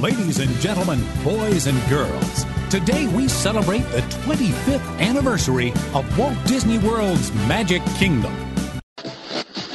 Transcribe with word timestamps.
Ladies 0.00 0.38
and 0.38 0.50
gentlemen, 0.60 1.04
boys 1.22 1.66
and 1.66 1.90
girls, 1.90 2.37
today 2.70 3.06
we 3.08 3.26
celebrate 3.28 3.80
the 3.92 4.00
25th 4.26 5.00
anniversary 5.00 5.72
of 5.94 6.18
Walt 6.18 6.36
Disney 6.44 6.78
World's 6.78 7.32
Magic 7.48 7.82
Kingdom. 7.96 8.34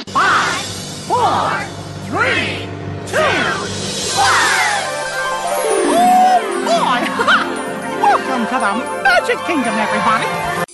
Five, 0.06 0.64
four, 1.08 1.50
three, 2.06 2.68
two, 3.06 3.18
one! 4.14 4.84
Oh 5.90 6.38
Boy! 6.64 7.00
Welcome 8.00 8.46
to 8.46 8.58
the 8.60 8.72
Magic 9.02 9.38
Kingdom, 9.44 9.74
everybody! 9.74 10.24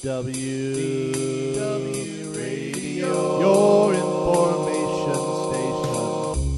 W 0.03 1.55
W 1.55 2.31
Radio, 2.33 3.41
your 3.41 3.95
information 3.95 5.15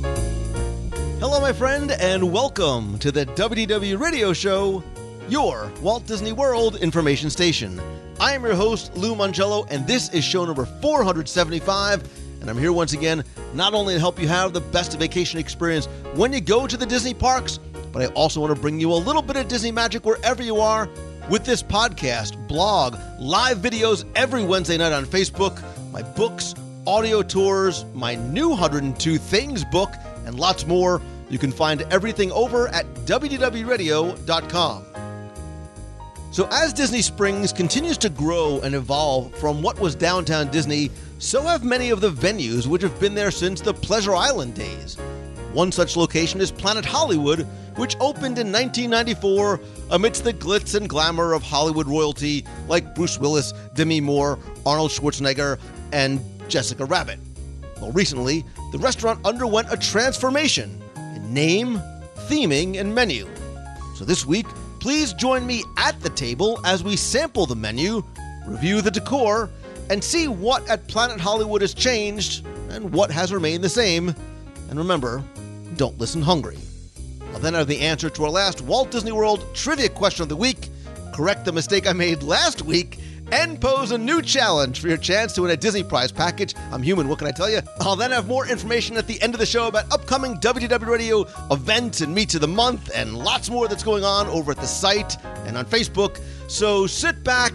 station. 0.02 1.20
Hello, 1.20 1.38
my 1.41 1.52
friend, 1.52 1.92
and 1.92 2.33
welcome 2.33 2.98
to 2.98 3.12
the 3.12 3.27
WDW 3.27 3.98
Radio 4.00 4.33
Show, 4.33 4.83
your 5.28 5.70
Walt 5.80 6.06
Disney 6.06 6.32
World 6.32 6.76
information 6.76 7.30
station. 7.30 7.80
I 8.20 8.34
am 8.34 8.44
your 8.44 8.54
host, 8.54 8.96
Lou 8.96 9.14
Mongello, 9.14 9.66
and 9.70 9.86
this 9.86 10.08
is 10.10 10.24
show 10.24 10.44
number 10.44 10.64
475. 10.64 12.08
And 12.40 12.50
I'm 12.50 12.58
here 12.58 12.72
once 12.72 12.92
again, 12.92 13.24
not 13.54 13.74
only 13.74 13.94
to 13.94 14.00
help 14.00 14.20
you 14.20 14.28
have 14.28 14.52
the 14.52 14.60
best 14.60 14.98
vacation 14.98 15.38
experience 15.38 15.86
when 16.14 16.32
you 16.32 16.41
go 16.41 16.66
to 16.66 16.77
the 16.77 16.86
Disney 16.86 17.14
parks, 17.14 17.58
but 17.92 18.02
I 18.02 18.06
also 18.14 18.41
want 18.41 18.55
to 18.55 18.60
bring 18.60 18.80
you 18.80 18.92
a 18.92 18.94
little 18.94 19.22
bit 19.22 19.36
of 19.36 19.48
Disney 19.48 19.70
magic 19.70 20.05
wherever 20.05 20.42
you 20.42 20.60
are 20.60 20.88
with 21.28 21.44
this 21.44 21.62
podcast, 21.62 22.48
blog, 22.48 22.97
live 23.19 23.58
videos 23.58 24.04
every 24.16 24.44
Wednesday 24.44 24.77
night 24.77 24.92
on 24.92 25.04
Facebook, 25.04 25.62
my 25.92 26.02
books, 26.02 26.54
audio 26.86 27.22
tours, 27.22 27.84
my 27.94 28.14
new 28.16 28.48
102 28.48 29.19
Things 29.19 29.64
book, 29.64 29.92
and 30.27 30.38
lots 30.38 30.66
more. 30.66 31.00
You 31.30 31.38
can 31.38 31.52
find 31.52 31.82
everything 31.91 32.32
over 32.32 32.69
at 32.69 32.86
WDWRadio.com. 33.06 34.84
So, 36.33 36.48
as 36.50 36.72
Disney 36.72 37.02
Springs 37.02 37.52
continues 37.52 37.98
to 37.98 38.08
grow 38.08 38.58
and 38.62 38.75
evolve 38.75 39.34
from 39.34 39.61
what 39.61 39.78
was 39.78 39.94
downtown 39.94 40.50
Disney, 40.50 40.91
so 41.19 41.42
have 41.42 41.62
many 41.62 41.91
of 41.91 42.00
the 42.00 42.11
venues 42.11 42.66
which 42.66 42.80
have 42.80 42.98
been 42.98 43.14
there 43.14 43.30
since 43.30 43.61
the 43.61 43.75
Pleasure 43.75 44.14
Island 44.14 44.55
days. 44.55 44.97
One 45.53 45.70
such 45.70 45.94
location 45.94 46.41
is 46.41 46.50
Planet 46.50 46.86
Hollywood, 46.86 47.47
which 47.77 47.97
opened 48.00 48.38
in 48.38 48.50
1994 48.50 49.60
amidst 49.91 50.25
the 50.25 50.33
glitz 50.33 50.75
and 50.75 50.88
glamour 50.88 51.34
of 51.34 51.42
Hollywood 51.42 51.86
royalty 51.86 52.47
like 52.66 52.94
Bruce 52.94 53.19
Willis, 53.19 53.53
Demi 53.75 54.00
Moore, 54.00 54.38
Arnold 54.64 54.91
Schwarzenegger, 54.91 55.58
and 55.92 56.19
Jessica 56.48 56.86
Rabbit. 56.86 57.20
Well, 57.78 57.92
recently, 57.92 58.42
the 58.72 58.78
restaurant 58.78 59.20
underwent 59.27 59.69
a 59.70 59.77
transformation 59.77 60.80
in 60.97 61.34
name, 61.34 61.78
theming, 62.20 62.80
and 62.80 62.94
menu. 62.94 63.28
So 63.97 64.06
this 64.06 64.25
week, 64.25 64.47
please 64.83 65.12
join 65.12 65.47
me 65.47 65.62
at 65.77 66.00
the 66.00 66.08
table 66.11 66.58
as 66.64 66.83
we 66.83 66.97
sample 66.97 67.47
the 67.47 67.55
menu, 67.55 68.02
review 68.48 68.80
the 68.80 68.91
decor, 68.91 69.48
and 69.91 70.02
see 70.02 70.27
what 70.27 70.69
at 70.69 70.88
Planet 70.88 71.20
Hollywood 71.20 71.61
has 71.61 71.72
changed 71.72 72.44
and 72.69 72.92
what 72.92 73.08
has 73.08 73.33
remained 73.33 73.62
the 73.62 73.69
same. 73.69 74.12
And 74.70 74.80
remember, 74.80 75.22
don't 75.77 75.97
listen 75.98 76.20
hungry. 76.20 76.58
I'll 77.33 77.38
then 77.38 77.55
have 77.55 77.69
the 77.69 77.78
answer 77.78 78.10
to 78.10 78.25
our 78.25 78.30
last 78.30 78.60
Walt 78.60 78.91
Disney 78.91 79.12
World 79.12 79.47
trivia 79.54 79.88
question 79.88 80.25
of 80.25 80.28
the 80.28 80.34
week, 80.34 80.69
correct 81.14 81.44
the 81.44 81.53
mistake 81.53 81.87
I 81.87 81.93
made 81.93 82.25
last 82.25 82.62
week, 82.62 82.99
and 83.32 83.59
pose 83.60 83.91
a 83.91 83.98
new 83.98 84.20
challenge 84.20 84.78
for 84.78 84.88
your 84.88 84.98
chance 84.98 85.32
to 85.32 85.43
win 85.43 85.50
a 85.50 85.56
Disney 85.56 85.82
Prize 85.82 86.12
package. 86.12 86.54
I'm 86.70 86.82
human, 86.82 87.09
what 87.09 87.19
can 87.19 87.26
I 87.26 87.32
tell 87.32 87.50
you? 87.50 87.60
I'll 87.81 87.97
then 87.97 88.10
have 88.10 88.28
more 88.28 88.47
information 88.47 88.97
at 88.98 89.06
the 89.06 89.20
end 89.22 89.34
of 89.34 89.41
the 89.41 89.47
show 89.47 89.66
about 89.66 89.91
upcoming 89.91 90.37
WDW 90.37 90.87
Radio 90.87 91.26
events 91.50 92.03
and 92.03 92.15
meets 92.15 92.34
of 92.34 92.43
the 92.43 92.48
month, 92.48 92.91
and 92.94 93.16
lots 93.16 93.48
more 93.48 93.69
that's 93.69 93.82
going 93.82 94.04
on 94.04 94.26
over 94.28 94.53
at 94.53 94.59
the 94.59 94.66
site 94.66 95.16
and 95.47 95.56
on 95.56 95.65
Facebook. 95.65 96.20
So 96.48 96.87
sit 96.87 97.25
back, 97.25 97.54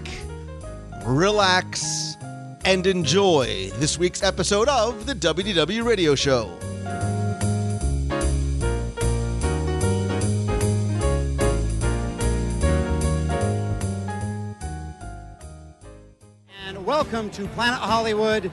relax, 1.05 2.17
and 2.65 2.85
enjoy 2.87 3.69
this 3.75 3.99
week's 3.99 4.23
episode 4.23 4.67
of 4.67 5.05
the 5.05 5.13
WDW 5.13 5.85
Radio 5.85 6.15
Show. 6.15 6.57
Welcome 16.87 17.29
to 17.29 17.45
Planet 17.49 17.79
Hollywood 17.81 18.49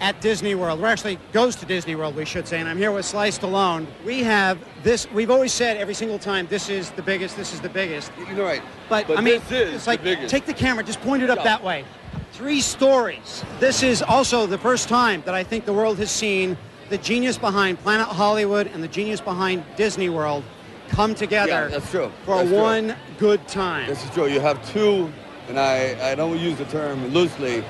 at 0.00 0.20
Disney 0.20 0.54
World. 0.54 0.78
We're 0.78 0.88
actually 0.88 1.18
goes 1.32 1.56
to 1.56 1.64
Disney 1.64 1.94
World, 1.94 2.16
we 2.16 2.26
should 2.26 2.46
say, 2.46 2.60
and 2.60 2.68
I'm 2.68 2.76
here 2.76 2.92
with 2.92 3.06
Sly 3.06 3.30
Stallone. 3.30 3.86
We 4.04 4.22
have 4.24 4.58
this. 4.82 5.10
We've 5.10 5.30
always 5.30 5.54
said 5.54 5.78
every 5.78 5.94
single 5.94 6.18
time, 6.18 6.46
this 6.48 6.68
is 6.68 6.90
the 6.90 7.02
biggest. 7.02 7.34
This 7.34 7.54
is 7.54 7.62
the 7.62 7.70
biggest. 7.70 8.12
You're 8.36 8.44
right. 8.44 8.60
But, 8.90 9.06
But 9.08 9.16
I 9.16 9.22
mean, 9.22 9.40
it's 9.50 9.86
like 9.86 10.04
the 10.04 10.16
take 10.28 10.44
the 10.44 10.52
camera, 10.52 10.84
just 10.84 11.00
point 11.00 11.22
it 11.22 11.30
up 11.30 11.42
that 11.44 11.64
way. 11.64 11.86
Three 12.32 12.60
stories. 12.60 13.42
This 13.58 13.82
is 13.82 14.02
also 14.02 14.44
the 14.46 14.58
first 14.58 14.90
time 14.90 15.22
that 15.24 15.34
I 15.34 15.42
think 15.42 15.64
the 15.64 15.72
world 15.72 15.96
has 15.96 16.10
seen 16.10 16.58
the 16.90 16.98
genius 16.98 17.38
behind 17.38 17.78
Planet 17.78 18.06
Hollywood 18.06 18.66
and 18.66 18.82
the 18.82 18.88
genius 18.88 19.22
behind 19.22 19.64
Disney 19.76 20.10
World 20.10 20.44
come 20.88 21.14
together 21.14 21.52
Yeah, 21.52 21.68
that's 21.68 21.90
true. 21.90 22.12
for 22.26 22.36
That's 22.36 22.50
true. 22.50 22.58
one 22.58 22.96
good 23.18 23.48
time. 23.48 23.88
This 23.88 24.04
is 24.04 24.10
true. 24.10 24.26
You 24.26 24.40
have 24.40 24.62
two, 24.72 25.10
and 25.48 25.58
I, 25.58 26.12
I 26.12 26.14
don't 26.14 26.38
use 26.38 26.58
the 26.58 26.64
term 26.66 27.08
loosely, 27.08 27.64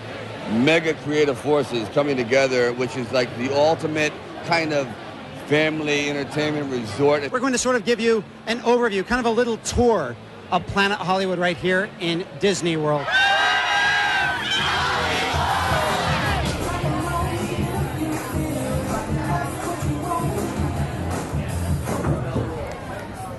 mega 0.51 0.95
creative 0.95 1.39
forces 1.39 1.89
coming 1.91 2.17
together, 2.17 2.73
which 2.73 2.97
is 2.97 3.11
like 3.13 3.35
the 3.39 3.55
ultimate 3.55 4.13
kind 4.45 4.73
of 4.73 4.89
family 5.47 6.11
entertainment 6.11 6.71
resort. 6.71 7.31
We're 7.33 7.41
going 7.41 7.53
to 7.53 7.59
sort 7.59 7.77
of 7.77 7.85
give 7.85 8.01
you 8.01 8.23
an 8.47 8.61
overview, 8.61 9.07
kind 9.07 9.21
of 9.21 9.27
a 9.27 9.35
little 9.35 9.57
tour 9.59 10.17
of 10.51 10.67
Planet 10.67 10.99
Hollywood 10.99 11.39
right 11.39 11.57
here 11.57 11.89
in 12.01 12.27
Disney 12.41 12.77
World. 12.77 13.07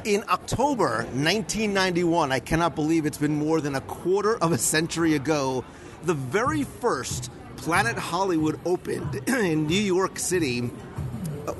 In 0.09 0.23
October 0.27 1.03
1991, 1.13 2.31
I 2.31 2.39
cannot 2.39 2.73
believe 2.73 3.05
it's 3.05 3.19
been 3.19 3.35
more 3.35 3.61
than 3.61 3.75
a 3.75 3.81
quarter 3.81 4.35
of 4.37 4.51
a 4.51 4.57
century 4.57 5.13
ago, 5.13 5.63
the 6.01 6.15
very 6.15 6.63
first 6.63 7.29
Planet 7.57 7.95
Hollywood 7.95 8.59
opened 8.65 9.21
in 9.27 9.67
New 9.67 9.79
York 9.79 10.17
City, 10.17 10.71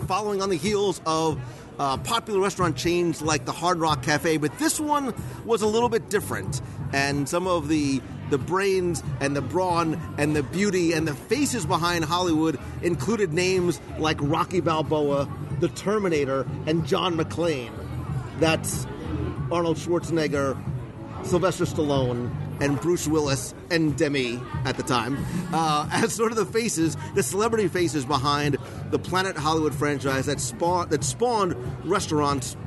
following 0.07 0.41
on 0.41 0.49
the 0.49 0.55
heels 0.55 0.99
of 1.05 1.39
uh, 1.77 1.97
popular 1.97 2.39
restaurant 2.39 2.75
chains 2.75 3.21
like 3.21 3.45
the 3.45 3.51
Hard 3.51 3.77
Rock 3.77 4.01
Cafe. 4.01 4.37
But 4.37 4.57
this 4.57 4.79
one 4.79 5.13
was 5.45 5.61
a 5.61 5.67
little 5.67 5.87
bit 5.87 6.09
different, 6.09 6.59
and 6.91 7.29
some 7.29 7.45
of 7.45 7.67
the 7.67 8.01
the 8.31 8.39
brains 8.39 9.03
and 9.19 9.35
the 9.35 9.41
brawn 9.41 10.01
and 10.17 10.35
the 10.35 10.41
beauty 10.41 10.93
and 10.93 11.07
the 11.07 11.13
faces 11.13 11.67
behind 11.67 12.03
Hollywood 12.03 12.59
included 12.81 13.31
names 13.31 13.79
like 13.99 14.17
Rocky 14.19 14.59
Balboa, 14.59 15.29
The 15.59 15.67
Terminator, 15.67 16.47
and 16.65 16.83
John 16.87 17.15
McClane. 17.15 17.88
That's 18.39 18.85
Arnold 19.51 19.77
Schwarzenegger, 19.77 20.57
Sylvester 21.25 21.65
Stallone, 21.65 22.31
and 22.61 22.79
Bruce 22.81 23.07
Willis 23.07 23.53
and 23.69 23.97
Demi 23.97 24.39
at 24.65 24.77
the 24.77 24.83
time 24.83 25.17
uh, 25.53 25.87
as 25.93 26.13
sort 26.13 26.31
of 26.31 26.37
the 26.37 26.45
faces, 26.45 26.97
the 27.15 27.23
celebrity 27.23 27.67
faces 27.67 28.05
behind 28.05 28.57
the 28.91 28.99
Planet 28.99 29.37
Hollywood 29.37 29.73
franchise 29.73 30.25
that 30.25 30.39
spawned 30.39 30.89
that 30.89 31.03
spawned 31.03 31.55
restaurants 31.85 32.57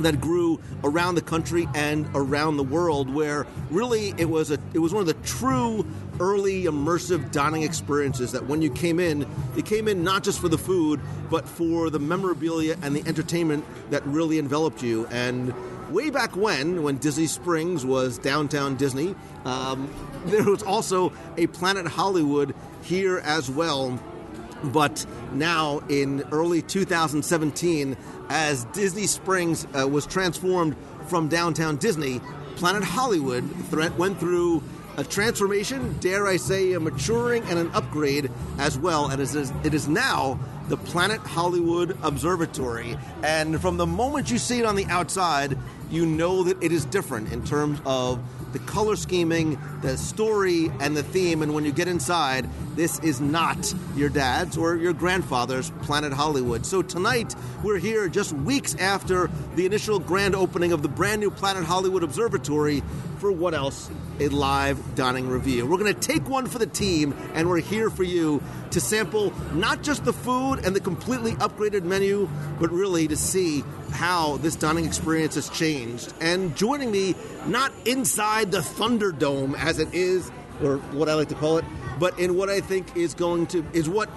that 0.00 0.20
grew 0.20 0.60
around 0.82 1.14
the 1.14 1.22
country 1.22 1.68
and 1.74 2.08
around 2.14 2.56
the 2.56 2.62
world 2.62 3.12
where 3.12 3.46
really 3.70 4.14
it 4.18 4.28
was 4.28 4.50
a 4.50 4.58
it 4.72 4.78
was 4.78 4.92
one 4.92 5.00
of 5.00 5.06
the 5.06 5.14
true 5.26 5.86
early 6.20 6.64
immersive 6.64 7.32
dining 7.32 7.62
experiences 7.62 8.32
that 8.32 8.46
when 8.46 8.62
you 8.62 8.70
came 8.70 9.00
in 9.00 9.26
you 9.56 9.62
came 9.62 9.88
in 9.88 10.04
not 10.04 10.22
just 10.22 10.40
for 10.40 10.48
the 10.48 10.58
food 10.58 11.00
but 11.30 11.48
for 11.48 11.90
the 11.90 11.98
memorabilia 11.98 12.76
and 12.82 12.94
the 12.94 13.06
entertainment 13.08 13.64
that 13.90 14.04
really 14.06 14.38
enveloped 14.38 14.82
you. 14.82 15.06
And 15.06 15.52
way 15.90 16.10
back 16.10 16.34
when 16.34 16.82
when 16.82 16.96
disney 16.96 17.26
springs 17.26 17.84
was 17.84 18.18
downtown 18.18 18.74
disney 18.74 19.14
um, 19.44 19.92
there 20.26 20.44
was 20.44 20.62
also 20.62 21.12
a 21.36 21.46
planet 21.48 21.86
hollywood 21.86 22.54
here 22.82 23.18
as 23.18 23.50
well 23.50 24.00
but 24.72 25.06
now 25.32 25.80
in 25.88 26.22
early 26.32 26.62
2017, 26.62 27.96
as 28.28 28.64
Disney 28.66 29.06
Springs 29.06 29.66
uh, 29.78 29.86
was 29.86 30.06
transformed 30.06 30.76
from 31.08 31.28
downtown 31.28 31.76
Disney, 31.76 32.20
Planet 32.56 32.84
Hollywood 32.84 33.44
thre- 33.66 33.92
went 33.96 34.18
through 34.18 34.62
a 34.96 35.04
transformation, 35.04 35.96
dare 35.98 36.26
I 36.26 36.36
say, 36.36 36.72
a 36.72 36.80
maturing 36.80 37.42
and 37.44 37.58
an 37.58 37.70
upgrade 37.74 38.30
as 38.58 38.78
well. 38.78 39.10
And 39.10 39.20
it 39.20 39.34
is, 39.34 39.52
it 39.64 39.74
is 39.74 39.88
now 39.88 40.38
the 40.68 40.76
Planet 40.76 41.20
Hollywood 41.20 41.98
Observatory. 42.02 42.96
And 43.22 43.60
from 43.60 43.76
the 43.76 43.86
moment 43.86 44.30
you 44.30 44.38
see 44.38 44.60
it 44.60 44.66
on 44.66 44.76
the 44.76 44.86
outside, 44.86 45.58
you 45.90 46.06
know 46.06 46.44
that 46.44 46.62
it 46.62 46.72
is 46.72 46.84
different 46.84 47.32
in 47.32 47.44
terms 47.44 47.80
of 47.84 48.20
the 48.54 48.60
color 48.60 48.94
scheming, 48.94 49.58
the 49.82 49.98
story, 49.98 50.70
and 50.80 50.96
the 50.96 51.02
theme. 51.02 51.42
And 51.42 51.52
when 51.52 51.64
you 51.64 51.72
get 51.72 51.88
inside, 51.88 52.48
this 52.76 53.00
is 53.00 53.20
not 53.20 53.74
your 53.96 54.08
dad's 54.08 54.56
or 54.56 54.76
your 54.76 54.92
grandfather's 54.92 55.70
Planet 55.82 56.12
Hollywood. 56.12 56.64
So 56.64 56.80
tonight, 56.80 57.34
we're 57.64 57.78
here 57.78 58.08
just 58.08 58.32
weeks 58.32 58.76
after 58.76 59.28
the 59.56 59.66
initial 59.66 59.98
grand 59.98 60.36
opening 60.36 60.72
of 60.72 60.82
the 60.82 60.88
brand 60.88 61.20
new 61.20 61.32
Planet 61.32 61.64
Hollywood 61.64 62.04
Observatory 62.04 62.82
for 63.18 63.32
what 63.32 63.54
else? 63.54 63.90
A 64.20 64.28
live 64.28 64.94
dining 64.94 65.28
review. 65.28 65.66
We're 65.66 65.78
going 65.78 65.92
to 65.92 66.00
take 66.00 66.28
one 66.28 66.46
for 66.46 66.58
the 66.58 66.66
team, 66.66 67.16
and 67.34 67.48
we're 67.48 67.60
here 67.60 67.90
for 67.90 68.04
you 68.04 68.40
to 68.70 68.80
sample 68.80 69.32
not 69.54 69.82
just 69.82 70.04
the 70.04 70.12
food 70.12 70.64
and 70.64 70.74
the 70.74 70.80
completely 70.80 71.32
upgraded 71.32 71.82
menu, 71.82 72.28
but 72.60 72.70
really 72.70 73.08
to 73.08 73.16
see 73.16 73.64
how 73.90 74.36
this 74.36 74.54
dining 74.54 74.84
experience 74.84 75.34
has 75.34 75.48
changed. 75.48 76.14
And 76.20 76.56
joining 76.56 76.92
me, 76.92 77.16
not 77.46 77.72
inside 77.86 78.52
the 78.52 78.58
Thunderdome 78.58 79.58
as 79.58 79.80
it 79.80 79.92
is, 79.92 80.30
or 80.62 80.76
what 80.92 81.08
I 81.08 81.14
like 81.14 81.28
to 81.30 81.34
call 81.34 81.58
it, 81.58 81.64
but 81.98 82.16
in 82.18 82.36
what 82.36 82.48
I 82.48 82.60
think 82.60 82.96
is 82.96 83.14
going 83.14 83.48
to, 83.48 83.64
is 83.72 83.88
what 83.88 84.08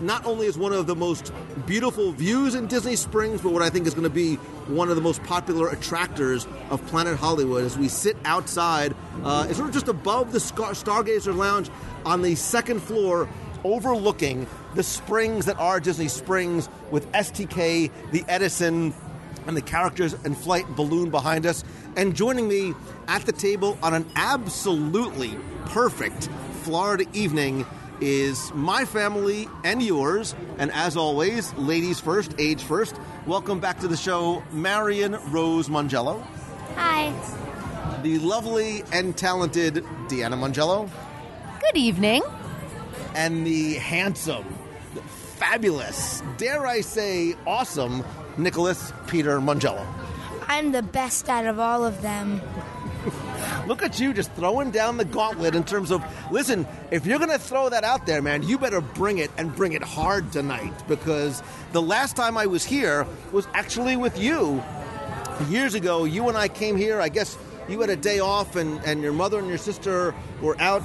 not 0.00 0.24
only 0.26 0.46
is 0.46 0.56
one 0.56 0.72
of 0.72 0.86
the 0.86 0.94
most 0.94 1.32
beautiful 1.66 2.12
views 2.12 2.54
in 2.54 2.66
Disney 2.66 2.96
Springs, 2.96 3.40
but 3.40 3.52
what 3.52 3.62
I 3.62 3.70
think 3.70 3.86
is 3.86 3.94
going 3.94 4.04
to 4.04 4.10
be 4.10 4.36
one 4.66 4.88
of 4.88 4.96
the 4.96 5.02
most 5.02 5.22
popular 5.24 5.68
attractors 5.68 6.46
of 6.70 6.84
Planet 6.86 7.16
Hollywood 7.16 7.64
as 7.64 7.76
we 7.76 7.88
sit 7.88 8.16
outside, 8.24 8.94
uh, 9.24 9.46
it's 9.48 9.56
sort 9.56 9.68
of 9.68 9.74
just 9.74 9.88
above 9.88 10.32
the 10.32 10.40
Star- 10.40 10.72
Stargazer 10.72 11.34
Lounge 11.34 11.70
on 12.04 12.22
the 12.22 12.34
second 12.34 12.80
floor, 12.80 13.28
overlooking 13.64 14.46
the 14.74 14.82
springs 14.82 15.46
that 15.46 15.58
are 15.58 15.80
Disney 15.80 16.08
Springs 16.08 16.68
with 16.90 17.10
STK, 17.12 17.90
the 18.12 18.24
Edison, 18.28 18.94
and 19.46 19.56
the 19.56 19.62
Characters 19.62 20.14
in 20.24 20.34
Flight 20.34 20.66
balloon 20.76 21.10
behind 21.10 21.46
us. 21.46 21.64
And 21.96 22.14
joining 22.14 22.46
me 22.46 22.74
at 23.08 23.22
the 23.22 23.32
table 23.32 23.78
on 23.82 23.94
an 23.94 24.06
absolutely 24.14 25.36
perfect 25.64 26.28
Florida 26.62 27.06
evening 27.14 27.66
is 28.00 28.52
my 28.54 28.84
family 28.84 29.48
and 29.64 29.82
yours. 29.82 30.34
And 30.58 30.70
as 30.72 30.96
always, 30.96 31.52
ladies 31.54 32.00
first, 32.00 32.34
age 32.38 32.62
first. 32.62 32.96
Welcome 33.26 33.60
back 33.60 33.80
to 33.80 33.88
the 33.88 33.96
show, 33.96 34.42
Marion 34.52 35.18
Rose 35.30 35.68
Mongello. 35.68 36.22
Hi. 36.76 37.12
The 38.02 38.18
lovely 38.18 38.84
and 38.92 39.16
talented 39.16 39.84
Deanna 40.08 40.38
Mongello. 40.38 40.88
Good 41.60 41.76
evening. 41.76 42.22
And 43.14 43.46
the 43.46 43.74
handsome, 43.74 44.44
fabulous, 45.36 46.22
dare 46.36 46.66
I 46.66 46.82
say, 46.82 47.34
awesome 47.46 48.04
Nicholas 48.36 48.92
Peter 49.06 49.40
Mongello. 49.40 49.84
I'm 50.46 50.72
the 50.72 50.82
best 50.82 51.28
out 51.28 51.46
of 51.46 51.58
all 51.58 51.84
of 51.84 52.00
them. 52.00 52.40
Look 53.66 53.82
at 53.82 54.00
you 54.00 54.12
just 54.12 54.32
throwing 54.32 54.70
down 54.70 54.96
the 54.96 55.04
gauntlet 55.04 55.54
in 55.54 55.64
terms 55.64 55.90
of 55.90 56.04
listen, 56.30 56.66
if 56.90 57.06
you're 57.06 57.18
going 57.18 57.30
to 57.30 57.38
throw 57.38 57.68
that 57.68 57.84
out 57.84 58.06
there, 58.06 58.22
man, 58.22 58.42
you 58.42 58.58
better 58.58 58.80
bring 58.80 59.18
it 59.18 59.30
and 59.36 59.54
bring 59.54 59.72
it 59.72 59.82
hard 59.82 60.32
tonight. 60.32 60.72
Because 60.88 61.42
the 61.72 61.82
last 61.82 62.16
time 62.16 62.36
I 62.36 62.46
was 62.46 62.64
here 62.64 63.06
was 63.32 63.46
actually 63.54 63.96
with 63.96 64.18
you. 64.18 64.62
Years 65.48 65.74
ago, 65.74 66.04
you 66.04 66.28
and 66.28 66.36
I 66.36 66.48
came 66.48 66.76
here, 66.76 67.00
I 67.00 67.08
guess 67.08 67.38
you 67.68 67.80
had 67.80 67.90
a 67.90 67.96
day 67.96 68.18
off 68.18 68.56
and, 68.56 68.80
and 68.84 69.02
your 69.02 69.12
mother 69.12 69.38
and 69.38 69.48
your 69.48 69.58
sister 69.58 70.14
were 70.40 70.60
out 70.60 70.82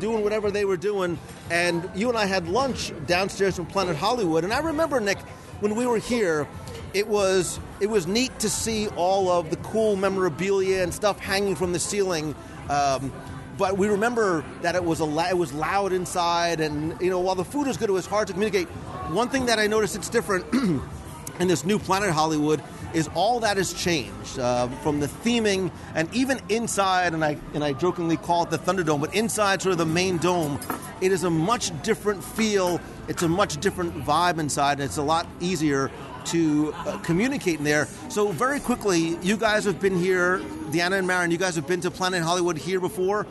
doing 0.00 0.24
whatever 0.24 0.50
they 0.50 0.64
were 0.64 0.76
doing. 0.76 1.18
And 1.50 1.88
you 1.94 2.08
and 2.08 2.18
I 2.18 2.26
had 2.26 2.48
lunch 2.48 2.92
downstairs 3.06 3.56
from 3.56 3.66
Planet 3.66 3.96
Hollywood. 3.96 4.44
And 4.44 4.52
I 4.52 4.58
remember 4.60 5.00
Nick 5.00 5.18
when 5.60 5.76
we 5.76 5.86
were 5.86 5.98
here 5.98 6.48
it 6.94 7.08
was 7.08 7.58
it 7.80 7.86
was 7.86 8.06
neat 8.06 8.38
to 8.40 8.50
see 8.50 8.88
all 8.88 9.30
of 9.30 9.50
the 9.50 9.56
cool 9.56 9.96
memorabilia 9.96 10.82
and 10.82 10.92
stuff 10.92 11.18
hanging 11.18 11.56
from 11.56 11.72
the 11.72 11.78
ceiling. 11.78 12.34
Um, 12.68 13.12
but 13.58 13.76
we 13.76 13.88
remember 13.88 14.44
that 14.62 14.74
it 14.74 14.84
was 14.84 15.00
a 15.00 15.26
it 15.28 15.36
was 15.36 15.52
loud 15.52 15.92
inside, 15.92 16.60
and 16.60 17.00
you 17.00 17.10
know 17.10 17.20
while 17.20 17.34
the 17.34 17.44
food 17.44 17.66
was 17.66 17.76
good, 17.76 17.88
it 17.88 17.92
was 17.92 18.06
hard 18.06 18.26
to 18.28 18.32
communicate. 18.32 18.68
One 19.10 19.28
thing 19.28 19.46
that 19.46 19.58
I 19.58 19.66
noticed 19.66 19.96
it's 19.96 20.08
different 20.08 20.44
in 21.40 21.48
this 21.48 21.64
new 21.64 21.78
Planet 21.78 22.10
Hollywood 22.10 22.62
is 22.94 23.08
all 23.14 23.40
that 23.40 23.56
has 23.56 23.72
changed 23.72 24.38
uh, 24.38 24.68
from 24.82 25.00
the 25.00 25.06
theming 25.06 25.70
and 25.94 26.12
even 26.14 26.40
inside, 26.48 27.14
and 27.14 27.24
I 27.24 27.36
and 27.54 27.62
I 27.62 27.72
jokingly 27.72 28.16
call 28.16 28.44
it 28.44 28.50
the 28.50 28.58
Thunderdome, 28.58 29.00
but 29.00 29.14
inside 29.14 29.62
sort 29.62 29.72
of 29.72 29.78
the 29.78 29.86
main 29.86 30.18
dome, 30.18 30.58
it 31.00 31.12
is 31.12 31.24
a 31.24 31.30
much 31.30 31.70
different 31.82 32.22
feel. 32.22 32.80
It's 33.08 33.22
a 33.22 33.28
much 33.28 33.58
different 33.58 33.94
vibe 34.04 34.38
inside, 34.38 34.72
and 34.74 34.82
it's 34.82 34.98
a 34.98 35.02
lot 35.02 35.26
easier 35.40 35.90
to 36.26 36.72
uh, 36.74 36.98
communicate 36.98 37.58
in 37.58 37.64
there. 37.64 37.86
So 38.08 38.28
very 38.28 38.60
quickly, 38.60 39.18
you 39.22 39.36
guys 39.36 39.64
have 39.64 39.80
been 39.80 39.98
here, 39.98 40.38
Deanna 40.70 40.98
and 40.98 41.06
Marion. 41.06 41.30
You 41.30 41.38
guys 41.38 41.56
have 41.56 41.66
been 41.66 41.80
to 41.82 41.90
Planet 41.90 42.22
Hollywood 42.22 42.56
here 42.56 42.80
before. 42.80 43.26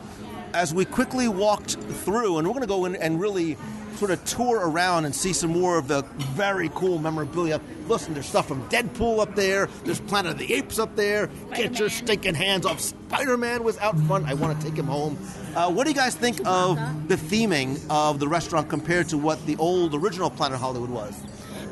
As 0.54 0.74
we 0.74 0.84
quickly 0.84 1.28
walked 1.28 1.76
through, 1.76 2.38
and 2.38 2.46
we're 2.46 2.52
going 2.52 2.62
to 2.62 2.66
go 2.66 2.84
in 2.84 2.94
and 2.96 3.18
really 3.18 3.56
sort 3.96 4.10
of 4.10 4.24
tour 4.24 4.68
around 4.68 5.04
and 5.04 5.14
see 5.14 5.32
some 5.32 5.50
more 5.50 5.78
of 5.78 5.86
the 5.86 6.02
very 6.32 6.68
cool 6.74 6.98
memorabilia. 6.98 7.60
Listen, 7.86 8.14
there's 8.14 8.26
stuff 8.26 8.48
from 8.48 8.68
Deadpool 8.68 9.20
up 9.20 9.34
there. 9.34 9.68
There's 9.84 10.00
Planet 10.00 10.32
of 10.32 10.38
the 10.38 10.52
Apes 10.52 10.78
up 10.78 10.96
there. 10.96 11.26
Spider-Man. 11.26 11.70
Get 11.70 11.78
your 11.78 11.88
stinking 11.88 12.34
hands 12.34 12.66
off. 12.66 12.80
Spider 12.80 13.36
Man 13.36 13.62
was 13.62 13.78
out 13.78 13.98
front. 14.00 14.26
I 14.26 14.34
want 14.34 14.60
to 14.60 14.66
take 14.66 14.76
him 14.76 14.86
home. 14.86 15.16
Uh, 15.54 15.70
what 15.70 15.84
do 15.84 15.90
you 15.90 15.96
guys 15.96 16.14
think 16.14 16.40
of 16.46 16.78
the 17.08 17.16
theming 17.16 17.80
of 17.88 18.18
the 18.18 18.26
restaurant 18.26 18.68
compared 18.68 19.08
to 19.10 19.18
what 19.18 19.44
the 19.46 19.56
old 19.56 19.94
original 19.94 20.30
Planet 20.30 20.58
Hollywood 20.58 20.90
was? 20.90 21.14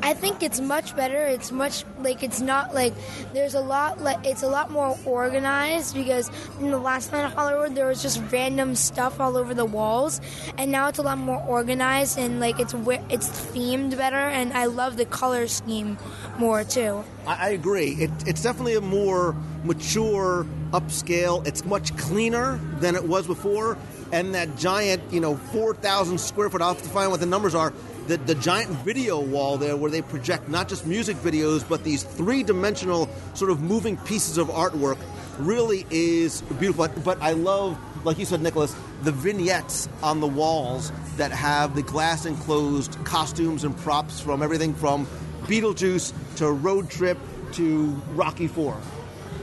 I 0.03 0.13
think 0.13 0.41
it's 0.41 0.59
much 0.59 0.95
better. 0.95 1.25
It's 1.25 1.51
much 1.51 1.83
like 1.99 2.23
it's 2.23 2.41
not 2.41 2.73
like 2.73 2.93
there's 3.33 3.53
a 3.53 3.61
lot 3.61 4.01
like 4.01 4.25
it's 4.25 4.43
a 4.43 4.47
lot 4.47 4.71
more 4.71 4.97
organized 5.05 5.95
because 5.95 6.29
in 6.59 6.71
the 6.71 6.79
last 6.79 7.09
Planet 7.09 7.33
Hollywood 7.33 7.75
there 7.75 7.87
was 7.87 8.01
just 8.01 8.21
random 8.31 8.75
stuff 8.75 9.19
all 9.19 9.37
over 9.37 9.53
the 9.53 9.65
walls, 9.65 10.19
and 10.57 10.71
now 10.71 10.87
it's 10.87 10.99
a 10.99 11.03
lot 11.03 11.17
more 11.17 11.41
organized 11.43 12.17
and 12.17 12.39
like 12.39 12.59
it's 12.59 12.73
it's 12.73 13.29
themed 13.51 13.95
better. 13.97 14.15
And 14.15 14.53
I 14.53 14.65
love 14.65 14.97
the 14.97 15.05
color 15.05 15.47
scheme 15.47 15.97
more 16.37 16.63
too. 16.63 17.03
I, 17.27 17.47
I 17.47 17.49
agree. 17.49 17.91
It, 17.91 18.11
it's 18.25 18.41
definitely 18.41 18.75
a 18.75 18.81
more 18.81 19.35
mature, 19.63 20.45
upscale. 20.71 21.45
It's 21.45 21.65
much 21.65 21.95
cleaner 21.97 22.59
than 22.79 22.95
it 22.95 23.03
was 23.03 23.27
before. 23.27 23.77
And 24.11 24.35
that 24.35 24.57
giant, 24.57 25.01
you 25.11 25.21
know, 25.21 25.37
4,000 25.37 26.19
square 26.19 26.49
foot, 26.49 26.61
I'll 26.61 26.73
have 26.73 26.83
to 26.83 26.89
find 26.89 27.11
what 27.11 27.19
the 27.19 27.25
numbers 27.25 27.55
are, 27.55 27.73
the, 28.07 28.17
the 28.17 28.35
giant 28.35 28.69
video 28.69 29.19
wall 29.19 29.57
there 29.57 29.75
where 29.77 29.91
they 29.91 30.01
project 30.01 30.49
not 30.49 30.67
just 30.67 30.85
music 30.85 31.17
videos, 31.17 31.67
but 31.67 31.83
these 31.83 32.03
three 32.03 32.43
dimensional 32.43 33.09
sort 33.33 33.51
of 33.51 33.61
moving 33.61 33.97
pieces 33.97 34.37
of 34.37 34.47
artwork 34.49 34.97
really 35.37 35.85
is 35.89 36.41
beautiful. 36.59 36.87
But 37.03 37.21
I 37.21 37.31
love, 37.31 37.77
like 38.05 38.19
you 38.19 38.25
said, 38.25 38.41
Nicholas, 38.41 38.75
the 39.03 39.11
vignettes 39.11 39.87
on 40.03 40.19
the 40.19 40.27
walls 40.27 40.91
that 41.17 41.31
have 41.31 41.75
the 41.75 41.83
glass 41.83 42.25
enclosed 42.25 42.97
costumes 43.03 43.63
and 43.63 43.75
props 43.77 44.19
from 44.19 44.41
everything 44.41 44.73
from 44.73 45.07
Beetlejuice 45.43 46.13
to 46.37 46.51
Road 46.51 46.89
Trip 46.89 47.17
to 47.53 47.87
Rocky 48.13 48.47
Four. 48.47 48.77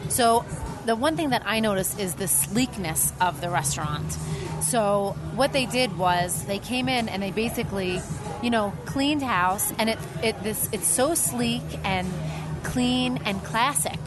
So 0.08 0.44
the 0.86 0.96
one 0.96 1.16
thing 1.16 1.30
that 1.30 1.42
I 1.44 1.60
noticed 1.60 1.98
is 1.98 2.14
the 2.14 2.28
sleekness 2.28 3.12
of 3.20 3.40
the 3.40 3.50
restaurant. 3.50 4.10
So 4.62 5.14
what 5.34 5.52
they 5.52 5.66
did 5.66 5.96
was 5.98 6.44
they 6.46 6.58
came 6.58 6.88
in 6.88 7.08
and 7.08 7.22
they 7.22 7.30
basically 7.30 8.00
you 8.42 8.50
know, 8.50 8.72
cleaned 8.86 9.22
house, 9.22 9.72
and 9.78 9.90
it 9.90 9.98
it 10.22 10.42
this 10.42 10.68
it's 10.72 10.86
so 10.86 11.14
sleek 11.14 11.62
and 11.84 12.08
clean 12.62 13.20
and 13.24 13.42
classic. 13.44 13.98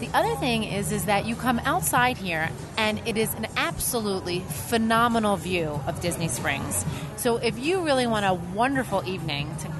The 0.00 0.08
other 0.14 0.34
thing 0.36 0.62
is 0.62 0.92
is 0.92 1.06
that 1.06 1.26
you 1.26 1.34
come 1.34 1.58
outside 1.64 2.16
here 2.16 2.50
and 2.76 3.00
it 3.06 3.16
is 3.16 3.34
an 3.34 3.48
absolutely 3.56 4.40
phenomenal 4.40 5.36
view 5.36 5.80
of 5.88 6.00
Disney 6.00 6.28
Springs. 6.28 6.84
So 7.16 7.38
if 7.38 7.58
you 7.58 7.84
really 7.84 8.06
want 8.06 8.24
a 8.24 8.34
wonderful 8.54 9.06
evening 9.08 9.54
to 9.60 9.72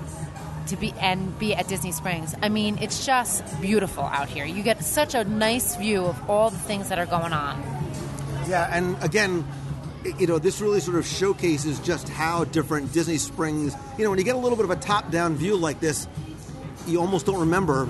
to 0.69 0.77
be 0.77 0.93
and 1.01 1.39
be 1.39 1.55
at 1.55 1.69
Disney 1.69 1.93
Springs, 1.93 2.35
I 2.43 2.49
mean, 2.49 2.79
it's 2.81 3.07
just 3.07 3.43
beautiful 3.61 4.05
out 4.05 4.29
here. 4.29 4.45
You 4.45 4.63
get 4.63 4.85
such 4.85 5.15
a 5.15 5.25
nice 5.25 5.77
view 5.77 6.05
of 6.05 6.29
all 6.29 6.51
the 6.51 6.59
things 6.59 6.89
that 6.89 6.99
are 6.99 7.07
going 7.07 7.33
on. 7.33 7.63
Yeah, 8.49 8.69
and 8.71 9.01
again, 9.03 9.47
you 10.19 10.27
know, 10.27 10.39
this 10.39 10.61
really 10.61 10.81
sort 10.81 10.97
of 10.97 11.07
showcases 11.07 11.79
just 11.81 12.09
how 12.09 12.45
different 12.45 12.93
Disney 12.93 13.19
Springs, 13.19 13.75
you 13.97 14.05
know, 14.05 14.11
when 14.11 14.19
you 14.19 14.25
get 14.25 14.35
a 14.35 14.39
little 14.39 14.57
bit 14.57 14.65
of 14.65 14.71
a 14.71 14.77
top 14.77 15.11
down 15.11 15.37
view 15.37 15.57
like 15.57 15.81
this, 15.81 16.07
you 16.87 17.01
almost 17.01 17.27
don't 17.27 17.41
remember 17.41 17.87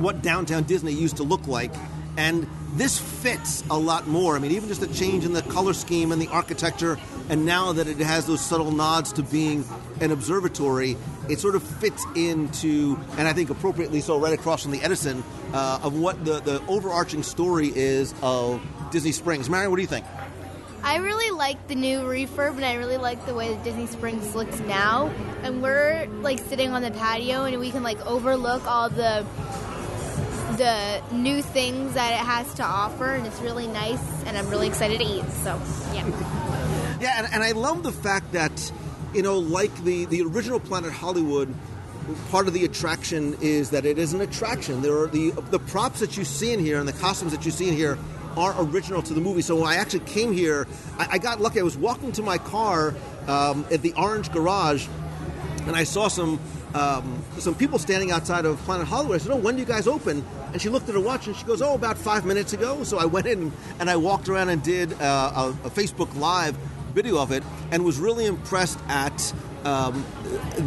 what 0.00 0.22
downtown 0.22 0.64
Disney 0.64 0.92
used 0.92 1.16
to 1.18 1.22
look 1.22 1.46
like. 1.46 1.72
And 2.16 2.48
this 2.74 2.98
fits 2.98 3.64
a 3.70 3.78
lot 3.78 4.06
more. 4.06 4.36
I 4.36 4.38
mean, 4.38 4.52
even 4.52 4.68
just 4.68 4.82
a 4.82 4.92
change 4.92 5.24
in 5.24 5.32
the 5.32 5.42
color 5.42 5.72
scheme 5.72 6.12
and 6.12 6.20
the 6.20 6.28
architecture, 6.28 6.98
and 7.28 7.46
now 7.46 7.72
that 7.72 7.86
it 7.86 7.98
has 7.98 8.26
those 8.26 8.40
subtle 8.40 8.72
nods 8.72 9.12
to 9.14 9.22
being 9.22 9.64
an 10.00 10.10
observatory, 10.10 10.96
it 11.28 11.40
sort 11.40 11.54
of 11.54 11.62
fits 11.62 12.04
into, 12.14 12.98
and 13.16 13.26
I 13.26 13.32
think 13.32 13.50
appropriately 13.50 14.00
so, 14.00 14.18
right 14.18 14.32
across 14.32 14.62
from 14.62 14.72
the 14.72 14.82
Edison, 14.82 15.24
uh, 15.52 15.80
of 15.82 15.98
what 15.98 16.24
the, 16.24 16.40
the 16.40 16.62
overarching 16.66 17.22
story 17.22 17.72
is 17.74 18.14
of 18.22 18.60
Disney 18.90 19.12
Springs. 19.12 19.48
Marion, 19.48 19.70
what 19.70 19.76
do 19.76 19.82
you 19.82 19.88
think? 19.88 20.04
I 20.84 20.96
really 20.96 21.30
like 21.30 21.66
the 21.66 21.74
new 21.74 22.00
refurb, 22.00 22.56
and 22.56 22.64
I 22.64 22.74
really 22.74 22.98
like 22.98 23.24
the 23.24 23.34
way 23.34 23.54
that 23.54 23.64
Disney 23.64 23.86
Springs 23.86 24.34
looks 24.34 24.60
now. 24.60 25.06
And 25.42 25.62
we're 25.62 26.06
like 26.20 26.38
sitting 26.40 26.72
on 26.72 26.82
the 26.82 26.90
patio, 26.90 27.44
and 27.44 27.58
we 27.58 27.70
can 27.70 27.82
like 27.82 27.98
overlook 28.04 28.66
all 28.66 28.90
the 28.90 29.24
the 30.58 31.02
new 31.10 31.40
things 31.40 31.94
that 31.94 32.12
it 32.12 32.24
has 32.24 32.52
to 32.54 32.62
offer, 32.62 33.14
and 33.14 33.26
it's 33.26 33.40
really 33.40 33.66
nice. 33.66 34.22
And 34.24 34.36
I'm 34.36 34.48
really 34.50 34.68
excited 34.68 35.00
to 35.00 35.04
eat. 35.04 35.24
So, 35.42 35.60
yeah. 35.92 36.40
Yeah, 37.00 37.18
and, 37.18 37.34
and 37.34 37.42
I 37.42 37.50
love 37.50 37.82
the 37.82 37.92
fact 37.92 38.32
that, 38.32 38.72
you 39.12 39.20
know, 39.20 39.38
like 39.38 39.74
the, 39.84 40.06
the 40.06 40.22
original 40.22 40.58
Planet 40.60 40.92
Hollywood, 40.92 41.52
part 42.30 42.46
of 42.46 42.54
the 42.54 42.64
attraction 42.64 43.36
is 43.42 43.70
that 43.70 43.84
it 43.84 43.98
is 43.98 44.14
an 44.14 44.20
attraction. 44.20 44.80
There 44.80 44.96
are 44.98 45.08
the 45.08 45.32
the 45.50 45.58
props 45.58 46.00
that 46.00 46.16
you 46.16 46.24
see 46.24 46.52
in 46.52 46.60
here 46.60 46.78
and 46.78 46.88
the 46.88 46.92
costumes 46.92 47.32
that 47.32 47.44
you 47.44 47.50
see 47.50 47.68
in 47.68 47.74
here 47.74 47.98
are 48.36 48.54
original 48.58 49.02
to 49.02 49.14
the 49.14 49.20
movie. 49.20 49.42
So 49.42 49.56
when 49.56 49.66
I 49.66 49.76
actually 49.76 50.04
came 50.04 50.32
here, 50.32 50.66
I, 50.98 51.08
I 51.12 51.18
got 51.18 51.40
lucky. 51.40 51.60
I 51.60 51.62
was 51.62 51.76
walking 51.76 52.12
to 52.12 52.22
my 52.22 52.38
car 52.38 52.94
um, 53.26 53.66
at 53.70 53.82
the 53.82 53.92
Orange 53.94 54.30
Garage, 54.32 54.86
and 55.66 55.76
I 55.76 55.84
saw 55.84 56.08
some 56.08 56.40
um, 56.74 57.22
some 57.38 57.54
people 57.54 57.78
standing 57.78 58.10
outside 58.10 58.44
of 58.44 58.58
Planet 58.58 58.86
Hollywood. 58.86 59.20
I 59.20 59.22
said, 59.22 59.32
"Oh, 59.32 59.36
when 59.36 59.54
do 59.54 59.60
you 59.60 59.66
guys 59.66 59.86
open?" 59.86 60.24
And 60.52 60.60
she 60.60 60.68
looked 60.68 60.88
at 60.88 60.94
her 60.94 61.00
watch 61.00 61.26
and 61.26 61.36
she 61.36 61.44
goes, 61.44 61.62
"Oh, 61.62 61.74
about 61.74 61.96
five 61.96 62.24
minutes 62.24 62.52
ago." 62.52 62.84
So 62.84 62.98
I 62.98 63.04
went 63.04 63.26
in 63.26 63.52
and 63.78 63.88
I 63.88 63.96
walked 63.96 64.28
around 64.28 64.48
and 64.48 64.62
did 64.62 64.92
uh, 65.00 65.54
a, 65.64 65.66
a 65.66 65.70
Facebook 65.70 66.14
Live 66.16 66.56
video 66.92 67.18
of 67.18 67.32
it, 67.32 67.42
and 67.70 67.84
was 67.84 67.98
really 67.98 68.26
impressed 68.26 68.78
at 68.88 69.32
um, 69.64 70.04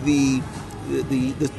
the 0.05 0.41
the 0.87 1.31
the 1.33 1.51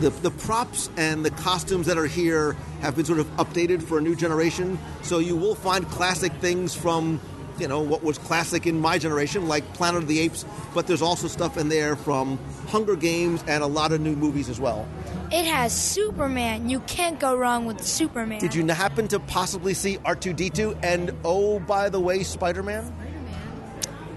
the, 0.00 0.10
the 0.10 0.30
props 0.30 0.90
and 0.96 1.24
the 1.24 1.30
costumes 1.30 1.86
that 1.86 1.98
are 1.98 2.06
here 2.06 2.52
have 2.80 2.96
been 2.96 3.04
sort 3.04 3.18
of 3.18 3.26
updated 3.36 3.82
for 3.82 3.98
a 3.98 4.00
new 4.00 4.16
generation. 4.16 4.78
So 5.02 5.18
you 5.18 5.36
will 5.36 5.54
find 5.54 5.86
classic 5.88 6.32
things 6.34 6.74
from, 6.74 7.20
you 7.58 7.68
know, 7.68 7.80
what 7.80 8.02
was 8.02 8.18
classic 8.18 8.66
in 8.66 8.80
my 8.80 8.98
generation, 8.98 9.48
like 9.48 9.72
Planet 9.74 10.02
of 10.02 10.08
the 10.08 10.18
Apes, 10.20 10.44
but 10.74 10.86
there's 10.86 11.02
also 11.02 11.28
stuff 11.28 11.56
in 11.56 11.68
there 11.68 11.96
from 11.96 12.38
Hunger 12.68 12.96
Games 12.96 13.44
and 13.46 13.62
a 13.62 13.66
lot 13.66 13.92
of 13.92 14.00
new 14.00 14.16
movies 14.16 14.48
as 14.48 14.58
well. 14.58 14.88
It 15.30 15.46
has 15.46 15.72
Superman. 15.72 16.68
You 16.68 16.80
can't 16.80 17.18
go 17.18 17.36
wrong 17.36 17.64
with 17.64 17.82
Superman. 17.82 18.40
Did 18.40 18.54
you 18.54 18.66
happen 18.66 19.08
to 19.08 19.20
possibly 19.20 19.74
see 19.74 19.98
R2D2 19.98 20.78
and, 20.82 21.12
oh, 21.24 21.58
by 21.60 21.88
the 21.88 22.00
way, 22.00 22.22
Spider 22.22 22.62
Man? 22.62 22.92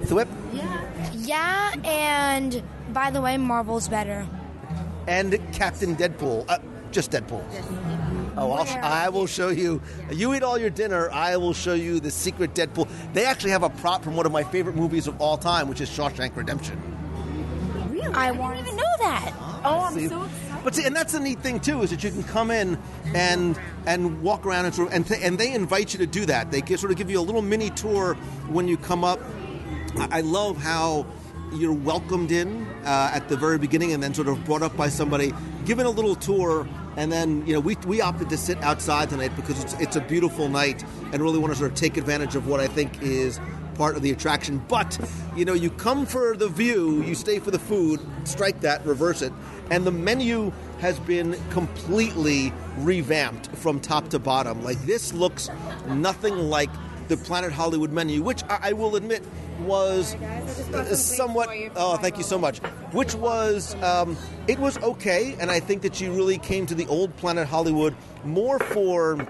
Thwip? 0.03 0.27
Yeah, 1.13 1.74
and 1.84 2.62
by 2.91 3.12
the 3.12 3.22
way, 3.22 3.38
Marvel's 3.38 3.88
better. 3.88 4.27
And 5.07 5.39
Captain 5.53 5.95
Deadpool. 5.95 6.45
Uh, 6.47 6.59
just 6.91 7.12
Deadpool. 7.12 7.43
Oh, 8.38 8.51
I'll, 8.51 8.83
I 8.83 9.09
will 9.09 9.27
show 9.27 9.50
you. 9.50 9.81
You 10.12 10.33
eat 10.33 10.43
all 10.43 10.57
your 10.57 10.69
dinner. 10.69 11.09
I 11.12 11.38
will 11.38 11.53
show 11.53 11.74
you 11.74 12.00
the 12.00 12.12
secret 12.12 12.53
Deadpool. 12.53 12.88
They 13.13 13.25
actually 13.25 13.51
have 13.51 13.63
a 13.63 13.69
prop 13.69 14.03
from 14.03 14.15
one 14.15 14.25
of 14.25 14.31
my 14.31 14.43
favorite 14.43 14.75
movies 14.75 15.07
of 15.07 15.19
all 15.21 15.38
time, 15.38 15.67
which 15.67 15.81
is 15.81 15.89
Shawshank 15.89 16.35
Redemption. 16.35 16.81
Really? 17.89 18.13
I 18.13 18.29
I 18.29 18.31
didn't 18.31 18.67
even 18.67 18.75
know 18.77 18.83
that. 19.00 19.33
Oh, 19.63 19.85
I'm 19.88 19.93
See? 19.93 20.07
so 20.07 20.24
excited. 20.24 20.63
But 20.63 20.75
see, 20.75 20.83
and 20.85 20.95
that's 20.95 21.13
the 21.13 21.19
neat 21.19 21.39
thing 21.39 21.59
too 21.59 21.83
is 21.83 21.91
that 21.91 22.03
you 22.03 22.09
can 22.12 22.24
come 22.24 22.50
in 22.50 22.77
and 23.13 23.59
and 23.85 24.21
walk 24.21 24.45
around 24.45 24.65
and 24.65 24.74
sort 24.74 24.88
of, 24.88 24.95
and 24.95 25.07
th- 25.07 25.21
and 25.24 25.38
they 25.38 25.53
invite 25.53 25.93
you 25.93 26.00
to 26.00 26.07
do 26.07 26.25
that. 26.25 26.51
They 26.51 26.62
sort 26.75 26.91
of 26.91 26.97
give 26.97 27.09
you 27.09 27.19
a 27.19 27.21
little 27.21 27.43
mini 27.43 27.69
tour 27.69 28.15
when 28.47 28.67
you 28.67 28.75
come 28.75 29.03
up. 29.03 29.19
I, 29.97 30.19
I 30.19 30.21
love 30.21 30.57
how 30.57 31.05
you're 31.57 31.74
welcomed 31.74 32.31
in 32.31 32.65
uh, 32.83 33.12
at 33.13 33.29
the 33.29 33.38
very 33.38 33.57
beginning 33.57 33.93
and 33.93 34.01
then 34.01 34.13
sort 34.13 34.27
of 34.27 34.43
brought 34.45 34.62
up 34.62 34.75
by 34.75 34.89
somebody, 34.89 35.33
given 35.65 35.85
a 35.85 35.89
little 35.89 36.15
tour, 36.15 36.67
and 36.97 37.12
then 37.12 37.45
you 37.45 37.53
know 37.53 37.59
we, 37.59 37.75
we 37.88 38.01
opted 38.01 38.29
to 38.29 38.38
sit 38.38 38.62
outside 38.62 39.09
tonight 39.09 39.35
because 39.35 39.62
it's 39.63 39.74
it's 39.75 39.95
a 39.95 40.01
beautiful 40.01 40.50
night 40.50 40.83
and 41.12 41.21
really 41.21 41.39
want 41.39 41.53
to 41.53 41.59
sort 41.59 41.71
of 41.71 41.77
take 41.77 41.97
advantage 41.97 42.35
of 42.35 42.47
what 42.47 42.59
I 42.59 42.67
think 42.67 43.01
is 43.01 43.39
part 43.75 43.95
of 43.95 44.01
the 44.01 44.12
attraction. 44.12 44.63
But 44.67 44.97
you 45.35 45.45
know, 45.45 45.53
you 45.53 45.69
come 45.69 46.05
for 46.05 46.35
the 46.35 46.47
view, 46.47 47.03
you 47.03 47.15
stay 47.15 47.39
for 47.39 47.51
the 47.51 47.59
food. 47.59 48.00
Strike 48.24 48.62
that, 48.62 48.85
reverse 48.85 49.21
it, 49.21 49.33
and 49.69 49.85
the 49.85 49.91
menu 49.91 50.51
has 50.79 51.00
been 51.00 51.38
completely 51.51 52.51
revamped 52.77 53.47
from 53.55 53.79
top 53.79 54.09
to 54.09 54.19
bottom. 54.19 54.63
Like 54.63 54.79
this 54.85 55.13
looks 55.13 55.50
nothing 55.88 56.35
like 56.35 56.69
the 57.07 57.17
Planet 57.17 57.51
Hollywood 57.51 57.91
menu, 57.91 58.21
which 58.21 58.43
I, 58.43 58.69
I 58.69 58.74
will 58.74 58.95
admit 58.95 59.24
was 59.59 60.15
uh, 60.15 60.95
somewhat. 60.95 61.50
Oh, 61.75 61.97
thank 61.97 62.17
you 62.17 62.24
so 62.24 62.38
much. 62.38 62.59
Which 62.91 63.15
was 63.15 63.75
um, 63.83 64.17
it 64.47 64.59
was 64.59 64.77
okay, 64.79 65.35
and 65.39 65.50
I 65.50 65.59
think 65.59 65.81
that 65.83 66.01
you 66.01 66.12
really 66.12 66.38
came 66.38 66.65
to 66.67 66.75
the 66.75 66.88
old 66.88 67.15
Planet 67.17 67.47
Hollywood 67.47 67.95
more 68.24 68.59
for 68.59 69.25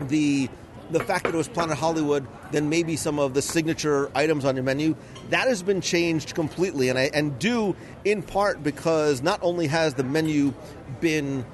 the 0.00 0.48
the 0.90 1.00
fact 1.00 1.24
that 1.24 1.34
it 1.34 1.36
was 1.36 1.48
Planet 1.48 1.78
Hollywood 1.78 2.26
than 2.50 2.68
maybe 2.68 2.96
some 2.96 3.20
of 3.20 3.34
the 3.34 3.42
signature 3.42 4.10
items 4.14 4.44
on 4.44 4.56
your 4.56 4.64
menu. 4.64 4.96
That 5.30 5.46
has 5.46 5.62
been 5.62 5.80
changed 5.80 6.34
completely, 6.34 6.88
and 6.88 6.98
I 6.98 7.10
and 7.14 7.38
due 7.38 7.76
in 8.04 8.22
part 8.22 8.62
because 8.62 9.22
not 9.22 9.40
only 9.42 9.66
has 9.68 9.94
the 9.94 10.04
menu 10.04 10.52
been 11.00 11.44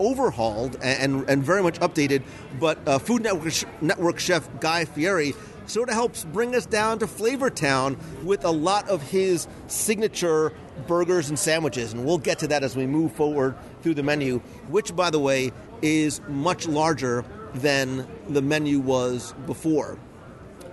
overhauled 0.00 0.76
and, 0.82 1.28
and 1.28 1.42
very 1.42 1.62
much 1.62 1.78
updated, 1.80 2.22
but 2.58 2.78
uh, 2.86 2.98
Food 2.98 3.22
Network, 3.22 3.52
Network 3.82 4.18
chef 4.18 4.48
Guy 4.60 4.84
Fieri 4.84 5.34
sort 5.66 5.88
of 5.88 5.94
helps 5.94 6.24
bring 6.24 6.54
us 6.54 6.66
down 6.66 6.98
to 6.98 7.06
Flavor 7.06 7.50
Town 7.50 7.96
with 8.24 8.44
a 8.44 8.50
lot 8.50 8.88
of 8.88 9.02
his 9.02 9.46
signature 9.66 10.52
burgers 10.86 11.28
and 11.28 11.38
sandwiches. 11.38 11.92
And 11.92 12.04
we'll 12.04 12.18
get 12.18 12.38
to 12.40 12.48
that 12.48 12.62
as 12.62 12.74
we 12.74 12.86
move 12.86 13.12
forward 13.12 13.54
through 13.82 13.94
the 13.94 14.02
menu, 14.02 14.38
which, 14.68 14.96
by 14.96 15.10
the 15.10 15.18
way, 15.18 15.52
is 15.82 16.20
much 16.28 16.66
larger 16.66 17.24
than 17.54 18.06
the 18.28 18.42
menu 18.42 18.80
was 18.80 19.34
before. 19.46 19.98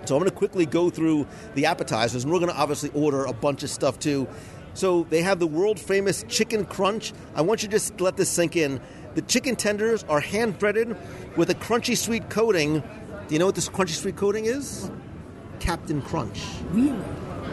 So 0.06 0.14
I'm 0.14 0.20
going 0.20 0.30
to 0.30 0.36
quickly 0.36 0.66
go 0.66 0.88
through 0.88 1.26
the 1.54 1.66
appetizers, 1.66 2.24
and 2.24 2.32
we're 2.32 2.38
going 2.38 2.52
to 2.52 2.58
obviously 2.58 2.90
order 2.94 3.24
a 3.24 3.32
bunch 3.32 3.62
of 3.62 3.70
stuff 3.70 3.98
too. 3.98 4.28
So 4.74 5.04
they 5.04 5.22
have 5.22 5.38
the 5.38 5.46
world 5.46 5.80
famous 5.80 6.24
chicken 6.28 6.64
crunch. 6.66 7.12
I 7.34 7.42
want 7.42 7.62
you 7.62 7.68
to 7.68 7.72
just 7.72 8.00
let 8.00 8.16
this 8.16 8.28
sink 8.28 8.56
in. 8.56 8.80
The 9.16 9.22
chicken 9.22 9.56
tenders 9.56 10.04
are 10.10 10.20
hand 10.20 10.58
breaded 10.58 10.94
with 11.36 11.48
a 11.48 11.54
crunchy 11.54 11.96
sweet 11.96 12.28
coating. 12.28 12.80
Do 12.80 13.34
you 13.34 13.38
know 13.38 13.46
what 13.46 13.54
this 13.54 13.66
crunchy 13.66 13.94
sweet 13.94 14.14
coating 14.16 14.44
is? 14.44 14.90
Captain 15.58 16.02
Crunch. 16.02 16.42
Really? 16.70 17.02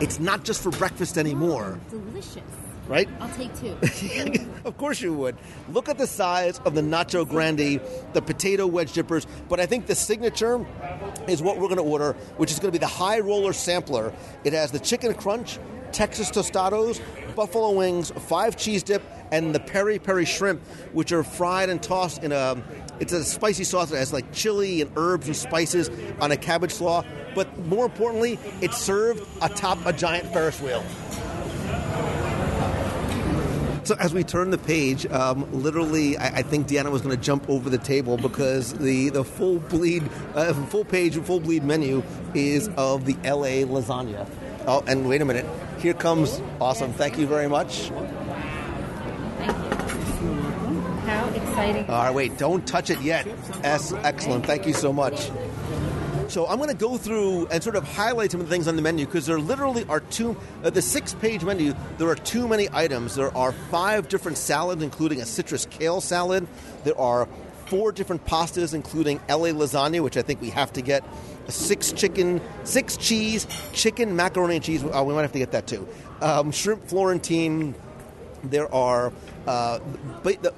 It's 0.01 0.19
not 0.19 0.43
just 0.43 0.61
for 0.61 0.71
breakfast 0.71 1.17
anymore, 1.17 1.79
Delicious. 1.89 2.41
right? 2.89 3.07
I'll 3.21 3.33
take 3.37 3.57
two. 3.61 3.77
of 4.65 4.77
course 4.77 4.99
you 4.99 5.13
would. 5.13 5.37
Look 5.71 5.87
at 5.87 5.97
the 5.97 6.05
size 6.05 6.59
of 6.65 6.75
the 6.75 6.81
Nacho 6.81 7.25
Grande, 7.25 7.79
the 8.11 8.21
potato 8.21 8.67
wedge 8.67 8.91
dippers, 8.91 9.25
but 9.47 9.61
I 9.61 9.65
think 9.65 9.85
the 9.85 9.95
signature 9.95 10.65
is 11.29 11.41
what 11.41 11.59
we're 11.59 11.69
going 11.69 11.77
to 11.77 11.83
order, 11.83 12.11
which 12.35 12.51
is 12.51 12.59
going 12.59 12.73
to 12.73 12.77
be 12.77 12.83
the 12.83 12.91
high 12.91 13.21
roller 13.21 13.53
sampler. 13.53 14.11
It 14.43 14.51
has 14.51 14.71
the 14.71 14.79
chicken 14.79 15.13
crunch, 15.13 15.59
Texas 15.93 16.29
tostados, 16.29 16.99
buffalo 17.37 17.71
wings, 17.71 18.11
five 18.27 18.57
cheese 18.57 18.83
dip, 18.83 19.01
and 19.33 19.53
the 19.53 19.59
peri 19.59 19.97
peri 19.97 20.25
shrimp, 20.25 20.61
which 20.93 21.11
are 21.11 21.23
fried 21.23 21.69
and 21.69 21.81
tossed 21.81 22.23
in 22.23 22.31
a 22.31 22.55
it's 22.99 23.11
a 23.11 23.23
spicy 23.23 23.63
sauce 23.63 23.89
that 23.89 23.97
has 23.97 24.13
like 24.13 24.31
chili 24.31 24.81
and 24.81 24.91
herbs 24.95 25.27
and 25.27 25.35
spices 25.35 25.89
on 26.21 26.31
a 26.31 26.37
cabbage 26.37 26.71
slaw. 26.71 27.03
But 27.33 27.57
more 27.65 27.85
importantly, 27.85 28.37
it's 28.61 28.77
served 28.77 29.27
atop 29.41 29.83
a 29.85 29.91
giant 29.91 30.31
Ferris 30.31 30.61
wheel. 30.61 30.83
So 33.85 33.95
as 33.99 34.13
we 34.13 34.23
turn 34.23 34.51
the 34.51 34.57
page, 34.57 35.05
um, 35.07 35.51
literally, 35.51 36.15
I, 36.15 36.37
I 36.37 36.41
think 36.43 36.67
Deanna 36.67 36.89
was 36.89 37.01
going 37.01 37.17
to 37.17 37.21
jump 37.21 37.49
over 37.49 37.69
the 37.69 37.77
table 37.77 38.15
because 38.15 38.73
the, 38.75 39.09
the 39.09 39.25
full 39.25 39.59
bleed, 39.59 40.03
uh, 40.35 40.53
full 40.53 40.85
page, 40.85 41.19
full 41.19 41.41
bleed 41.41 41.65
menu 41.65 42.01
is 42.33 42.69
of 42.77 43.05
the 43.05 43.13
LA 43.29 43.65
lasagna. 43.67 44.29
Oh, 44.67 44.81
and 44.87 45.09
wait 45.09 45.21
a 45.21 45.25
minute, 45.25 45.45
here 45.79 45.93
comes 45.93 46.41
awesome. 46.61 46.93
Thank 46.93 47.17
you 47.17 47.27
very 47.27 47.49
much. 47.49 47.89
How 51.05 51.22
exciting. 51.35 51.89
All 51.89 52.03
right, 52.03 52.13
wait, 52.13 52.37
don't 52.37 52.65
touch 52.65 52.89
it 52.89 53.01
yet. 53.01 53.27
That's 53.61 53.91
excellent. 53.93 54.45
Thank 54.45 54.65
you 54.65 54.73
so 54.73 54.93
much. 54.93 55.31
So 56.29 56.47
I'm 56.47 56.57
going 56.57 56.69
to 56.69 56.75
go 56.75 56.97
through 56.97 57.47
and 57.47 57.61
sort 57.61 57.75
of 57.75 57.83
highlight 57.83 58.31
some 58.31 58.41
of 58.41 58.47
the 58.47 58.51
things 58.51 58.67
on 58.67 58.75
the 58.75 58.81
menu 58.81 59.05
because 59.05 59.25
there 59.25 59.39
literally 59.39 59.85
are 59.87 59.99
two. 59.99 60.35
Uh, 60.63 60.69
the 60.71 60.81
six-page 60.81 61.43
menu, 61.43 61.75
there 61.97 62.07
are 62.07 62.15
too 62.15 62.47
many 62.47 62.67
items. 62.71 63.15
There 63.15 63.35
are 63.37 63.51
five 63.51 64.07
different 64.07 64.37
salads, 64.37 64.81
including 64.81 65.21
a 65.21 65.25
citrus 65.25 65.67
kale 65.67 66.01
salad. 66.01 66.47
There 66.85 66.99
are 66.99 67.27
four 67.67 67.91
different 67.91 68.25
pastas, 68.25 68.73
including 68.73 69.19
LA 69.29 69.49
lasagna, 69.49 70.01
which 70.01 70.17
I 70.17 70.21
think 70.21 70.41
we 70.41 70.49
have 70.49 70.73
to 70.73 70.81
get. 70.81 71.03
Six 71.49 71.91
chicken, 71.91 72.41
six 72.63 72.97
cheese, 72.97 73.45
chicken 73.73 74.15
macaroni 74.15 74.55
and 74.55 74.63
cheese. 74.63 74.83
Oh, 74.83 75.03
we 75.03 75.13
might 75.13 75.23
have 75.23 75.33
to 75.33 75.39
get 75.39 75.51
that 75.51 75.67
too. 75.67 75.87
Um, 76.21 76.51
shrimp 76.51 76.87
Florentine, 76.87 77.75
there 78.43 78.73
are 78.73 79.11
uh, 79.47 79.79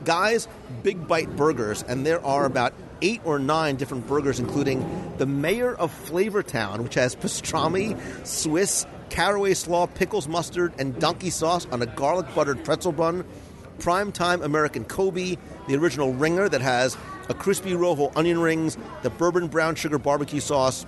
guys 0.03 0.47
big 0.83 1.07
bite 1.07 1.35
burgers 1.35 1.83
and 1.83 2.05
there 2.05 2.23
are 2.25 2.45
about 2.45 2.73
eight 3.01 3.21
or 3.25 3.39
nine 3.39 3.75
different 3.75 4.07
burgers 4.07 4.39
including 4.39 5.13
the 5.17 5.25
mayor 5.25 5.73
of 5.75 5.91
flavortown 6.07 6.79
which 6.79 6.95
has 6.95 7.15
pastrami 7.15 7.97
swiss 8.25 8.85
caraway 9.09 9.53
slaw 9.53 9.85
pickles 9.85 10.27
mustard 10.27 10.73
and 10.79 10.99
donkey 10.99 11.29
sauce 11.29 11.67
on 11.71 11.81
a 11.81 11.85
garlic 11.85 12.25
buttered 12.33 12.63
pretzel 12.63 12.91
bun 12.91 13.23
prime 13.79 14.11
time 14.11 14.41
american 14.41 14.83
kobe 14.85 15.37
the 15.67 15.75
original 15.75 16.13
ringer 16.13 16.47
that 16.49 16.61
has 16.61 16.97
a 17.29 17.33
crispy 17.33 17.75
rojo 17.75 18.11
onion 18.15 18.39
rings 18.39 18.77
the 19.03 19.09
bourbon 19.09 19.47
brown 19.47 19.75
sugar 19.75 19.97
barbecue 19.97 20.39
sauce 20.39 20.85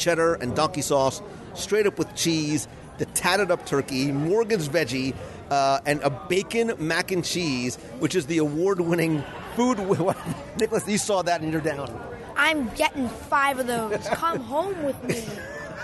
cheddar 0.00 0.34
and 0.34 0.56
donkey 0.56 0.82
sauce, 0.82 1.22
straight 1.54 1.86
up 1.86 1.98
with 1.98 2.12
cheese, 2.14 2.66
the 3.00 3.06
tatted 3.06 3.50
up 3.50 3.64
turkey, 3.64 4.12
Morgan's 4.12 4.68
veggie, 4.68 5.14
uh, 5.50 5.80
and 5.86 6.02
a 6.02 6.10
bacon 6.10 6.74
mac 6.78 7.10
and 7.10 7.24
cheese, 7.24 7.76
which 7.98 8.14
is 8.14 8.26
the 8.26 8.36
award 8.36 8.82
winning 8.82 9.24
food. 9.56 9.78
Nicholas, 10.60 10.86
you 10.86 10.98
saw 10.98 11.22
that 11.22 11.40
and 11.40 11.50
you're 11.50 11.62
down. 11.62 11.88
I'm 12.36 12.68
getting 12.74 13.08
five 13.08 13.58
of 13.58 13.66
those. 13.66 14.06
Come 14.08 14.40
home 14.40 14.82
with 14.84 15.02
me. 15.04 15.24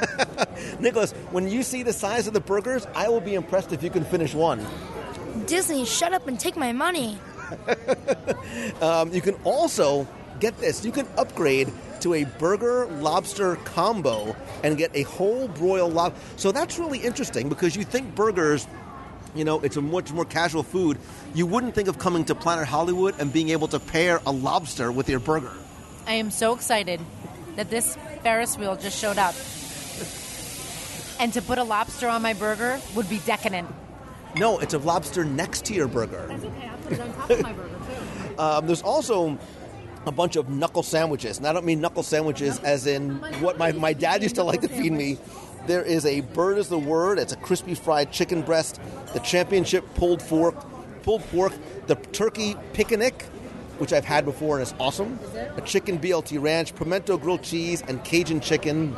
Nicholas, 0.79 1.13
when 1.31 1.49
you 1.49 1.63
see 1.63 1.83
the 1.83 1.93
size 1.95 2.27
of 2.27 2.35
the 2.35 2.41
burgers, 2.41 2.87
I 2.95 3.09
will 3.09 3.23
be 3.23 3.35
impressed 3.35 3.73
if 3.73 3.83
you 3.83 3.89
can 3.89 4.05
finish 4.05 4.35
one. 4.35 4.65
Disney, 5.47 5.87
shut 5.87 6.13
up 6.13 6.29
and 6.29 6.39
take 6.39 6.57
my 6.57 6.73
money. 6.73 7.19
Um, 8.81 9.13
you 9.13 9.21
can 9.21 9.35
also 9.45 10.07
get 10.41 10.59
this. 10.59 10.85
You 10.85 10.93
can 10.93 11.07
upgrade 11.17 11.73
to 12.01 12.15
a 12.15 12.25
burger 12.25 12.87
lobster 12.87 13.57
combo 13.57 14.35
and 14.63 14.77
get 14.77 14.91
a 14.95 15.03
whole 15.03 15.49
broiled 15.49 15.93
lobster. 15.93 16.21
So 16.37 16.53
that's 16.53 16.79
really 16.79 16.99
interesting 16.99 17.49
because 17.49 17.77
you 17.77 17.85
think 17.85 18.15
burgers, 18.15 18.67
you 19.35 19.45
know, 19.45 19.61
it's 19.61 19.77
a 19.77 19.83
much 19.83 20.13
more 20.13 20.25
casual 20.25 20.63
food. 20.63 20.99
You 21.35 21.47
wouldn't 21.47 21.75
think 21.75 21.89
of 21.89 21.99
coming 21.99 22.25
to 22.27 22.35
Planet 22.35 22.67
Hollywood 22.67 23.15
and 23.19 23.33
being 23.33 23.51
able 23.51 23.69
to 23.69 23.81
pair 23.81 24.21
a 24.27 24.33
lobster 24.33 24.91
with 24.91 25.09
your 25.09 25.21
burger. 25.21 25.53
I 26.07 26.15
am 26.15 26.31
so 26.31 26.55
excited 26.55 27.01
that 27.57 27.71
this 27.71 27.97
Ferris 28.23 28.57
wheel 28.57 28.77
just 28.77 28.99
showed 28.99 29.19
up. 29.19 29.35
And 31.19 31.33
to 31.33 31.43
put 31.43 31.59
a 31.59 31.65
lobster 31.65 32.09
on 32.09 32.23
my 32.23 32.35
burger 32.35 32.81
would 32.95 33.09
be 33.09 33.19
decadent. 33.21 33.69
No, 34.37 34.59
it's 34.59 34.75
a 34.75 34.79
lobster 34.79 35.25
next 35.25 35.65
to 35.67 35.75
your 35.75 35.89
burger. 35.89 36.27
That's 36.29 36.45
okay. 36.45 36.69
I'll 36.69 36.79
put 36.79 36.93
it 36.93 37.01
on 37.01 37.13
top 37.15 37.31
of 37.31 37.43
my 37.43 37.53
burger 37.53 37.69
too. 37.69 37.73
Um, 38.39 38.67
there's 38.67 38.83
also 38.83 39.39
a 40.07 40.13
bunch 40.13 40.37
of 40.37 40.49
knuckle 40.49 40.85
sandwiches. 40.85 41.39
And 41.39 41.47
I 41.47 41.53
don't 41.53 41.65
mean 41.65 41.81
knuckle 41.81 42.05
sandwiches 42.05 42.61
as 42.61 42.87
in 42.87 43.17
what 43.43 43.59
my, 43.59 43.73
my 43.73 43.93
dad 43.93 44.23
used 44.23 44.37
to 44.37 44.45
like 44.45 44.61
to 44.63 44.69
feed 44.69 44.93
me. 44.93 45.19
There 45.67 45.83
is 45.83 46.07
a 46.07 46.21
bird 46.21 46.59
is 46.59 46.69
the 46.69 46.79
word. 46.79 47.19
It's 47.19 47.33
a 47.33 47.37
crispy 47.37 47.75
fried 47.75 48.13
chicken 48.13 48.43
breast, 48.43 48.81
the 49.13 49.19
championship 49.19 49.85
pulled 49.97 50.23
fork, 50.23 50.55
pulled 51.03 51.23
pork, 51.31 51.53
the 51.89 51.97
turkey 51.97 52.57
picnic, 52.73 53.25
which 53.79 53.93
I've 53.93 54.05
had 54.05 54.25
before 54.25 54.59
and 54.59 54.63
it's 54.63 54.75
awesome. 54.79 55.19
A 55.57 55.61
chicken 55.61 55.99
BLT 55.99 56.41
ranch, 56.41 56.75
pimento 56.77 57.19
grilled 57.19 57.43
cheese, 57.43 57.83
and 57.87 58.03
Cajun 58.05 58.41
chicken. 58.41 58.97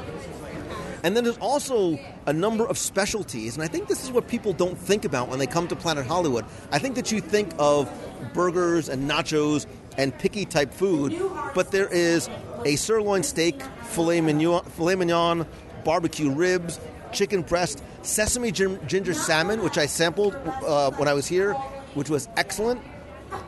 And 1.02 1.16
then 1.16 1.24
there's 1.24 1.38
also 1.38 1.98
a 2.26 2.32
number 2.32 2.66
of 2.66 2.76
specialties, 2.76 3.54
and 3.54 3.62
I 3.62 3.68
think 3.68 3.86
this 3.86 4.02
is 4.02 4.10
what 4.10 4.26
people 4.26 4.52
don't 4.52 4.76
think 4.76 5.04
about 5.04 5.28
when 5.28 5.38
they 5.38 5.46
come 5.46 5.68
to 5.68 5.76
Planet 5.76 6.06
Hollywood. 6.06 6.44
I 6.72 6.80
think 6.80 6.96
that 6.96 7.12
you 7.12 7.20
think 7.20 7.52
of 7.58 7.88
burgers 8.34 8.88
and 8.88 9.08
nachos 9.08 9.66
and 9.98 10.16
picky 10.16 10.46
type 10.46 10.72
food, 10.72 11.20
but 11.54 11.72
there 11.72 11.88
is 11.88 12.30
a 12.64 12.76
sirloin 12.76 13.22
steak, 13.22 13.60
filet 13.82 14.20
mignon, 14.20 14.64
filet 14.64 14.94
mignon 14.94 15.44
barbecue 15.84 16.30
ribs, 16.30 16.80
chicken 17.12 17.42
breast, 17.42 17.82
sesame 18.02 18.52
gin- 18.52 18.78
ginger 18.86 19.14
salmon, 19.14 19.62
which 19.62 19.76
I 19.76 19.86
sampled 19.86 20.34
uh, 20.34 20.90
when 20.92 21.08
I 21.08 21.14
was 21.14 21.26
here, 21.26 21.54
which 21.94 22.08
was 22.08 22.28
excellent, 22.36 22.80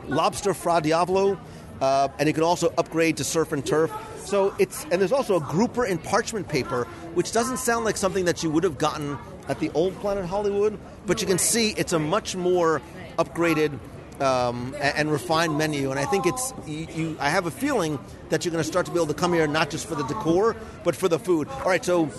lobster 0.07 0.53
fra 0.53 0.81
diavolo, 0.81 1.39
uh, 1.81 2.09
and 2.19 2.27
you 2.27 2.33
can 2.33 2.43
also 2.43 2.73
upgrade 2.77 3.17
to 3.17 3.23
surf 3.23 3.51
and 3.51 3.65
turf. 3.65 3.91
So 4.25 4.53
it's 4.59 4.83
and 4.91 5.01
there's 5.01 5.11
also 5.11 5.37
a 5.37 5.39
grouper 5.41 5.85
in 5.85 5.97
parchment 5.97 6.47
paper, 6.47 6.85
which 7.15 7.31
doesn't 7.31 7.57
sound 7.57 7.85
like 7.85 7.97
something 7.97 8.25
that 8.25 8.43
you 8.43 8.51
would 8.51 8.63
have 8.63 8.77
gotten 8.77 9.17
at 9.47 9.59
the 9.59 9.71
old 9.71 9.95
Planet 9.99 10.25
Hollywood, 10.25 10.77
but 11.05 11.21
you 11.21 11.27
can 11.27 11.37
see 11.37 11.71
it's 11.77 11.93
a 11.93 11.99
much 11.99 12.35
more 12.35 12.81
upgraded 13.17 13.77
um, 14.21 14.75
and 14.79 15.11
refined 15.11 15.57
menu. 15.57 15.91
And 15.91 15.99
I 15.99 16.05
think 16.05 16.25
it's 16.25 16.53
you, 16.67 16.87
you. 16.93 17.17
I 17.19 17.29
have 17.29 17.45
a 17.45 17.51
feeling 17.51 17.99
that 18.29 18.45
you're 18.45 18.51
going 18.51 18.63
to 18.63 18.69
start 18.69 18.85
to 18.85 18.91
be 18.91 18.97
able 18.97 19.07
to 19.07 19.13
come 19.13 19.33
here 19.33 19.47
not 19.47 19.69
just 19.69 19.87
for 19.87 19.95
the 19.95 20.03
decor, 20.03 20.55
but 20.83 20.95
for 20.95 21.09
the 21.09 21.19
food. 21.19 21.47
All 21.49 21.65
right, 21.65 21.83
so 21.83 22.09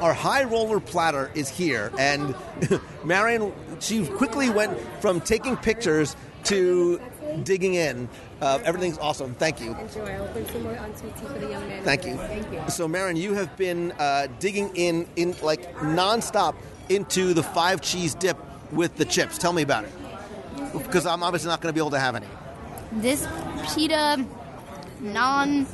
our 0.00 0.14
high 0.14 0.44
roller 0.44 0.80
platter 0.80 1.30
is 1.34 1.48
here, 1.48 1.92
and 1.98 2.34
Marion 3.04 3.52
she 3.80 4.06
quickly 4.06 4.50
went 4.50 4.78
from 5.00 5.20
taking 5.20 5.56
pictures 5.56 6.16
to 6.44 7.00
digging 7.42 7.74
in. 7.74 8.08
Uh, 8.40 8.60
everything's 8.64 8.98
awesome. 8.98 9.34
Thank 9.34 9.60
you. 9.60 9.74
Enjoy. 9.74 10.04
I'll 10.06 10.32
bring 10.32 10.46
some 10.46 10.62
more 10.62 10.74
tea 10.74 11.10
for 11.26 11.38
the 11.38 11.50
young 11.50 11.68
man. 11.68 11.82
Thank 11.82 12.06
you. 12.06 12.16
Thank 12.16 12.52
you. 12.52 12.62
So, 12.70 12.86
Marion, 12.86 13.16
you 13.16 13.34
have 13.34 13.56
been 13.56 13.92
uh, 13.92 14.28
digging 14.38 14.70
in, 14.76 15.08
in 15.16 15.34
like 15.42 15.74
nonstop 15.76 16.54
into 16.88 17.34
the 17.34 17.42
five 17.42 17.80
cheese 17.80 18.14
dip 18.14 18.38
with 18.72 18.96
the 18.96 19.04
chips. 19.04 19.38
Tell 19.38 19.52
me 19.52 19.62
about 19.62 19.84
it, 19.84 19.90
because 20.72 21.06
I'm 21.06 21.22
obviously 21.22 21.48
not 21.48 21.60
going 21.60 21.72
to 21.72 21.74
be 21.74 21.80
able 21.80 21.90
to 21.90 21.98
have 21.98 22.14
any. 22.14 22.26
This 22.92 23.26
pita 23.74 24.24
naan 25.00 25.66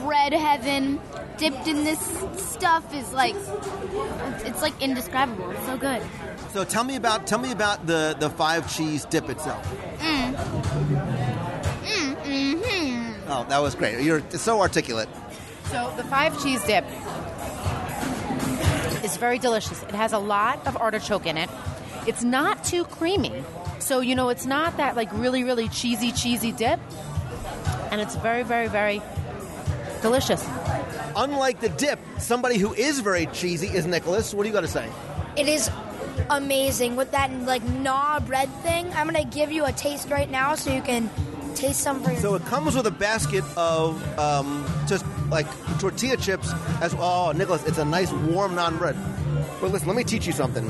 bread 0.00 0.32
heaven 0.32 1.00
dipped 1.36 1.66
in 1.66 1.84
this 1.84 2.00
stuff 2.36 2.94
is 2.94 3.12
like 3.12 3.34
it's, 3.34 4.44
it's 4.44 4.62
like 4.62 4.80
indescribable. 4.80 5.50
It's 5.50 5.66
so 5.66 5.76
good. 5.76 6.02
So, 6.52 6.64
tell 6.64 6.84
me 6.84 6.96
about 6.96 7.26
tell 7.26 7.38
me 7.38 7.50
about 7.52 7.86
the 7.86 8.16
the 8.18 8.30
five 8.30 8.72
cheese 8.74 9.04
dip 9.06 9.28
itself. 9.28 9.66
Mm. 9.98 10.34
Mm, 11.84 12.16
mm-hmm. 12.16 13.30
Oh, 13.30 13.46
that 13.48 13.58
was 13.58 13.74
great. 13.74 14.02
You're 14.02 14.22
so 14.30 14.60
articulate. 14.60 15.08
So 15.70 15.92
the 15.96 16.04
five 16.04 16.40
cheese 16.42 16.62
dip 16.64 16.84
is 19.02 19.16
very 19.16 19.38
delicious. 19.38 19.82
It 19.82 19.94
has 19.94 20.12
a 20.12 20.18
lot 20.18 20.66
of 20.66 20.76
artichoke 20.76 21.26
in 21.26 21.38
it. 21.38 21.48
It's 22.06 22.22
not 22.22 22.64
too 22.64 22.84
creamy. 22.84 23.44
So, 23.78 24.00
you 24.00 24.14
know, 24.14 24.28
it's 24.28 24.46
not 24.46 24.76
that 24.76 24.96
like 24.96 25.12
really, 25.12 25.44
really 25.44 25.68
cheesy, 25.68 26.12
cheesy 26.12 26.52
dip. 26.52 26.80
And 27.90 28.00
it's 28.00 28.16
very, 28.16 28.42
very, 28.42 28.68
very 28.68 29.02
delicious. 30.00 30.46
Unlike 31.14 31.60
the 31.60 31.68
dip, 31.68 31.98
somebody 32.18 32.58
who 32.58 32.72
is 32.74 33.00
very 33.00 33.26
cheesy 33.26 33.68
is 33.68 33.86
Nicholas. 33.86 34.32
What 34.32 34.44
do 34.44 34.48
you 34.48 34.54
got 34.54 34.62
to 34.62 34.68
say? 34.68 34.88
It 35.36 35.48
is 35.48 35.70
amazing 36.30 36.96
with 36.96 37.10
that 37.12 37.30
like 37.42 37.62
naan 37.62 38.26
bread 38.26 38.48
thing. 38.62 38.92
I'm 38.94 39.06
gonna 39.06 39.24
give 39.24 39.50
you 39.52 39.64
a 39.64 39.72
taste 39.72 40.10
right 40.10 40.30
now 40.30 40.54
so 40.54 40.72
you 40.72 40.82
can 40.82 41.10
taste 41.54 41.80
some 41.80 42.02
for 42.02 42.10
yourself. 42.10 42.22
So 42.22 42.34
it 42.34 42.44
comes 42.46 42.74
with 42.74 42.86
a 42.86 42.90
basket 42.90 43.44
of 43.56 44.18
um, 44.18 44.66
just 44.86 45.04
like 45.30 45.46
tortilla 45.78 46.16
chips 46.16 46.50
as 46.80 46.94
well. 46.94 47.28
Oh, 47.28 47.32
Nicholas, 47.32 47.64
it's 47.66 47.78
a 47.78 47.84
nice 47.84 48.12
warm 48.12 48.54
naan 48.54 48.78
bread. 48.78 48.96
But 49.60 49.70
listen, 49.70 49.88
let 49.88 49.96
me 49.96 50.04
teach 50.04 50.26
you 50.26 50.32
something. 50.32 50.66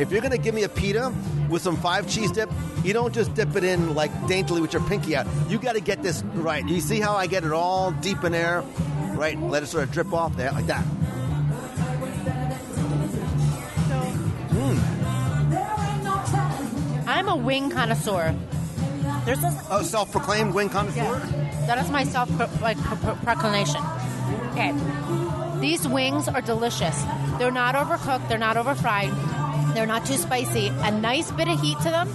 If 0.00 0.10
you're 0.10 0.22
going 0.22 0.32
to 0.32 0.38
give 0.38 0.54
me 0.54 0.62
a 0.62 0.68
pita 0.68 1.12
with 1.50 1.60
some 1.60 1.76
five 1.76 2.08
cheese 2.08 2.32
dip, 2.32 2.50
you 2.82 2.94
don't 2.94 3.12
just 3.14 3.34
dip 3.34 3.54
it 3.54 3.64
in 3.64 3.94
like 3.94 4.10
daintily 4.26 4.62
with 4.62 4.72
your 4.72 4.82
pinky 4.84 5.14
out. 5.14 5.26
You 5.48 5.58
got 5.58 5.74
to 5.74 5.80
get 5.80 6.02
this 6.02 6.22
right. 6.34 6.66
You 6.66 6.80
see 6.80 7.00
how 7.00 7.14
I 7.14 7.26
get 7.26 7.44
it 7.44 7.52
all 7.52 7.90
deep 7.92 8.24
in 8.24 8.32
there? 8.32 8.62
Right. 9.12 9.38
Let 9.38 9.62
it 9.62 9.66
sort 9.66 9.84
of 9.84 9.92
drip 9.92 10.12
off 10.14 10.34
there 10.36 10.52
like 10.52 10.66
that. 10.68 10.82
Hmm. 14.52 14.78
I'm 17.08 17.28
a 17.28 17.36
wing 17.36 17.70
connoisseur. 17.70 18.34
There's 19.26 19.40
this, 19.40 19.54
Oh, 19.70 19.82
self-proclaimed 19.82 20.54
wing 20.54 20.70
connoisseur. 20.70 21.18
that 21.66 21.76
is 21.84 21.90
my 21.90 22.04
self 22.04 22.30
like 22.62 22.78
pro- 22.78 22.96
pro- 22.96 23.14
proclamation. 23.16 23.82
Okay, 24.52 24.72
these 25.60 25.86
wings 25.86 26.26
are 26.28 26.40
delicious. 26.40 27.02
They're 27.38 27.50
not 27.50 27.74
overcooked. 27.74 28.28
They're 28.28 28.38
not 28.38 28.56
overfried. 28.56 29.12
They're 29.74 29.86
not 29.86 30.06
too 30.06 30.16
spicy. 30.16 30.68
A 30.68 30.90
nice 30.90 31.30
bit 31.32 31.48
of 31.48 31.60
heat 31.60 31.78
to 31.78 31.90
them, 31.90 32.08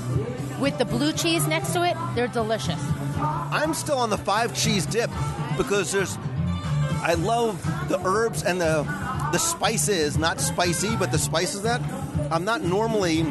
with 0.59 0.77
the 0.77 0.85
blue 0.85 1.13
cheese 1.13 1.47
next 1.47 1.73
to 1.73 1.83
it. 1.83 1.95
They're 2.15 2.27
delicious. 2.27 2.81
I'm 3.17 3.73
still 3.73 3.97
on 3.97 4.09
the 4.09 4.17
five 4.17 4.53
cheese 4.55 4.85
dip 4.85 5.09
because 5.57 5.91
there's. 5.91 6.17
I 7.01 7.13
love 7.13 7.61
the 7.87 7.99
herbs 8.05 8.43
and 8.43 8.59
the 8.59 8.83
the 9.31 9.37
spices, 9.37 10.17
not 10.17 10.39
spicy, 10.39 10.95
but 10.95 11.11
the 11.11 11.19
spices 11.19 11.63
that 11.63 11.81
I'm 12.31 12.45
not 12.45 12.61
normally. 12.61 13.25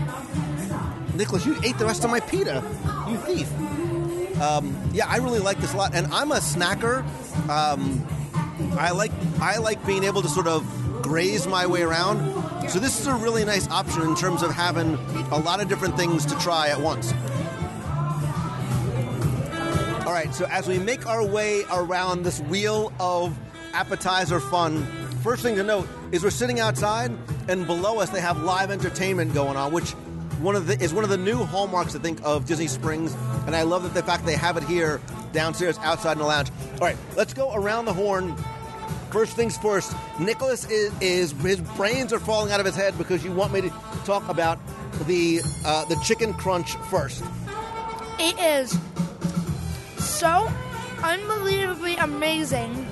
Nicholas, 1.15 1.47
you 1.47 1.57
ate 1.63 1.79
the 1.79 1.87
rest 1.87 2.05
of 2.05 2.11
my 2.11 2.21
pita, 2.21 2.63
you 3.09 3.17
thief. 3.19 3.49
Um, 4.41 4.77
yeah, 4.93 5.07
I 5.09 5.19
really 5.19 5.39
like 5.39 5.59
this 5.59 5.73
a 5.73 5.77
lot, 5.77 5.95
and 5.95 6.13
I'm 6.13 6.33
a 6.33 6.37
snacker. 6.37 7.05
Um, 7.49 8.05
I 8.79 8.91
like 8.91 9.13
I 9.41 9.59
like 9.59 9.85
being 9.87 10.05
able 10.05 10.23
to 10.23 10.29
sort 10.29 10.47
of 10.47 10.67
graze 11.03 11.47
my 11.47 11.67
way 11.67 11.83
around. 11.83 12.19
So 12.68 12.81
this 12.81 12.98
is 12.98 13.07
a 13.07 13.14
really 13.14 13.44
nice 13.44 13.68
option 13.68 14.03
in 14.03 14.16
terms 14.16 14.42
of 14.42 14.50
having 14.50 14.94
a 15.31 15.38
lot 15.38 15.61
of 15.61 15.68
different 15.68 15.96
things 15.96 16.27
to 16.27 16.35
try 16.40 16.68
at 16.70 16.81
once. 16.81 17.12
All 20.05 20.12
right, 20.12 20.35
so 20.35 20.44
as 20.46 20.66
we 20.66 20.79
make 20.79 21.07
our 21.07 21.24
way 21.24 21.62
around 21.72 22.24
this 22.24 22.40
wheel 22.40 22.92
of 22.98 23.38
appetizer 23.74 24.40
fun, 24.40 24.85
first 25.22 25.42
thing 25.42 25.55
to 25.57 25.62
note 25.62 25.88
is 26.11 26.24
we're 26.24 26.31
sitting 26.31 26.59
outside, 26.59 27.12
and 27.48 27.66
below 27.66 28.00
us 28.00 28.11
they 28.11 28.20
have 28.20 28.42
live 28.42 28.70
entertainment 28.70 29.35
going 29.35 29.57
on, 29.57 29.72
which 29.72 29.92
one 30.40 30.57
of 30.57 30.66
the 30.66 30.79
is 30.83 30.92
one 30.92 31.05
of 31.05 31.11
the 31.11 31.16
new 31.16 31.44
hallmarks 31.44 31.94
I 31.94 32.00
think 32.00 32.18
of 32.24 32.44
Disney 32.44 32.66
Springs, 32.66 33.14
and 33.46 33.55
I 33.55 33.62
love 33.62 33.85
that 33.85 33.94
the 33.94 34.03
fact 34.03 34.27
they 34.27 34.37
have 34.37 34.57
it 34.57 34.64
here 34.64 35.00
downstairs 35.33 35.79
outside 35.79 36.12
in 36.12 36.18
the 36.18 36.24
lounge. 36.24 36.50
All 36.74 36.87
right, 36.87 36.96
let's 37.16 37.35
go 37.35 37.55
around 37.55 37.85
the 37.85 37.92
horn. 37.92 38.37
First 39.14 39.37
things 39.37 39.57
first, 39.57 39.94
Nicholas 40.18 40.68
is, 40.68 40.92
is 41.00 41.31
his 41.35 41.61
brains 41.61 42.12
are 42.12 42.18
falling 42.18 42.50
out 42.50 42.59
of 42.59 42.66
his 42.66 42.74
head 42.74 42.98
because 42.98 43.24
you 43.24 43.31
want 43.31 43.53
me 43.53 43.61
to 43.61 43.70
talk 44.05 44.29
about 44.29 44.59
the 45.07 45.40
uh, 45.64 45.85
the 45.85 45.94
chicken 46.03 46.35
crunch 46.35 46.74
first. 46.90 47.22
It 48.18 48.37
is 48.40 48.77
so 50.05 50.53
unbelievably 51.05 51.94
amazing. 51.94 52.88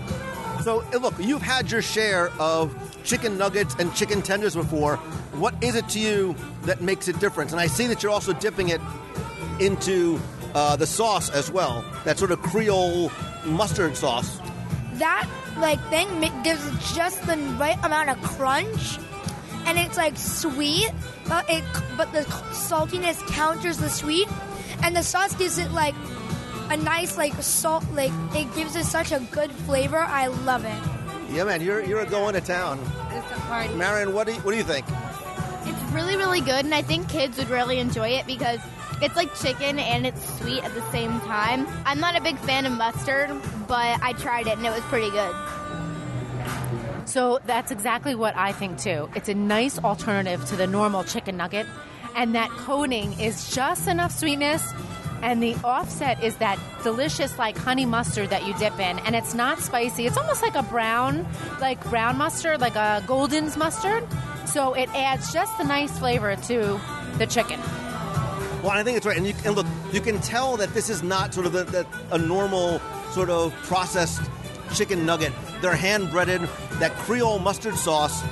So, 0.63 0.85
uh, 0.95 0.99
look, 0.99 1.15
you've 1.19 1.43
had 1.43 1.73
your 1.73 1.83
share 1.83 2.29
of 2.39 2.73
chicken 3.03 3.37
nuggets 3.37 3.75
and 3.81 3.93
chicken 3.93 4.23
tenders 4.23 4.55
before. 4.55 4.99
What 5.35 5.61
is 5.61 5.75
it 5.75 5.89
to 5.89 5.99
you 5.99 6.37
that 6.67 6.83
makes 6.83 7.09
it 7.09 7.19
different? 7.19 7.51
And 7.51 7.61
I 7.61 7.67
see 7.67 7.89
that 7.89 8.01
you're 8.01 8.13
also 8.13 8.33
dipping 8.33 8.69
it 8.69 8.81
into 9.59 10.21
uh, 10.55 10.77
the 10.77 10.87
sauce 10.87 11.31
as 11.31 11.51
well. 11.51 11.85
That 12.05 12.17
sort 12.17 12.31
of 12.31 12.41
Creole 12.43 13.11
mustard 13.45 13.97
sauce. 13.97 14.39
That 14.93 15.29
like 15.59 15.81
thing 15.91 16.09
gives 16.43 16.95
just 16.95 17.25
the 17.27 17.37
right 17.59 17.79
amount 17.85 18.11
of 18.11 18.21
crunch, 18.23 18.99
and 19.67 19.79
it's 19.79 19.97
like 19.97 20.17
sweet, 20.17 20.91
but 21.29 21.49
it 21.49 21.65
but 21.97 22.13
the 22.13 22.21
saltiness 22.53 23.19
counters 23.29 23.79
the 23.79 23.89
sweet, 23.89 24.29
and 24.83 24.97
the 24.97 25.03
sauce 25.03 25.35
gives 25.35 25.59
it 25.59 25.71
like 25.71 25.95
a 26.71 26.77
nice 26.77 27.17
like 27.17 27.35
salt 27.43 27.85
like 27.93 28.13
it 28.35 28.53
gives 28.55 28.77
it 28.77 28.85
such 28.85 29.13
a 29.13 29.21
good 29.31 29.53
flavor. 29.53 29.99
I 29.99 30.29
love 30.29 30.65
it. 30.65 31.33
Yeah, 31.33 31.45
man, 31.45 31.61
you're 31.61 31.83
you're 31.85 32.05
going 32.07 32.35
to 32.35 32.41
town. 32.41 32.79
It's 33.11 33.31
a 33.31 33.41
party. 33.47 33.75
Marion, 33.75 34.13
what 34.13 34.27
do 34.27 34.35
you, 34.35 34.41
what 34.41 34.53
do 34.53 34.57
you 34.57 34.65
think? 34.65 34.87
It's 35.65 35.93
really, 35.93 36.17
really 36.17 36.41
good, 36.41 36.65
and 36.65 36.75
I 36.75 36.83
think 36.83 37.09
kids 37.09 37.39
would 37.39 37.49
really 37.49 37.79
enjoy 37.79 38.09
it 38.09 38.27
because 38.27 38.61
it's 39.03 39.17
like 39.17 39.35
chicken 39.35 39.79
and 39.79 40.07
it's 40.07 40.39
sweet 40.39 40.63
at 40.63 40.75
the 40.75 40.83
same 40.91 41.21
time. 41.21 41.67
I'm 41.85 42.01
not 42.01 42.17
a 42.17 42.21
big 42.21 42.39
fan 42.39 42.67
of 42.67 42.73
mustard, 42.73 43.31
but 43.67 44.01
I 44.03 44.13
tried 44.15 44.47
it 44.47 44.57
and 44.57 44.67
it 44.67 44.71
was 44.71 44.83
pretty 44.83 45.11
good. 45.11 45.35
So 47.05 47.41
that's 47.47 47.71
exactly 47.71 48.15
what 48.15 48.37
I 48.37 48.53
think 48.53 48.79
too. 48.79 49.11
It's 49.15 49.29
a 49.29 49.35
nice 49.35 49.79
alternative 49.79 50.45
to 50.47 50.57
the 50.57 50.67
normal 50.67 51.05
chicken 51.05 51.37
nugget, 51.37 51.67
and 52.17 52.35
that 52.35 52.49
coating 52.51 53.19
is 53.21 53.51
just 53.55 53.89
enough 53.89 54.13
sweetness. 54.13 54.63
And 55.23 55.41
the 55.41 55.55
offset 55.63 56.23
is 56.23 56.37
that 56.39 56.59
delicious, 56.83 57.39
like 57.39 57.57
honey 57.57 57.87
mustard 57.87 58.31
that 58.31 58.45
you 58.45 58.55
dip 58.55 58.75
in, 58.81 58.99
and 59.01 59.15
it's 59.15 59.35
not 59.35 59.61
spicy. 59.61 60.07
It's 60.07 60.17
almost 60.17 60.43
like 60.43 60.57
a 60.57 60.65
brown, 60.65 61.27
like 61.61 61.83
brown 61.91 62.19
mustard, 62.19 62.61
like 62.61 62.75
a 62.75 63.05
Gulden's 63.07 63.57
mustard. 63.57 64.05
So 64.47 64.75
it 64.75 64.89
adds 64.95 65.33
just 65.33 65.61
a 65.61 65.65
nice 65.65 65.97
flavor 65.99 66.35
to 66.35 66.81
the 67.19 67.27
chicken. 67.27 67.61
Well, 68.63 68.71
I 68.71 68.85
think 68.85 68.97
it's 68.97 69.05
right, 69.05 69.17
and, 69.17 69.27
you, 69.27 69.35
and 69.45 69.57
look, 69.57 69.67
you 69.93 70.01
can 70.01 70.21
tell 70.21 70.57
that 70.59 70.73
this 70.73 70.89
is 70.89 71.03
not 71.03 71.35
sort 71.35 71.47
of 71.47 71.53
the, 71.53 71.85
a 72.13 72.19
normal 72.19 72.81
sort 73.11 73.29
of 73.29 73.53
processed 73.65 74.23
chicken 74.73 75.05
nugget. 75.05 75.33
They're 75.61 75.75
hand 75.75 76.11
breaded. 76.11 76.43
That 76.79 76.93
Creole 76.93 77.41
mustard 77.41 77.75
sauce, 77.75 78.23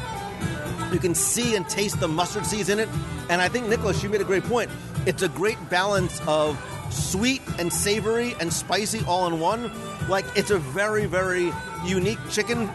you 0.93 1.01
can 1.01 1.17
see 1.17 1.57
and 1.57 1.69
taste 1.69 1.99
the 1.99 2.07
mustard 2.07 2.47
seeds 2.47 2.69
in 2.69 2.79
it. 2.79 2.89
And 3.29 3.43
I 3.43 3.49
think 3.49 3.67
Nicholas, 3.69 4.03
you 4.05 4.09
made 4.09 4.21
a 4.21 4.25
great 4.25 4.45
point. 4.45 4.71
It's 5.05 5.23
a 5.23 5.29
great 5.29 5.59
balance 5.69 6.21
of 6.29 6.57
sweet 6.91 7.43
and 7.59 7.73
savory 7.73 8.35
and 8.41 8.53
spicy 8.53 9.05
all 9.07 9.27
in 9.27 9.41
one. 9.41 9.71
Like 10.09 10.25
it's 10.37 10.51
a 10.51 10.59
very, 10.59 11.07
very 11.07 11.53
unique 11.85 12.19
chicken 12.31 12.69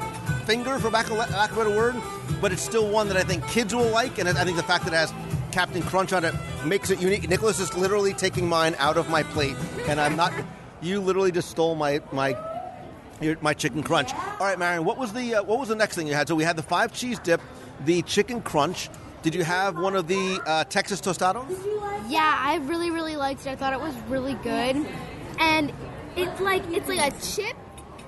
finger, 0.46 0.78
for 0.80 0.89
lack 0.89 1.10
of 1.10 1.18
a 1.18 1.56
better 1.56 1.70
word. 1.70 1.96
But 2.41 2.52
it's 2.52 2.62
still 2.62 2.89
one 2.89 3.08
that 3.08 3.18
I 3.18 3.24
think 3.24 3.48
kids 3.48 3.74
will 3.74 3.89
like, 3.89 4.20
and 4.20 4.28
I 4.28 4.44
think 4.44 4.58
the 4.58 4.63
fact 4.63 4.84
that 4.86 4.94
it 4.94 4.98
has 4.98 5.13
Captain 5.56 5.82
Crunch 5.84 6.12
on 6.12 6.26
it 6.26 6.36
makes 6.65 6.89
it 6.89 7.00
unique. 7.00 7.30
Nicholas 7.30 7.62
is 7.62 7.74
literally 7.78 8.13
taking 8.13 8.50
mine 8.50 8.76
out 8.78 8.98
of 8.98 9.08
my 9.10 9.24
plate, 9.24 9.56
and 9.88 10.02
I'm 10.02 10.18
not. 10.18 10.34
You 10.82 11.00
literally 11.00 11.32
just 11.32 11.50
stole 11.50 11.76
my 11.76 12.02
my 12.12 12.36
my 13.39 13.54
chicken 13.54 13.82
crunch. 13.82 14.13
All 14.13 14.48
right, 14.48 14.60
Marion, 14.60 14.84
what 14.84 14.98
was 14.98 15.13
the 15.13 15.36
uh, 15.36 15.44
what 15.44 15.58
was 15.58 15.70
the 15.70 15.76
next 15.76 15.96
thing 15.96 16.08
you 16.08 16.13
had? 16.13 16.28
So 16.28 16.36
we 16.36 16.44
had 16.44 16.58
the 16.58 16.62
five 16.62 16.91
cheese 16.91 17.20
dip, 17.20 17.39
the 17.86 18.02
chicken 18.02 18.41
crunch. 18.41 18.89
Did 19.22 19.34
you 19.34 19.46
have 19.46 19.80
one 19.80 19.96
of 19.96 20.10
the 20.10 20.41
uh, 20.46 20.65
Texas 20.65 21.00
tostados? 21.00 21.50
Yeah, 22.10 22.36
I 22.38 22.58
really, 22.65 22.91
really 22.91 23.15
liked 23.15 23.48
it. 23.48 23.52
I 23.52 23.56
thought 23.56 23.72
it 23.72 23.80
was 23.80 23.96
really 24.10 24.34
good, 24.44 24.86
and 25.39 25.72
it's 26.18 26.41
like 26.41 26.63
it's 26.74 26.89
like 26.89 27.13
a 27.13 27.18
chip, 27.22 27.56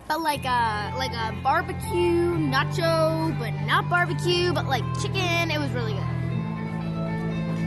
but 0.10 0.20
like 0.20 0.44
a 0.44 0.94
like 0.98 1.14
a 1.14 1.34
barbecue 1.42 2.36
nacho, 2.36 3.40
but 3.40 3.52
not 3.66 3.90
barbecue, 3.90 4.52
but 4.52 4.66
like 4.66 4.84
chicken. 5.02 5.50
It 5.50 5.60
was 5.60 5.72
really 5.72 5.94
good. 5.94 6.27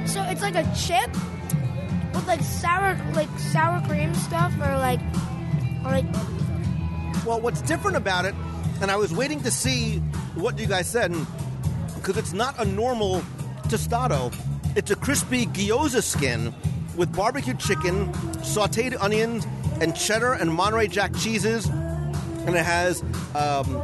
So 0.07 0.23
it's 0.25 0.43
like 0.43 0.57
a 0.57 0.65
chip 0.77 1.11
with 2.15 2.27
like 2.27 2.41
sour 2.43 2.97
like 3.15 3.29
sour 3.39 3.81
cream 3.87 4.15
stuff 4.15 4.53
or 4.61 4.77
like 4.79 5.01
or 5.85 5.91
like 5.93 6.05
Well, 7.25 7.41
what's 7.41 7.63
different 7.63 7.97
about 7.97 8.25
it, 8.25 8.35
and 8.81 8.91
I 8.91 8.97
was 8.97 9.13
waiting 9.13 9.41
to 9.43 9.51
see 9.51 9.99
what 10.35 10.59
you 10.59 10.67
guys 10.67 10.89
said, 10.89 11.15
because 11.97 12.17
it's 12.17 12.33
not 12.33 12.59
a 12.59 12.65
normal 12.65 13.21
tostado. 13.69 14.35
It's 14.77 14.91
a 14.91 14.97
crispy 14.97 15.47
gyoza 15.47 16.03
skin 16.03 16.55
with 16.97 17.15
barbecue 17.15 17.55
chicken, 17.55 18.13
sauteed 18.43 18.97
onions, 19.01 19.47
and 19.81 19.97
cheddar 19.97 20.33
and 20.33 20.53
Monterey 20.53 20.89
Jack 20.89 21.15
cheeses, 21.17 21.67
and 21.67 22.57
it 22.57 22.65
has 22.65 23.03
um, 23.35 23.81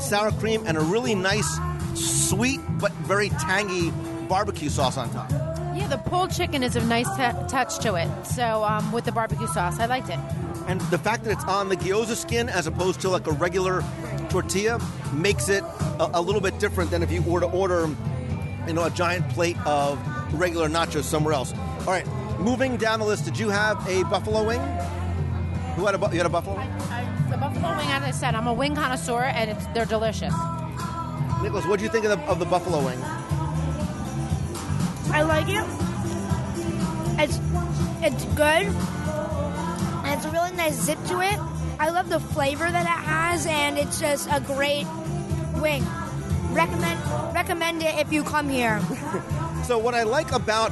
sour 0.00 0.30
cream 0.32 0.62
and 0.66 0.76
a 0.76 0.80
really 0.80 1.14
nice, 1.14 1.58
sweet 1.94 2.60
but 2.80 2.92
very 2.92 3.30
tangy 3.30 3.92
barbecue 4.28 4.68
sauce 4.68 4.96
on 4.96 5.10
top. 5.10 5.30
Yeah, 5.76 5.88
the 5.88 5.98
pulled 5.98 6.30
chicken 6.30 6.62
is 6.62 6.74
a 6.74 6.84
nice 6.86 7.08
t- 7.16 7.46
touch 7.48 7.78
to 7.80 7.96
it. 7.96 8.08
So 8.26 8.64
um, 8.64 8.92
with 8.92 9.04
the 9.04 9.12
barbecue 9.12 9.46
sauce, 9.46 9.78
I 9.78 9.84
liked 9.86 10.08
it. 10.08 10.18
And 10.66 10.80
the 10.82 10.98
fact 10.98 11.24
that 11.24 11.32
it's 11.32 11.44
on 11.44 11.68
the 11.68 11.76
gyoza 11.76 12.16
skin 12.16 12.48
as 12.48 12.66
opposed 12.66 13.00
to 13.02 13.10
like 13.10 13.26
a 13.26 13.32
regular 13.32 13.84
tortilla 14.30 14.80
makes 15.12 15.48
it 15.48 15.62
a, 16.00 16.10
a 16.14 16.20
little 16.22 16.40
bit 16.40 16.58
different 16.58 16.90
than 16.90 17.02
if 17.02 17.12
you 17.12 17.20
were 17.22 17.40
to 17.40 17.46
order, 17.46 17.88
you 18.66 18.72
know, 18.72 18.84
a 18.84 18.90
giant 18.90 19.28
plate 19.28 19.56
of 19.66 19.98
regular 20.32 20.68
nachos 20.68 21.04
somewhere 21.04 21.34
else. 21.34 21.52
All 21.80 21.92
right, 21.92 22.06
moving 22.40 22.78
down 22.78 23.00
the 23.00 23.04
list, 23.06 23.26
did 23.26 23.38
you 23.38 23.50
have 23.50 23.86
a 23.86 24.02
buffalo 24.04 24.44
wing? 24.44 24.60
Who 25.76 25.84
had 25.84 25.94
a 25.94 25.98
bu- 25.98 26.10
you 26.10 26.16
had 26.16 26.26
a 26.26 26.30
buffalo? 26.30 26.56
wing? 26.56 26.70
The 27.30 27.36
buffalo 27.36 27.76
wing, 27.76 27.88
as 27.90 28.02
I 28.02 28.12
said, 28.12 28.34
I'm 28.34 28.46
a 28.46 28.52
wing 28.54 28.74
connoisseur, 28.74 29.24
and 29.24 29.50
it's, 29.50 29.66
they're 29.68 29.84
delicious. 29.84 30.32
Nicholas, 31.42 31.66
what 31.66 31.78
do 31.78 31.84
you 31.84 31.90
think 31.90 32.06
of 32.06 32.18
the, 32.18 32.26
of 32.26 32.38
the 32.38 32.46
buffalo 32.46 32.84
wing? 32.84 32.98
I 35.12 35.22
like 35.22 35.48
it. 35.48 35.64
It's 37.18 37.38
it's 38.02 38.24
good. 38.34 38.66
And 40.04 40.14
it's 40.14 40.24
a 40.24 40.30
really 40.30 40.52
nice 40.52 40.74
zip 40.74 41.02
to 41.06 41.20
it. 41.20 41.38
I 41.78 41.90
love 41.90 42.08
the 42.08 42.20
flavor 42.20 42.70
that 42.70 42.82
it 42.82 43.04
has 43.08 43.46
and 43.46 43.78
it's 43.78 44.00
just 44.00 44.28
a 44.30 44.40
great 44.40 44.86
wing. 45.56 45.84
Recommend 46.52 47.00
recommend 47.34 47.82
it 47.82 47.98
if 47.98 48.12
you 48.12 48.22
come 48.22 48.48
here. 48.48 48.80
So 49.66 49.78
what 49.78 49.94
I 49.94 50.04
like 50.04 50.30
about 50.30 50.70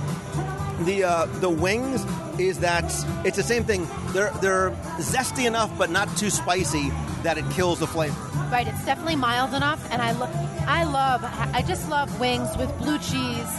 the 0.85 1.03
uh, 1.03 1.27
the 1.41 1.51
wings 1.51 2.07
is 2.39 2.61
that 2.61 2.85
it's 3.25 3.37
the 3.37 3.43
same 3.43 3.65
thing. 3.65 3.89
They're 4.13 4.31
they're 4.41 4.71
zesty 5.01 5.47
enough, 5.47 5.77
but 5.77 5.91
not 5.91 6.17
too 6.17 6.31
spicy 6.31 6.93
that 7.25 7.37
it 7.37 7.45
kills 7.51 7.81
the 7.81 7.89
flavor. 7.89 8.15
Right, 8.53 8.69
it's 8.69 8.85
definitely 8.85 9.17
mild 9.17 9.53
enough, 9.53 9.85
and 9.91 10.01
I 10.01 10.13
lo- 10.13 10.31
I 10.69 10.85
love 10.85 11.25
I 11.25 11.63
just 11.63 11.89
love 11.89 12.21
wings 12.21 12.57
with 12.57 12.71
blue 12.79 12.99
cheese 13.01 13.51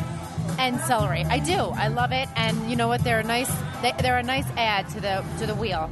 and 0.57 0.79
celery. 0.81 1.23
I 1.25 1.39
do. 1.39 1.53
I 1.53 1.87
love 1.87 2.11
it, 2.11 2.27
and 2.35 2.69
you 2.69 2.75
know 2.75 2.87
what? 2.87 3.03
They're 3.03 3.19
a 3.19 3.23
nice 3.23 3.51
they, 3.81 3.93
they're 4.01 4.17
a 4.17 4.23
nice 4.23 4.45
add 4.57 4.89
to 4.89 5.01
the 5.01 5.23
to 5.39 5.45
the 5.45 5.55
wheel. 5.55 5.89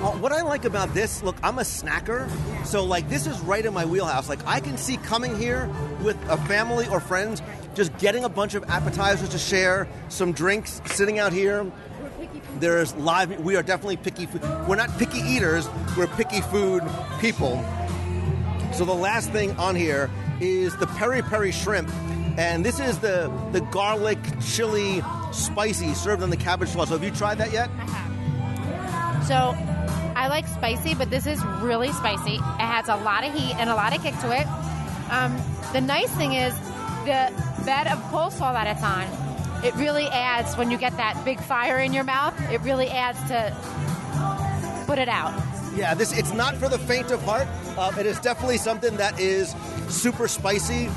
Well, 0.00 0.12
what 0.18 0.32
I 0.32 0.42
like 0.42 0.64
about 0.64 0.92
this, 0.92 1.22
look, 1.22 1.36
I'm 1.42 1.58
a 1.58 1.62
snacker, 1.62 2.28
so 2.66 2.84
like 2.84 3.08
this 3.08 3.26
is 3.26 3.40
right 3.40 3.64
in 3.64 3.72
my 3.72 3.84
wheelhouse. 3.84 4.28
Like 4.28 4.44
I 4.46 4.60
can 4.60 4.76
see 4.76 4.96
coming 4.96 5.38
here 5.38 5.70
with 6.02 6.16
a 6.28 6.36
family 6.36 6.86
or 6.88 7.00
friends, 7.00 7.40
just 7.74 7.96
getting 7.98 8.24
a 8.24 8.28
bunch 8.28 8.54
of 8.54 8.64
appetizers 8.68 9.28
to 9.30 9.38
share, 9.38 9.88
some 10.08 10.32
drinks, 10.32 10.82
sitting 10.86 11.18
out 11.18 11.32
here. 11.32 11.70
There's 12.58 12.94
live. 12.96 13.40
We 13.40 13.56
are 13.56 13.62
definitely 13.62 13.96
picky. 13.96 14.26
Food. 14.26 14.42
We're 14.68 14.76
not 14.76 14.96
picky 14.98 15.18
eaters. 15.18 15.68
We're 15.96 16.06
picky 16.06 16.40
food 16.40 16.82
people. 17.20 17.64
So 18.72 18.84
the 18.84 18.94
last 18.94 19.30
thing 19.30 19.52
on 19.56 19.76
here 19.76 20.10
is 20.40 20.76
the 20.76 20.86
peri 20.86 21.22
peri 21.22 21.52
shrimp, 21.52 21.88
and 22.36 22.64
this 22.64 22.80
is 22.80 22.98
the 22.98 23.32
the 23.52 23.60
garlic 23.60 24.18
chili 24.40 25.02
spicy 25.32 25.94
served 25.94 26.22
on 26.22 26.30
the 26.30 26.36
cabbage 26.36 26.70
slaw. 26.70 26.84
So 26.84 26.94
have 26.94 27.04
you 27.04 27.10
tried 27.10 27.38
that 27.38 27.52
yet? 27.52 27.70
I 27.78 27.84
have. 27.84 29.24
So 29.26 29.34
I 30.16 30.28
like 30.28 30.46
spicy, 30.46 30.94
but 30.94 31.10
this 31.10 31.26
is 31.26 31.44
really 31.60 31.92
spicy. 31.92 32.34
It 32.34 32.40
has 32.40 32.88
a 32.88 32.96
lot 32.96 33.24
of 33.24 33.32
heat 33.34 33.54
and 33.56 33.70
a 33.70 33.74
lot 33.74 33.94
of 33.94 34.02
kick 34.02 34.18
to 34.20 34.32
it. 34.32 34.46
Um, 35.10 35.36
the 35.72 35.80
nice 35.80 36.10
thing 36.12 36.34
is 36.34 36.54
the 37.04 37.32
bed 37.64 37.86
of 37.86 37.98
coleslaw 38.10 38.52
that 38.52 38.66
it's 38.66 38.82
on. 38.82 39.64
It 39.64 39.74
really 39.76 40.06
adds 40.08 40.56
when 40.56 40.70
you 40.70 40.78
get 40.78 40.96
that 40.98 41.24
big 41.24 41.40
fire 41.40 41.78
in 41.78 41.92
your 41.92 42.04
mouth. 42.04 42.38
It 42.50 42.60
really 42.62 42.88
adds 42.88 43.18
to 43.28 44.84
put 44.86 44.98
it 44.98 45.08
out. 45.08 45.34
Yeah, 45.74 45.94
this 45.94 46.16
it's 46.16 46.32
not 46.32 46.56
for 46.56 46.68
the 46.68 46.78
faint 46.78 47.10
of 47.10 47.22
heart. 47.22 47.48
Uh, 47.76 47.92
it 47.98 48.06
is 48.06 48.20
definitely 48.20 48.58
something 48.58 48.96
that 48.98 49.18
is 49.18 49.54
super 49.88 50.28
spicy. 50.28 50.88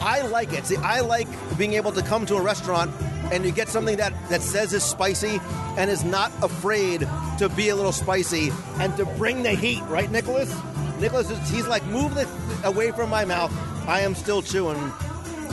I 0.00 0.22
like 0.22 0.52
it. 0.52 0.66
See, 0.66 0.76
I 0.76 1.00
like 1.00 1.28
being 1.58 1.74
able 1.74 1.92
to 1.92 2.02
come 2.02 2.26
to 2.26 2.36
a 2.36 2.42
restaurant 2.42 2.92
and 3.32 3.44
you 3.44 3.50
get 3.50 3.68
something 3.68 3.96
that, 3.96 4.12
that 4.28 4.42
says 4.42 4.72
is 4.72 4.84
spicy 4.84 5.40
and 5.76 5.90
is 5.90 6.04
not 6.04 6.32
afraid 6.42 7.00
to 7.38 7.48
be 7.48 7.68
a 7.70 7.76
little 7.76 7.92
spicy 7.92 8.50
and 8.78 8.96
to 8.96 9.04
bring 9.04 9.42
the 9.42 9.50
heat, 9.50 9.82
right, 9.84 10.10
Nicholas? 10.10 10.54
Nicholas 11.00 11.30
is 11.30 11.50
he's 11.50 11.66
like, 11.66 11.84
move 11.86 12.14
this 12.14 12.28
away 12.64 12.90
from 12.92 13.10
my 13.10 13.24
mouth. 13.24 13.52
I 13.88 14.00
am 14.00 14.14
still 14.14 14.42
chewing. 14.42 14.92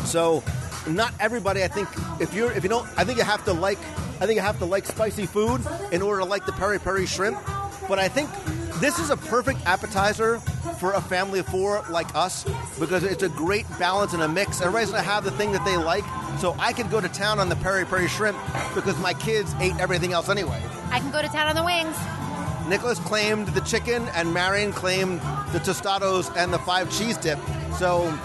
So 0.05 0.43
not 0.87 1.13
everybody 1.19 1.63
I 1.63 1.67
think 1.67 1.87
if 2.19 2.33
you're 2.33 2.51
if 2.51 2.63
you 2.63 2.69
don't 2.69 2.87
I 2.97 3.03
think 3.03 3.17
you 3.17 3.23
have 3.23 3.43
to 3.45 3.53
like 3.53 3.79
I 4.19 4.25
think 4.25 4.35
you 4.35 4.41
have 4.41 4.59
to 4.59 4.65
like 4.65 4.85
spicy 4.85 5.25
food 5.25 5.61
in 5.91 6.01
order 6.01 6.21
to 6.21 6.25
like 6.25 6.45
the 6.45 6.51
peri 6.53 6.79
peri 6.79 7.05
shrimp. 7.05 7.39
But 7.89 7.99
I 7.99 8.07
think 8.07 8.29
this 8.79 8.99
is 8.99 9.09
a 9.09 9.17
perfect 9.17 9.65
appetizer 9.65 10.39
for 10.79 10.93
a 10.93 11.01
family 11.01 11.39
of 11.39 11.47
four 11.47 11.83
like 11.89 12.13
us 12.15 12.45
because 12.79 13.03
it's 13.03 13.23
a 13.23 13.29
great 13.29 13.65
balance 13.79 14.13
and 14.13 14.21
a 14.23 14.27
mix. 14.27 14.61
Everybody's 14.61 14.91
to 14.91 15.01
have 15.01 15.23
the 15.23 15.31
thing 15.31 15.51
that 15.51 15.63
they 15.65 15.77
like. 15.77 16.03
So 16.39 16.55
I 16.59 16.73
could 16.73 16.89
go 16.89 16.99
to 16.99 17.07
town 17.09 17.39
on 17.39 17.49
the 17.49 17.55
peri 17.55 17.85
peri 17.85 18.07
shrimp 18.07 18.37
because 18.75 18.97
my 18.99 19.13
kids 19.13 19.53
ate 19.59 19.75
everything 19.79 20.13
else 20.13 20.29
anyway. 20.29 20.61
I 20.91 20.99
can 20.99 21.11
go 21.11 21.21
to 21.21 21.27
town 21.27 21.47
on 21.47 21.55
the 21.55 21.63
wings. 21.63 21.95
Nicholas 22.67 22.99
claimed 22.99 23.47
the 23.49 23.61
chicken, 23.61 24.07
and 24.09 24.33
Marion 24.33 24.71
claimed 24.71 25.19
the 25.51 25.59
tostados 25.59 26.29
and 26.37 26.53
the 26.53 26.59
five 26.59 26.89
cheese 26.91 27.17
dip. 27.17 27.37
So 27.77 28.17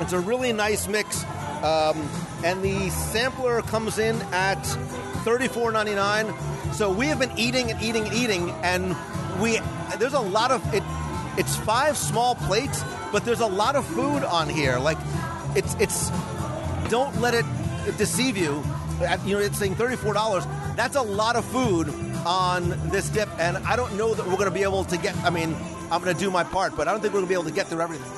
it's 0.00 0.12
a 0.12 0.20
really 0.20 0.52
nice 0.52 0.86
mix. 0.86 1.24
Um, 1.62 2.08
and 2.44 2.62
the 2.62 2.90
sampler 2.90 3.62
comes 3.62 3.98
in 3.98 4.20
at 4.32 4.62
$34.99. 5.24 6.74
So 6.74 6.90
we 6.90 7.06
have 7.06 7.18
been 7.18 7.32
eating 7.38 7.70
and 7.70 7.82
eating 7.82 8.04
and 8.06 8.14
eating, 8.14 8.50
and 8.62 8.96
we 9.40 9.60
there's 9.98 10.14
a 10.14 10.20
lot 10.20 10.50
of 10.50 10.62
it. 10.74 10.82
It's 11.38 11.56
five 11.56 11.96
small 11.96 12.34
plates, 12.34 12.84
but 13.12 13.24
there's 13.24 13.40
a 13.40 13.46
lot 13.46 13.76
of 13.76 13.86
food 13.86 14.24
on 14.24 14.48
here. 14.48 14.78
Like 14.78 14.98
it's 15.54 15.74
it's 15.80 16.10
don't 16.88 17.18
let 17.20 17.34
it 17.34 17.44
deceive 17.96 18.36
you. 18.36 18.62
Uh, 19.00 19.16
you 19.24 19.36
know, 19.36 19.42
it's 19.42 19.58
saying 19.58 19.74
thirty-four 19.76 20.12
dollars. 20.12 20.44
That's 20.76 20.96
a 20.96 21.02
lot 21.02 21.36
of 21.36 21.44
food 21.46 21.88
on 22.26 22.70
this 22.90 23.08
dip, 23.08 23.28
and 23.38 23.56
I 23.58 23.76
don't 23.76 23.96
know 23.96 24.14
that 24.14 24.26
we're 24.26 24.36
going 24.36 24.44
to 24.44 24.50
be 24.50 24.62
able 24.62 24.84
to 24.84 24.96
get. 24.98 25.16
I 25.18 25.30
mean, 25.30 25.56
I'm 25.90 26.02
going 26.02 26.14
to 26.14 26.20
do 26.20 26.30
my 26.30 26.44
part, 26.44 26.76
but 26.76 26.86
I 26.88 26.92
don't 26.92 27.00
think 27.00 27.14
we're 27.14 27.20
going 27.20 27.28
to 27.28 27.34
be 27.34 27.40
able 27.40 27.48
to 27.48 27.54
get 27.54 27.66
through 27.68 27.80
everything. 27.80 28.10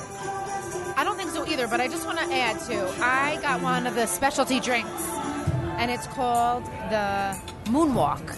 I 0.95 1.03
don't 1.03 1.17
think 1.17 1.31
so 1.31 1.47
either, 1.47 1.67
but 1.67 1.81
I 1.81 1.87
just 1.87 2.05
want 2.05 2.19
to 2.19 2.25
add 2.25 2.59
to. 2.67 3.03
I 3.03 3.39
got 3.41 3.61
one 3.61 3.87
of 3.87 3.95
the 3.95 4.05
specialty 4.05 4.59
drinks, 4.59 5.07
and 5.77 5.89
it's 5.89 6.07
called 6.07 6.65
the 6.89 7.37
Moonwalk, 7.65 8.37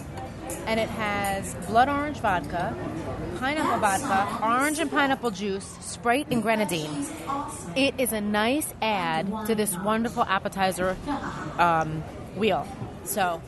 and 0.65 0.79
it 0.79 0.89
has 0.89 1.53
blood 1.67 1.89
orange 1.89 2.17
vodka, 2.17 2.75
pineapple 3.39 3.79
vodka, 3.79 4.39
orange 4.43 4.79
and 4.79 4.89
pineapple 4.91 5.31
juice, 5.31 5.65
Sprite, 5.81 6.27
and 6.31 6.41
grenadine. 6.41 7.05
It 7.75 7.93
is 7.97 8.11
a 8.13 8.21
nice 8.21 8.73
add 8.81 9.27
to 9.47 9.55
this 9.55 9.77
wonderful 9.79 10.23
appetizer 10.23 10.95
um, 11.59 12.01
wheel. 12.35 12.67
So 13.03 13.41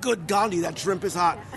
Good 0.00 0.26
Gandhi, 0.26 0.60
that 0.60 0.78
shrimp 0.78 1.04
is 1.04 1.14
hot. 1.14 1.38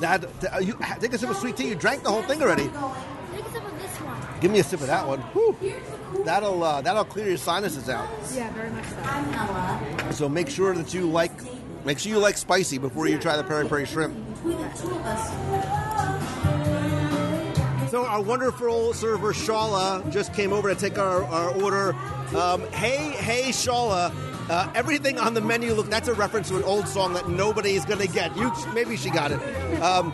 that, 0.00 0.22
that- 0.40 0.64
you 0.64 0.78
take 1.00 1.12
a 1.12 1.18
sip 1.18 1.30
of 1.30 1.36
sweet 1.36 1.56
tea. 1.56 1.68
You 1.68 1.74
drank 1.74 2.02
the 2.02 2.10
whole 2.10 2.22
thing 2.22 2.42
already. 2.42 2.64
Take 2.64 3.44
a 3.46 3.50
sip 3.52 3.64
of 3.64 3.78
this 3.80 3.90
one. 4.00 4.40
Give 4.40 4.50
me 4.50 4.60
a 4.60 4.64
sip 4.64 4.80
of 4.80 4.86
that 4.86 5.06
one. 5.06 5.20
Whew. 5.20 5.56
That'll 6.24 6.62
uh, 6.62 6.80
that'll 6.80 7.04
clear 7.04 7.28
your 7.28 7.36
sinuses 7.36 7.88
out. 7.88 8.08
Yeah, 8.34 8.50
very 8.52 8.70
much 8.70 8.84
so. 10.08 10.10
So 10.12 10.28
make 10.28 10.48
sure 10.48 10.74
that 10.74 10.94
you 10.94 11.08
like 11.08 11.32
make 11.88 11.98
sure 11.98 12.12
you 12.12 12.18
like 12.18 12.36
spicy 12.36 12.76
before 12.76 13.08
you 13.08 13.16
try 13.16 13.34
the 13.34 13.42
peri 13.42 13.66
peri 13.66 13.86
shrimp. 13.86 14.14
So 17.88 18.04
our 18.04 18.20
wonderful 18.20 18.92
server 18.92 19.32
Shala 19.32 20.12
just 20.12 20.34
came 20.34 20.52
over 20.52 20.68
to 20.68 20.78
take 20.78 20.98
our, 20.98 21.24
our 21.24 21.48
order. 21.62 21.94
Um, 22.36 22.60
hey, 22.72 23.12
hey, 23.12 23.48
Shala. 23.48 24.12
Uh, 24.50 24.70
everything 24.74 25.18
on 25.18 25.32
the 25.32 25.40
menu 25.40 25.72
look 25.72 25.88
that's 25.88 26.08
a 26.08 26.14
reference 26.14 26.48
to 26.48 26.56
an 26.56 26.62
old 26.64 26.86
song 26.86 27.14
that 27.14 27.28
nobody 27.30 27.72
is 27.72 27.86
going 27.86 28.00
to 28.00 28.08
get. 28.08 28.36
You 28.36 28.52
maybe 28.74 28.94
she 28.98 29.08
got 29.08 29.30
it. 29.30 29.40
Um, 29.80 30.12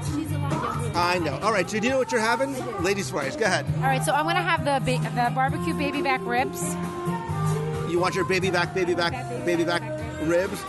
I 0.94 1.18
know. 1.18 1.38
All 1.42 1.52
right, 1.52 1.68
so 1.68 1.80
do 1.80 1.86
you 1.86 1.92
know 1.92 1.98
what 1.98 2.12
you're 2.12 2.20
having? 2.20 2.54
Ladies 2.84 3.10
first. 3.10 3.40
Go 3.40 3.46
ahead. 3.46 3.66
All 3.78 3.82
right, 3.82 4.02
so 4.04 4.12
I'm 4.12 4.26
going 4.26 4.36
to 4.36 4.42
have 4.42 4.64
the 4.64 4.78
ba- 4.84 5.10
the 5.10 5.34
barbecue 5.34 5.74
baby 5.74 6.02
back 6.02 6.20
ribs. 6.22 6.62
You 7.90 7.98
want 7.98 8.14
your 8.14 8.24
baby 8.24 8.50
back, 8.50 8.74
baby 8.74 8.94
back, 8.94 9.12
baby 9.44 9.64
back 9.64 9.93
ribs. 10.28 10.62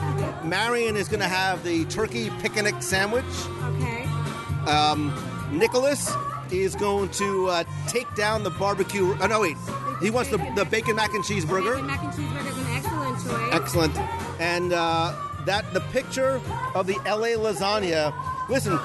Marion 0.44 0.96
is 0.96 1.08
going 1.08 1.20
to 1.20 1.28
have 1.28 1.64
the 1.64 1.86
turkey 1.86 2.30
picnic 2.42 2.76
sandwich. 2.82 3.26
Okay. 3.64 4.04
Um, 4.68 5.14
Nicholas 5.52 6.12
is 6.52 6.76
going 6.76 7.10
to 7.10 7.48
uh, 7.48 7.64
take 7.88 8.14
down 8.16 8.44
the 8.44 8.50
barbecue. 8.52 9.16
Oh 9.22 9.28
no, 9.28 9.42
wait. 9.42 9.58
He 10.02 10.10
wants 10.10 10.30
the, 10.30 10.38
the 10.56 10.66
bacon 10.66 10.96
mac 10.96 11.14
and 11.14 11.24
cheese 11.24 11.46
burger. 11.46 11.82
Mac 11.82 12.04
and 12.04 12.14
cheeseburger 12.14 12.50
is 12.50 12.58
an 12.58 12.66
excellent 12.72 13.24
choice. 13.24 13.54
Excellent. 13.54 13.98
And 14.40 14.74
uh, 14.74 15.14
that 15.46 15.72
the 15.74 15.82
picture 15.82 16.42
of 16.74 16.88
the 16.88 16.96
LA 17.06 17.38
lasagna. 17.38 18.14
Listen, 18.50 18.80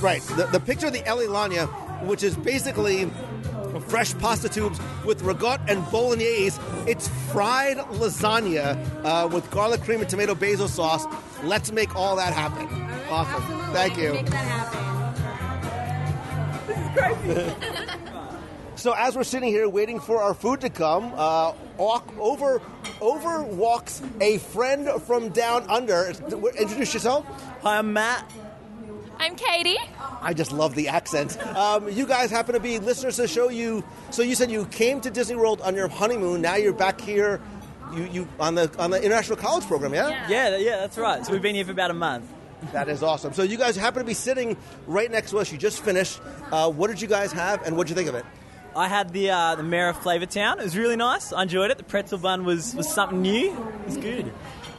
right? 0.00 0.22
The, 0.36 0.48
the 0.52 0.60
picture 0.60 0.88
of 0.88 0.92
the 0.92 1.00
LA 1.00 1.22
lasagna, 1.22 1.66
which 2.06 2.22
is 2.22 2.36
basically 2.36 3.10
fresh 3.80 4.16
pasta 4.18 4.48
tubes 4.48 4.80
with 5.04 5.22
ragout 5.22 5.60
and 5.68 5.84
bolognese. 5.90 6.60
It's 6.86 7.08
fried 7.32 7.78
lasagna 7.78 8.76
uh, 9.04 9.28
with 9.28 9.50
garlic 9.50 9.82
cream 9.82 10.00
and 10.00 10.08
tomato 10.08 10.34
basil 10.34 10.68
sauce. 10.68 11.06
Let's 11.42 11.72
make 11.72 11.94
all 11.96 12.16
that 12.16 12.32
happen. 12.32 12.66
Awesome. 13.08 13.42
Absolutely. 13.42 13.72
Thank 13.74 13.96
you. 13.98 14.12
Make 14.12 14.26
that 14.26 14.44
happen. 14.44 14.82
So 18.82 18.92
as 18.96 19.14
we're 19.14 19.22
sitting 19.22 19.50
here 19.50 19.68
waiting 19.68 20.00
for 20.00 20.20
our 20.20 20.34
food 20.34 20.62
to 20.62 20.68
come, 20.68 21.12
uh, 21.14 21.52
walk 21.76 22.12
over 22.18 22.60
over 23.00 23.40
walks 23.44 24.02
a 24.20 24.38
friend 24.38 24.88
from 25.02 25.28
down 25.28 25.70
under. 25.70 26.06
Introduce 26.58 26.92
yourself. 26.92 27.24
Hi, 27.62 27.78
I'm 27.78 27.92
Matt. 27.92 28.28
I'm 29.22 29.36
Katie. 29.36 29.78
I 30.20 30.34
just 30.34 30.50
love 30.50 30.74
the 30.74 30.88
accent. 30.88 31.40
Um, 31.56 31.88
you 31.88 32.06
guys 32.06 32.28
happen 32.28 32.54
to 32.54 32.60
be 32.60 32.80
listeners 32.80 33.14
to 33.16 33.22
the 33.22 33.28
show. 33.28 33.50
You 33.50 33.84
so 34.10 34.20
you 34.22 34.34
said 34.34 34.50
you 34.50 34.66
came 34.66 35.00
to 35.00 35.12
Disney 35.12 35.36
World 35.36 35.60
on 35.60 35.76
your 35.76 35.86
honeymoon. 35.86 36.42
Now 36.42 36.56
you're 36.56 36.72
back 36.72 37.00
here. 37.00 37.40
You, 37.94 38.02
you 38.06 38.28
on 38.40 38.56
the 38.56 38.68
on 38.80 38.90
the 38.90 39.00
international 39.00 39.36
college 39.36 39.64
program, 39.66 39.94
yeah? 39.94 40.28
Yeah, 40.28 40.56
yeah, 40.56 40.78
that's 40.78 40.98
right. 40.98 41.24
So 41.24 41.32
we've 41.32 41.40
been 41.40 41.54
here 41.54 41.64
for 41.64 41.70
about 41.70 41.92
a 41.92 41.94
month. 41.94 42.28
That 42.72 42.88
is 42.88 43.04
awesome. 43.04 43.32
So 43.32 43.44
you 43.44 43.56
guys 43.56 43.76
happen 43.76 44.00
to 44.00 44.04
be 44.04 44.14
sitting 44.14 44.56
right 44.88 45.08
next 45.08 45.30
to 45.30 45.38
us. 45.38 45.52
You 45.52 45.58
just 45.58 45.84
finished. 45.84 46.20
Uh, 46.50 46.72
what 46.72 46.88
did 46.88 47.00
you 47.00 47.06
guys 47.06 47.30
have, 47.30 47.64
and 47.64 47.76
what 47.76 47.86
did 47.86 47.90
you 47.90 47.96
think 47.96 48.08
of 48.08 48.16
it? 48.16 48.24
I 48.74 48.88
had 48.88 49.12
the 49.12 49.30
uh, 49.30 49.54
the 49.54 49.62
Mayor 49.62 49.90
of 49.90 49.98
Flavortown. 49.98 50.58
It 50.58 50.64
was 50.64 50.76
really 50.76 50.96
nice. 50.96 51.32
I 51.32 51.42
enjoyed 51.42 51.70
it. 51.70 51.78
The 51.78 51.84
pretzel 51.84 52.18
bun 52.18 52.44
was, 52.44 52.74
was 52.74 52.92
something 52.92 53.22
new. 53.22 53.52
It 53.52 53.86
was 53.86 53.96
good. 53.98 54.32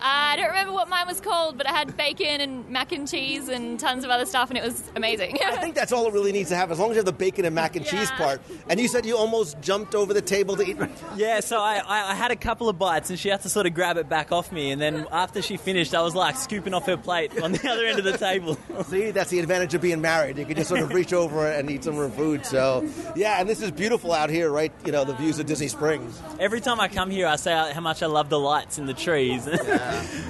Uh, 0.03 0.33
I 0.33 0.35
don't 0.35 0.49
remember 0.49 0.73
what 0.73 0.89
mine 0.89 1.07
was 1.07 1.21
called, 1.21 1.57
but 1.57 1.65
I 1.65 1.71
had 1.71 1.95
bacon 1.95 2.41
and 2.41 2.67
mac 2.67 2.91
and 2.91 3.07
cheese 3.07 3.47
and 3.47 3.79
tons 3.79 4.03
of 4.03 4.09
other 4.09 4.25
stuff, 4.25 4.49
and 4.49 4.57
it 4.57 4.63
was 4.63 4.83
amazing. 4.97 5.37
I 5.45 5.55
think 5.55 5.75
that's 5.75 5.93
all 5.93 6.05
it 6.07 6.13
really 6.13 6.33
needs 6.33 6.49
to 6.49 6.57
have, 6.57 6.71
as 6.71 6.79
long 6.79 6.89
as 6.89 6.95
you 6.95 6.99
have 6.99 7.05
the 7.05 7.13
bacon 7.13 7.45
and 7.45 7.55
mac 7.55 7.77
and 7.77 7.85
cheese 7.85 8.11
part. 8.11 8.41
And 8.67 8.81
you 8.81 8.89
said 8.89 9.05
you 9.05 9.15
almost 9.15 9.61
jumped 9.61 9.95
over 9.95 10.13
the 10.13 10.21
table 10.21 10.57
to 10.57 10.63
eat. 10.67 10.75
Yeah, 11.15 11.39
so 11.39 11.57
I, 11.57 11.75
I, 11.77 12.11
I 12.11 12.15
had 12.15 12.31
a 12.31 12.35
couple 12.35 12.67
of 12.67 12.77
bites 12.77 13.11
and 13.11 13.17
she 13.17 13.29
had 13.29 13.43
to 13.43 13.49
sort 13.49 13.65
of 13.65 13.73
grab 13.73 13.95
it 13.95 14.09
back 14.09 14.33
off 14.33 14.51
me. 14.51 14.71
And 14.71 14.81
then 14.81 15.07
after 15.09 15.41
she 15.41 15.55
finished, 15.55 15.95
I 15.95 16.01
was 16.01 16.15
like 16.15 16.35
scooping 16.35 16.73
off 16.73 16.85
her 16.87 16.97
plate 16.97 17.41
on 17.41 17.53
the 17.53 17.71
other 17.71 17.85
end 17.85 17.97
of 17.97 18.03
the 18.03 18.17
table. 18.17 18.57
See, 18.87 19.11
that's 19.11 19.29
the 19.29 19.39
advantage 19.39 19.73
of 19.73 19.79
being 19.79 20.01
married. 20.01 20.37
You 20.37 20.45
can 20.45 20.57
just 20.57 20.67
sort 20.67 20.81
of 20.81 20.91
reach 20.93 21.13
over 21.13 21.47
and 21.47 21.71
eat 21.71 21.85
some 21.85 21.97
of 21.97 22.11
her 22.11 22.17
food. 22.17 22.45
So, 22.45 22.85
yeah, 23.15 23.39
and 23.39 23.47
this 23.47 23.61
is 23.61 23.71
beautiful 23.71 24.11
out 24.11 24.29
here, 24.29 24.51
right? 24.51 24.73
You 24.85 24.91
know, 24.91 25.05
the 25.05 25.13
views 25.15 25.39
of 25.39 25.45
Disney 25.45 25.69
Springs. 25.69 26.21
Every 26.41 26.59
time 26.59 26.81
I 26.81 26.89
come 26.89 27.09
here, 27.09 27.25
I 27.25 27.37
say 27.37 27.53
how 27.53 27.79
much 27.79 28.03
I 28.03 28.07
love 28.07 28.27
the 28.27 28.39
lights 28.39 28.77
and 28.77 28.89
the 28.89 28.93
trees. 28.93 29.47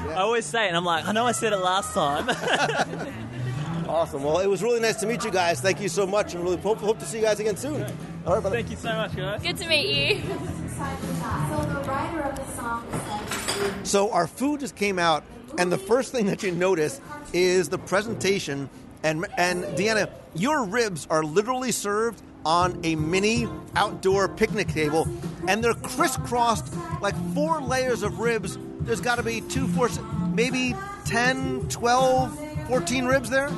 I 0.09 0.15
always 0.15 0.45
say 0.45 0.65
it, 0.65 0.67
and 0.69 0.77
I'm 0.77 0.85
like, 0.85 1.05
I 1.05 1.11
know 1.11 1.25
I 1.25 1.31
said 1.31 1.53
it 1.53 1.57
last 1.57 1.93
time. 1.93 2.29
Awesome. 3.85 4.23
Well, 4.23 4.39
it 4.39 4.47
was 4.47 4.63
really 4.63 4.79
nice 4.79 4.95
to 5.01 5.05
meet 5.05 5.23
you 5.23 5.29
guys. 5.29 5.61
Thank 5.61 5.79
you 5.79 5.89
so 5.89 6.07
much, 6.07 6.33
and 6.33 6.43
really 6.43 6.57
hope, 6.57 6.79
hope 6.79 6.97
to 6.99 7.05
see 7.05 7.17
you 7.17 7.23
guys 7.23 7.39
again 7.39 7.57
soon. 7.57 7.83
All 8.25 8.33
right, 8.33 8.41
brother. 8.41 8.55
Thank 8.55 8.71
you 8.71 8.77
so 8.77 8.91
much, 8.93 9.15
guys. 9.15 9.43
Good 9.43 9.57
to 9.57 9.67
meet 9.67 10.15
you. 10.15 10.21
So 13.83 14.11
our 14.11 14.25
food 14.25 14.61
just 14.61 14.75
came 14.75 14.97
out, 14.97 15.23
and 15.57 15.71
the 15.71 15.77
first 15.77 16.11
thing 16.11 16.25
that 16.27 16.41
you 16.41 16.51
notice 16.51 17.01
is 17.33 17.69
the 17.69 17.77
presentation. 17.77 18.69
And 19.03 19.27
and 19.37 19.63
Deanna, 19.77 20.09
your 20.33 20.63
ribs 20.63 21.05
are 21.09 21.23
literally 21.23 21.71
served 21.71 22.21
on 22.45 22.79
a 22.83 22.95
mini 22.95 23.47
outdoor 23.75 24.27
picnic 24.29 24.69
table, 24.69 25.07
and 25.47 25.63
they're 25.63 25.73
crisscrossed 25.73 26.73
like 27.01 27.15
four 27.33 27.61
layers 27.61 28.01
of 28.01 28.19
ribs. 28.19 28.57
There's 28.83 29.01
got 29.01 29.15
to 29.15 29.23
be 29.23 29.41
two, 29.41 29.67
four, 29.67 29.89
maybe 30.33 30.75
10, 31.05 31.69
12, 31.69 32.67
14 32.67 33.05
ribs 33.05 33.29
there. 33.29 33.49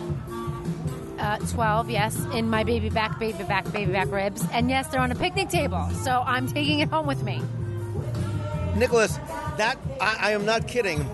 Uh, 1.18 1.38
12, 1.38 1.90
yes, 1.90 2.16
in 2.34 2.50
my 2.50 2.64
baby 2.64 2.90
back, 2.90 3.18
baby 3.18 3.44
back, 3.44 3.72
baby 3.72 3.92
back 3.92 4.12
ribs. 4.12 4.46
And 4.52 4.70
yes, 4.70 4.88
they're 4.88 5.02
on 5.02 5.12
a 5.12 5.16
picnic 5.16 5.50
table, 5.50 5.90
so 6.04 6.24
I'm 6.26 6.48
taking 6.48 6.80
it 6.80 6.90
home 6.90 7.08
with 7.08 7.24
me. 7.24 7.42
Nicholas, 8.76 9.18
that 9.58 9.78
I, 10.02 10.18
I 10.20 10.32
am 10.32 10.46
not 10.46 10.68
kidding. 10.68 11.10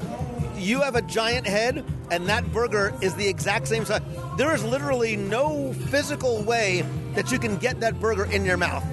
You 0.58 0.82
have 0.82 0.96
a 0.96 1.02
giant 1.02 1.48
head, 1.48 1.86
and 2.10 2.28
that 2.28 2.52
burger 2.52 2.94
is 3.02 3.16
the 3.16 3.28
exact 3.28 3.68
same 3.68 3.86
size. 3.86 4.02
There 4.38 4.54
is 4.54 4.64
literally 4.64 5.16
no 5.16 5.72
physical 5.74 6.44
way 6.44 6.84
that 7.14 7.32
you 7.32 7.40
can 7.40 7.58
get 7.58 7.80
that 7.80 8.00
burger 8.00 8.26
in 8.26 8.44
your 8.44 8.58
mouth. 8.58 8.84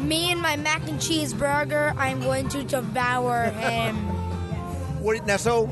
Me 0.00 0.30
and 0.32 0.40
my 0.40 0.56
mac 0.56 0.86
and 0.88 1.00
cheese 1.00 1.32
burger, 1.34 1.92
I'm 1.96 2.20
going 2.20 2.48
to 2.50 2.62
devour 2.64 3.44
him. 3.50 3.96
What- 5.02 5.26
Now, 5.26 5.36
so 5.36 5.70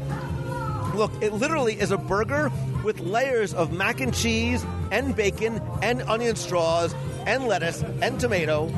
look, 0.95 1.13
it 1.23 1.33
literally 1.33 1.79
is 1.79 1.91
a 1.91 1.99
burger 1.99 2.51
with 2.85 3.01
layers 3.01 3.53
of 3.55 3.73
mac 3.73 4.01
and 4.01 4.15
cheese 4.15 4.65
and 4.93 5.15
bacon 5.17 5.61
and 5.83 6.03
onion 6.03 6.37
straws 6.37 6.95
and 7.27 7.47
lettuce 7.49 7.83
and 8.03 8.19
tomato. 8.21 8.73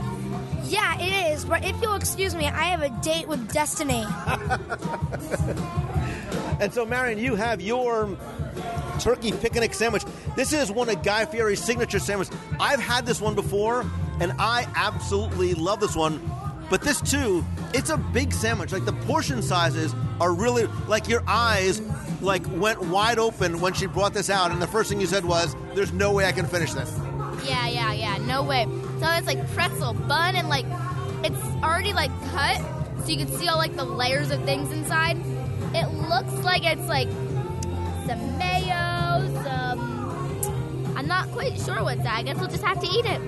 yeah, 0.64 0.98
it 1.00 1.32
is. 1.32 1.44
But 1.44 1.64
if 1.64 1.80
you'll 1.82 1.94
excuse 1.94 2.34
me, 2.34 2.46
I 2.46 2.64
have 2.64 2.82
a 2.82 2.90
date 3.02 3.28
with 3.28 3.52
Destiny. 3.52 4.04
And 6.60 6.74
so, 6.74 6.84
Marion, 6.84 7.20
you 7.20 7.36
have 7.36 7.60
your 7.60 8.16
turkey 8.98 9.30
picnic 9.30 9.72
sandwich. 9.74 10.02
This 10.34 10.52
is 10.52 10.72
one 10.72 10.88
of 10.88 11.04
Guy 11.04 11.24
Fieri's 11.24 11.62
signature 11.62 12.00
sandwiches. 12.00 12.36
I've 12.58 12.80
had 12.80 13.06
this 13.06 13.20
one 13.20 13.36
before, 13.36 13.86
and 14.20 14.32
I 14.38 14.66
absolutely 14.74 15.54
love 15.54 15.80
this 15.80 15.96
one. 15.96 16.20
But 16.70 16.82
this 16.82 17.00
too, 17.00 17.44
it's 17.72 17.90
a 17.90 17.96
big 17.96 18.32
sandwich. 18.32 18.72
Like 18.72 18.84
the 18.84 18.92
portion 18.92 19.42
sizes 19.42 19.94
are 20.20 20.34
really 20.34 20.66
like 20.86 21.08
your 21.08 21.22
eyes 21.26 21.80
like 22.20 22.44
went 22.56 22.80
wide 22.80 23.18
open 23.18 23.60
when 23.60 23.72
she 23.72 23.86
brought 23.86 24.12
this 24.12 24.28
out, 24.28 24.50
and 24.50 24.60
the 24.60 24.66
first 24.66 24.90
thing 24.90 25.00
you 25.00 25.06
said 25.06 25.24
was, 25.24 25.56
"There's 25.74 25.92
no 25.92 26.12
way 26.12 26.26
I 26.26 26.32
can 26.32 26.46
finish 26.46 26.72
this." 26.72 26.92
Yeah, 27.44 27.68
yeah, 27.68 27.92
yeah. 27.92 28.18
No 28.18 28.42
way. 28.42 28.66
So 29.00 29.06
it's 29.10 29.26
like 29.26 29.48
pretzel 29.54 29.94
bun 29.94 30.36
and 30.36 30.48
like 30.48 30.66
it's 31.24 31.42
already 31.62 31.92
like 31.92 32.10
cut, 32.32 32.60
so 33.02 33.08
you 33.08 33.16
can 33.16 33.28
see 33.38 33.48
all 33.48 33.56
like 33.56 33.74
the 33.76 33.84
layers 33.84 34.30
of 34.30 34.42
things 34.44 34.70
inside. 34.72 35.16
It 35.74 35.86
looks 35.92 36.32
like 36.44 36.64
it's 36.64 36.86
like 36.86 37.08
some 38.06 38.38
mayo, 38.38 39.42
some. 39.42 40.94
I'm 40.96 41.06
not 41.06 41.30
quite 41.30 41.58
sure 41.60 41.82
what's 41.82 42.02
that. 42.02 42.18
I 42.18 42.22
guess 42.22 42.38
we'll 42.38 42.48
just 42.48 42.64
have 42.64 42.80
to 42.80 42.86
eat 42.86 43.06
it. 43.06 43.20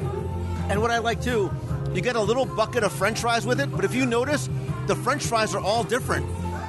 And 0.71 0.81
what 0.81 0.93
I 0.93 0.99
like 0.99 1.21
too, 1.21 1.51
you 1.93 2.01
get 2.01 2.15
a 2.15 2.21
little 2.21 2.47
bucket 2.47 2.85
of 2.85 2.93
French 2.93 3.21
fries 3.21 3.45
with 3.45 3.61
it. 3.61 3.71
But 3.73 3.85
if 3.85 3.93
you 3.93 4.07
notice, 4.07 4.49
the 4.87 4.95
French 4.95 5.25
fries 5.25 5.53
are 5.53 5.61
all 5.61 5.83
different. 5.83 6.25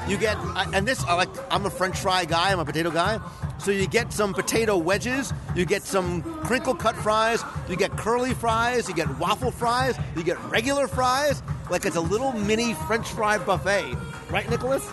You 0.08 0.18
get, 0.18 0.36
and 0.74 0.88
this, 0.88 1.04
I 1.04 1.14
like. 1.14 1.30
I'm 1.52 1.68
a 1.68 1.70
French 1.70 2.00
fry 2.00 2.26
guy. 2.26 2.52
I'm 2.52 2.60
a 2.60 2.66
potato 2.66 2.90
guy. 2.90 3.20
So 3.60 3.70
you 3.70 3.88
get 3.88 4.12
some 4.12 4.34
potato 4.34 4.76
wedges. 4.76 5.32
You 5.56 5.66
get 5.66 5.84
some 5.84 6.24
crinkle 6.44 6.74
cut 6.74 6.96
fries. 6.96 7.44
You 7.70 7.76
get 7.76 7.92
curly 7.92 8.34
fries. 8.34 8.90
You 8.90 8.96
get 8.96 9.08
waffle 9.20 9.52
fries. 9.52 9.96
You 10.16 10.24
get 10.24 10.44
regular 10.46 10.88
fries. 10.88 11.44
Like 11.70 11.86
it's 11.86 11.96
a 11.96 12.02
little 12.02 12.32
mini 12.32 12.74
French 12.74 13.08
fry 13.08 13.38
buffet, 13.38 13.96
right, 14.32 14.50
Nicholas? 14.50 14.90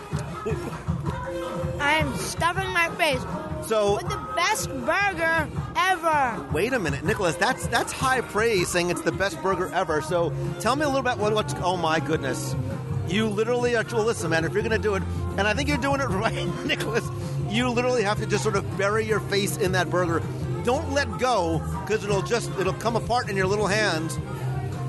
I'm 1.79 2.15
stuffing 2.15 2.69
my 2.71 2.89
face 2.97 3.25
So 3.69 3.97
with 3.97 4.09
the 4.09 4.17
best 4.35 4.67
burger 4.83 5.47
ever. 5.75 6.47
Wait 6.51 6.73
a 6.73 6.79
minute, 6.79 7.03
Nicholas. 7.03 7.35
That's 7.35 7.67
that's 7.67 7.91
high 7.91 8.21
praise, 8.21 8.67
saying 8.67 8.89
it's 8.89 9.01
the 9.01 9.11
best 9.11 9.39
burger 9.43 9.69
ever. 9.71 10.01
So 10.01 10.33
tell 10.59 10.75
me 10.75 10.85
a 10.85 10.87
little 10.87 11.03
bit 11.03 11.19
what, 11.19 11.35
what's. 11.35 11.53
Oh 11.57 11.77
my 11.77 11.99
goodness, 11.99 12.55
you 13.07 13.27
literally 13.27 13.75
are. 13.75 13.85
Well, 13.91 14.05
listen, 14.05 14.31
man. 14.31 14.43
If 14.43 14.53
you're 14.53 14.63
going 14.63 14.71
to 14.71 14.79
do 14.79 14.95
it, 14.95 15.03
and 15.37 15.41
I 15.41 15.53
think 15.53 15.69
you're 15.69 15.77
doing 15.77 16.01
it 16.01 16.05
right, 16.09 16.47
Nicholas, 16.65 17.07
you 17.47 17.69
literally 17.69 18.01
have 18.01 18.17
to 18.17 18.25
just 18.25 18.41
sort 18.41 18.55
of 18.55 18.75
bury 18.75 19.05
your 19.05 19.19
face 19.19 19.55
in 19.57 19.73
that 19.73 19.91
burger. 19.91 20.23
Don't 20.63 20.91
let 20.91 21.19
go 21.19 21.61
because 21.81 22.03
it'll 22.03 22.23
just 22.23 22.49
it'll 22.57 22.73
come 22.73 22.95
apart 22.95 23.29
in 23.29 23.37
your 23.37 23.45
little 23.45 23.67
hands 23.67 24.17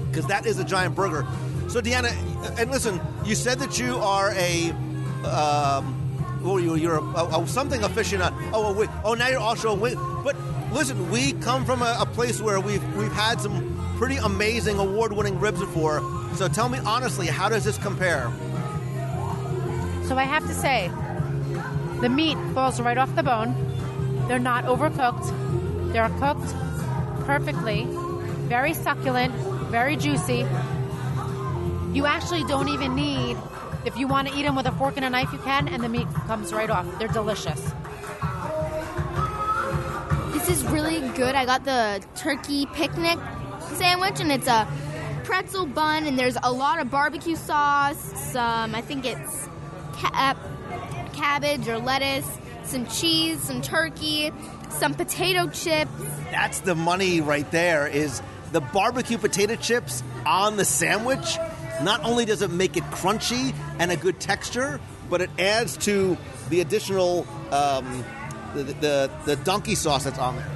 because 0.08 0.26
that 0.28 0.46
is 0.46 0.58
a 0.58 0.64
giant 0.64 0.94
burger. 0.94 1.26
So 1.68 1.82
Deanna, 1.82 2.12
and 2.58 2.70
listen, 2.70 2.98
you 3.26 3.34
said 3.34 3.58
that 3.58 3.78
you 3.78 3.96
are 3.96 4.32
a. 4.32 4.70
Um, 5.26 5.99
oh, 6.44 6.58
you, 6.58 6.74
you're 6.76 6.98
a, 6.98 7.02
a, 7.02 7.42
a 7.42 7.46
something 7.46 7.80
aficionado. 7.80 8.32
Uh, 8.32 8.50
oh, 8.54 8.66
oh, 8.66 8.72
wait. 8.72 8.88
Oh, 9.04 9.14
now 9.14 9.28
you're 9.28 9.40
also 9.40 9.70
a 9.70 9.74
wing. 9.74 9.96
But 10.24 10.36
listen, 10.72 11.10
we 11.10 11.32
come 11.34 11.64
from 11.64 11.82
a, 11.82 11.96
a 12.00 12.06
place 12.06 12.40
where 12.40 12.60
we've 12.60 12.82
we've 12.96 13.12
had 13.12 13.40
some 13.40 13.94
pretty 13.98 14.16
amazing 14.16 14.78
award-winning 14.78 15.38
ribs 15.38 15.60
before. 15.60 16.02
So 16.36 16.48
tell 16.48 16.68
me 16.68 16.78
honestly, 16.86 17.26
how 17.26 17.48
does 17.48 17.64
this 17.64 17.78
compare? 17.78 18.30
So 20.06 20.16
I 20.16 20.24
have 20.24 20.46
to 20.46 20.54
say, 20.54 20.90
the 22.00 22.08
meat 22.08 22.36
falls 22.54 22.80
right 22.80 22.98
off 22.98 23.14
the 23.14 23.22
bone. 23.22 23.54
They're 24.26 24.38
not 24.38 24.64
overcooked. 24.64 25.92
They're 25.92 26.08
cooked 26.18 26.54
perfectly, 27.26 27.86
very 28.48 28.74
succulent, 28.74 29.34
very 29.70 29.96
juicy. 29.96 30.46
You 31.92 32.06
actually 32.06 32.44
don't 32.44 32.68
even 32.68 32.94
need, 32.94 33.36
if 33.84 33.96
you 33.96 34.06
want 34.06 34.28
to 34.28 34.34
eat 34.36 34.42
them 34.42 34.56
with 34.56 34.66
a 34.66 34.72
fork 34.72 34.96
and 34.96 35.04
a 35.04 35.10
knife, 35.10 35.32
you 35.32 35.38
can, 35.38 35.68
and 35.68 35.82
the 35.82 35.88
meat 35.88 36.06
comes 36.26 36.52
right 36.52 36.70
off. 36.70 36.86
They're 36.98 37.08
delicious. 37.08 37.60
This 40.32 40.48
is 40.48 40.64
really 40.66 41.00
good. 41.10 41.34
I 41.34 41.44
got 41.44 41.64
the 41.64 42.04
turkey 42.16 42.66
picnic 42.66 43.18
sandwich, 43.74 44.20
and 44.20 44.32
it's 44.32 44.46
a 44.46 44.66
pretzel 45.24 45.66
bun, 45.66 46.06
and 46.06 46.18
there's 46.18 46.36
a 46.42 46.52
lot 46.52 46.80
of 46.80 46.90
barbecue 46.90 47.36
sauce. 47.36 47.98
Some, 48.32 48.74
I 48.74 48.80
think 48.80 49.04
it's 49.06 49.48
ca- 49.94 50.12
uh, 50.14 51.08
cabbage 51.12 51.68
or 51.68 51.78
lettuce, 51.78 52.26
some 52.64 52.86
cheese, 52.86 53.40
some 53.42 53.62
turkey, 53.62 54.32
some 54.70 54.94
potato 54.94 55.48
chips. 55.48 55.90
That's 56.30 56.60
the 56.60 56.74
money 56.74 57.20
right 57.20 57.50
there. 57.50 57.86
Is 57.86 58.22
the 58.52 58.60
barbecue 58.60 59.18
potato 59.18 59.56
chips 59.56 60.02
on 60.26 60.56
the 60.56 60.64
sandwich? 60.64 61.38
Not 61.82 62.04
only 62.04 62.24
does 62.24 62.42
it 62.42 62.50
make 62.50 62.76
it 62.76 62.84
crunchy 62.84 63.54
and 63.78 63.90
a 63.90 63.96
good 63.96 64.20
texture, 64.20 64.80
but 65.08 65.20
it 65.20 65.30
adds 65.38 65.76
to 65.78 66.16
the 66.48 66.60
additional 66.60 67.26
um, 67.50 68.04
the, 68.54 68.64
the 68.64 69.10
the 69.24 69.36
donkey 69.36 69.74
sauce 69.74 70.04
that's 70.04 70.18
on 70.18 70.36
there. 70.36 70.48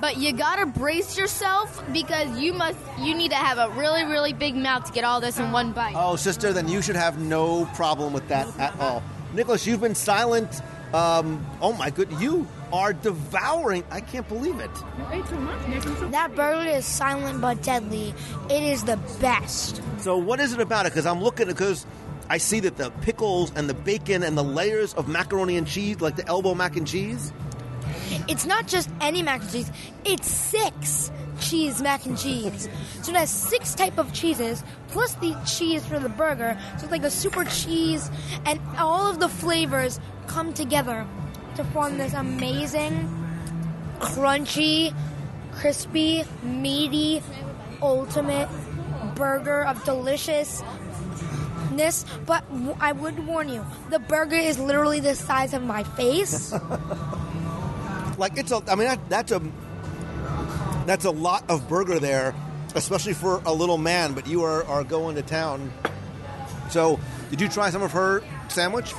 But 0.00 0.18
you 0.18 0.32
gotta 0.32 0.66
brace 0.66 1.16
yourself 1.16 1.82
because 1.92 2.38
you 2.38 2.52
must. 2.52 2.78
You 3.00 3.14
need 3.14 3.30
to 3.30 3.36
have 3.36 3.58
a 3.58 3.70
really, 3.74 4.04
really 4.04 4.32
big 4.32 4.54
mouth 4.54 4.84
to 4.86 4.92
get 4.92 5.04
all 5.04 5.20
this 5.20 5.38
in 5.38 5.52
one 5.52 5.72
bite. 5.72 5.94
Oh, 5.96 6.16
sister, 6.16 6.52
then 6.52 6.68
you 6.68 6.82
should 6.82 6.96
have 6.96 7.18
no 7.18 7.66
problem 7.74 8.12
with 8.12 8.28
that 8.28 8.46
at 8.58 8.78
all. 8.78 9.02
Nicholas, 9.32 9.66
you've 9.66 9.80
been 9.80 9.94
silent. 9.94 10.60
Um, 10.94 11.44
oh 11.60 11.72
my 11.72 11.90
good, 11.90 12.10
you 12.20 12.46
are 12.72 12.92
devouring. 12.92 13.82
I 13.90 14.00
can't 14.00 14.28
believe 14.28 14.60
it. 14.60 14.70
That 16.12 16.32
burger 16.36 16.70
is 16.70 16.86
silent 16.86 17.40
but 17.40 17.60
deadly. 17.64 18.14
It 18.48 18.62
is 18.62 18.84
the 18.84 18.96
best. 19.20 19.82
So, 19.98 20.16
what 20.16 20.38
is 20.38 20.52
it 20.52 20.60
about 20.60 20.86
it? 20.86 20.92
Because 20.92 21.04
I'm 21.04 21.20
looking 21.20 21.48
because 21.48 21.84
I 22.30 22.38
see 22.38 22.60
that 22.60 22.76
the 22.76 22.90
pickles 23.02 23.52
and 23.56 23.68
the 23.68 23.74
bacon 23.74 24.22
and 24.22 24.38
the 24.38 24.44
layers 24.44 24.94
of 24.94 25.08
macaroni 25.08 25.56
and 25.56 25.66
cheese, 25.66 26.00
like 26.00 26.14
the 26.14 26.26
elbow 26.28 26.54
mac 26.54 26.76
and 26.76 26.86
cheese. 26.86 27.32
It's 28.28 28.46
not 28.46 28.68
just 28.68 28.88
any 29.00 29.22
mac 29.22 29.42
and 29.42 29.50
cheese. 29.50 29.72
It's 30.04 30.28
six 30.28 31.10
cheese 31.40 31.82
mac 31.82 32.06
and 32.06 32.16
cheese. 32.16 32.68
So 33.02 33.10
it 33.10 33.16
has 33.16 33.30
six 33.30 33.74
type 33.74 33.98
of 33.98 34.12
cheeses 34.12 34.62
plus 34.88 35.14
the 35.14 35.36
cheese 35.44 35.84
for 35.84 35.98
the 35.98 36.08
burger. 36.08 36.56
So 36.78 36.84
it's 36.84 36.92
like 36.92 37.02
a 37.02 37.10
super 37.10 37.44
cheese, 37.44 38.10
and 38.46 38.60
all 38.78 39.10
of 39.10 39.18
the 39.18 39.28
flavors 39.28 39.98
come 40.26 40.52
together 40.52 41.06
to 41.56 41.64
form 41.64 41.98
this 41.98 42.14
amazing, 42.14 43.08
crunchy, 43.98 44.94
crispy, 45.52 46.24
meaty, 46.42 47.22
ultimate 47.80 48.48
burger 49.14 49.64
of 49.64 49.82
deliciousness. 49.84 50.64
But 52.26 52.44
I 52.80 52.92
would 52.92 53.26
warn 53.26 53.48
you, 53.48 53.64
the 53.90 53.98
burger 53.98 54.36
is 54.36 54.58
literally 54.58 55.00
the 55.00 55.14
size 55.14 55.54
of 55.54 55.62
my 55.62 55.84
face. 55.84 56.54
Like 58.18 58.38
it's 58.38 58.52
a. 58.52 58.62
I 58.68 58.74
mean, 58.74 58.88
that, 58.88 59.08
that's 59.08 59.32
a. 59.32 59.42
That's 60.86 61.04
a 61.04 61.10
lot 61.10 61.48
of 61.48 61.68
burger 61.68 61.98
there, 61.98 62.34
especially 62.74 63.14
for 63.14 63.42
a 63.46 63.52
little 63.52 63.78
man. 63.78 64.12
But 64.12 64.26
you 64.26 64.42
are, 64.44 64.64
are 64.64 64.84
going 64.84 65.16
to 65.16 65.22
town. 65.22 65.72
So, 66.70 67.00
did 67.30 67.40
you 67.40 67.48
try 67.48 67.70
some 67.70 67.82
of 67.82 67.92
her 67.92 68.22
sandwich? 68.48 68.94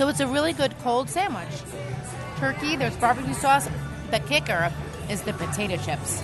So 0.00 0.08
it's 0.08 0.20
a 0.20 0.26
really 0.26 0.54
good 0.54 0.74
cold 0.78 1.10
sandwich. 1.10 1.62
Turkey, 2.38 2.74
there's 2.74 2.96
barbecue 2.96 3.34
sauce. 3.34 3.68
The 4.10 4.18
kicker 4.20 4.72
is 5.10 5.20
the 5.20 5.34
potato 5.34 5.76
chips. 5.76 6.22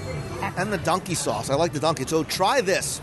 and 0.57 0.73
the 0.73 0.79
donkey 0.79 1.15
sauce. 1.15 1.51
I 1.51 1.57
like 1.57 1.75
the 1.75 1.81
donkey. 1.81 2.07
So 2.07 2.25
try 2.25 2.63
this. 2.63 3.03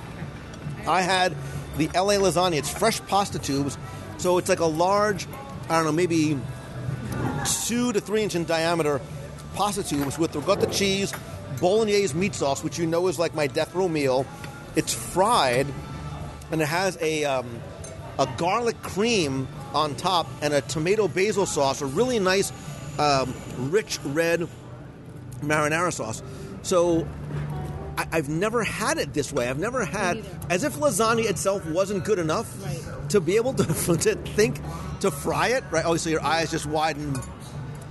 I 0.88 1.04
had 1.04 1.36
the 1.78 1.90
LA 1.90 2.16
lasagna. 2.16 2.56
It's 2.56 2.72
fresh 2.72 3.00
pasta 3.06 3.38
tubes, 3.38 3.78
so 4.18 4.40
it's 4.40 4.50
like 4.50 4.62
a 4.62 4.66
large, 4.66 5.28
I 5.70 5.76
don't 5.76 5.86
know, 5.86 5.92
maybe 5.92 6.40
two 7.68 7.94
to 7.94 8.02
three 8.02 8.24
inch 8.24 8.34
in 8.34 8.44
diameter 8.46 9.00
pasta 9.54 9.84
tubes 9.84 10.18
with 10.18 10.32
the 10.32 10.70
cheese, 10.72 11.14
bolognese 11.62 12.16
meat 12.16 12.34
sauce, 12.34 12.64
which 12.64 12.80
you 12.80 12.88
know 12.88 13.08
is 13.10 13.20
like 13.20 13.36
my 13.36 13.46
death 13.46 13.76
row 13.76 13.88
meal. 13.88 14.26
It's 14.76 14.92
fried, 14.92 15.68
and 16.50 16.64
it 16.64 16.68
has 16.68 16.98
a 17.00 17.26
um, 17.26 17.62
a 18.18 18.28
garlic 18.38 18.82
cream 18.82 19.48
on 19.74 19.96
top 19.96 20.28
and 20.42 20.54
a 20.54 20.62
tomato 20.62 21.08
basil 21.08 21.46
sauce, 21.46 21.82
a 21.82 21.86
really 21.86 22.20
nice, 22.20 22.52
um, 23.00 23.34
rich 23.58 24.00
red 24.04 24.48
marinara 25.42 25.92
sauce. 25.92 26.24
So 26.62 27.08
I, 27.98 28.08
I've 28.12 28.30
never 28.30 28.64
had 28.64 28.98
it 28.98 29.14
this 29.14 29.32
way. 29.32 29.50
I've 29.50 29.60
never 29.60 29.86
had, 29.86 30.24
as 30.50 30.64
if 30.64 30.76
lasagna 30.76 31.30
itself 31.30 31.66
wasn't 31.68 32.04
good 32.04 32.20
enough 32.20 32.52
to 33.10 33.20
be 33.20 33.36
able 33.36 33.54
to, 33.54 33.66
to 33.98 34.16
think 34.16 34.60
to 35.02 35.12
fry 35.12 35.50
it. 35.50 35.64
Right? 35.70 35.86
Oh, 35.86 35.96
so 35.98 36.10
your 36.10 36.24
eyes 36.24 36.52
just 36.52 36.66
widen. 36.66 37.20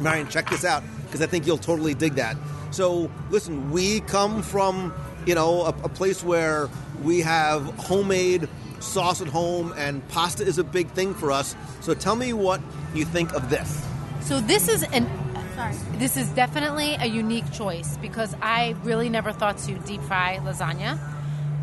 Marion, 0.01 0.29
check 0.29 0.49
this 0.51 0.65
out 0.65 0.83
because 1.07 1.23
I 1.23 1.27
think 1.27 1.47
you'll 1.47 1.59
totally 1.59 1.95
dig 1.95 2.15
that. 2.15 2.37
So 2.71 3.11
listen, 3.31 3.71
we 3.71 4.01
come 4.01 4.43
from 4.43 4.95
you 5.27 5.35
know 5.35 5.63
a, 5.63 5.69
a 5.69 5.89
place 5.89 6.25
where 6.25 6.69
we 7.03 7.21
have 7.21 7.65
homemade 7.79 8.49
sauce 8.83 9.21
at 9.21 9.29
home 9.29 9.73
and 9.77 10.07
pasta 10.09 10.45
is 10.45 10.59
a 10.59 10.65
big 10.65 10.91
thing 10.91 11.15
for 11.15 11.31
us. 11.31 11.57
So 11.81 11.95
tell 11.95 12.17
me 12.17 12.33
what 12.33 12.61
you 12.95 13.05
think 13.05 13.33
of 13.35 13.49
this. 13.51 13.87
So 14.23 14.41
this 14.41 14.69
is 14.69 14.83
an 14.83 15.09
sorry. 15.55 15.75
This 15.99 16.17
is 16.17 16.29
definitely 16.31 16.97
a 16.99 17.07
unique 17.07 17.51
choice 17.53 17.97
because 17.99 18.35
I 18.43 18.75
really 18.83 19.09
never 19.09 19.33
thought 19.33 19.59
to 19.59 19.75
deep 19.81 20.03
fry 20.03 20.39
lasagna. 20.43 20.99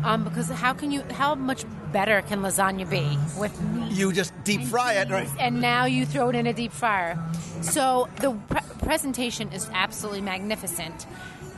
Um, 0.02 0.24
because 0.24 0.48
how 0.48 0.72
can 0.72 0.90
you? 0.90 1.02
How 1.10 1.34
much 1.34 1.64
better 1.92 2.22
can 2.22 2.40
lasagna 2.40 2.88
be 2.88 3.18
with 3.38 3.60
meat? 3.60 3.92
You 3.92 4.12
just 4.12 4.32
deep 4.44 4.62
fry 4.62 4.94
it, 4.94 5.10
right? 5.10 5.28
and 5.38 5.60
now 5.60 5.84
you 5.84 6.06
throw 6.06 6.30
it 6.30 6.36
in 6.36 6.46
a 6.46 6.54
deep 6.54 6.72
fryer. 6.72 7.18
So 7.60 8.08
the 8.20 8.32
pre- 8.32 8.60
presentation 8.82 9.52
is 9.52 9.68
absolutely 9.74 10.22
magnificent. 10.22 11.06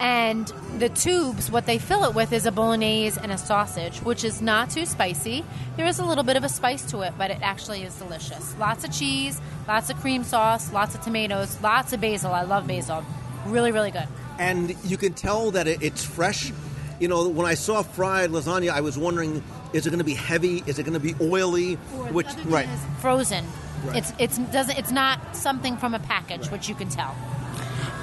And 0.01 0.47
the 0.78 0.88
tubes, 0.88 1.51
what 1.51 1.66
they 1.66 1.78
fill 1.78 2.05
it 2.05 2.14
with 2.14 2.32
is 2.32 2.45
a 2.47 2.51
bolognese 2.53 3.20
and 3.22 3.30
a 3.30 3.38
sausage, 3.38 3.99
which 3.99 4.24
is 4.24 4.43
not 4.43 4.70
too 4.70 4.84
spicy. 4.84 5.45
There 5.76 5.86
is 5.86 5.99
a 6.01 6.05
little 6.05 6.24
bit 6.24 6.36
of 6.36 6.43
a 6.45 6.49
spice 6.49 6.84
to 6.90 7.03
it, 7.03 7.12
but 7.16 7.30
it 7.30 7.38
actually 7.40 7.82
is 7.82 7.95
delicious. 7.97 8.55
Lots 8.59 8.84
of 8.84 8.93
cheese, 8.93 9.40
lots 9.68 9.90
of 9.90 9.97
cream 10.01 10.24
sauce, 10.24 10.72
lots 10.72 10.95
of 10.97 11.03
tomatoes, 11.03 11.61
lots 11.62 11.93
of 11.93 12.01
basil. 12.01 12.32
I 12.32 12.43
love 12.43 12.66
basil. 12.66 13.05
Really, 13.47 13.70
really 13.72 13.90
good. 13.93 14.09
and 14.38 14.74
you 14.84 14.97
can 14.97 15.12
tell 15.14 15.51
that 15.53 15.66
it's 15.68 16.05
fresh. 16.05 16.53
You 16.99 17.09
know, 17.09 17.28
when 17.28 17.47
I 17.47 17.55
saw 17.55 17.82
fried 17.82 18.30
lasagna, 18.30 18.70
I 18.70 18.80
was 18.80 18.97
wondering, 18.99 19.43
is 19.72 19.86
it 19.86 19.90
going 19.90 19.99
to 19.99 20.05
be 20.05 20.14
heavy? 20.14 20.62
Is 20.66 20.78
it 20.78 20.84
going 20.84 20.95
to 20.95 21.01
be 21.01 21.14
oily? 21.20 21.74
Which 22.11 22.26
right? 22.47 22.68
Frozen. 23.01 23.45
Right. 23.84 23.97
It's 23.97 24.12
it's 24.18 24.38
doesn't 24.53 24.78
it's 24.78 24.93
not 24.93 25.34
something 25.34 25.76
from 25.76 25.95
a 25.95 25.99
package, 25.99 26.49
which 26.51 26.68
you 26.68 26.74
can 26.76 26.88
tell. 26.88 27.16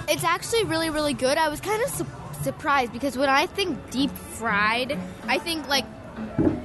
It's 0.10 0.24
actually 0.24 0.64
really, 0.64 0.90
really 0.90 1.14
good. 1.14 1.38
I 1.38 1.50
was 1.50 1.62
kind 1.62 1.82
of 1.84 1.90
su- 1.90 2.06
surprised 2.44 2.92
because 2.92 3.18
when 3.18 3.30
I 3.30 3.46
think 3.46 3.92
deep 3.92 4.12
fried, 4.12 4.98
I 5.28 5.38
think 5.40 5.68
like 5.68 5.86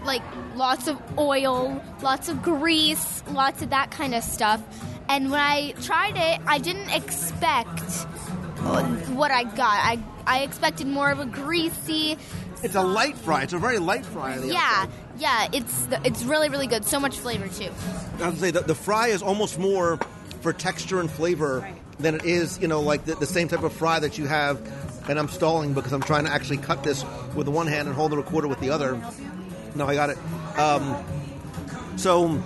like 0.05 0.23
lots 0.55 0.87
of 0.89 1.01
oil, 1.19 1.83
lots 2.03 2.29
of 2.29 2.43
grease, 2.43 3.23
lots 3.31 3.63
of 3.63 3.71
that 3.71 3.91
kind 3.91 4.15
of 4.15 4.23
stuff. 4.23 4.63
And 5.09 5.31
when 5.31 5.41
I 5.41 5.73
tried 5.83 6.17
it, 6.17 6.41
I 6.47 6.59
didn't 6.59 6.91
expect 6.91 7.81
what 9.11 9.31
I 9.31 9.45
got. 9.45 9.59
I 9.83 9.99
I 10.27 10.41
expected 10.43 10.87
more 10.87 11.11
of 11.11 11.21
a 11.21 11.27
greasy. 11.27 12.17
It's 12.63 12.75
a 12.75 12.83
light 12.83 13.17
fry. 13.19 13.43
It's 13.43 13.53
a 13.53 13.59
very 13.59 13.79
light 13.79 14.07
fry. 14.07 14.39
the 14.39 14.47
Yeah, 14.49 14.61
outside. 14.63 14.91
yeah. 15.19 15.49
It's 15.53 15.87
it's 16.05 16.25
really, 16.25 16.49
really 16.49 16.67
good. 16.67 16.87
So 16.87 16.99
much 16.99 17.19
flavor 17.19 17.49
too. 17.49 17.71
I 18.23 18.29
would 18.31 18.39
say 18.39 18.51
the, 18.51 18.61
the 18.61 18.75
fry 18.75 19.09
is 19.09 19.23
almost 19.23 19.59
more 19.59 19.99
for 20.41 20.53
texture 20.55 21.01
and 21.01 21.11
flavor 21.11 21.67
than 21.99 22.15
it 22.17 22.25
is, 22.25 22.59
you 22.61 22.69
know, 22.69 22.81
like 22.81 23.05
the, 23.05 23.15
the 23.15 23.27
same 23.27 23.49
type 23.49 23.63
of 23.63 23.73
fry 23.73 23.99
that 23.99 24.19
you 24.19 24.27
have. 24.27 24.61
And 25.09 25.19
I'm 25.19 25.29
stalling 25.29 25.75
because 25.75 25.93
I'm 25.93 26.03
trying 26.03 26.25
to 26.25 26.33
actually 26.33 26.57
cut 26.57 26.83
this 26.83 27.05
with 27.35 27.47
the 27.47 27.53
one 27.53 27.67
hand 27.67 27.89
and 27.89 27.97
hold 27.97 28.13
the 28.13 28.17
recorder 28.17 28.49
with 28.49 28.61
the 28.61 28.71
other. 28.71 29.01
No, 29.75 29.87
I 29.87 29.95
got 29.95 30.11
it. 30.11 30.19
Um, 30.59 31.05
so 31.97 32.43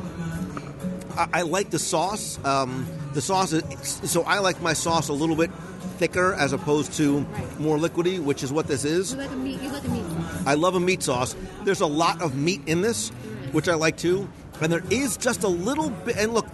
I, 1.17 1.29
I 1.35 1.43
like 1.43 1.71
the 1.71 1.79
sauce. 1.79 2.39
Um, 2.45 2.87
the 3.15 3.21
sauce 3.21 3.53
is 3.53 4.11
so 4.11 4.23
I 4.23 4.41
like 4.41 4.61
my 4.61 4.73
sauce 4.73 5.09
a 5.09 5.13
little 5.13 5.37
bit 5.37 5.51
thicker 5.99 6.35
as 6.35 6.53
opposed 6.53 6.93
to 6.95 7.27
more 7.59 7.77
liquidy, 7.77 8.21
which 8.23 8.43
is 8.43 8.53
what 8.53 8.67
this 8.67 8.85
is. 8.85 9.15
like 9.17 9.31
a 9.31 9.37
meat. 9.37 9.61
You 9.61 9.71
like 9.71 9.85
a 9.85 9.89
meat. 9.89 10.05
I 10.47 10.55
love 10.55 10.75
a 10.75 10.81
meat 10.81 11.03
sauce. 11.03 11.35
There's 11.65 11.81
a 11.81 11.87
lot 11.87 12.23
of 12.23 12.37
meat 12.37 12.63
in 12.67 12.81
this, 12.81 13.11
which 13.53 13.69
I 13.69 13.75
like 13.75 13.97
too. 13.97 14.29
And 14.61 14.73
there 14.73 14.83
is 14.91 15.17
just 15.17 15.43
a 15.45 15.49
little 15.49 15.91
bit. 15.91 16.17
And 16.17 16.35
look, 16.35 16.47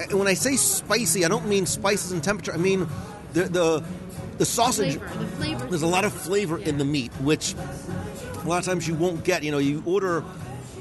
and 0.00 0.18
when 0.18 0.28
I 0.28 0.34
say 0.34 0.56
spicy, 0.56 1.24
I 1.24 1.28
don't 1.28 1.46
mean 1.46 1.66
spices 1.66 2.12
and 2.12 2.22
temperature. 2.22 2.52
I 2.52 2.56
mean 2.56 2.88
the 3.32 3.44
the, 3.44 3.84
the 4.38 4.44
sausage. 4.44 4.96
Flavor. 4.96 5.18
The 5.18 5.26
flavor. 5.36 5.66
There's 5.66 5.82
a 5.82 5.86
lot 5.86 6.04
of 6.04 6.12
flavor 6.12 6.58
in 6.58 6.78
the 6.78 6.84
meat, 6.84 7.12
which 7.20 7.54
a 7.54 8.48
lot 8.48 8.58
of 8.58 8.64
times 8.64 8.86
you 8.88 8.94
won't 8.94 9.24
get. 9.24 9.42
You 9.42 9.52
know, 9.52 9.58
you 9.58 9.82
order 9.86 10.24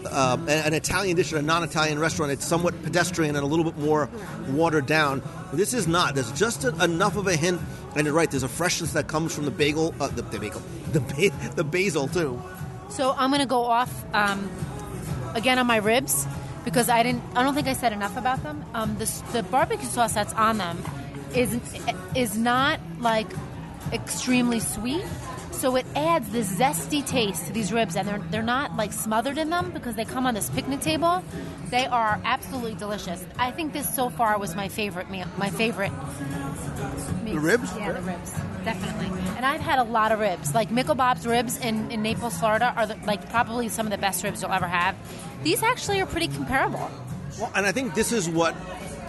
uh, 0.06 0.38
an, 0.42 0.50
an 0.50 0.74
Italian 0.74 1.16
dish 1.16 1.34
at 1.34 1.40
a 1.40 1.42
non-Italian 1.42 2.00
restaurant. 2.00 2.32
It's 2.32 2.46
somewhat 2.46 2.82
pedestrian 2.84 3.36
and 3.36 3.44
a 3.44 3.48
little 3.48 3.66
bit 3.66 3.78
more 3.78 4.10
watered 4.50 4.86
down. 4.86 5.22
This 5.54 5.74
is 5.74 5.88
not. 5.88 6.16
There's 6.16 6.32
just 6.32 6.64
a, 6.64 6.84
enough 6.84 7.18
of 7.18 7.28
a 7.28 7.36
hint. 7.36 7.62
And 7.96 8.06
you're 8.06 8.16
right. 8.16 8.32
There's 8.32 8.44
a 8.44 8.50
freshness 8.50 8.94
that 8.94 9.08
comes 9.08 9.36
from 9.36 9.46
the 9.46 9.52
bagel, 9.52 9.94
uh, 10.00 10.08
the, 10.08 10.22
the 10.22 10.40
bagel, 10.40 10.62
the 10.94 11.02
ba- 11.02 11.52
the 11.56 11.64
basil 11.64 12.08
too. 12.08 12.42
So 12.90 13.14
I'm 13.18 13.30
going 13.30 13.42
to 13.42 13.48
go 13.48 13.64
off 13.64 14.06
um, 14.14 14.50
again 15.34 15.60
on 15.60 15.68
my 15.68 15.78
ribs 15.78 16.26
because 16.64 16.90
I 16.90 17.04
didn't. 17.04 17.24
I 17.36 17.44
don't 17.44 17.54
think 17.56 17.68
I 17.68 17.74
said 17.74 17.94
enough 17.94 18.18
about 18.18 18.44
them. 18.44 18.64
Um, 18.74 18.98
the, 18.98 19.06
the 19.32 19.44
barbecue 19.44 19.88
sauce 19.88 20.14
that's 20.14 20.34
on 20.34 20.58
them 20.58 20.84
is 21.36 21.58
is 22.16 22.38
not 22.38 22.80
like 23.00 23.28
extremely 23.92 24.60
sweet. 24.60 25.04
So 25.62 25.76
it 25.76 25.86
adds 25.96 26.28
this 26.32 26.52
zesty 26.52 27.06
taste 27.06 27.46
to 27.46 27.54
these 27.54 27.72
ribs, 27.72 27.96
and 27.96 28.08
they're 28.08 28.18
they're 28.32 28.42
not 28.42 28.76
like 28.78 28.92
smothered 28.92 29.38
in 29.38 29.52
them 29.52 29.70
because 29.70 29.94
they 29.94 30.06
come 30.06 30.26
on 30.26 30.34
this 30.34 30.50
picnic 30.50 30.80
table. 30.80 31.24
They 31.70 31.86
are 31.86 32.20
absolutely 32.26 32.74
delicious. 32.74 33.24
I 33.38 33.52
think 33.52 33.72
this 33.72 33.88
so 33.94 34.10
far 34.10 34.40
was 34.40 34.56
my 34.56 34.70
favorite 34.70 35.12
meal. 35.12 35.28
My 35.38 35.52
favorite. 35.52 35.92
The 37.26 37.38
ribs? 37.38 37.72
Yeah, 37.78 37.92
the 37.92 38.02
ribs, 38.02 38.32
definitely. 38.66 39.16
And 39.38 39.46
I've 39.46 39.62
had 39.62 39.78
a 39.78 39.84
lot 39.84 40.12
of 40.12 40.18
ribs. 40.18 40.56
Like 40.56 40.70
Michelbob's 40.70 41.28
ribs 41.28 41.60
in, 41.60 41.92
in 41.92 42.02
Naples, 42.02 42.40
Florida, 42.40 42.74
are 42.76 42.88
the, 42.88 42.98
like 43.06 43.30
probably 43.30 43.70
some 43.70 43.86
of 43.86 43.92
the 43.92 44.00
best 44.00 44.24
ribs 44.24 44.42
you'll 44.42 44.52
ever 44.52 44.66
have. 44.66 44.96
These 45.44 45.62
actually 45.62 46.02
are 46.02 46.08
pretty 46.08 46.30
comparable. 46.30 46.90
Well, 47.40 47.52
and 47.54 47.68
I 47.68 47.72
think 47.72 47.94
this 47.94 48.12
is 48.12 48.28
what 48.28 48.56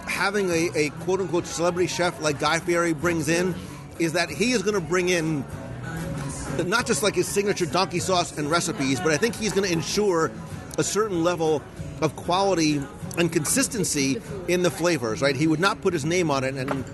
having 0.05 0.51
a, 0.51 0.69
a 0.75 0.89
quote 1.01 1.19
unquote 1.19 1.47
celebrity 1.47 1.87
chef 1.87 2.21
like 2.21 2.39
Guy 2.39 2.59
Fieri 2.59 2.93
brings 2.93 3.27
in 3.27 3.55
is 3.97 4.13
that 4.13 4.29
he 4.29 4.51
is 4.51 4.61
going 4.61 4.75
to 4.75 4.87
bring 4.87 5.09
in 5.09 5.43
not 6.61 6.85
just 6.85 7.03
like 7.03 7.15
his 7.15 7.27
signature 7.27 7.65
donkey 7.65 7.99
sauce 7.99 8.37
and 8.37 8.49
recipes, 8.49 8.99
but 8.99 9.11
I 9.11 9.17
think 9.17 9.35
he's 9.35 9.53
going 9.53 9.67
to 9.67 9.73
ensure 9.73 10.31
a 10.77 10.83
certain 10.83 11.23
level 11.23 11.61
of 12.01 12.15
quality 12.15 12.81
and 13.17 13.31
consistency 13.31 14.21
in 14.47 14.63
the 14.63 14.71
flavors, 14.71 15.21
right? 15.21 15.35
He 15.35 15.47
would 15.47 15.59
not 15.59 15.81
put 15.81 15.93
his 15.93 16.05
name 16.05 16.31
on 16.31 16.43
it, 16.43 16.55
and 16.55 16.85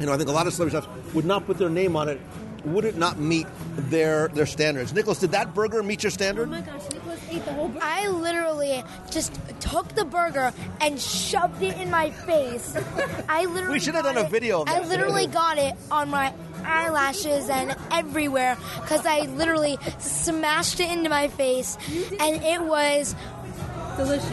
you 0.00 0.06
know, 0.06 0.12
I 0.12 0.16
think 0.16 0.28
a 0.28 0.32
lot 0.32 0.46
of 0.46 0.52
celebrity 0.52 0.86
chefs 0.86 1.14
would 1.14 1.24
not 1.24 1.46
put 1.46 1.58
their 1.58 1.70
name 1.70 1.96
on 1.96 2.08
it. 2.08 2.20
Would 2.64 2.84
it 2.84 2.96
not 2.96 3.18
meet 3.18 3.46
their 3.76 4.28
their 4.28 4.46
standards? 4.46 4.92
Nicholas, 4.92 5.18
did 5.18 5.32
that 5.32 5.54
burger 5.54 5.82
meet 5.82 6.02
your 6.04 6.10
standard? 6.10 6.48
Oh 6.48 6.52
gosh, 6.52 6.66
Nicholas 6.66 6.91
ate 7.32 7.44
the 7.44 7.52
whole 7.52 7.68
burger. 7.68 7.80
I 7.84 8.08
literally 8.08 8.84
just 9.10 9.32
took 9.60 9.88
the 9.94 10.04
burger 10.04 10.52
and 10.80 11.00
shoved 11.00 11.62
it 11.62 11.76
in 11.78 11.90
my 11.90 12.10
face. 12.10 12.76
I 13.28 13.44
literally 13.46 13.74
We 13.74 13.80
should 13.80 13.94
have 13.94 14.04
got 14.04 14.14
done 14.14 14.24
a 14.24 14.26
it- 14.26 14.30
video 14.30 14.62
of 14.62 14.68
I 14.68 14.80
that. 14.80 14.88
literally 14.88 15.26
got 15.42 15.58
it 15.58 15.74
on 15.90 16.08
my 16.10 16.32
eyelashes 16.64 17.48
and 17.48 17.74
everywhere 17.90 18.56
because 18.80 19.04
I 19.06 19.22
literally 19.22 19.78
smashed 19.98 20.78
it 20.80 20.90
into 20.90 21.08
my 21.10 21.26
face, 21.28 21.76
and 22.20 22.42
it 22.44 22.62
was 22.62 23.16
delicious, 23.96 24.30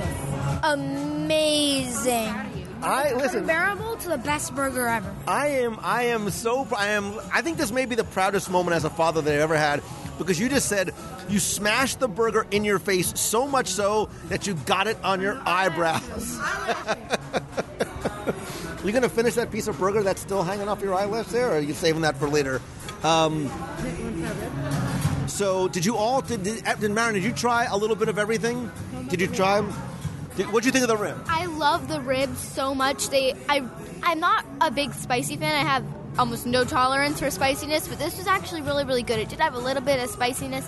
amazing. 0.63 2.33
I 2.81 3.11
listen. 3.13 3.39
Comparable 3.39 3.97
to 3.97 4.09
the 4.09 4.17
best 4.19 4.55
burger 4.55 4.87
ever. 4.87 5.13
I 5.27 5.47
am 5.47 5.79
I 5.81 6.03
am 6.03 6.29
so 6.29 6.65
I 6.77 6.89
am 6.89 7.13
I 7.33 7.41
think 7.41 7.57
this 7.57 7.71
may 7.73 7.85
be 7.85 7.95
the 7.95 8.05
proudest 8.05 8.49
moment 8.49 8.75
as 8.75 8.85
a 8.85 8.89
father 8.89 9.21
that 9.21 9.33
I 9.33 9.37
ever 9.37 9.57
had 9.57 9.81
because 10.19 10.39
you 10.39 10.49
just 10.49 10.69
said 10.69 10.93
you 11.27 11.39
smashed 11.39 11.99
the 11.99 12.07
burger 12.07 12.45
in 12.51 12.63
your 12.63 12.77
face 12.77 13.19
so 13.19 13.47
much 13.47 13.67
so 13.67 14.09
that 14.27 14.45
you 14.45 14.53
got 14.53 14.85
it 14.85 14.97
on 15.03 15.21
your 15.21 15.41
eyebrows. 15.45 16.39
are 16.43 16.97
you 18.83 18.91
gonna 18.91 19.09
finish 19.09 19.35
that 19.35 19.51
piece 19.51 19.67
of 19.67 19.77
burger 19.79 20.03
that's 20.03 20.21
still 20.21 20.43
hanging 20.43 20.67
off 20.67 20.81
your 20.81 20.93
eyelash 20.93 21.27
there, 21.27 21.49
or 21.49 21.55
are 21.55 21.59
you 21.59 21.73
saving 21.73 22.01
that 22.01 22.17
for 22.17 22.29
later? 22.29 22.61
Um, 23.03 23.49
so, 25.27 25.67
did 25.69 25.85
you 25.85 25.95
all 25.95 26.21
did, 26.21 26.43
did, 26.43 26.63
did 26.79 26.91
Marion? 26.91 27.15
Did 27.15 27.23
you 27.23 27.31
try 27.31 27.65
a 27.65 27.77
little 27.77 27.95
bit 27.95 28.09
of 28.09 28.19
everything? 28.19 28.71
Did 29.09 29.21
you 29.21 29.27
try? 29.27 29.61
What'd 29.61 30.65
you 30.65 30.71
think 30.71 30.83
of 30.83 30.89
the 30.89 30.97
rib? 30.97 31.17
I 31.27 31.47
love 31.47 31.87
the 31.87 31.99
ribs 31.99 32.39
so 32.39 32.73
much. 32.73 33.09
They, 33.09 33.33
I, 33.49 33.67
I'm 34.03 34.19
not 34.19 34.45
a 34.61 34.71
big 34.71 34.93
spicy 34.93 35.35
fan. 35.35 35.53
I 35.53 35.69
have 35.69 35.83
almost 36.19 36.45
no 36.45 36.63
tolerance 36.65 37.19
for 37.19 37.31
spiciness, 37.31 37.87
but 37.87 37.97
this 37.97 38.17
was 38.17 38.27
actually 38.27 38.61
really, 38.61 38.83
really 38.83 39.03
good. 39.03 39.17
It 39.19 39.29
did 39.29 39.39
have 39.39 39.55
a 39.55 39.59
little 39.59 39.81
bit 39.81 39.99
of 40.03 40.09
spiciness, 40.09 40.67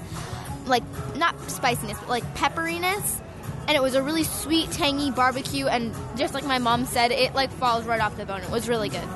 like 0.65 0.83
not 1.15 1.35
spiciness, 1.51 1.97
but 1.99 2.09
like 2.09 2.23
pepperiness, 2.35 3.19
and 3.67 3.75
it 3.75 3.81
was 3.81 3.93
a 3.95 4.01
really 4.01 4.23
sweet, 4.23 4.71
tangy 4.71 5.11
barbecue. 5.11 5.67
And 5.67 5.93
just 6.17 6.33
like 6.33 6.45
my 6.45 6.57
mom 6.57 6.85
said, 6.85 7.11
it 7.11 7.35
like 7.35 7.51
falls 7.51 7.85
right 7.85 8.01
off 8.01 8.17
the 8.17 8.25
bone. 8.25 8.41
It 8.41 8.49
was 8.49 8.67
really 8.69 8.89
good. 8.89 9.07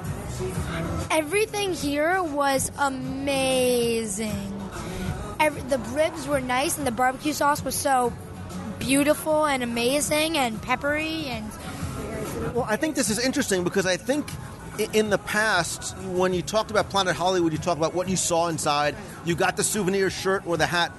Everything 1.09 1.73
here 1.73 2.21
was 2.21 2.69
amazing. 2.77 4.51
Every, 5.39 5.61
the 5.61 5.77
ribs 5.77 6.27
were 6.27 6.41
nice, 6.41 6.77
and 6.77 6.86
the 6.86 6.91
barbecue 6.91 7.33
sauce 7.33 7.63
was 7.63 7.75
so 7.75 8.13
beautiful 8.79 9.45
and 9.45 9.63
amazing 9.63 10.38
and 10.38 10.61
peppery 10.61 11.25
and 11.27 11.49
Well, 12.53 12.65
I 12.67 12.75
think 12.75 12.95
this 12.95 13.09
is 13.09 13.17
interesting 13.19 13.63
because 13.63 13.86
I 13.86 13.95
think 13.97 14.29
i- 14.29 14.33
in 14.80 15.09
the 15.09 15.17
past, 15.17 15.97
when 15.97 16.34
you 16.34 16.41
talked 16.41 16.71
about 16.71 16.89
Planet 16.89 17.15
Hollywood, 17.15 17.51
you 17.51 17.57
talked 17.57 17.78
about 17.78 17.93
what 17.93 18.09
you 18.09 18.15
saw 18.15 18.47
inside. 18.47 18.95
You 19.26 19.36
got 19.36 19.57
the 19.57 19.63
souvenir 19.63 20.09
shirt 20.09 20.45
or 20.45 20.57
the 20.57 20.65
hat. 20.65 20.91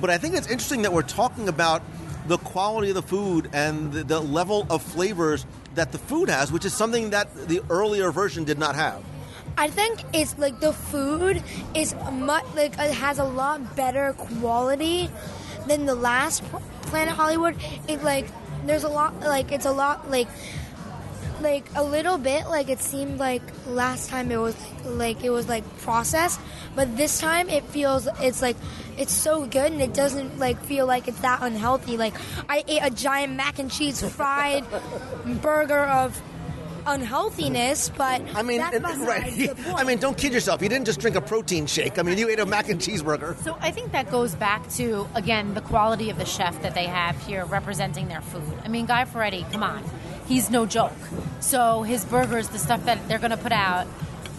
But 0.00 0.10
I 0.10 0.18
think 0.18 0.34
it's 0.34 0.48
interesting 0.48 0.82
that 0.82 0.92
we're 0.92 1.02
talking 1.02 1.48
about 1.48 1.82
the 2.26 2.38
quality 2.38 2.88
of 2.90 2.94
the 2.94 3.02
food 3.02 3.50
and 3.52 3.92
the, 3.92 4.04
the 4.04 4.20
level 4.20 4.66
of 4.70 4.82
flavors 4.82 5.46
that 5.74 5.92
the 5.92 5.98
food 5.98 6.28
has, 6.28 6.50
which 6.50 6.64
is 6.64 6.72
something 6.72 7.10
that 7.10 7.34
the 7.48 7.60
earlier 7.70 8.10
version 8.10 8.44
did 8.44 8.58
not 8.58 8.74
have. 8.74 9.02
I 9.56 9.68
think 9.68 10.02
it's 10.12 10.36
like 10.38 10.58
the 10.60 10.72
food 10.72 11.42
is 11.74 11.94
much 12.12 12.44
like 12.56 12.72
it 12.72 12.94
has 12.94 13.18
a 13.18 13.24
lot 13.24 13.76
better 13.76 14.14
quality 14.14 15.10
than 15.66 15.86
the 15.86 15.94
last 15.94 16.42
Planet 16.82 17.14
Hollywood. 17.14 17.56
It 17.86 18.02
like 18.02 18.26
there's 18.66 18.84
a 18.84 18.88
lot 18.88 19.20
like 19.20 19.52
it's 19.52 19.66
a 19.66 19.72
lot 19.72 20.10
like 20.10 20.28
like 21.44 21.64
a 21.76 21.84
little 21.84 22.18
bit. 22.18 22.46
Like 22.48 22.68
it 22.68 22.80
seemed 22.80 23.18
like 23.18 23.42
last 23.68 24.08
time 24.08 24.32
it 24.32 24.38
was 24.38 24.56
like 24.84 25.22
it 25.22 25.30
was 25.30 25.48
like 25.48 25.64
processed, 25.78 26.40
but 26.74 26.96
this 26.96 27.20
time 27.20 27.48
it 27.48 27.62
feels 27.64 28.08
it's 28.20 28.42
like 28.42 28.56
it's 28.98 29.12
so 29.12 29.46
good 29.46 29.70
and 29.72 29.80
it 29.82 29.94
doesn't 29.94 30.38
like 30.38 30.58
feel 30.64 30.86
like 30.86 31.06
it's 31.06 31.20
that 31.20 31.42
unhealthy. 31.42 31.96
Like 31.96 32.14
I 32.48 32.64
ate 32.66 32.80
a 32.82 32.90
giant 32.90 33.34
mac 33.36 33.58
and 33.60 33.70
cheese 33.70 34.02
fried 34.02 34.64
burger 35.42 35.84
of 35.84 36.20
unhealthiness, 36.86 37.88
but 37.96 38.20
I 38.34 38.42
mean, 38.42 38.58
that's 38.58 38.76
and- 38.76 39.06
right. 39.06 39.32
the 39.34 39.54
point. 39.54 39.78
I 39.78 39.84
mean, 39.84 39.98
don't 39.98 40.16
kid 40.18 40.32
yourself. 40.32 40.60
You 40.62 40.68
didn't 40.68 40.84
just 40.84 41.00
drink 41.00 41.16
a 41.16 41.20
protein 41.20 41.66
shake. 41.66 41.98
I 41.98 42.02
mean, 42.02 42.18
you 42.18 42.28
ate 42.28 42.40
a 42.40 42.46
mac 42.46 42.68
and 42.68 42.80
cheeseburger. 42.80 43.36
So 43.42 43.56
I 43.60 43.70
think 43.70 43.92
that 43.92 44.10
goes 44.10 44.34
back 44.34 44.68
to 44.72 45.06
again 45.14 45.54
the 45.54 45.60
quality 45.62 46.10
of 46.10 46.18
the 46.18 46.24
chef 46.26 46.60
that 46.62 46.74
they 46.74 46.84
have 46.84 47.16
here 47.26 47.44
representing 47.46 48.08
their 48.08 48.20
food. 48.20 48.42
I 48.64 48.68
mean, 48.68 48.86
Guy 48.86 49.04
Fieri, 49.06 49.44
come 49.50 49.62
on, 49.62 49.82
he's 50.28 50.50
no 50.50 50.66
joke. 50.66 50.92
So 51.40 51.82
his 51.82 52.04
burgers, 52.04 52.48
the 52.48 52.58
stuff 52.58 52.84
that 52.86 53.08
they're 53.08 53.18
going 53.18 53.30
to 53.30 53.36
put 53.36 53.52
out, 53.52 53.86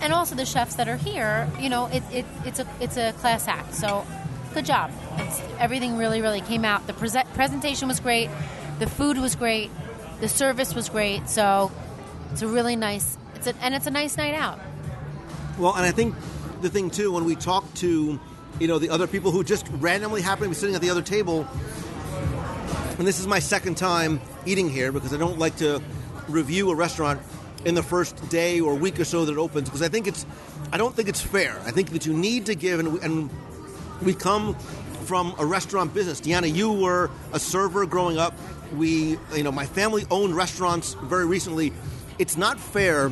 and 0.01 0.11
also 0.11 0.35
the 0.35 0.45
chefs 0.45 0.75
that 0.75 0.87
are 0.87 0.97
here, 0.97 1.49
you 1.59 1.69
know, 1.69 1.87
it, 1.87 2.03
it, 2.11 2.25
it's 2.45 2.59
a 2.59 2.67
it's 2.79 2.97
a 2.97 3.13
class 3.13 3.47
act. 3.47 3.73
So 3.73 4.05
good 4.53 4.65
job. 4.65 4.91
It's, 5.17 5.41
everything 5.59 5.97
really 5.97 6.21
really 6.21 6.41
came 6.41 6.65
out. 6.65 6.87
The 6.87 6.93
prese- 6.93 7.33
presentation 7.33 7.87
was 7.87 7.99
great, 7.99 8.29
the 8.79 8.87
food 8.87 9.17
was 9.17 9.35
great, 9.35 9.71
the 10.19 10.27
service 10.27 10.75
was 10.75 10.89
great. 10.89 11.29
So 11.29 11.71
it's 12.31 12.41
a 12.41 12.47
really 12.47 12.75
nice. 12.75 13.17
It's 13.35 13.47
a, 13.47 13.55
and 13.61 13.73
it's 13.73 13.87
a 13.87 13.91
nice 13.91 14.17
night 14.17 14.33
out. 14.33 14.59
Well, 15.57 15.73
and 15.75 15.85
I 15.85 15.91
think 15.91 16.15
the 16.61 16.69
thing 16.69 16.89
too, 16.89 17.11
when 17.11 17.25
we 17.25 17.35
talk 17.35 17.71
to, 17.75 18.19
you 18.59 18.67
know, 18.67 18.79
the 18.79 18.89
other 18.89 19.07
people 19.07 19.31
who 19.31 19.43
just 19.43 19.67
randomly 19.79 20.21
happen 20.21 20.43
to 20.43 20.49
be 20.49 20.55
sitting 20.55 20.75
at 20.75 20.81
the 20.81 20.89
other 20.89 21.01
table, 21.01 21.47
and 22.97 23.07
this 23.07 23.19
is 23.19 23.27
my 23.27 23.39
second 23.39 23.75
time 23.75 24.19
eating 24.45 24.69
here 24.69 24.91
because 24.91 25.13
I 25.13 25.17
don't 25.17 25.39
like 25.39 25.57
to 25.57 25.81
review 26.27 26.71
a 26.71 26.75
restaurant 26.75 27.21
in 27.65 27.75
the 27.75 27.83
first 27.83 28.29
day 28.29 28.59
or 28.59 28.75
week 28.75 28.99
or 28.99 29.05
so 29.05 29.25
that 29.25 29.33
it 29.33 29.37
opens 29.37 29.69
because 29.69 29.81
I 29.81 29.89
think 29.89 30.07
it's, 30.07 30.25
I 30.71 30.77
don't 30.77 30.95
think 30.95 31.09
it's 31.09 31.21
fair. 31.21 31.59
I 31.65 31.71
think 31.71 31.89
that 31.91 32.05
you 32.05 32.13
need 32.13 32.45
to 32.47 32.55
give, 32.55 32.79
and, 32.79 32.99
and 32.99 33.29
we 34.01 34.13
come 34.13 34.55
from 35.05 35.35
a 35.37 35.45
restaurant 35.45 35.93
business. 35.93 36.21
Deanna, 36.21 36.53
you 36.53 36.71
were 36.71 37.09
a 37.33 37.39
server 37.39 37.85
growing 37.85 38.17
up. 38.17 38.33
We, 38.75 39.17
you 39.33 39.43
know, 39.43 39.51
my 39.51 39.65
family 39.65 40.05
owned 40.09 40.35
restaurants 40.35 40.95
very 40.95 41.25
recently. 41.25 41.73
It's 42.17 42.37
not 42.37 42.59
fair 42.59 43.11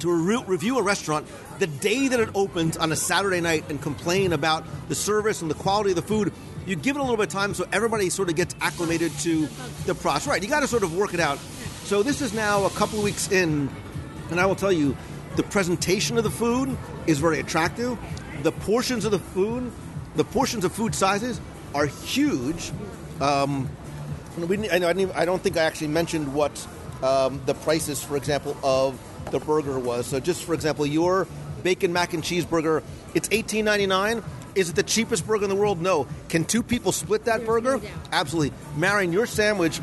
to 0.00 0.12
re- 0.12 0.44
review 0.46 0.78
a 0.78 0.82
restaurant 0.82 1.26
the 1.58 1.66
day 1.66 2.08
that 2.08 2.18
it 2.18 2.28
opens 2.34 2.76
on 2.76 2.90
a 2.90 2.96
Saturday 2.96 3.40
night 3.40 3.64
and 3.68 3.80
complain 3.80 4.32
about 4.32 4.64
the 4.88 4.94
service 4.94 5.42
and 5.42 5.50
the 5.50 5.54
quality 5.54 5.90
of 5.90 5.96
the 5.96 6.02
food. 6.02 6.32
You 6.66 6.76
give 6.76 6.96
it 6.96 7.00
a 7.00 7.02
little 7.02 7.16
bit 7.16 7.26
of 7.26 7.32
time 7.32 7.54
so 7.54 7.66
everybody 7.72 8.08
sort 8.10 8.28
of 8.28 8.36
gets 8.36 8.54
acclimated 8.60 9.12
to 9.20 9.48
the 9.86 9.94
process. 9.94 10.28
Right, 10.28 10.42
you 10.42 10.48
got 10.48 10.60
to 10.60 10.68
sort 10.68 10.82
of 10.82 10.96
work 10.96 11.12
it 11.14 11.20
out. 11.20 11.38
So 11.84 12.02
this 12.02 12.20
is 12.20 12.32
now 12.32 12.64
a 12.64 12.70
couple 12.70 12.98
of 12.98 13.04
weeks 13.04 13.30
in, 13.32 13.68
and 14.30 14.40
I 14.40 14.46
will 14.46 14.54
tell 14.54 14.72
you, 14.72 14.96
the 15.36 15.42
presentation 15.42 16.18
of 16.18 16.24
the 16.24 16.30
food 16.30 16.76
is 17.06 17.18
very 17.18 17.40
attractive. 17.40 17.98
The 18.42 18.52
portions 18.52 19.04
of 19.04 19.10
the 19.10 19.18
food, 19.18 19.72
the 20.14 20.24
portions 20.24 20.64
of 20.64 20.72
food 20.72 20.94
sizes 20.94 21.40
are 21.74 21.86
huge. 21.86 22.70
Um, 23.20 23.68
we, 24.38 24.68
I, 24.68 24.76
even- 24.76 25.10
I 25.14 25.24
don't 25.24 25.42
think 25.42 25.56
I 25.56 25.62
actually 25.62 25.88
mentioned 25.88 26.32
what 26.32 26.66
um, 27.02 27.40
the 27.46 27.54
prices, 27.54 28.02
for 28.02 28.16
example, 28.16 28.56
of 28.62 29.00
the 29.30 29.40
burger 29.40 29.78
was. 29.78 30.06
So, 30.06 30.20
just 30.20 30.44
for 30.44 30.54
example, 30.54 30.86
your 30.86 31.26
bacon 31.62 31.92
mac 31.92 32.12
and 32.14 32.22
cheese 32.22 32.44
burger, 32.44 32.82
it's 33.14 33.28
eighteen 33.32 33.64
ninety 33.64 33.86
nine. 33.86 34.22
Is 34.54 34.68
it 34.68 34.76
the 34.76 34.82
cheapest 34.82 35.26
burger 35.26 35.44
in 35.44 35.50
the 35.50 35.56
world? 35.56 35.80
No. 35.80 36.06
Can 36.28 36.44
two 36.44 36.62
people 36.62 36.92
split 36.92 37.24
that 37.24 37.46
burger? 37.46 37.80
Absolutely. 38.12 38.56
Marion, 38.76 39.12
your 39.12 39.26
sandwich, 39.26 39.80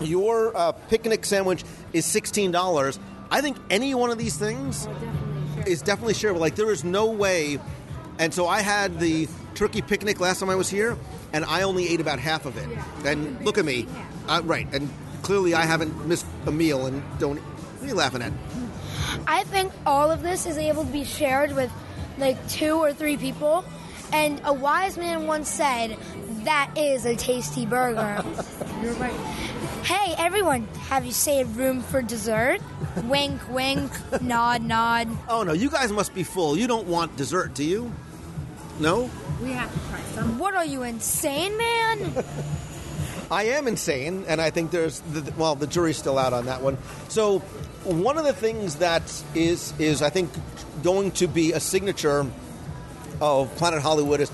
your 0.00 0.56
uh, 0.56 0.72
picnic 0.72 1.24
sandwich 1.24 1.64
is 1.92 2.04
sixteen 2.04 2.50
dollars. 2.50 2.98
I 3.30 3.40
think 3.40 3.56
any 3.70 3.94
one 3.94 4.10
of 4.10 4.18
these 4.18 4.36
things 4.36 4.88
is 5.66 5.82
definitely 5.82 6.14
shareable. 6.14 6.38
Like 6.38 6.56
there 6.56 6.70
is 6.70 6.84
no 6.84 7.06
way. 7.06 7.58
And 8.18 8.32
so 8.32 8.46
I 8.46 8.60
had 8.60 8.98
the 8.98 9.28
turkey 9.54 9.82
picnic 9.82 10.20
last 10.20 10.40
time 10.40 10.50
I 10.50 10.54
was 10.54 10.70
here, 10.70 10.96
and 11.32 11.44
I 11.44 11.62
only 11.62 11.88
ate 11.88 12.00
about 12.00 12.18
half 12.18 12.46
of 12.46 12.56
it. 12.56 12.68
And 13.04 13.44
look 13.44 13.58
at 13.58 13.64
me, 13.64 13.86
uh, 14.26 14.42
right? 14.44 14.66
And 14.72 14.88
clearly 15.22 15.54
I 15.54 15.64
haven't 15.64 16.06
missed 16.06 16.26
a 16.46 16.52
meal. 16.52 16.86
And 16.86 17.02
don't. 17.18 17.38
What 17.38 17.84
are 17.84 17.86
you 17.88 17.94
laughing 17.94 18.22
at? 18.22 18.32
I 19.26 19.44
think 19.44 19.72
all 19.86 20.10
of 20.10 20.22
this 20.22 20.46
is 20.46 20.58
able 20.58 20.84
to 20.84 20.92
be 20.92 21.04
shared 21.04 21.54
with 21.54 21.70
like 22.18 22.48
two 22.48 22.76
or 22.76 22.92
three 22.92 23.16
people. 23.16 23.64
And 24.12 24.40
a 24.44 24.52
wise 24.52 24.96
man 24.96 25.26
once 25.26 25.48
said, 25.48 25.96
that 26.44 26.70
is 26.76 27.04
a 27.04 27.16
tasty 27.16 27.66
burger. 27.66 28.24
You're 28.82 28.92
right. 28.94 29.12
Hey, 29.82 30.14
everyone, 30.18 30.66
have 30.88 31.04
you 31.04 31.12
saved 31.12 31.56
room 31.56 31.80
for 31.82 32.02
dessert? 32.02 32.60
wink, 33.04 33.40
wink, 33.50 33.90
nod, 34.22 34.62
nod. 34.62 35.08
Oh 35.28 35.42
no, 35.42 35.52
you 35.52 35.70
guys 35.70 35.92
must 35.92 36.14
be 36.14 36.22
full. 36.22 36.56
You 36.56 36.66
don't 36.66 36.86
want 36.86 37.16
dessert, 37.16 37.54
do 37.54 37.64
you? 37.64 37.92
No. 38.80 39.10
We 39.42 39.52
have 39.52 39.72
to 39.72 39.88
try 39.90 40.00
some. 40.14 40.38
What 40.38 40.54
are 40.54 40.64
you, 40.64 40.82
insane, 40.82 41.56
man? 41.56 42.24
I 43.30 43.44
am 43.44 43.66
insane, 43.66 44.24
and 44.28 44.40
I 44.40 44.50
think 44.50 44.70
there's 44.70 45.00
the, 45.00 45.32
well, 45.36 45.54
the 45.54 45.66
jury's 45.66 45.96
still 45.96 46.18
out 46.18 46.32
on 46.32 46.46
that 46.46 46.62
one. 46.62 46.78
So, 47.08 47.42
one 47.86 48.18
of 48.18 48.24
the 48.24 48.32
things 48.32 48.76
that 48.76 49.02
is 49.34 49.72
is 49.78 50.02
I 50.02 50.10
think 50.10 50.30
going 50.82 51.12
to 51.12 51.28
be 51.28 51.52
a 51.52 51.60
signature 51.60 52.26
of 53.20 53.54
Planet 53.56 53.80
Hollywood 53.80 54.20
is 54.20 54.30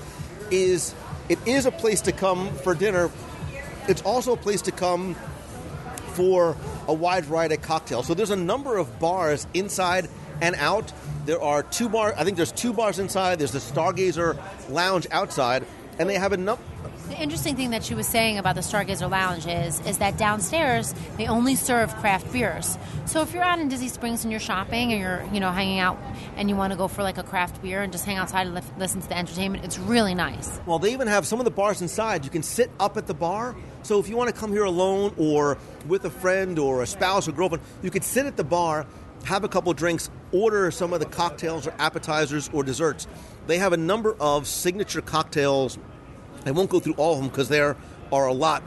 is 0.49 0.95
it 1.29 1.39
is 1.47 1.65
a 1.65 1.71
place 1.71 2.01
to 2.01 2.11
come 2.11 2.53
for 2.57 2.73
dinner. 2.73 3.11
It's 3.87 4.01
also 4.01 4.33
a 4.33 4.37
place 4.37 4.63
to 4.63 4.71
come 4.71 5.15
for 6.13 6.57
a 6.87 6.93
wide 6.93 7.25
variety 7.25 7.55
of 7.55 7.61
cocktails. 7.61 8.07
So 8.07 8.13
there's 8.13 8.31
a 8.31 8.35
number 8.35 8.77
of 8.77 8.99
bars 8.99 9.45
inside 9.53 10.09
and 10.41 10.55
out. 10.55 10.91
There 11.25 11.41
are 11.41 11.63
two 11.63 11.89
bars. 11.89 12.15
I 12.17 12.23
think 12.23 12.37
there's 12.37 12.51
two 12.51 12.73
bars 12.73 12.99
inside. 12.99 13.39
There's 13.39 13.51
the 13.51 13.59
Stargazer 13.59 14.37
Lounge 14.69 15.07
outside, 15.11 15.65
and 15.99 16.09
they 16.09 16.15
have 16.15 16.33
a. 16.33 16.57
The 17.09 17.21
interesting 17.21 17.55
thing 17.57 17.71
that 17.71 17.83
she 17.83 17.95
was 17.95 18.07
saying 18.07 18.37
about 18.37 18.55
the 18.55 18.61
Stargazer 18.61 19.09
Lounge 19.09 19.45
is 19.45 19.79
is 19.81 19.97
that 19.97 20.17
downstairs 20.17 20.95
they 21.17 21.27
only 21.27 21.55
serve 21.55 21.93
craft 21.95 22.31
beers. 22.31 22.77
So 23.05 23.21
if 23.21 23.33
you're 23.33 23.43
out 23.43 23.59
in 23.59 23.67
Disney 23.67 23.89
Springs 23.89 24.23
and 24.23 24.31
you're 24.31 24.39
shopping 24.39 24.93
and 24.93 25.01
you're 25.01 25.23
you 25.33 25.39
know 25.39 25.51
hanging 25.51 25.79
out 25.79 25.97
and 26.37 26.49
you 26.49 26.55
want 26.55 26.71
to 26.71 26.77
go 26.77 26.87
for 26.87 27.03
like 27.03 27.17
a 27.17 27.23
craft 27.23 27.61
beer 27.61 27.81
and 27.81 27.91
just 27.91 28.05
hang 28.05 28.17
outside 28.17 28.47
and 28.47 28.55
li- 28.55 28.61
listen 28.77 29.01
to 29.01 29.09
the 29.09 29.17
entertainment, 29.17 29.65
it's 29.65 29.77
really 29.77 30.15
nice. 30.15 30.59
Well, 30.65 30.79
they 30.79 30.93
even 30.93 31.07
have 31.07 31.27
some 31.27 31.39
of 31.39 31.45
the 31.45 31.51
bars 31.51 31.81
inside. 31.81 32.23
You 32.23 32.31
can 32.31 32.43
sit 32.43 32.71
up 32.79 32.95
at 32.95 33.07
the 33.07 33.13
bar. 33.13 33.55
So 33.83 33.99
if 33.99 34.07
you 34.07 34.15
want 34.15 34.33
to 34.33 34.39
come 34.39 34.51
here 34.51 34.63
alone 34.63 35.13
or 35.17 35.57
with 35.87 36.05
a 36.05 36.09
friend 36.09 36.57
or 36.57 36.81
a 36.81 36.87
spouse 36.87 37.27
or 37.27 37.33
girlfriend, 37.33 37.63
you 37.81 37.91
could 37.91 38.05
sit 38.05 38.25
at 38.25 38.37
the 38.37 38.45
bar, 38.45 38.87
have 39.25 39.43
a 39.43 39.49
couple 39.49 39.73
drinks, 39.73 40.09
order 40.31 40.71
some 40.71 40.93
of 40.93 41.01
the 41.01 41.05
cocktails 41.05 41.67
or 41.67 41.73
appetizers 41.79 42.49
or 42.53 42.63
desserts. 42.63 43.07
They 43.45 43.57
have 43.57 43.73
a 43.73 43.77
number 43.77 44.15
of 44.21 44.47
signature 44.47 45.01
cocktails. 45.01 45.77
I 46.45 46.51
won't 46.51 46.69
go 46.69 46.79
through 46.79 46.95
all 46.95 47.13
of 47.13 47.19
them 47.19 47.29
because 47.29 47.49
there 47.49 47.75
are 48.11 48.27
a 48.27 48.33
lot 48.33 48.63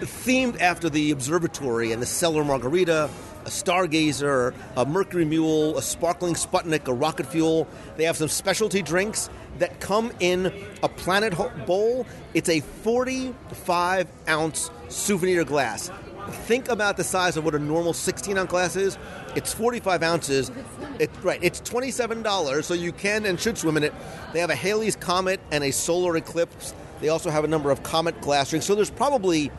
themed 0.00 0.60
after 0.60 0.88
the 0.88 1.10
observatory 1.10 1.92
and 1.92 2.00
the 2.00 2.06
cellar 2.06 2.44
margarita, 2.44 3.10
a 3.44 3.50
stargazer, 3.50 4.54
a 4.76 4.86
mercury 4.86 5.24
mule, 5.24 5.76
a 5.76 5.82
sparkling 5.82 6.34
Sputnik, 6.34 6.86
a 6.88 6.92
rocket 6.92 7.26
fuel. 7.26 7.66
They 7.96 8.04
have 8.04 8.16
some 8.16 8.28
specialty 8.28 8.82
drinks 8.82 9.28
that 9.58 9.80
come 9.80 10.12
in 10.20 10.52
a 10.82 10.88
planet 10.88 11.34
bowl. 11.66 12.06
It's 12.34 12.48
a 12.48 12.60
45 12.60 14.08
ounce 14.28 14.70
souvenir 14.88 15.44
glass. 15.44 15.90
Think 16.30 16.68
about 16.68 16.98
the 16.98 17.04
size 17.04 17.38
of 17.38 17.44
what 17.44 17.54
a 17.54 17.58
normal 17.58 17.94
16 17.94 18.36
ounce 18.36 18.50
glass 18.50 18.76
is. 18.76 18.98
It's 19.34 19.52
45 19.54 20.02
ounces. 20.02 20.50
It's 20.98 21.16
right. 21.20 21.38
It's 21.42 21.60
$27, 21.62 22.64
so 22.64 22.74
you 22.74 22.92
can 22.92 23.24
and 23.24 23.40
should 23.40 23.56
swim 23.56 23.76
in 23.78 23.84
it. 23.84 23.94
They 24.32 24.40
have 24.40 24.50
a 24.50 24.54
Halley's 24.54 24.96
Comet 24.96 25.40
and 25.50 25.64
a 25.64 25.70
solar 25.70 26.16
eclipse. 26.16 26.74
They 27.00 27.08
also 27.08 27.30
have 27.30 27.44
a 27.44 27.48
number 27.48 27.70
of 27.70 27.82
Comet 27.82 28.20
glass 28.20 28.50
drinks. 28.50 28.66
So 28.66 28.74
there's 28.74 28.90
probably 28.90 29.50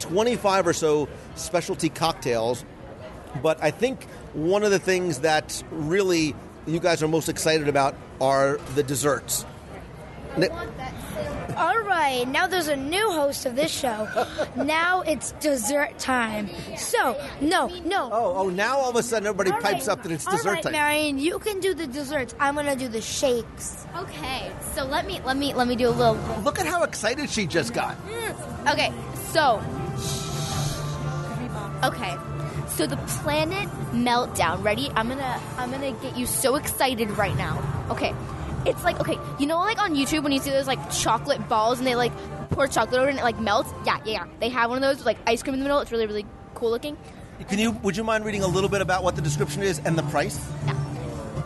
25 0.00 0.66
or 0.66 0.72
so 0.72 1.08
specialty 1.34 1.88
cocktails. 1.88 2.64
But 3.42 3.62
I 3.62 3.70
think 3.70 4.04
one 4.32 4.64
of 4.64 4.70
the 4.70 4.78
things 4.78 5.20
that 5.20 5.62
really 5.70 6.34
you 6.66 6.80
guys 6.80 7.02
are 7.02 7.08
most 7.08 7.28
excited 7.28 7.68
about 7.68 7.94
are 8.20 8.58
the 8.74 8.82
desserts. 8.82 9.44
Ni- 10.36 10.48
All 11.56 11.78
right, 11.80 12.24
now 12.28 12.46
there's 12.46 12.68
a 12.68 12.76
new 12.76 13.10
host 13.10 13.46
of 13.46 13.56
this 13.56 13.70
show. 13.70 14.08
now 14.56 15.00
it's 15.02 15.32
dessert 15.32 15.98
time. 15.98 16.48
So, 16.76 17.20
no, 17.40 17.66
no. 17.84 18.08
Oh, 18.12 18.34
oh, 18.36 18.48
now 18.48 18.78
all 18.78 18.90
of 18.90 18.96
a 18.96 19.02
sudden 19.02 19.26
everybody 19.26 19.50
pipes 19.62 19.88
up 19.88 20.02
that 20.02 20.12
it's 20.12 20.26
All 20.26 20.32
dessert 20.36 20.52
right, 20.52 20.62
time. 20.62 20.72
Marion, 20.72 21.18
you 21.18 21.38
can 21.38 21.60
do 21.60 21.74
the 21.74 21.86
desserts. 21.86 22.34
I'm 22.38 22.54
gonna 22.54 22.76
do 22.76 22.88
the 22.88 23.00
shakes. 23.00 23.86
Okay, 23.96 24.50
so 24.74 24.84
let 24.84 25.06
me 25.06 25.20
let 25.24 25.36
me 25.36 25.52
let 25.52 25.66
me 25.68 25.76
do 25.76 25.88
a 25.88 25.90
little. 25.90 26.14
Look 26.42 26.58
at 26.60 26.66
how 26.66 26.84
excited 26.84 27.28
she 27.28 27.46
just 27.46 27.74
got. 27.74 27.96
Mm. 28.06 28.72
Okay, 28.72 28.92
so 29.32 29.60
okay, 31.84 32.16
so 32.68 32.86
the 32.86 32.96
planet 33.22 33.68
meltdown. 33.92 34.62
Ready? 34.62 34.90
I'm 34.94 35.08
gonna 35.08 35.40
I'm 35.58 35.70
gonna 35.70 35.92
get 35.92 36.16
you 36.16 36.26
so 36.26 36.54
excited 36.56 37.10
right 37.18 37.36
now. 37.36 37.60
Okay, 37.90 38.14
it's 38.66 38.84
like 38.84 39.00
okay, 39.00 39.18
you 39.38 39.46
know 39.46 39.58
like 39.58 39.80
on 39.80 39.94
YouTube 39.94 40.22
when 40.22 40.32
you 40.32 40.40
see 40.40 40.50
those 40.50 40.66
like 40.66 40.90
chocolate 40.90 41.46
balls 41.48 41.78
and 41.78 41.86
they 41.86 41.94
like 41.94 42.12
pour 42.50 42.66
chocolate 42.66 43.00
over 43.00 43.08
it 43.08 43.12
and 43.12 43.20
it 43.20 43.24
like 43.24 43.38
melts. 43.40 43.72
Yeah, 43.86 43.98
yeah, 44.04 44.12
yeah. 44.12 44.26
They 44.40 44.48
have 44.48 44.70
one 44.70 44.78
of 44.78 44.82
those 44.82 44.98
with 44.98 45.06
like 45.06 45.18
ice 45.26 45.42
cream 45.42 45.54
in 45.54 45.60
the 45.60 45.64
middle. 45.64 45.80
It's 45.80 45.92
really 45.92 46.06
really 46.06 46.26
cool 46.54 46.70
looking. 46.70 46.96
Can 47.48 47.58
you? 47.58 47.70
Would 47.70 47.96
you 47.96 48.04
mind 48.04 48.24
reading 48.24 48.42
a 48.42 48.46
little 48.46 48.68
bit 48.68 48.82
about 48.82 49.02
what 49.02 49.16
the 49.16 49.22
description 49.22 49.62
is 49.62 49.80
and 49.84 49.96
the 49.96 50.02
price? 50.04 50.40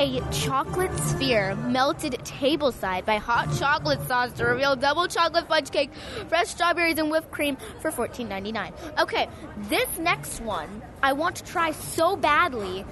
A 0.01 0.21
chocolate 0.33 0.97
sphere 0.99 1.55
melted 1.55 2.15
tableside 2.25 3.05
by 3.05 3.19
hot 3.19 3.47
chocolate 3.57 4.05
sauce 4.09 4.33
to 4.33 4.45
reveal 4.45 4.75
double 4.75 5.07
chocolate 5.07 5.47
fudge 5.47 5.71
cake, 5.71 5.93
fresh 6.29 6.49
strawberries, 6.49 6.99
and 6.99 7.13
whipped 7.13 7.31
cream 7.31 7.57
for 7.79 7.93
$14.99. 7.93 8.73
Okay, 8.99 9.29
this 9.69 9.87
next 9.99 10.41
one 10.41 10.83
I 11.01 11.13
want 11.13 11.37
to 11.37 11.45
try 11.45 11.71
so 11.71 12.17
badly. 12.17 12.85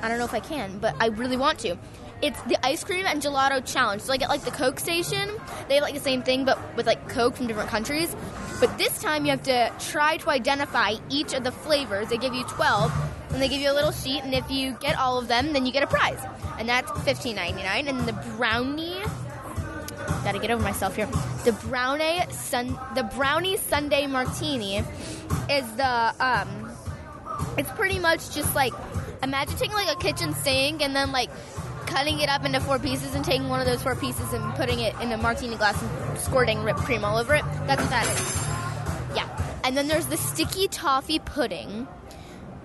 I 0.00 0.08
don't 0.08 0.18
know 0.18 0.24
if 0.24 0.32
I 0.32 0.40
can, 0.40 0.78
but 0.78 0.94
I 0.98 1.08
really 1.08 1.36
want 1.36 1.58
to. 1.60 1.76
It's 2.22 2.40
the 2.42 2.56
ice 2.64 2.82
cream 2.82 3.04
and 3.06 3.20
gelato 3.20 3.64
challenge. 3.64 4.02
So, 4.02 4.12
like 4.12 4.22
at 4.22 4.28
like 4.28 4.42
the 4.42 4.50
Coke 4.50 4.80
station, 4.80 5.30
they 5.68 5.74
have 5.74 5.82
like 5.82 5.94
the 5.94 6.00
same 6.00 6.22
thing, 6.22 6.44
but 6.44 6.58
with 6.76 6.86
like 6.86 7.08
Coke 7.08 7.36
from 7.36 7.46
different 7.46 7.68
countries. 7.68 8.14
But 8.58 8.78
this 8.78 8.98
time, 9.00 9.26
you 9.26 9.32
have 9.32 9.42
to 9.44 9.70
try 9.78 10.16
to 10.18 10.30
identify 10.30 10.94
each 11.10 11.34
of 11.34 11.44
the 11.44 11.52
flavors. 11.52 12.08
They 12.08 12.16
give 12.16 12.34
you 12.34 12.44
12, 12.44 12.92
and 13.32 13.42
they 13.42 13.48
give 13.48 13.60
you 13.60 13.70
a 13.70 13.74
little 13.74 13.92
sheet, 13.92 14.24
and 14.24 14.34
if 14.34 14.50
you 14.50 14.72
get 14.80 14.98
all 14.98 15.18
of 15.18 15.28
them, 15.28 15.52
then 15.52 15.66
you 15.66 15.72
get 15.72 15.82
a 15.82 15.86
prize. 15.86 16.18
And 16.58 16.68
that's 16.68 16.90
$15.99. 16.90 17.88
And 17.88 18.00
the 18.08 18.14
brownie 18.36 19.02
gotta 20.24 20.38
get 20.38 20.50
over 20.50 20.62
myself 20.62 20.96
here. 20.96 21.06
The 21.44 21.52
brownie 21.52 22.20
sun, 22.30 22.78
the 22.94 23.02
brownie 23.02 23.56
sundae 23.56 24.06
martini 24.06 24.78
is 25.48 25.72
the 25.76 26.14
um, 26.20 26.72
it's 27.56 27.70
pretty 27.72 27.98
much 27.98 28.34
just 28.34 28.54
like 28.54 28.72
imagine 29.22 29.56
taking 29.56 29.74
like 29.74 29.94
a 29.94 29.98
kitchen 30.00 30.34
sink 30.34 30.82
and 30.82 30.94
then 30.94 31.12
like 31.12 31.30
cutting 31.86 32.20
it 32.20 32.28
up 32.28 32.44
into 32.44 32.60
four 32.60 32.78
pieces 32.78 33.14
and 33.14 33.24
taking 33.24 33.48
one 33.48 33.60
of 33.60 33.66
those 33.66 33.82
four 33.82 33.94
pieces 33.96 34.32
and 34.32 34.54
putting 34.54 34.80
it 34.80 34.94
in 35.00 35.12
a 35.12 35.16
martini 35.16 35.56
glass 35.56 35.80
and 35.82 36.18
squirting 36.18 36.62
whipped 36.64 36.80
cream 36.80 37.04
all 37.04 37.16
over 37.16 37.34
it. 37.34 37.44
That's 37.66 37.80
what 37.80 37.90
that 37.90 38.06
is. 38.06 39.16
Yeah. 39.16 39.60
And 39.64 39.76
then 39.76 39.88
there's 39.88 40.06
the 40.06 40.16
sticky 40.16 40.68
toffee 40.68 41.18
pudding. 41.18 41.86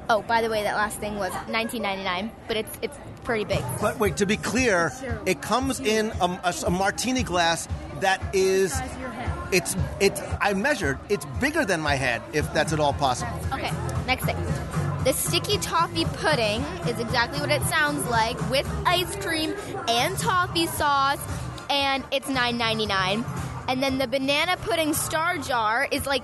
Oh, 0.09 0.22
by 0.24 0.41
the 0.41 0.49
way, 0.49 0.63
that 0.63 0.76
last 0.76 0.99
thing 0.99 1.15
was 1.17 1.32
19.99, 1.47 2.32
but 2.47 2.57
it's 2.57 2.78
it's 2.82 2.97
pretty 3.24 3.45
big. 3.45 3.63
But 3.80 3.97
wait, 3.99 4.17
to 4.17 4.26
be 4.26 4.36
clear, 4.36 4.91
it 5.26 5.41
comes 5.41 5.80
in 5.80 6.11
a, 6.19 6.26
a- 6.43 6.53
a 6.67 6.69
martini 6.69 7.24
glass 7.24 7.67
that 8.01 8.22
is. 8.34 8.78
It's 9.53 9.76
it's. 9.99 10.22
I 10.41 10.53
measured. 10.53 10.97
It's 11.09 11.26
bigger 11.39 11.63
than 11.65 11.80
my 11.82 11.95
head, 11.95 12.22
if 12.34 12.51
that's 12.53 12.74
at 12.74 12.80
all 12.80 12.93
possible. 12.93 13.39
Okay, 13.53 13.72
next 14.07 14.26
thing. 14.26 14.36
The 15.03 15.13
sticky 15.13 15.57
toffee 15.57 16.05
pudding 16.05 16.61
is 16.87 16.99
exactly 16.99 17.39
what 17.39 17.49
it 17.49 17.63
sounds 17.63 18.07
like 18.07 18.37
with 18.51 18.69
ice 18.85 19.15
cream 19.15 19.55
and 19.87 20.15
toffee 20.19 20.67
sauce, 20.67 21.19
and 21.71 22.03
it's 22.11 22.27
$9.99. 22.27 23.25
And 23.67 23.81
then 23.81 23.97
the 23.97 24.05
banana 24.05 24.57
pudding 24.57 24.93
star 24.93 25.39
jar 25.39 25.87
is 25.89 26.05
like 26.05 26.23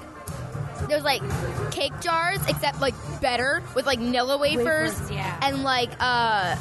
there's 0.89 1.03
like 1.03 1.23
cake 1.71 1.93
jars, 2.01 2.39
except 2.47 2.79
like 2.79 2.93
better 3.19 3.63
with 3.75 3.87
like 3.87 3.99
Nilla 3.99 4.39
wafers, 4.39 4.93
Wafers, 4.93 5.11
yeah. 5.11 5.39
and 5.41 5.63
like 5.63 5.89
uh, 5.99 6.55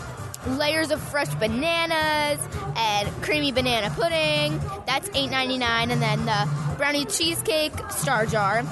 layers 0.46 0.90
of 0.90 1.02
fresh 1.02 1.32
bananas 1.34 2.40
and 2.76 3.08
creamy 3.22 3.52
banana 3.52 3.90
pudding. 3.90 4.58
That's 4.86 5.08
$8.99. 5.10 5.60
And 5.92 6.00
then 6.00 6.24
the 6.24 6.48
brownie 6.76 7.04
cheesecake 7.04 7.74
star 7.90 8.24
jar 8.24 8.62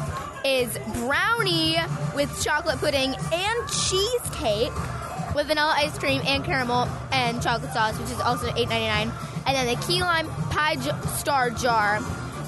is 0.44 0.78
brownie 0.94 1.76
with 2.14 2.30
chocolate 2.42 2.78
pudding 2.78 3.14
and 3.32 3.68
cheesecake 3.70 4.72
with 5.34 5.46
vanilla 5.46 5.72
ice 5.76 5.98
cream 5.98 6.20
and 6.26 6.44
caramel 6.44 6.88
and 7.12 7.42
chocolate 7.42 7.72
sauce, 7.72 7.98
which 7.98 8.10
is 8.10 8.20
also 8.20 8.46
$8.99. 8.48 9.12
And 9.46 9.56
then 9.56 9.66
the 9.66 9.86
key 9.86 10.00
lime 10.00 10.28
pie 10.50 10.76
j- 10.76 10.92
star 11.16 11.50
jar, 11.50 11.98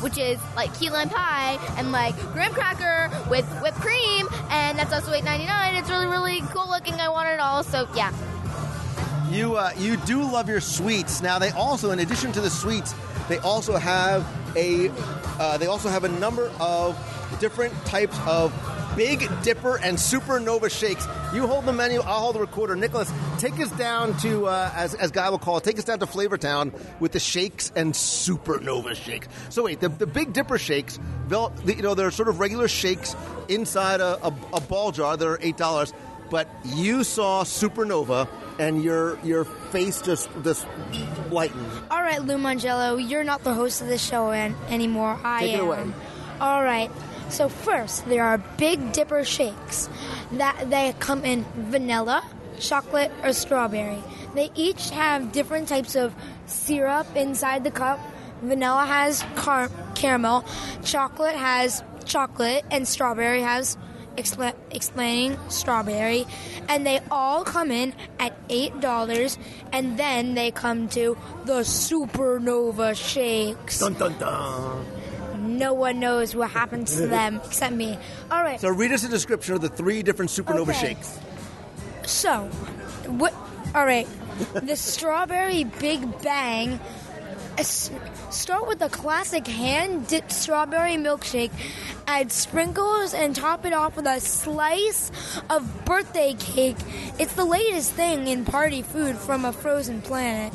which 0.03 0.19
is 0.19 0.39
like 0.55 0.77
key 0.79 0.91
lime 0.91 1.09
pie 1.09 1.59
and 1.79 1.91
like 1.91 2.15
graham 2.33 2.53
cracker 2.53 3.11
with 3.29 3.47
whipped 3.61 3.79
cream, 3.81 4.29
and 4.51 4.79
that's 4.79 4.93
also 4.93 5.13
$8.99. 5.13 5.79
It's 5.81 5.91
really, 5.91 6.07
really 6.07 6.41
cool 6.53 6.69
looking. 6.69 6.95
I 6.95 7.09
want 7.09 7.29
it 7.29 7.41
all, 7.41 7.65
so 7.65 7.89
yeah. 7.95 8.13
You 9.31 9.57
uh, 9.57 9.73
you 9.77 9.97
do 9.97 10.23
love 10.23 10.49
your 10.49 10.61
sweets. 10.61 11.21
Now 11.21 11.39
they 11.39 11.51
also, 11.51 11.91
in 11.91 11.99
addition 11.99 12.31
to 12.33 12.41
the 12.41 12.51
sweets, 12.51 12.95
they 13.29 13.39
also 13.39 13.77
have 13.77 14.25
a 14.55 14.91
uh, 15.41 15.59
they 15.59 15.67
also 15.67 15.89
have 15.89 16.05
a 16.05 16.09
number 16.09 16.51
of 16.61 16.97
different 17.41 17.75
types 17.87 18.19
of 18.27 18.53
Big 18.97 19.29
Dipper 19.43 19.77
and 19.83 19.99
Supernova 19.99 20.71
shakes. 20.71 21.07
You 21.35 21.47
hold 21.47 21.67
the 21.67 21.73
menu, 21.73 22.01
I'll 22.01 22.21
hold 22.21 22.35
the 22.37 22.41
recorder. 22.41 22.75
Nicholas, 22.77 23.13
take 23.39 23.61
us 23.61 23.71
down 23.73 24.17
to 24.19 24.47
uh, 24.47 24.71
as 24.75 24.95
as 24.95 25.11
Guy 25.11 25.29
will 25.29 25.39
call 25.39 25.59
it, 25.59 25.65
take 25.65 25.77
us 25.79 25.85
down 25.85 25.99
to 25.99 26.07
Flavortown 26.07 26.73
with 26.99 27.13
the 27.13 27.21
shakes 27.21 27.71
and 27.77 27.93
Supernova 27.93 28.95
shakes. 28.95 29.29
So 29.51 29.65
wait, 29.65 29.81
the, 29.81 29.91
the 29.91 30.07
Big 30.07 30.33
Dipper 30.33 30.57
shakes, 30.59 30.99
you 31.31 31.83
know, 31.83 31.95
they're 31.95 32.11
sort 32.11 32.29
of 32.29 32.41
regular 32.41 32.69
shakes 32.69 33.15
inside 33.49 34.01
a, 34.01 34.25
a, 34.27 34.35
a 34.55 34.61
ball 34.61 34.93
jar. 34.93 35.17
They're 35.17 35.39
eight 35.43 35.57
dollars. 35.59 35.93
But 36.29 36.49
you 36.65 37.05
saw 37.05 37.45
Supernova, 37.45 38.29
and 38.59 38.83
your 38.83 39.17
your 39.23 39.45
face 39.45 40.01
just 40.01 40.29
just 40.43 40.67
lightened. 41.31 41.71
All 41.89 42.03
right, 42.03 42.21
Lou 42.21 42.37
Mongello, 42.37 42.97
you're 42.99 43.23
not 43.23 43.45
the 43.45 43.55
host 43.55 43.81
of 43.81 43.87
the 43.87 43.99
show 43.99 44.33
an- 44.33 44.57
anymore. 44.69 45.17
I 45.23 45.41
Take 45.43 45.55
it 45.55 45.59
am. 45.61 45.67
away. 45.67 45.93
All 46.41 46.65
right. 46.65 46.91
So 47.29 47.49
first, 47.49 48.07
there 48.07 48.25
are 48.25 48.39
Big 48.39 48.93
Dipper 48.93 49.25
shakes 49.25 49.89
that 50.33 50.71
they 50.71 50.95
come 50.99 51.25
in 51.25 51.45
vanilla, 51.55 52.25
chocolate, 52.59 53.13
or 53.23 53.33
strawberry. 53.33 54.03
They 54.35 54.51
each 54.55 54.91
have 54.91 55.33
different 55.33 55.69
types 55.69 55.97
of 55.97 56.15
syrup 56.47 57.07
inside 57.17 57.65
the 57.65 57.71
cup. 57.71 57.99
Vanilla 58.43 58.85
has 58.87 59.25
car- 59.35 59.71
caramel, 59.95 60.45
chocolate 60.85 61.35
has 61.35 61.83
chocolate, 62.05 62.65
and 62.71 62.87
strawberry 62.87 63.43
has 63.43 63.77
expla- 64.17 64.55
explaining 64.71 65.39
strawberry, 65.49 66.27
and 66.69 66.87
they 66.87 67.01
all 67.11 67.45
come 67.45 67.71
in 67.71 67.95
at 68.21 68.37
eight 68.49 68.79
dollars, 68.81 69.39
and 69.73 69.99
then 69.99 70.35
they 70.35 70.51
come 70.51 70.89
to 70.89 71.17
the 71.45 71.61
supernova 71.61 72.95
shakes. 72.95 73.81
Dun 73.81 73.95
dun 73.95 74.17
dun. 74.19 74.85
No 75.59 75.73
one 75.73 76.01
knows 76.01 76.35
what 76.35 76.51
happens 76.51 76.97
to 76.97 77.07
them 77.07 77.41
except 77.45 77.75
me. 77.75 77.99
All 78.31 78.43
right. 78.43 78.61
So 78.61 78.69
read 78.69 78.93
us 78.93 79.05
a 79.05 79.09
description 79.09 79.55
of 79.55 79.61
the 79.61 79.69
three 79.69 80.03
different 80.03 80.31
Supernova 80.31 80.69
Okay. 80.71 80.95
shakes. 80.95 81.19
So, 82.07 82.45
what? 83.07 83.35
All 83.75 83.85
right. 83.85 84.07
The 84.55 84.77
strawberry 84.77 85.65
Big 85.65 86.23
Bang. 86.23 86.79
Uh, 87.59 87.63
start 87.63 88.69
with 88.69 88.79
the 88.81 88.89
classic 88.91 89.47
hand 89.47 90.07
dipped 90.07 90.31
strawberry 90.31 90.97
milkshake. 90.97 91.51
Add 92.07 92.31
sprinkles 92.31 93.15
and 93.15 93.35
top 93.35 93.65
it 93.65 93.73
off 93.73 93.97
with 93.97 94.07
a 94.07 94.21
slice 94.21 95.11
of 95.49 95.85
birthday 95.87 96.35
cake. 96.39 96.77
It's 97.19 97.33
the 97.33 97.47
latest 97.47 97.93
thing 97.93 98.29
in 98.29 98.45
party 98.45 98.83
food 98.83 99.17
from 99.17 99.47
a 99.47 99.53
frozen 99.53 100.03
planet, 100.03 100.53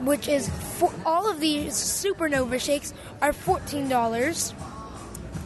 which 0.00 0.28
is 0.28 0.48
for 0.78 0.92
all 1.04 1.30
of 1.30 1.40
these 1.40 1.74
supernova 1.74 2.60
shakes 2.60 2.94
are 3.20 3.32
fourteen 3.32 3.88
dollars. 3.88 4.54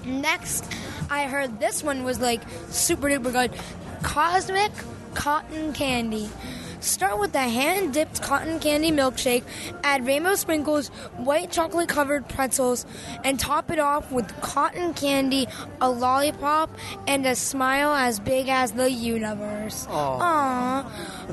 Next, 0.04 0.64
I 1.10 1.24
heard 1.24 1.60
this 1.60 1.82
one 1.82 2.04
was 2.04 2.20
like 2.20 2.42
super 2.68 3.08
duper 3.08 3.32
good. 3.32 3.52
Cosmic 4.02 4.72
cotton 5.14 5.72
candy. 5.72 6.28
Start 6.80 7.20
with 7.20 7.32
a 7.36 7.38
hand 7.38 7.94
dipped 7.94 8.20
cotton 8.22 8.58
candy 8.58 8.90
milkshake, 8.90 9.44
add 9.84 10.04
rainbow 10.04 10.34
sprinkles, 10.34 10.88
white 11.16 11.52
chocolate 11.52 11.88
covered 11.88 12.28
pretzels, 12.28 12.84
and 13.22 13.38
top 13.38 13.70
it 13.70 13.78
off 13.78 14.10
with 14.10 14.26
cotton 14.40 14.92
candy, 14.92 15.46
a 15.80 15.88
lollipop, 15.88 16.76
and 17.06 17.24
a 17.24 17.36
smile 17.36 17.92
as 17.94 18.18
big 18.18 18.48
as 18.48 18.72
the 18.72 18.90
universe. 18.90 19.86
Aww. 19.86 20.84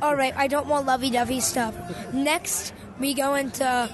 Alright, 0.03 0.35
I 0.37 0.45
don't 0.45 0.67
want 0.67 0.85
lovey 0.85 1.09
dovey 1.09 1.39
stuff. 1.39 1.73
Next, 2.13 2.71
we 2.99 3.13
go 3.13 3.35
into 3.35 3.89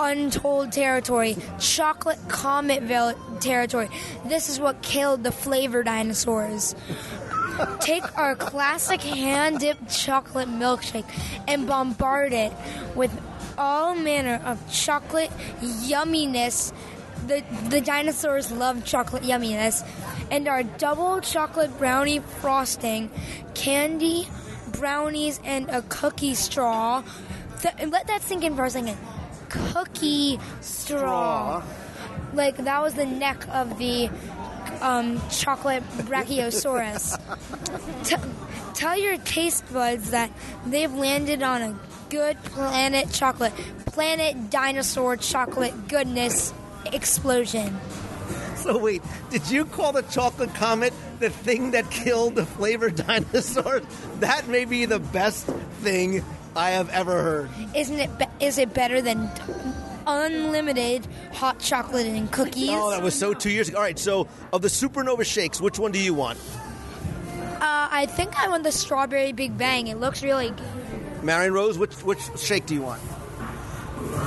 untold 0.00 0.72
territory, 0.72 1.36
chocolate 1.58 2.18
cometville 2.28 3.40
territory. 3.40 3.88
This 4.24 4.48
is 4.48 4.60
what 4.60 4.82
killed 4.82 5.24
the 5.24 5.32
flavor 5.32 5.82
dinosaurs. 5.82 6.74
Take 7.80 8.16
our 8.16 8.36
classic 8.36 9.00
hand 9.00 9.58
dipped 9.58 9.90
chocolate 9.90 10.48
milkshake 10.48 11.04
and 11.48 11.66
bombard 11.66 12.32
it 12.32 12.52
with 12.94 13.10
all 13.58 13.96
manner 13.96 14.40
of 14.44 14.72
chocolate 14.72 15.30
yumminess. 15.60 16.72
The, 17.26 17.42
the 17.68 17.80
dinosaurs 17.80 18.52
love 18.52 18.84
chocolate 18.84 19.24
yumminess. 19.24 19.84
And 20.30 20.46
our 20.46 20.62
double 20.62 21.20
chocolate 21.20 21.76
brownie 21.78 22.20
frosting, 22.20 23.10
candy, 23.54 24.28
brownies, 24.70 25.40
and 25.44 25.68
a 25.70 25.82
cookie 25.82 26.34
straw. 26.34 27.02
Th- 27.60 27.74
let 27.88 28.06
that 28.06 28.22
sink 28.22 28.44
in 28.44 28.54
for 28.56 28.64
a 28.64 28.70
second. 28.70 28.96
Cookie 29.48 30.38
straw. 30.60 31.62
Like 32.34 32.56
that 32.58 32.82
was 32.82 32.94
the 32.94 33.06
neck 33.06 33.46
of 33.48 33.78
the 33.78 34.10
um, 34.80 35.20
chocolate 35.30 35.82
brachiosaurus. 35.90 37.18
T- 38.04 38.16
tell 38.74 38.96
your 38.96 39.16
taste 39.18 39.70
buds 39.72 40.10
that 40.10 40.30
they've 40.66 40.92
landed 40.92 41.42
on 41.42 41.62
a 41.62 41.78
good 42.10 42.42
planet 42.44 43.10
chocolate, 43.12 43.52
planet 43.86 44.50
dinosaur 44.50 45.16
chocolate 45.16 45.88
goodness 45.88 46.52
explosion. 46.92 47.76
So 48.56 48.78
wait, 48.78 49.02
did 49.30 49.50
you 49.50 49.64
call 49.64 49.92
the 49.92 50.02
chocolate 50.02 50.54
comet 50.54 50.92
the 51.20 51.30
thing 51.30 51.72
that 51.72 51.90
killed 51.90 52.34
the 52.34 52.46
flavored 52.46 52.96
dinosaurs? 53.06 53.84
That 54.20 54.48
may 54.48 54.64
be 54.64 54.84
the 54.84 54.98
best 54.98 55.46
thing 55.80 56.24
I 56.56 56.70
have 56.70 56.88
ever 56.90 57.22
heard. 57.22 57.50
Isn't 57.74 57.98
it? 57.98 58.18
Be- 58.18 58.26
is 58.44 58.58
it 58.58 58.72
better 58.74 59.00
than 59.00 59.30
unlimited 60.06 61.06
hot 61.32 61.58
chocolate 61.60 62.06
and 62.06 62.30
cookies? 62.32 62.70
Oh, 62.72 62.90
that 62.90 63.02
was 63.02 63.14
so 63.14 63.34
two 63.34 63.50
years 63.50 63.68
ago. 63.68 63.78
All 63.78 63.82
right, 63.84 63.98
so 63.98 64.26
of 64.52 64.62
the 64.62 64.68
supernova 64.68 65.24
shakes, 65.24 65.60
which 65.60 65.78
one 65.78 65.92
do 65.92 65.98
you 65.98 66.14
want? 66.14 66.38
Uh, 67.60 67.88
I 67.90 68.06
think 68.06 68.38
I 68.42 68.48
want 68.48 68.62
the 68.64 68.72
strawberry 68.72 69.32
Big 69.32 69.56
Bang. 69.58 69.88
It 69.88 69.98
looks 69.98 70.22
really 70.22 70.50
good. 70.50 71.24
Marion 71.24 71.52
Rose, 71.52 71.76
which 71.78 71.94
which 72.04 72.20
shake 72.38 72.66
do 72.66 72.74
you 72.74 72.82
want? 72.82 73.02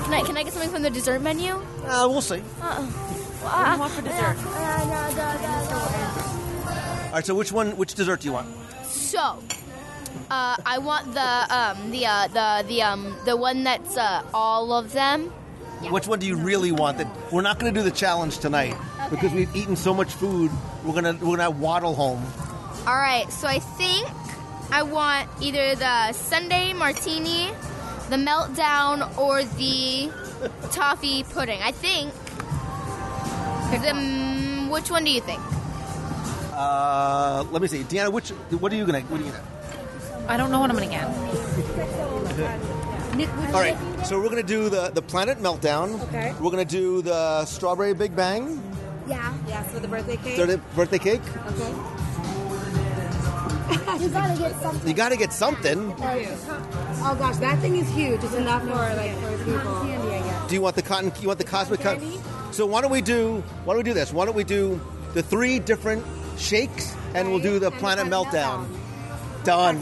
Can 0.04 0.14
I, 0.14 0.22
can 0.24 0.36
I 0.38 0.44
get 0.44 0.52
something 0.54 0.70
from 0.70 0.82
the 0.82 0.90
dessert 0.90 1.22
menu? 1.22 1.54
Uh, 1.86 2.08
we'll 2.10 2.22
see. 2.22 2.42
Uh, 2.62 2.82
What 3.42 3.66
do 3.66 3.72
you 3.72 3.80
want 3.80 3.94
for 3.94 4.02
dessert? 4.02 4.38
All 7.08 7.12
right, 7.14 7.26
so 7.26 7.34
which 7.36 7.52
one, 7.52 7.76
which 7.78 7.94
dessert 7.96 8.20
do 8.22 8.28
you 8.28 8.34
want? 8.34 8.48
So, 8.86 9.40
uh, 10.30 10.56
I 10.66 10.78
want 10.78 11.14
the 11.14 11.56
um, 11.56 11.92
the 11.92 12.06
uh, 12.06 12.28
the 12.28 12.68
the 12.68 12.82
um, 12.82 13.16
the 13.26 13.36
one 13.36 13.64
that's 13.64 13.98
uh, 13.98 14.24
all 14.34 14.74
of 14.74 14.94
them. 14.94 15.32
Which 15.90 16.08
one 16.08 16.20
do 16.20 16.28
you 16.28 16.36
really 16.36 16.72
want? 16.72 17.00
That 17.00 17.08
we're 17.32 17.42
not 17.42 17.58
going 17.58 17.74
to 17.74 17.80
do 17.80 17.84
the 17.84 17.96
challenge 17.96 18.38
tonight 18.38 18.76
because 19.10 19.34
we've 19.34 19.54
eaten 19.56 19.76
so 19.76 19.94
much 19.94 20.14
food. 20.14 20.52
We're 20.84 20.94
gonna 20.94 21.14
we're 21.14 21.38
gonna 21.38 21.50
waddle 21.50 21.96
home. 21.96 22.24
All 22.86 22.96
right, 22.96 23.32
so 23.32 23.48
I 23.48 23.60
think 23.60 24.08
I 24.72 24.84
want 24.84 25.30
either 25.42 25.76
the 25.76 26.14
sundae 26.14 26.74
martini, 26.74 27.50
the 28.10 28.18
meltdown, 28.18 29.18
or 29.18 29.44
the 29.44 30.12
toffee 30.72 31.24
pudding. 31.24 31.62
I 31.62 31.72
think. 31.72 32.14
The, 33.72 33.88
mm, 33.88 34.70
which 34.70 34.92
one 34.92 35.06
do 35.06 35.12
you 35.12 35.22
think? 35.22 35.40
Uh, 36.54 37.46
let 37.52 37.62
me 37.62 37.68
see, 37.68 37.84
Deanna. 37.84 38.12
Which 38.12 38.30
what 38.30 38.72
are 38.72 38.76
you 38.76 38.86
gonna 38.86 39.02
what 39.02 39.20
are 39.22 39.24
you 39.24 39.32
gonna? 39.32 39.44
I 40.32 40.38
don't 40.38 40.50
know 40.50 40.62
what 40.62 40.70
I'm 40.70 40.78
gonna 40.78 40.88
get. 40.88 41.04
All 43.54 43.60
right, 43.60 43.78
so 44.06 44.18
we're 44.18 44.30
gonna 44.30 44.42
do 44.44 44.70
the 44.70 44.90
the 44.90 45.02
planet 45.02 45.40
meltdown. 45.40 46.02
Okay. 46.04 46.34
We're 46.40 46.52
gonna 46.52 46.64
do 46.64 47.02
the 47.02 47.44
strawberry 47.44 47.94
Big 47.94 48.16
Bang. 48.16 48.64
Yeah. 49.08 49.34
Yes, 49.46 49.74
with 49.74 49.82
the 49.82 49.90
birthday 49.90 50.16
cake. 50.16 50.38
Third 50.38 50.62
birthday 50.74 51.00
cake. 51.00 51.22
Okay. 51.48 51.74
you 54.02 54.08
gotta 54.08 54.40
get 54.40 54.56
something. 54.62 54.88
You 54.88 54.94
got 54.94 55.10
to 55.10 55.18
get 55.18 55.34
something. 55.34 55.96
Oh 56.00 57.16
gosh, 57.20 57.36
that 57.38 57.60
thing 57.60 57.76
is 57.76 57.90
huge. 57.90 58.24
It's 58.24 58.34
enough 58.34 58.62
for 58.62 58.70
like 58.70 59.14
for 59.18 59.38
people. 59.44 59.82
Candy, 59.82 60.16
I 60.16 60.20
guess. 60.20 60.48
Do 60.48 60.56
you 60.56 60.62
want 60.62 60.78
the 60.78 60.82
cotton? 60.82 61.12
You 61.20 61.28
want 61.28 61.40
the 61.40 61.46
cosmic 61.46 61.82
cotton? 61.82 62.10
So 62.54 62.66
why 62.66 62.80
don't 62.80 62.92
we 62.92 63.02
do? 63.02 63.44
Why 63.66 63.74
don't 63.74 63.84
we 63.84 63.90
do 63.92 63.94
this? 63.94 64.14
Why 64.14 64.24
don't 64.24 64.36
we 64.36 64.46
do 64.46 64.80
the 65.14 65.22
three 65.22 65.60
different 65.60 66.06
shakes, 66.38 66.96
and 67.16 67.30
we'll 67.30 67.42
do 67.42 67.60
the 67.60 67.72
planet 67.72 68.06
meltdown. 68.06 68.66
Done. 69.44 69.78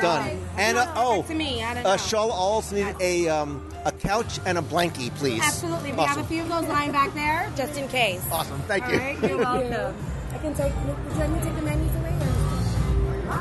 Done. 0.00 0.46
And 0.56 0.78
uh, 0.78 0.92
oh, 0.96 1.22
to 1.22 1.34
me. 1.34 1.62
I 1.62 1.74
don't 1.74 1.86
uh, 1.86 1.90
know. 1.92 1.96
Charlotte 1.96 2.34
also 2.34 2.76
need 2.76 2.96
a 3.00 3.28
um, 3.28 3.66
a 3.84 3.92
couch 3.92 4.38
and 4.46 4.58
a 4.58 4.62
blankie, 4.62 5.14
please. 5.16 5.42
Absolutely. 5.42 5.92
We 5.92 5.98
Awesome. 5.98 6.16
have 6.16 6.24
a 6.24 6.28
few 6.28 6.42
of 6.42 6.48
those 6.48 6.68
lying 6.68 6.92
back 6.92 7.14
there, 7.14 7.50
just 7.56 7.78
in 7.78 7.88
case. 7.88 8.22
Awesome. 8.30 8.60
Thank 8.62 8.84
All 8.84 8.92
you. 8.92 8.98
right, 8.98 9.22
you're 9.22 9.38
welcome. 9.38 9.96
I 10.32 10.38
can 10.38 10.54
take. 10.54 10.72
Would 10.86 11.12
you 11.12 11.18
let 11.18 11.30
me 11.30 11.40
take 11.40 11.56
the 11.56 11.62
menus 11.62 11.94
away? 11.96 12.10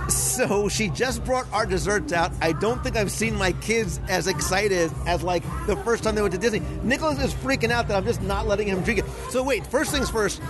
So 0.08 0.70
she 0.70 0.90
just 0.90 1.24
brought 1.26 1.52
our 1.52 1.66
desserts 1.66 2.14
out. 2.14 2.32
I 2.42 2.52
don't 2.52 2.84
think 2.84 2.96
I've 2.96 3.12
seen 3.12 3.36
my 3.36 3.54
kids 3.54 4.00
as 4.08 4.28
excited 4.28 4.92
as 5.08 5.24
like 5.24 5.44
the 5.66 5.76
first 5.78 6.04
time 6.04 6.16
they 6.16 6.22
went 6.22 6.34
to 6.34 6.40
Disney. 6.40 6.62
Nicholas 6.84 7.20
is 7.20 7.34
freaking 7.34 7.72
out 7.72 7.88
that 7.88 7.98
I'm 7.98 8.06
just 8.06 8.22
not 8.22 8.48
letting 8.48 8.68
him 8.68 8.82
drink 8.84 9.00
it. 9.00 9.06
So 9.30 9.44
wait, 9.44 9.66
first 9.68 9.92
things 9.92 10.10
first. 10.10 10.42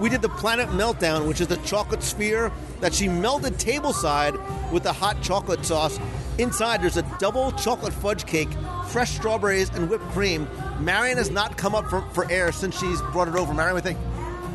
We 0.00 0.08
did 0.08 0.22
the 0.22 0.28
Planet 0.28 0.68
Meltdown, 0.68 1.26
which 1.26 1.40
is 1.40 1.48
the 1.48 1.56
chocolate 1.58 2.04
sphere 2.04 2.52
that 2.80 2.94
she 2.94 3.08
melted 3.08 3.54
tableside 3.54 4.38
with 4.70 4.84
the 4.84 4.92
hot 4.92 5.20
chocolate 5.22 5.64
sauce. 5.64 5.98
Inside, 6.38 6.82
there's 6.82 6.96
a 6.96 7.16
double 7.18 7.50
chocolate 7.52 7.92
fudge 7.92 8.24
cake, 8.24 8.48
fresh 8.90 9.10
strawberries, 9.10 9.70
and 9.70 9.90
whipped 9.90 10.04
cream. 10.10 10.46
Marion 10.78 11.18
has 11.18 11.30
not 11.30 11.56
come 11.56 11.74
up 11.74 11.90
for, 11.90 12.02
for 12.12 12.30
air 12.30 12.52
since 12.52 12.78
she's 12.78 13.02
brought 13.12 13.26
it 13.26 13.34
over. 13.34 13.52
Marion, 13.52 13.74
what 13.74 13.82
do 13.82 13.90
you 13.90 13.96
think? 13.96 14.06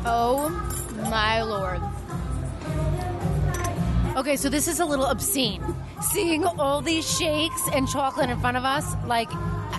Oh 0.06 0.48
my 1.10 1.42
lord! 1.42 1.80
Okay, 4.16 4.36
so 4.36 4.48
this 4.48 4.66
is 4.66 4.80
a 4.80 4.84
little 4.84 5.06
obscene. 5.06 5.62
Seeing 6.12 6.44
all 6.44 6.80
these 6.80 7.18
shakes 7.18 7.60
and 7.74 7.86
chocolate 7.88 8.30
in 8.30 8.40
front 8.40 8.56
of 8.56 8.64
us, 8.64 8.94
like 9.06 9.28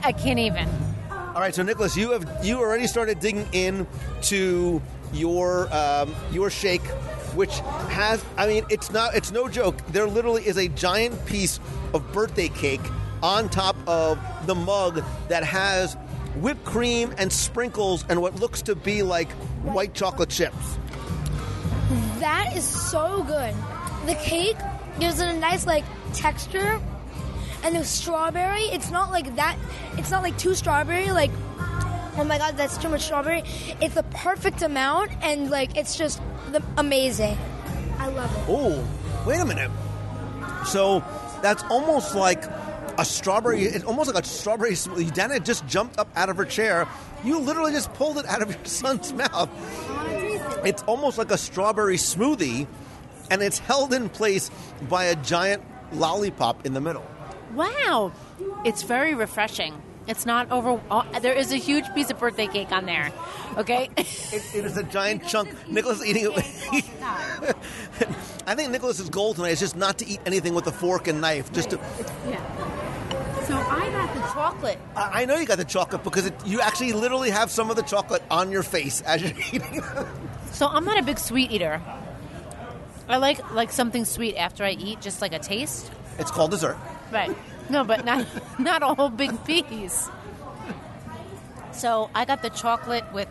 I 0.03 0.11
can't 0.11 0.39
even. 0.39 0.69
All 1.09 1.41
right, 1.41 1.55
so 1.55 1.63
Nicholas, 1.63 1.97
you 1.97 2.11
have 2.11 2.45
you 2.45 2.59
already 2.59 2.85
started 2.85 3.19
digging 3.19 3.47
in 3.51 3.87
to 4.23 4.81
your 5.15 5.73
um, 5.73 6.13
your 6.31 6.49
shake, 6.49 6.85
which 7.35 7.59
has 7.89 8.23
I 8.37 8.47
mean 8.47 8.65
it's 8.69 8.91
not 8.91 9.15
it's 9.15 9.31
no 9.31 9.47
joke. 9.47 9.77
There 9.87 10.07
literally 10.07 10.45
is 10.45 10.57
a 10.57 10.67
giant 10.67 11.25
piece 11.25 11.59
of 11.93 12.11
birthday 12.11 12.49
cake 12.49 12.81
on 13.23 13.49
top 13.49 13.75
of 13.87 14.19
the 14.45 14.55
mug 14.55 15.03
that 15.29 15.43
has 15.43 15.95
whipped 16.35 16.65
cream 16.65 17.13
and 17.17 17.31
sprinkles 17.31 18.05
and 18.09 18.21
what 18.21 18.35
looks 18.35 18.61
to 18.63 18.75
be 18.75 19.01
like 19.01 19.31
white 19.63 19.93
chocolate 19.93 20.29
chips. 20.29 20.77
That 22.19 22.53
is 22.55 22.63
so 22.63 23.23
good. 23.23 23.55
The 24.05 24.15
cake 24.15 24.57
gives 24.99 25.19
it 25.19 25.27
a 25.27 25.33
nice 25.33 25.65
like 25.65 25.83
texture, 26.13 26.79
and 27.63 27.75
the 27.75 27.83
strawberry. 27.83 28.63
It's 28.63 28.91
not 28.91 29.11
like 29.11 29.35
that. 29.35 29.57
It's 29.97 30.11
not 30.11 30.23
like 30.23 30.37
too 30.37 30.53
strawberry. 30.53 31.11
Like, 31.11 31.31
oh 32.17 32.23
my 32.23 32.37
god, 32.37 32.57
that's 32.57 32.77
too 32.77 32.89
much 32.89 33.03
strawberry. 33.03 33.43
It's 33.81 33.95
the 33.95 34.03
perfect 34.03 34.61
amount, 34.61 35.11
and 35.21 35.49
like 35.49 35.77
it's 35.77 35.95
just 35.97 36.21
the, 36.51 36.63
amazing. 36.77 37.37
I 37.97 38.07
love 38.09 38.31
it. 38.35 38.43
Oh, 38.47 38.87
wait 39.25 39.39
a 39.39 39.45
minute. 39.45 39.71
So 40.65 41.03
that's 41.41 41.63
almost 41.65 42.15
like 42.15 42.43
a 42.97 43.05
strawberry. 43.05 43.63
It's 43.63 43.85
almost 43.85 44.13
like 44.13 44.23
a 44.23 44.27
strawberry 44.27 44.71
smoothie. 44.71 45.13
Dana 45.13 45.39
just 45.39 45.67
jumped 45.67 45.97
up 45.97 46.07
out 46.15 46.29
of 46.29 46.37
her 46.37 46.45
chair. 46.45 46.87
You 47.23 47.39
literally 47.39 47.71
just 47.71 47.93
pulled 47.93 48.17
it 48.17 48.25
out 48.25 48.41
of 48.41 48.49
your 48.49 48.65
son's 48.65 49.13
mouth. 49.13 49.49
It's 50.65 50.83
almost 50.83 51.17
like 51.17 51.31
a 51.31 51.37
strawberry 51.37 51.97
smoothie, 51.97 52.67
and 53.29 53.41
it's 53.41 53.59
held 53.59 53.93
in 53.93 54.09
place 54.09 54.49
by 54.89 55.05
a 55.05 55.15
giant 55.15 55.63
lollipop 55.93 56.65
in 56.65 56.73
the 56.73 56.81
middle. 56.81 57.05
Wow, 57.53 58.11
it's 58.65 58.83
very 58.83 59.15
refreshing. 59.15 59.81
It's 60.07 60.25
not 60.25 60.51
over. 60.51 60.79
There 61.21 61.33
is 61.33 61.51
a 61.51 61.57
huge 61.57 61.91
piece 61.95 62.11
of 62.11 62.19
birthday 62.19 62.47
cake 62.47 62.71
on 62.71 62.85
there. 62.85 63.11
Okay, 63.57 63.89
it, 63.97 64.55
it 64.55 64.65
is 64.65 64.77
a 64.77 64.83
giant 64.83 65.27
chunk. 65.27 65.49
Nicholas 65.67 66.01
is 66.01 66.07
eating 66.07 66.31
it. 66.31 66.85
I 68.47 68.53
think 68.55 68.71
Nicholas's 68.71 69.09
goal 69.09 69.33
tonight 69.33 69.51
is 69.51 69.59
just 69.59 69.75
not 69.75 69.97
to 69.99 70.07
eat 70.07 70.19
anything 70.25 70.53
with 70.53 70.67
a 70.67 70.71
fork 70.71 71.07
and 71.07 71.21
knife. 71.21 71.51
Just 71.53 71.71
to. 71.71 71.77
Yeah. 72.29 72.41
So 73.45 73.55
I 73.55 73.89
got 73.91 74.13
the 74.13 74.21
chocolate. 74.21 74.79
I 74.95 75.21
I 75.21 75.25
know 75.25 75.37
you 75.37 75.45
got 75.45 75.57
the 75.57 75.65
chocolate 75.65 76.03
because 76.03 76.27
it, 76.27 76.33
you 76.45 76.61
actually 76.61 76.93
literally 76.93 77.31
have 77.31 77.49
some 77.49 77.69
of 77.69 77.75
the 77.75 77.83
chocolate 77.83 78.23
on 78.29 78.51
your 78.51 78.63
face 78.63 79.01
as 79.01 79.21
you're 79.23 79.31
eating. 79.53 79.83
So 80.51 80.67
I'm 80.67 80.85
not 80.85 80.99
a 80.99 81.03
big 81.03 81.17
sweet 81.19 81.51
eater. 81.51 81.81
I 83.07 83.17
like 83.17 83.51
like 83.51 83.71
something 83.71 84.05
sweet 84.05 84.35
after 84.35 84.63
I 84.63 84.71
eat, 84.71 85.01
just 85.01 85.21
like 85.21 85.33
a 85.33 85.39
taste. 85.39 85.91
It's 86.19 86.31
called 86.31 86.51
dessert. 86.51 86.77
Right. 87.11 87.35
No, 87.69 87.83
but 87.83 88.05
not 88.05 88.25
not 88.59 88.83
a 88.83 88.93
whole 88.93 89.09
big 89.09 89.43
piece. 89.45 90.09
So 91.71 92.09
I 92.15 92.25
got 92.25 92.41
the 92.41 92.49
chocolate 92.49 93.03
with 93.13 93.27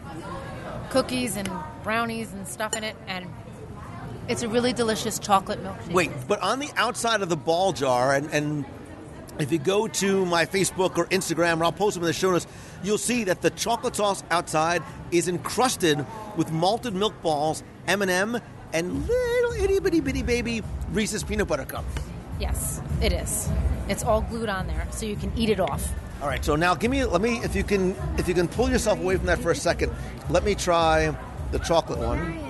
cookies 0.90 1.36
and 1.36 1.48
brownies 1.82 2.32
and 2.32 2.46
stuff 2.46 2.76
in 2.76 2.84
it, 2.84 2.96
and 3.06 3.26
it's 4.28 4.42
a 4.42 4.48
really 4.48 4.72
delicious 4.72 5.18
chocolate 5.18 5.62
milkshake. 5.62 5.92
Wait, 5.92 6.10
but 6.28 6.40
on 6.40 6.58
the 6.58 6.70
outside 6.76 7.22
of 7.22 7.28
the 7.28 7.36
ball 7.36 7.72
jar, 7.72 8.14
and, 8.14 8.30
and 8.32 8.64
if 9.38 9.50
you 9.50 9.58
go 9.58 9.88
to 9.88 10.24
my 10.26 10.46
Facebook 10.46 10.96
or 10.98 11.06
Instagram, 11.06 11.60
or 11.60 11.64
I'll 11.64 11.72
post 11.72 11.94
them 11.94 12.04
in 12.04 12.08
the 12.08 12.12
show 12.12 12.30
notes, 12.30 12.46
you'll 12.82 12.98
see 12.98 13.24
that 13.24 13.42
the 13.42 13.50
chocolate 13.50 13.96
sauce 13.96 14.22
outside 14.30 14.82
is 15.10 15.26
encrusted 15.26 16.04
with 16.36 16.52
malted 16.52 16.94
milk 16.94 17.20
balls, 17.22 17.62
M&M, 17.86 18.38
and 18.72 19.06
little 19.06 19.52
itty 19.52 19.78
bitty 19.78 20.00
bitty 20.00 20.22
baby 20.22 20.62
Reese's 20.90 21.22
peanut 21.24 21.48
butter 21.48 21.64
cups. 21.64 21.86
Yes, 22.40 22.80
it 23.02 23.12
is. 23.12 23.48
It's 23.88 24.02
all 24.02 24.22
glued 24.22 24.48
on 24.48 24.66
there, 24.66 24.86
so 24.90 25.06
you 25.06 25.16
can 25.16 25.32
eat 25.36 25.50
it 25.50 25.60
off. 25.60 25.92
All 26.22 26.28
right, 26.28 26.44
so 26.44 26.56
now 26.56 26.74
give 26.74 26.90
me, 26.90 27.04
let 27.04 27.20
me, 27.20 27.38
if 27.44 27.54
you 27.54 27.64
can, 27.64 27.94
if 28.18 28.28
you 28.28 28.34
can 28.34 28.48
pull 28.48 28.70
yourself 28.70 28.98
away 28.98 29.16
from 29.16 29.26
that 29.26 29.38
for 29.38 29.50
a 29.50 29.56
second, 29.56 29.92
let 30.30 30.44
me 30.44 30.54
try 30.54 31.14
the 31.50 31.58
chocolate 31.58 31.98
one. 31.98 32.40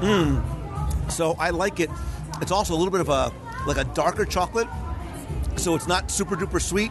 Mmm. 0.00 1.12
So 1.12 1.36
I 1.38 1.50
like 1.50 1.80
it. 1.80 1.90
It's 2.40 2.50
also 2.50 2.74
a 2.74 2.76
little 2.76 2.90
bit 2.90 3.02
of 3.02 3.10
a 3.10 3.32
like 3.66 3.76
a 3.76 3.84
darker 3.84 4.24
chocolate, 4.24 4.68
so 5.56 5.74
it's 5.74 5.86
not 5.86 6.10
super 6.10 6.36
duper 6.36 6.60
sweet. 6.60 6.90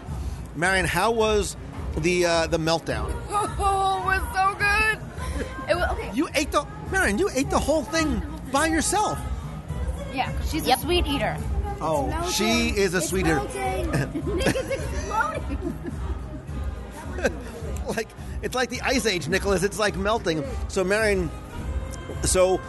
Marion, 0.55 0.85
how 0.85 1.11
was 1.11 1.55
the 1.97 2.25
uh, 2.25 2.47
the 2.47 2.57
meltdown? 2.57 3.11
Oh, 3.61 4.11
it 4.11 4.21
was 4.21 4.33
so 4.33 4.55
good. 4.57 5.08
It 5.69 5.75
was, 5.75 5.89
okay. 5.91 6.11
You 6.13 6.29
ate 6.35 6.51
the 6.51 6.65
Marion. 6.91 7.17
You 7.17 7.29
ate 7.33 7.49
the 7.49 7.59
whole 7.59 7.83
thing 7.83 8.21
by 8.51 8.67
yourself. 8.67 9.19
Yeah, 10.13 10.31
she's 10.41 10.67
a 10.67 10.77
sweet 10.77 11.05
eater. 11.05 11.37
Oh, 11.81 12.31
she 12.31 12.69
is 12.69 12.93
a 12.93 13.01
sweet 13.01 13.27
eater. 13.27 13.39
Nick 14.35 14.55
is 14.55 14.69
exploding. 14.69 15.91
like 17.87 18.07
it's 18.41 18.55
like 18.55 18.69
the 18.69 18.81
ice 18.81 19.05
age, 19.05 19.27
Nicholas. 19.27 19.63
It's 19.63 19.79
like 19.79 19.95
melting. 19.95 20.43
So, 20.67 20.83
Marion, 20.83 21.29
so 22.23 22.59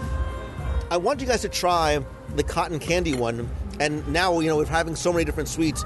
I 0.91 0.97
want 0.97 1.21
you 1.21 1.27
guys 1.27 1.43
to 1.43 1.49
try 1.49 2.05
the 2.35 2.43
cotton 2.43 2.79
candy 2.79 3.15
one. 3.15 3.49
And 3.79 4.07
now 4.09 4.41
you 4.41 4.49
know 4.49 4.59
we're 4.59 4.67
having 4.67 4.95
so 4.95 5.13
many 5.13 5.25
different 5.25 5.49
sweets. 5.49 5.83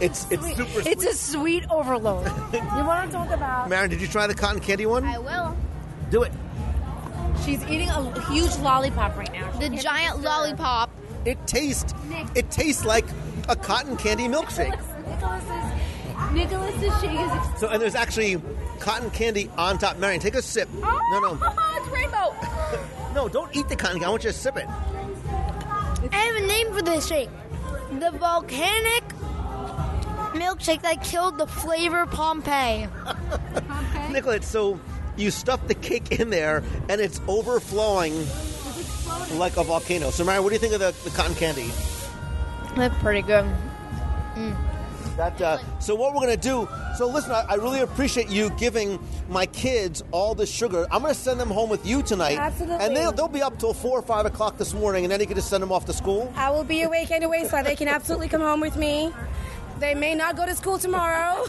It's 0.00 0.30
it's 0.30 0.46
super. 0.54 0.88
It's 0.88 1.04
a 1.04 1.14
sweet 1.14 1.64
overload. 1.70 2.26
you 2.52 2.60
want 2.84 3.10
to 3.10 3.16
talk 3.16 3.30
about? 3.30 3.68
Marion, 3.68 3.90
did 3.90 4.00
you 4.00 4.06
try 4.06 4.26
the 4.26 4.34
cotton 4.34 4.60
candy 4.60 4.86
one? 4.86 5.04
I 5.04 5.18
will. 5.18 5.56
Do 6.10 6.22
it. 6.22 6.32
She's 7.44 7.62
eating 7.64 7.88
a 7.88 8.20
huge 8.30 8.56
lollipop 8.58 9.16
right 9.16 9.32
now. 9.32 9.50
The 9.52 9.70
giant 9.70 10.22
lollipop. 10.22 10.90
It 11.24 11.44
tastes. 11.46 11.94
It 12.34 12.50
tastes 12.50 12.84
like 12.84 13.06
a 13.48 13.56
cotton 13.56 13.96
candy 13.96 14.28
milkshake. 14.28 14.78
Nicholas's 16.32 17.00
shake 17.00 17.18
is. 17.18 17.60
So 17.60 17.68
and 17.68 17.80
there's 17.80 17.94
actually 17.94 18.40
cotton 18.78 19.10
candy 19.10 19.50
on 19.56 19.78
top. 19.78 19.98
Marion, 19.98 20.20
take 20.20 20.34
a 20.34 20.42
sip. 20.42 20.68
No, 20.74 20.80
oh, 20.84 21.38
no, 21.40 21.52
it's 21.76 21.88
rainbow. 21.88 22.34
no! 23.14 23.28
Don't 23.28 23.54
eat 23.56 23.68
the 23.68 23.76
cotton 23.76 23.96
candy. 23.96 24.06
I 24.06 24.10
want 24.10 24.24
you 24.24 24.30
to 24.30 24.36
sip 24.36 24.56
it. 24.56 24.66
I 26.12 26.16
have 26.16 26.36
a 26.36 26.46
name 26.46 26.72
for 26.72 26.82
this 26.82 27.06
shake. 27.06 27.30
The 27.98 28.10
volcanic 28.12 28.97
milkshake 30.38 30.82
that 30.82 31.02
killed 31.02 31.38
the 31.38 31.46
flavor 31.46 32.06
Pompeii. 32.06 32.88
Nicholas, 34.10 34.46
so 34.46 34.78
you 35.16 35.30
stuff 35.30 35.66
the 35.66 35.74
cake 35.74 36.12
in 36.20 36.30
there 36.30 36.62
and 36.88 37.00
it's 37.00 37.20
overflowing 37.26 38.14
like 39.38 39.56
a 39.56 39.64
volcano. 39.64 40.10
So, 40.10 40.24
Marion, 40.24 40.42
what 40.44 40.50
do 40.50 40.54
you 40.54 40.60
think 40.60 40.74
of 40.74 40.80
the, 40.80 40.94
the 41.08 41.14
cotton 41.16 41.34
candy? 41.34 41.70
That's 42.76 42.96
pretty 43.02 43.22
good. 43.22 43.44
That, 45.16 45.40
uh, 45.40 45.58
so 45.80 45.96
what 45.96 46.14
we're 46.14 46.20
going 46.20 46.36
to 46.38 46.48
do 46.48 46.68
so 46.96 47.08
listen 47.08 47.32
I, 47.32 47.44
I 47.48 47.54
really 47.56 47.80
appreciate 47.80 48.28
you 48.28 48.50
giving 48.50 49.00
my 49.28 49.46
kids 49.46 50.04
all 50.12 50.36
this 50.36 50.48
sugar 50.48 50.86
i'm 50.92 51.02
going 51.02 51.12
to 51.12 51.20
send 51.20 51.40
them 51.40 51.48
home 51.50 51.68
with 51.68 51.84
you 51.84 52.04
tonight 52.04 52.38
Absolutely. 52.38 52.86
and 52.86 52.96
they'll, 52.96 53.10
they'll 53.10 53.26
be 53.26 53.42
up 53.42 53.58
till 53.58 53.74
4 53.74 53.98
or 53.98 54.02
5 54.02 54.26
o'clock 54.26 54.58
this 54.58 54.74
morning 54.74 55.04
and 55.04 55.10
then 55.10 55.18
you 55.18 55.26
can 55.26 55.34
just 55.34 55.50
send 55.50 55.60
them 55.60 55.72
off 55.72 55.86
to 55.86 55.92
school 55.92 56.32
I 56.36 56.50
will 56.50 56.62
be 56.62 56.82
awake 56.82 57.10
anyway, 57.10 57.48
so 57.50 57.60
they 57.64 57.74
can 57.74 57.88
absolutely 57.88 58.28
come 58.28 58.42
home 58.42 58.60
with 58.60 58.76
me. 58.76 59.12
They 59.78 59.94
may 59.94 60.14
not 60.14 60.36
go 60.36 60.44
to 60.46 60.54
school 60.54 60.78
tomorrow. 60.78 61.44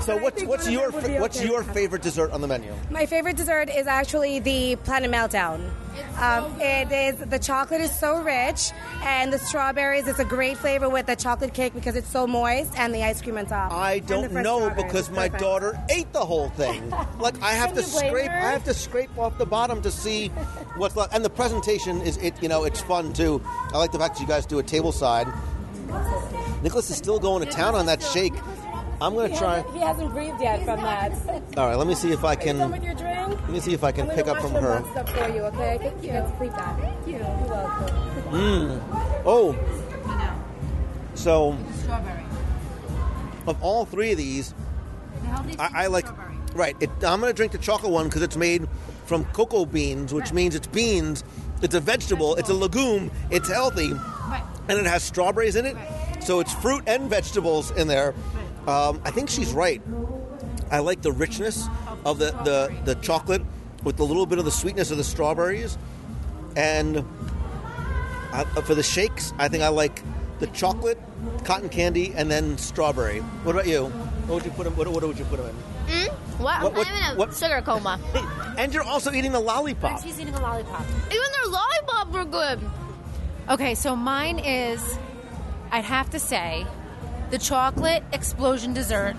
so 0.00 0.16
what's, 0.18 0.42
what's 0.44 0.68
your 0.68 0.90
fa- 0.92 1.06
be 1.06 1.18
what's 1.18 1.38
okay. 1.38 1.46
your 1.48 1.62
favorite 1.62 2.02
dessert 2.02 2.32
on 2.32 2.40
the 2.40 2.48
menu 2.48 2.72
My 2.90 3.06
favorite 3.06 3.36
dessert 3.36 3.70
is 3.70 3.86
actually 3.86 4.40
the 4.40 4.76
Planet 4.76 5.10
Meltdown. 5.10 5.70
Um, 6.18 6.60
it 6.60 6.90
is 6.90 7.16
the 7.28 7.38
chocolate 7.38 7.80
is 7.80 7.96
so 7.96 8.20
rich, 8.20 8.72
and 9.02 9.32
the 9.32 9.38
strawberries. 9.38 10.08
It's 10.08 10.18
a 10.18 10.24
great 10.24 10.56
flavor 10.56 10.88
with 10.88 11.06
the 11.06 11.14
chocolate 11.14 11.54
cake 11.54 11.72
because 11.72 11.94
it's 11.94 12.08
so 12.08 12.26
moist, 12.26 12.76
and 12.76 12.92
the 12.92 13.04
ice 13.04 13.22
cream 13.22 13.38
on 13.38 13.46
top. 13.46 13.70
I 13.72 14.00
don't 14.00 14.32
know 14.32 14.70
because 14.70 15.10
my 15.10 15.28
daughter 15.28 15.80
ate 15.90 16.12
the 16.12 16.24
whole 16.24 16.48
thing. 16.60 16.90
like 17.20 17.40
I 17.42 17.52
have 17.52 17.74
Can 17.74 17.76
to 17.76 17.82
scrape, 17.84 18.28
her? 18.28 18.36
I 18.36 18.50
have 18.50 18.64
to 18.64 18.74
scrape 18.74 19.16
off 19.16 19.38
the 19.38 19.46
bottom 19.46 19.82
to 19.82 19.90
see 19.90 20.28
what's 20.76 20.96
left. 20.96 21.14
And 21.14 21.24
the 21.24 21.30
presentation 21.30 22.00
is 22.02 22.16
it, 22.16 22.34
you 22.42 22.48
know, 22.48 22.64
it's 22.64 22.80
fun 22.80 23.12
too. 23.12 23.40
I 23.72 23.78
like 23.78 23.92
the 23.92 23.98
fact 23.98 24.16
that 24.16 24.20
you 24.20 24.26
guys 24.26 24.46
do 24.46 24.58
a 24.58 24.64
table 24.64 24.90
side. 24.92 25.28
Nicholas 26.62 26.90
is 26.90 26.96
still 26.96 27.18
going 27.18 27.44
to 27.44 27.50
town 27.50 27.74
on 27.74 27.86
that 27.86 28.02
shake. 28.02 28.32
I'm 29.00 29.12
going 29.14 29.28
He 29.28 29.34
to 29.34 29.38
try. 29.38 29.56
hasn't- 29.56 29.74
He 29.74 29.80
hasn't 29.80 30.10
breathed 30.12 30.40
yet 30.40 30.64
from 30.64 30.80
that. 30.80 31.12
All 31.56 31.66
right, 31.68 31.76
let 31.76 31.86
me 31.86 31.94
see 31.94 32.10
if 32.12 32.24
I 32.24 32.36
can. 32.36 32.58
Done 32.58 32.70
with 32.72 32.82
your 32.84 32.94
drink? 32.94 33.28
Let 33.42 33.50
me 33.50 33.60
see 33.60 33.74
if 33.74 33.84
I 33.84 33.92
can 33.92 34.08
I'm 34.08 34.16
pick 34.16 34.26
gonna 34.26 34.38
up 34.38 34.44
wash 34.44 34.52
from 34.52 34.62
the 34.62 34.68
her. 34.68 35.00
up 35.00 35.08
for 35.08 35.28
you, 35.28 35.42
okay? 35.42 35.78
Thank 35.80 36.02
you. 36.02 36.12
You 36.12 36.20
can 36.22 36.36
sleep 36.38 36.52
that. 36.52 36.80
Thank 36.80 37.06
you. 37.06 37.12
You're 37.14 37.20
welcome. 37.48 37.96
Mmm. 38.30 38.80
Oh. 39.26 39.56
So, 41.14 41.56
Strawberry. 41.82 42.24
of 43.46 43.62
all 43.62 43.84
three 43.84 44.12
of 44.12 44.18
these, 44.18 44.54
I, 45.58 45.70
I 45.84 45.86
like. 45.88 46.06
Right. 46.54 46.76
It, 46.80 46.90
I'm 47.04 47.20
going 47.20 47.32
to 47.32 47.36
drink 47.36 47.52
the 47.52 47.58
chocolate 47.58 47.92
one 47.92 48.06
because 48.06 48.22
it's 48.22 48.36
made 48.36 48.68
from 49.06 49.24
cocoa 49.26 49.64
beans, 49.66 50.14
which 50.14 50.32
means 50.32 50.54
it's 50.54 50.66
beans. 50.68 51.24
It's 51.62 51.74
a 51.74 51.80
vegetable. 51.80 52.36
It's 52.36 52.48
a 52.48 52.54
legume. 52.54 53.10
It's 53.30 53.48
healthy, 53.48 53.92
and 54.68 54.78
it 54.78 54.86
has 54.86 55.02
strawberries 55.02 55.56
in 55.56 55.66
it. 55.66 55.76
So 56.20 56.40
it's 56.40 56.52
fruit 56.54 56.84
and 56.86 57.08
vegetables 57.10 57.70
in 57.72 57.88
there. 57.88 58.14
Um, 58.66 59.00
I 59.04 59.10
think 59.10 59.28
she's 59.28 59.52
right. 59.52 59.82
I 60.70 60.78
like 60.78 61.02
the 61.02 61.12
richness 61.12 61.66
of 62.04 62.18
the, 62.18 62.30
the, 62.44 62.74
the 62.84 62.94
chocolate 62.96 63.42
with 63.82 64.00
a 64.00 64.04
little 64.04 64.26
bit 64.26 64.38
of 64.38 64.44
the 64.44 64.50
sweetness 64.50 64.90
of 64.90 64.96
the 64.96 65.04
strawberries. 65.04 65.76
And 66.56 67.04
I, 68.32 68.44
for 68.64 68.74
the 68.74 68.82
shakes, 68.82 69.32
I 69.38 69.48
think 69.48 69.62
I 69.62 69.68
like 69.68 70.02
the 70.38 70.46
chocolate, 70.48 70.98
cotton 71.44 71.68
candy, 71.68 72.12
and 72.16 72.30
then 72.30 72.56
strawberry. 72.58 73.20
What 73.20 73.52
about 73.54 73.66
you? 73.66 73.86
What 74.26 74.36
would 74.36 74.44
you 74.44 74.50
put 74.52 74.66
'em- 74.66 74.76
what, 74.76 74.88
what 74.88 75.02
would 75.02 75.18
you 75.18 75.24
put 75.26 75.38
them 75.38 75.54
in? 75.88 75.92
Mm? 75.94 76.08
What? 76.40 76.62
What- 76.62 76.74
what- 76.74 76.88
I'm 76.88 76.96
in 77.10 77.16
a 77.16 77.18
what- 77.18 77.34
sugar 77.34 77.60
coma. 77.62 78.00
And 78.56 78.72
you're 78.72 78.84
also 78.84 79.10
eating 79.12 79.32
the 79.32 79.40
lollipop. 79.40 80.00
She's 80.02 80.20
eating 80.20 80.32
a 80.34 80.40
lollipop. 80.40 80.82
Even 81.10 81.26
their 81.32 81.50
lollipops 81.50 82.12
were 82.12 82.24
good. 82.24 82.60
Okay, 83.48 83.74
so 83.74 83.94
mine 83.94 84.38
is, 84.38 84.98
I'd 85.70 85.84
have 85.84 86.08
to 86.10 86.18
say, 86.18 86.66
the 87.30 87.38
chocolate 87.38 88.02
explosion 88.12 88.72
dessert, 88.72 89.16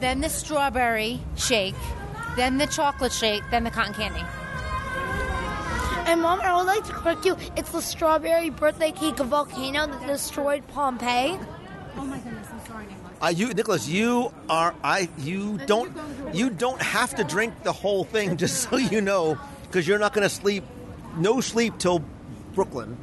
then 0.00 0.22
the 0.22 0.30
strawberry 0.30 1.20
shake, 1.36 1.74
then 2.36 2.56
the 2.56 2.66
chocolate 2.66 3.12
shake, 3.12 3.42
then 3.50 3.64
the 3.64 3.70
cotton 3.70 3.92
candy. 3.92 4.24
And 6.10 6.22
mom, 6.22 6.40
I 6.40 6.56
would 6.56 6.66
like 6.66 6.84
to 6.84 6.92
correct 6.92 7.26
you. 7.26 7.36
It's 7.56 7.70
the 7.70 7.80
strawberry 7.82 8.50
birthday 8.50 8.90
cake 8.90 9.16
volcano 9.16 9.86
that 9.86 10.06
destroyed 10.06 10.66
Pompeii. 10.68 11.38
Oh 11.96 12.04
my 12.04 12.18
goodness, 12.18 12.48
I'm 12.50 12.66
sorry, 12.66 12.86
Nicholas. 12.86 13.12
Uh, 13.22 13.28
you, 13.28 13.54
Nicholas, 13.54 13.88
you 13.88 14.32
are 14.48 14.74
I. 14.82 15.08
You 15.18 15.58
don't. 15.66 15.96
You 16.32 16.50
don't 16.50 16.80
have 16.82 17.14
to 17.16 17.24
drink 17.24 17.62
the 17.62 17.72
whole 17.72 18.04
thing, 18.04 18.36
just 18.36 18.68
so 18.68 18.76
you 18.76 19.00
know, 19.00 19.38
because 19.62 19.86
you're 19.86 19.98
not 19.98 20.12
going 20.12 20.28
to 20.28 20.34
sleep. 20.34 20.64
No 21.16 21.40
sleep 21.40 21.78
till 21.78 22.04
Brooklyn. 22.54 22.96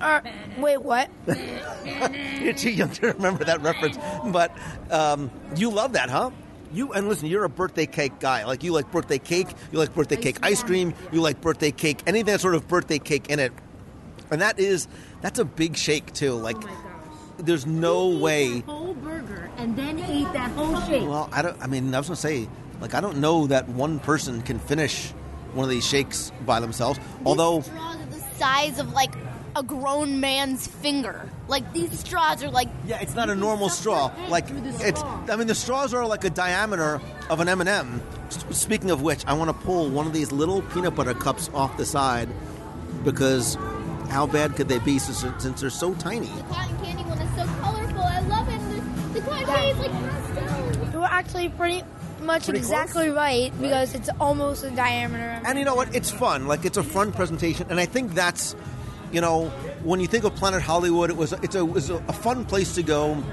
Uh, 0.00 0.20
wait, 0.58 0.78
what? 0.78 1.10
You're 2.40 2.52
too 2.52 2.70
young 2.70 2.90
to 2.90 3.08
remember 3.08 3.44
that 3.44 3.62
reference, 3.62 3.98
but 4.26 4.56
um, 4.90 5.30
you 5.56 5.70
love 5.70 5.94
that, 5.94 6.08
huh? 6.08 6.30
You 6.72 6.92
and 6.92 7.08
listen, 7.08 7.28
you're 7.28 7.44
a 7.44 7.48
birthday 7.48 7.86
cake 7.86 8.20
guy. 8.20 8.44
Like 8.44 8.62
you 8.62 8.72
like 8.72 8.92
birthday 8.92 9.18
cake, 9.18 9.48
you 9.72 9.78
like 9.78 9.94
birthday 9.94 10.16
cake 10.16 10.38
ice 10.42 10.62
cream, 10.62 10.92
you 11.10 11.22
like 11.22 11.40
birthday 11.40 11.70
cake, 11.70 12.02
anything 12.06 12.26
that's 12.26 12.42
sort 12.42 12.54
of 12.54 12.68
birthday 12.68 12.98
cake 12.98 13.30
in 13.30 13.38
it. 13.38 13.52
And 14.30 14.42
that 14.42 14.58
is 14.58 14.86
that's 15.22 15.38
a 15.38 15.46
big 15.46 15.76
shake 15.76 16.12
too. 16.12 16.34
Like 16.34 16.58
there's 17.38 17.66
no 17.66 18.08
way. 18.08 18.60
Whole 18.60 18.92
burger 18.94 19.50
and 19.56 19.76
then 19.76 19.98
eat 19.98 20.32
that 20.32 20.50
whole 20.52 20.80
shake. 20.82 21.02
Well, 21.02 21.28
I 21.32 21.42
don't. 21.42 21.60
I 21.62 21.66
mean, 21.66 21.94
I 21.94 21.98
was 21.98 22.08
gonna 22.08 22.16
say, 22.16 22.48
like, 22.80 22.94
I 22.94 23.00
don't 23.00 23.18
know 23.18 23.46
that 23.46 23.68
one 23.68 23.98
person 23.98 24.42
can 24.42 24.58
finish 24.58 25.10
one 25.54 25.64
of 25.64 25.70
these 25.70 25.86
shakes 25.86 26.32
by 26.44 26.60
themselves. 26.60 27.00
Although, 27.24 27.58
are 27.58 27.96
the 27.96 27.97
size 28.38 28.78
of 28.78 28.92
like 28.92 29.12
a 29.56 29.62
grown 29.62 30.20
man's 30.20 30.66
finger. 30.66 31.28
Like 31.48 31.72
these 31.72 31.98
straws 31.98 32.42
are 32.42 32.50
like 32.50 32.68
yeah, 32.86 33.00
it's 33.00 33.14
not 33.14 33.30
a 33.30 33.34
normal 33.34 33.68
straw. 33.68 34.12
Like 34.28 34.46
it's. 34.50 35.02
I 35.02 35.36
mean, 35.36 35.46
the 35.46 35.54
straws 35.54 35.92
are 35.94 36.06
like 36.06 36.24
a 36.24 36.30
diameter 36.30 37.00
of 37.28 37.40
an 37.40 37.48
M 37.48 37.60
and 37.60 37.68
m 37.68 38.02
Speaking 38.50 38.90
of 38.90 39.00
which, 39.00 39.24
I 39.26 39.32
want 39.32 39.48
to 39.48 39.66
pull 39.66 39.88
one 39.88 40.06
of 40.06 40.12
these 40.12 40.32
little 40.32 40.62
peanut 40.62 40.94
butter 40.94 41.14
cups 41.14 41.50
off 41.54 41.76
the 41.78 41.86
side 41.86 42.28
because 43.02 43.56
how 44.10 44.26
bad 44.26 44.54
could 44.54 44.68
they 44.68 44.78
be 44.78 44.98
since, 44.98 45.24
since 45.42 45.60
they're 45.60 45.70
so 45.70 45.94
tiny? 45.94 46.26
The 46.26 46.42
cotton 46.42 46.76
candy 46.78 47.04
one 47.04 47.18
is 47.18 47.30
so 47.36 47.46
colorful. 47.62 48.02
I 48.02 48.20
love 48.20 48.48
it. 48.48 49.14
The, 49.14 49.20
the 49.20 49.26
cotton 49.26 49.46
candy 49.46 49.70
is 49.70 49.78
like 49.78 49.90
pastel. 49.92 50.92
You 50.92 50.98
were 50.98 51.06
actually 51.06 51.48
pretty 51.48 51.82
much 52.28 52.44
Pretty 52.44 52.58
exactly 52.58 53.08
right 53.08 53.50
because 53.60 53.94
it's 53.94 54.10
almost 54.20 54.62
a 54.62 54.70
diameter. 54.70 55.40
And 55.44 55.58
you 55.58 55.64
know 55.64 55.74
what? 55.74 55.94
It's 55.94 56.10
fun. 56.10 56.46
Like 56.46 56.64
it's 56.64 56.76
a 56.76 56.84
fun 56.84 57.10
presentation, 57.10 57.66
and 57.70 57.80
I 57.80 57.86
think 57.86 58.14
that's, 58.14 58.54
you 59.10 59.20
know, 59.20 59.48
when 59.82 59.98
you 59.98 60.06
think 60.06 60.24
of 60.24 60.36
Planet 60.36 60.62
Hollywood, 60.62 61.10
it 61.10 61.16
was 61.16 61.32
it's 61.32 61.56
a 61.56 61.60
it 61.60 61.72
was 61.72 61.90
a 61.90 62.12
fun 62.12 62.44
place 62.44 62.74
to 62.74 62.82
go 62.82 63.24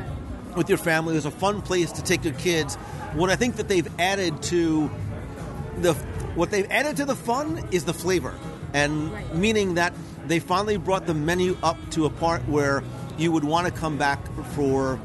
with 0.56 0.70
your 0.70 0.78
family. 0.78 1.14
It 1.14 1.18
was 1.18 1.26
a 1.26 1.32
fun 1.32 1.62
place 1.62 1.92
to 1.92 2.02
take 2.02 2.24
your 2.24 2.34
kids. 2.36 2.76
What 3.14 3.30
I 3.30 3.36
think 3.36 3.58
that 3.58 3.68
they've 3.68 3.88
added 4.00 4.42
to 4.44 4.90
the 5.78 5.94
what 6.34 6.50
they've 6.50 6.70
added 6.72 6.98
to 6.98 7.06
the 7.06 7.16
fun 7.16 7.68
is 7.72 7.84
the 7.84 7.94
flavor, 7.94 8.34
and 8.74 9.12
meaning 9.34 9.76
that 9.76 9.94
they 10.26 10.40
finally 10.40 10.78
brought 10.78 11.06
the 11.06 11.14
menu 11.14 11.58
up 11.62 11.78
to 11.92 12.06
a 12.06 12.10
part 12.10 12.48
where 12.48 12.82
you 13.18 13.32
would 13.32 13.44
want 13.44 13.68
to 13.68 13.74
come 13.74 13.98
back 13.98 14.20
for 14.56 15.00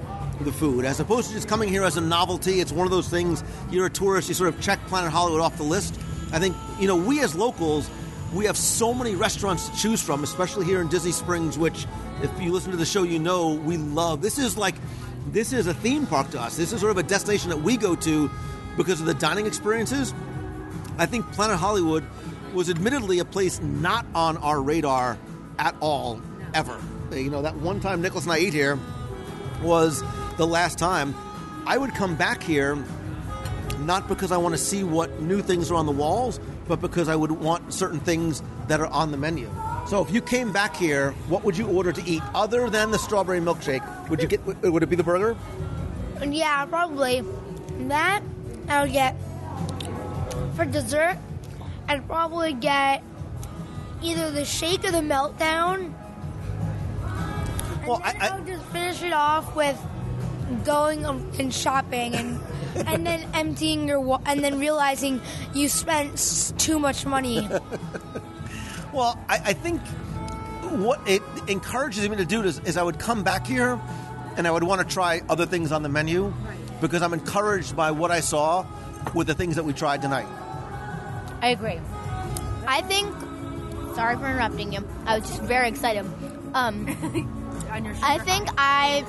the 0.44 0.52
food, 0.52 0.84
as 0.84 1.00
opposed 1.00 1.28
to 1.28 1.34
just 1.34 1.48
coming 1.48 1.68
here 1.68 1.84
as 1.84 1.96
a 1.96 2.00
novelty. 2.00 2.60
It's 2.60 2.72
one 2.72 2.86
of 2.86 2.90
those 2.90 3.08
things. 3.08 3.44
You're 3.70 3.86
a 3.86 3.90
tourist, 3.90 4.28
you 4.28 4.34
sort 4.34 4.52
of 4.52 4.60
check 4.60 4.78
Planet 4.86 5.10
Hollywood 5.10 5.40
off 5.40 5.56
the 5.56 5.62
list. 5.62 5.98
I 6.32 6.38
think 6.38 6.56
you 6.78 6.86
know 6.86 6.96
we 6.96 7.22
as 7.22 7.34
locals, 7.34 7.90
we 8.32 8.44
have 8.46 8.56
so 8.56 8.94
many 8.94 9.14
restaurants 9.14 9.68
to 9.68 9.76
choose 9.76 10.02
from, 10.02 10.22
especially 10.24 10.64
here 10.64 10.80
in 10.80 10.88
Disney 10.88 11.12
Springs, 11.12 11.58
which, 11.58 11.86
if 12.22 12.30
you 12.40 12.52
listen 12.52 12.70
to 12.70 12.76
the 12.76 12.86
show, 12.86 13.02
you 13.02 13.18
know 13.18 13.54
we 13.54 13.76
love. 13.76 14.22
This 14.22 14.38
is 14.38 14.56
like 14.56 14.74
this 15.28 15.52
is 15.52 15.66
a 15.66 15.74
theme 15.74 16.06
park 16.06 16.30
to 16.30 16.40
us. 16.40 16.56
This 16.56 16.72
is 16.72 16.80
sort 16.80 16.90
of 16.90 16.98
a 16.98 17.02
destination 17.02 17.50
that 17.50 17.60
we 17.60 17.76
go 17.76 17.94
to 17.96 18.30
because 18.76 19.00
of 19.00 19.06
the 19.06 19.14
dining 19.14 19.46
experiences. 19.46 20.14
I 20.98 21.06
think 21.06 21.30
Planet 21.32 21.58
Hollywood 21.58 22.04
was 22.52 22.68
admittedly 22.68 23.18
a 23.18 23.24
place 23.24 23.60
not 23.60 24.06
on 24.14 24.36
our 24.38 24.60
radar 24.60 25.18
at 25.58 25.74
all, 25.80 26.20
ever. 26.54 26.80
You 27.12 27.30
know, 27.30 27.42
that 27.42 27.56
one 27.56 27.80
time 27.80 28.02
Nicholas 28.02 28.24
and 28.24 28.32
I 28.32 28.38
ate 28.38 28.52
here 28.52 28.78
was 29.62 30.02
the 30.36 30.46
last 30.46 30.78
time, 30.78 31.14
I 31.66 31.78
would 31.78 31.94
come 31.94 32.16
back 32.16 32.42
here 32.42 32.82
not 33.80 34.08
because 34.08 34.30
I 34.32 34.36
want 34.36 34.54
to 34.54 34.58
see 34.58 34.84
what 34.84 35.20
new 35.20 35.42
things 35.42 35.70
are 35.70 35.74
on 35.74 35.86
the 35.86 35.92
walls, 35.92 36.38
but 36.68 36.80
because 36.80 37.08
I 37.08 37.16
would 37.16 37.30
want 37.30 37.72
certain 37.72 38.00
things 38.00 38.42
that 38.68 38.80
are 38.80 38.86
on 38.86 39.10
the 39.10 39.16
menu. 39.16 39.50
So 39.86 40.02
if 40.02 40.12
you 40.12 40.20
came 40.20 40.52
back 40.52 40.76
here, 40.76 41.12
what 41.28 41.42
would 41.44 41.56
you 41.56 41.66
order 41.66 41.92
to 41.92 42.02
eat 42.04 42.22
other 42.34 42.70
than 42.70 42.90
the 42.90 42.98
strawberry 42.98 43.40
milkshake? 43.40 44.08
Would 44.08 44.22
you 44.22 44.28
get? 44.28 44.44
Would 44.62 44.82
it 44.82 44.88
be 44.88 44.96
the 44.96 45.02
burger? 45.02 45.36
Yeah, 46.22 46.64
probably. 46.66 47.24
That 47.88 48.22
I 48.68 48.82
would 48.82 48.92
get 48.92 49.16
for 50.54 50.64
dessert. 50.64 51.18
I'd 51.88 52.06
probably 52.06 52.52
get 52.52 53.02
either 54.02 54.30
the 54.30 54.44
shake 54.44 54.84
or 54.84 54.92
the 54.92 54.98
meltdown. 54.98 55.92
And 57.02 57.86
Well, 57.86 57.98
then 58.04 58.20
I- 58.20 58.28
I, 58.28 58.38
would 58.38 58.46
just 58.46 58.64
finish 58.66 59.02
it 59.02 59.12
off 59.12 59.56
with 59.56 59.76
going 60.64 61.04
and 61.04 61.52
shopping 61.54 62.14
and 62.14 62.40
and 62.86 63.06
then 63.06 63.26
emptying 63.34 63.88
your 63.88 64.00
wa- 64.00 64.20
and 64.26 64.42
then 64.44 64.58
realizing 64.58 65.20
you 65.54 65.68
spent 65.68 66.12
s- 66.14 66.52
too 66.58 66.78
much 66.78 67.04
money. 67.06 67.48
Well, 68.92 69.16
I, 69.28 69.36
I 69.44 69.52
think 69.52 69.80
what 70.82 71.00
it 71.08 71.22
encourages 71.46 72.08
me 72.08 72.16
to 72.16 72.24
do 72.24 72.42
is, 72.42 72.58
is 72.64 72.76
I 72.76 72.82
would 72.82 72.98
come 72.98 73.22
back 73.22 73.46
here 73.46 73.80
and 74.36 74.48
I 74.48 74.50
would 74.50 74.64
want 74.64 74.80
to 74.80 74.86
try 74.94 75.22
other 75.28 75.46
things 75.46 75.70
on 75.70 75.84
the 75.84 75.88
menu 75.88 76.32
because 76.80 77.00
I'm 77.00 77.12
encouraged 77.14 77.76
by 77.76 77.92
what 77.92 78.10
I 78.10 78.18
saw 78.18 78.66
with 79.14 79.28
the 79.28 79.34
things 79.34 79.54
that 79.54 79.64
we 79.64 79.72
tried 79.74 80.02
tonight. 80.02 80.26
I 81.40 81.50
agree. 81.50 81.80
I 82.66 82.80
think. 82.82 83.14
Sorry 83.94 84.16
for 84.16 84.26
interrupting 84.26 84.72
you. 84.72 84.84
I 85.06 85.18
was 85.20 85.28
just 85.28 85.42
very 85.42 85.68
excited. 85.68 86.04
Um, 86.54 86.86
I 88.02 88.18
think 88.18 88.48
I, 88.58 89.04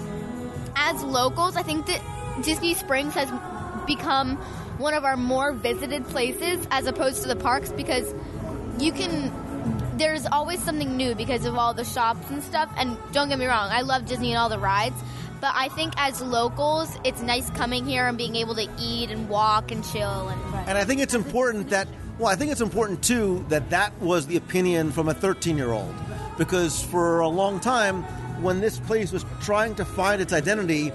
as 0.81 1.03
locals, 1.03 1.55
I 1.55 1.63
think 1.63 1.85
that 1.85 2.01
Disney 2.43 2.73
Springs 2.73 3.13
has 3.13 3.31
become 3.85 4.37
one 4.77 4.93
of 4.93 5.05
our 5.05 5.15
more 5.15 5.53
visited 5.53 6.05
places 6.07 6.67
as 6.71 6.87
opposed 6.87 7.21
to 7.21 7.27
the 7.27 7.35
parks 7.35 7.71
because 7.71 8.13
you 8.79 8.91
can. 8.91 9.31
There's 9.97 10.25
always 10.25 10.63
something 10.63 10.97
new 10.97 11.13
because 11.13 11.45
of 11.45 11.55
all 11.55 11.75
the 11.75 11.83
shops 11.83 12.27
and 12.31 12.41
stuff. 12.41 12.73
And 12.77 12.97
don't 13.11 13.29
get 13.29 13.37
me 13.37 13.45
wrong, 13.45 13.69
I 13.71 13.81
love 13.81 14.05
Disney 14.05 14.31
and 14.31 14.39
all 14.39 14.49
the 14.49 14.57
rides. 14.57 14.95
But 15.39 15.53
I 15.55 15.69
think 15.69 15.93
as 15.97 16.21
locals, 16.21 16.97
it's 17.03 17.21
nice 17.21 17.49
coming 17.51 17.85
here 17.85 18.07
and 18.07 18.17
being 18.17 18.35
able 18.35 18.55
to 18.55 18.67
eat 18.79 19.11
and 19.11 19.29
walk 19.29 19.71
and 19.71 19.83
chill 19.83 20.29
and. 20.29 20.41
And 20.67 20.77
I 20.77 20.83
think 20.83 21.01
it's 21.01 21.13
important 21.13 21.69
that, 21.69 21.87
well, 22.17 22.29
I 22.29 22.35
think 22.35 22.51
it's 22.51 22.61
important 22.61 23.03
too 23.03 23.45
that 23.49 23.69
that 23.69 23.99
was 24.01 24.25
the 24.27 24.37
opinion 24.37 24.91
from 24.91 25.09
a 25.09 25.13
13 25.13 25.57
year 25.57 25.71
old. 25.71 25.93
Because 26.37 26.81
for 26.81 27.19
a 27.19 27.27
long 27.27 27.59
time, 27.59 28.03
when 28.41 28.61
this 28.61 28.79
place 28.79 29.11
was 29.11 29.25
trying 29.41 29.75
to 29.75 29.85
find 29.85 30.21
its 30.21 30.33
identity, 30.33 30.91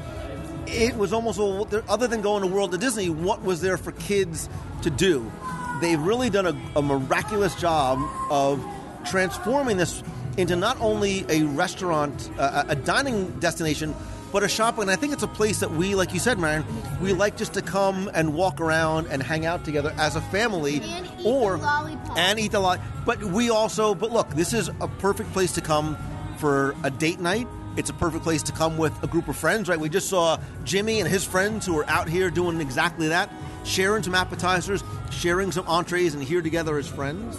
it 0.67 0.97
was 0.97 1.13
almost, 1.13 1.39
well, 1.39 1.69
other 1.89 2.07
than 2.07 2.21
going 2.21 2.43
to 2.43 2.49
World 2.49 2.75
of 2.75 2.81
Disney, 2.81 3.09
what 3.09 3.43
was 3.43 3.61
there 3.61 3.77
for 3.77 3.93
kids 3.93 4.49
to 4.83 4.91
do? 4.91 5.31
They've 5.81 6.01
really 6.01 6.31
done 6.31 6.47
a, 6.47 6.79
a 6.79 6.83
miraculous 6.83 7.55
job 7.55 8.01
of 8.31 8.65
transforming 9.05 9.77
this 9.77 10.03
into 10.37 10.57
not 10.57 10.79
only 10.81 11.25
a 11.29 11.43
restaurant, 11.45 12.31
uh, 12.39 12.65
a 12.69 12.75
dining 12.75 13.31
destination, 13.39 13.95
but 14.33 14.43
a 14.43 14.49
shopping. 14.49 14.83
And 14.83 14.91
I 14.91 14.97
think 14.97 15.13
it's 15.13 15.23
a 15.23 15.29
place 15.29 15.61
that 15.61 15.71
we, 15.71 15.95
like 15.95 16.13
you 16.13 16.19
said, 16.19 16.39
Marion, 16.39 16.65
we 17.01 17.13
like 17.13 17.37
just 17.37 17.55
to 17.55 17.63
come 17.63 18.11
and 18.13 18.35
walk 18.35 18.61
around 18.61 19.07
and 19.07 19.23
hang 19.23 19.47
out 19.47 19.65
together 19.65 19.95
as 19.97 20.17
a 20.17 20.21
family, 20.21 20.83
or 21.25 21.59
and 22.17 22.39
eat 22.39 22.53
the 22.53 22.61
lot. 22.61 22.81
But 23.07 23.23
we 23.23 23.51
also, 23.51 23.95
but 23.95 24.13
look, 24.13 24.29
this 24.31 24.53
is 24.53 24.69
a 24.81 24.89
perfect 24.89 25.33
place 25.33 25.53
to 25.53 25.61
come 25.61 25.97
for 26.39 26.75
a 26.83 26.91
date 26.91 27.21
night. 27.21 27.47
It's 27.77 27.91
a 27.91 27.95
perfect 27.95 28.25
place 28.25 28.43
to 28.45 28.53
come 28.53 28.79
with 28.79 28.93
a 29.03 29.07
group 29.07 29.29
of 29.29 29.37
friends, 29.37 29.69
right? 29.69 29.79
We 29.79 29.89
just 29.89 30.09
saw 30.09 30.39
Jimmy 30.65 31.01
and 31.01 31.09
his 31.09 31.25
friends 31.25 31.67
who 31.67 31.79
are 31.79 31.89
out 31.89 32.09
here 32.09 32.31
doing 32.31 32.61
exactly 32.61 33.09
that, 33.09 33.31
sharing 33.65 34.03
some 34.03 34.15
appetizers, 34.15 34.83
sharing 35.11 35.53
some 35.53 35.67
entrees, 35.69 36.15
and 36.15 36.23
here 36.23 36.41
together 36.41 36.79
as 36.79 36.89
friends. 36.89 37.39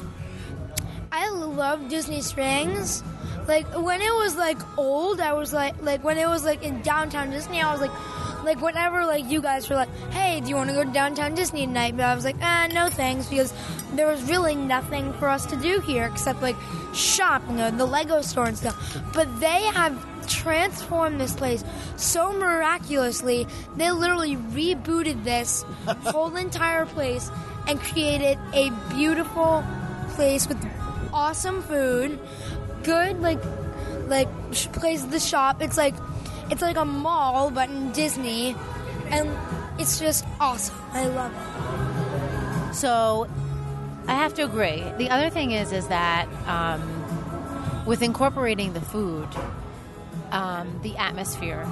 I 1.11 1.29
love 1.29 1.89
Disney 1.89 2.21
Springs. 2.21 3.03
Like 3.47 3.65
when 3.75 4.01
it 4.01 4.13
was 4.13 4.35
like 4.35 4.59
old, 4.77 5.19
I 5.21 5.33
was 5.33 5.53
like 5.53 5.81
like 5.81 6.03
when 6.03 6.17
it 6.17 6.27
was 6.27 6.43
like 6.43 6.63
in 6.63 6.81
downtown 6.81 7.31
Disney, 7.31 7.61
I 7.61 7.71
was 7.71 7.81
like 7.81 7.91
like 8.47 8.61
whenever 8.61 9.05
like 9.05 9.29
you 9.29 9.41
guys 9.41 9.69
were 9.69 9.75
like, 9.75 9.93
"Hey, 10.11 10.39
do 10.39 10.47
you 10.49 10.55
want 10.55 10.69
to 10.69 10.75
go 10.75 10.83
to 10.83 10.91
downtown 10.91 11.35
Disney 11.35 11.65
tonight?" 11.67 11.97
But 11.97 12.05
I 12.05 12.15
was 12.15 12.23
like, 12.23 12.37
"Ah, 12.41 12.67
no 12.71 12.89
thanks," 12.89 13.27
because 13.27 13.53
there 13.93 14.07
was 14.07 14.23
really 14.23 14.55
nothing 14.55 15.11
for 15.13 15.27
us 15.27 15.45
to 15.47 15.57
do 15.57 15.79
here 15.81 16.05
except 16.05 16.41
like 16.41 16.55
shop, 16.93 17.43
you 17.49 17.55
know, 17.55 17.69
the 17.69 17.85
Lego 17.85 18.21
store 18.21 18.45
and 18.45 18.57
stuff. 18.57 18.97
But 19.13 19.27
they 19.41 19.63
have 19.75 19.93
transformed 20.27 21.19
this 21.19 21.35
place 21.35 21.63
so 21.97 22.31
miraculously. 22.31 23.47
They 23.75 23.91
literally 23.91 24.37
rebooted 24.37 25.23
this 25.23 25.65
whole 25.87 26.35
entire 26.35 26.85
place 26.85 27.29
and 27.67 27.81
created 27.81 28.39
a 28.53 28.71
beautiful 28.89 29.63
place 30.11 30.47
with 30.47 30.57
awesome 31.13 31.61
food, 31.63 32.17
good 32.83 33.21
like 33.21 33.43
like 34.07 34.29
place 34.71 35.03
the 35.03 35.19
shop. 35.19 35.61
It's 35.61 35.77
like 35.77 35.95
it's 36.49 36.61
like 36.61 36.77
a 36.77 36.85
mall 36.85 37.51
but 37.51 37.69
in 37.69 37.91
Disney, 37.91 38.55
and 39.09 39.29
it's 39.79 39.99
just 39.99 40.25
awesome. 40.39 40.75
I 40.91 41.07
love 41.07 41.33
it. 41.33 42.73
So 42.75 43.27
I 44.07 44.13
have 44.13 44.33
to 44.35 44.43
agree. 44.43 44.83
The 44.97 45.09
other 45.09 45.29
thing 45.29 45.51
is, 45.51 45.71
is 45.71 45.87
that 45.87 46.27
um, 46.47 47.85
with 47.85 48.01
incorporating 48.01 48.73
the 48.73 48.81
food, 48.81 49.27
um, 50.31 50.79
the 50.83 50.95
atmosphere, 50.97 51.67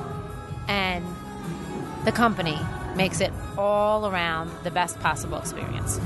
and 0.67 1.05
the 2.05 2.11
company 2.11 2.57
makes 2.95 3.21
it 3.21 3.31
all 3.57 4.07
around 4.07 4.51
the 4.63 4.71
best 4.71 4.99
possible 4.99 5.37
experience. 5.37 5.99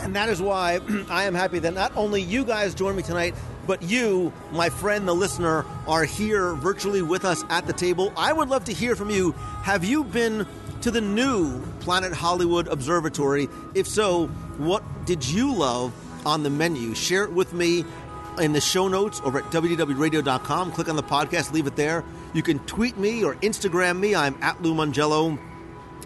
And 0.00 0.16
that 0.16 0.28
is 0.28 0.42
why 0.42 0.80
I 1.08 1.24
am 1.24 1.34
happy 1.34 1.58
that 1.60 1.74
not 1.74 1.92
only 1.96 2.22
you 2.22 2.44
guys 2.44 2.74
joined 2.74 2.96
me 2.96 3.02
tonight, 3.02 3.34
but 3.66 3.82
you, 3.82 4.32
my 4.50 4.68
friend, 4.68 5.06
the 5.06 5.14
listener, 5.14 5.64
are 5.86 6.04
here 6.04 6.54
virtually 6.54 7.02
with 7.02 7.24
us 7.24 7.44
at 7.48 7.66
the 7.66 7.72
table. 7.72 8.12
I 8.16 8.32
would 8.32 8.48
love 8.48 8.64
to 8.64 8.72
hear 8.72 8.96
from 8.96 9.10
you. 9.10 9.32
Have 9.62 9.84
you 9.84 10.04
been 10.04 10.46
to 10.80 10.90
the 10.90 11.00
new 11.00 11.60
Planet 11.80 12.12
Hollywood 12.12 12.66
Observatory? 12.68 13.48
If 13.74 13.86
so, 13.86 14.26
what 14.58 14.82
did 15.06 15.24
you 15.26 15.52
love 15.54 15.92
on 16.26 16.42
the 16.42 16.50
menu? 16.50 16.94
Share 16.94 17.24
it 17.24 17.32
with 17.32 17.52
me 17.52 17.84
in 18.38 18.52
the 18.52 18.60
show 18.60 18.88
notes 18.88 19.20
over 19.24 19.38
at 19.38 19.44
WDWRadio.com. 19.46 20.72
Click 20.72 20.88
on 20.88 20.96
the 20.96 21.02
podcast, 21.02 21.52
leave 21.52 21.66
it 21.66 21.76
there. 21.76 22.04
You 22.34 22.42
can 22.42 22.58
tweet 22.60 22.96
me 22.96 23.24
or 23.24 23.34
Instagram 23.36 23.98
me. 23.98 24.14
I'm 24.14 24.36
at 24.42 24.62
Lou 24.62 24.74
Mongello 24.74 25.38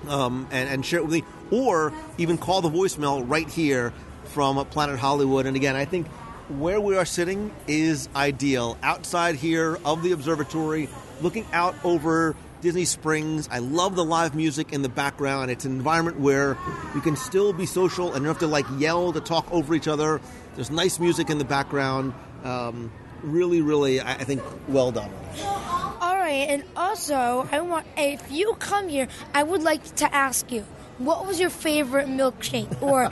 um, 0.09 0.47
and, 0.51 0.69
and 0.69 0.85
share 0.85 0.99
it 0.99 1.03
with 1.03 1.13
me, 1.13 1.25
or 1.51 1.93
even 2.19 2.37
call 2.39 2.61
the 2.61 2.71
voicemail 2.71 3.25
right 3.29 3.49
here 3.49 3.93
from 4.25 4.65
Planet 4.67 4.99
Hollywood. 4.99 5.47
And 5.47 5.57
again, 5.57 5.77
I 5.77 5.85
think 5.85 6.07
where 6.49 6.81
we 6.81 6.97
are 6.97 7.05
sitting 7.05 7.53
is 7.67 8.09
ideal. 8.15 8.79
Outside 8.83 9.37
here 9.37 9.79
of 9.85 10.03
the 10.03 10.13
observatory, 10.13 10.89
looking 11.21 11.47
out 11.53 11.75
over 11.85 12.37
Disney 12.61 12.85
Springs. 12.85 13.49
I 13.51 13.59
love 13.59 13.97
the 13.97 14.05
live 14.05 14.35
music 14.35 14.73
in 14.73 14.83
the 14.83 14.89
background. 14.89 15.51
It's 15.51 15.65
an 15.65 15.73
environment 15.73 16.19
where 16.19 16.57
you 16.95 17.01
can 17.01 17.17
still 17.17 17.53
be 17.53 17.67
social 17.67 18.09
and 18.09 18.17
you 18.17 18.25
don't 18.25 18.35
have 18.35 18.39
to 18.39 18.47
like 18.47 18.67
yell 18.79 19.13
to 19.13 19.21
talk 19.21 19.51
over 19.53 19.75
each 19.75 19.89
other. 19.89 20.21
There's 20.55 20.71
nice 20.71 20.99
music 20.99 21.31
in 21.31 21.39
the 21.39 21.45
background. 21.45 22.15
Um, 22.45 22.91
really, 23.23 23.61
really, 23.61 24.01
I 24.01 24.15
I 24.15 24.25
think 24.25 24.43
well 24.69 24.91
done. 24.91 25.11
All 25.45 26.17
right, 26.17 26.47
and 26.49 26.65
also 26.77 27.49
I 27.53 27.61
want 27.61 27.87
if 27.97 28.31
you 28.31 28.55
come 28.55 28.89
here, 28.89 29.09
I 29.35 29.43
would 29.43 29.63
like 29.63 29.97
to 29.97 30.15
ask 30.15 30.51
you. 30.51 30.65
What 30.99 31.27
was 31.27 31.39
your 31.39 31.51
favorite 31.51 32.09
milkshake 32.09 32.83
or 32.83 33.11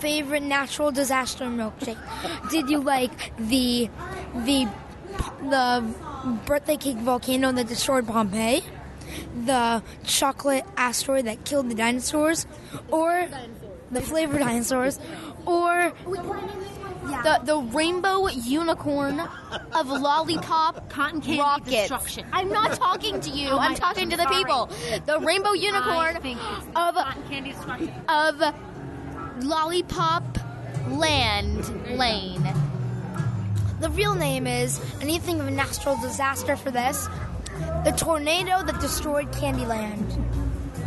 favorite 0.00 0.42
natural 0.42 0.90
disaster 0.90 1.44
milkshake? 1.46 1.98
Did 2.50 2.68
you 2.68 2.80
like 2.80 3.32
the 3.38 3.88
the 4.34 4.68
the 5.42 5.84
birthday 6.46 6.76
cake 6.76 6.98
volcano 6.98 7.52
that 7.52 7.66
destroyed 7.68 8.06
Pompeii? 8.06 8.62
The 9.44 9.82
chocolate 10.04 10.64
asteroid 10.76 11.26
that 11.26 11.44
killed 11.44 11.70
the 11.70 11.74
dinosaurs? 11.74 12.46
Or 12.90 13.26
the 13.90 14.02
flavor 14.02 14.38
dinosaurs? 14.38 14.98
Or 15.46 15.92
The, 17.02 17.40
the 17.44 17.56
rainbow 17.58 18.28
unicorn 18.28 19.20
of 19.72 19.88
lollipop 19.88 20.88
cotton 20.88 21.20
candy 21.20 21.38
rockets. 21.40 21.70
destruction. 21.70 22.26
I'm 22.32 22.48
not 22.48 22.72
talking 22.74 23.20
to 23.20 23.30
you. 23.30 23.48
Oh 23.48 23.58
I'm 23.58 23.72
gosh, 23.72 23.80
talking 23.80 24.10
to 24.10 24.16
the 24.16 24.22
sorry. 24.22 24.36
people. 24.44 24.66
The 25.06 25.18
rainbow 25.20 25.52
unicorn 25.52 26.16
I 26.16 26.20
think 26.20 26.38
it's 26.40 26.66
of 26.68 26.94
cotton 26.94 27.22
candy 27.28 27.50
destruction. 27.52 27.92
of 28.08 28.40
lollipop 29.44 30.24
land 30.88 31.96
lane. 31.98 32.42
The 33.80 33.90
real 33.90 34.14
name 34.14 34.46
is, 34.46 34.80
and 35.00 35.10
you 35.10 35.18
think 35.18 35.40
of 35.40 35.48
a 35.48 35.50
natural 35.50 35.96
disaster 36.00 36.54
for 36.56 36.70
this, 36.70 37.08
the 37.84 37.92
tornado 37.96 38.62
that 38.62 38.80
destroyed 38.80 39.30
Candyland. 39.32 40.24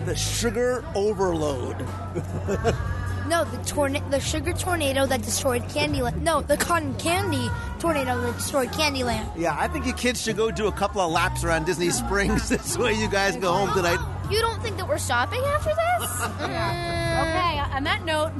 The 0.05 0.15
sugar 0.15 0.85
overload. 0.95 1.85
No, 3.27 3.43
the 3.43 3.57
tornado, 3.63 4.07
the 4.09 4.19
sugar 4.19 4.53
tornado 4.53 5.05
that 5.07 5.21
destroyed 5.21 5.63
Candyland. 5.63 6.21
No, 6.21 6.41
the 6.41 6.57
cotton 6.57 6.93
candy 6.95 7.49
tornado 7.79 8.21
that 8.21 8.37
destroyed 8.37 8.69
Candyland. 8.69 9.27
Yeah, 9.35 9.55
I 9.59 9.67
think 9.67 9.85
you 9.85 9.93
kids 9.93 10.21
should 10.21 10.37
go 10.37 10.51
do 10.51 10.67
a 10.67 10.71
couple 10.71 11.01
of 11.01 11.11
laps 11.11 11.43
around 11.43 11.65
Disney 11.65 11.89
Springs. 11.89 12.49
this 12.55 12.77
way 12.77 12.93
you 12.93 13.09
guys 13.09 13.35
go 13.37 13.51
home 13.51 13.73
tonight. 13.73 13.99
You 14.29 14.41
don't 14.41 14.61
think 14.61 14.77
that 14.77 14.87
we're 14.87 14.97
stopping 14.97 15.41
after 15.41 15.69
this? 15.69 16.91
Okay, 17.15 17.59
on 17.59 17.85
that 17.85 18.03
note, 18.03 18.33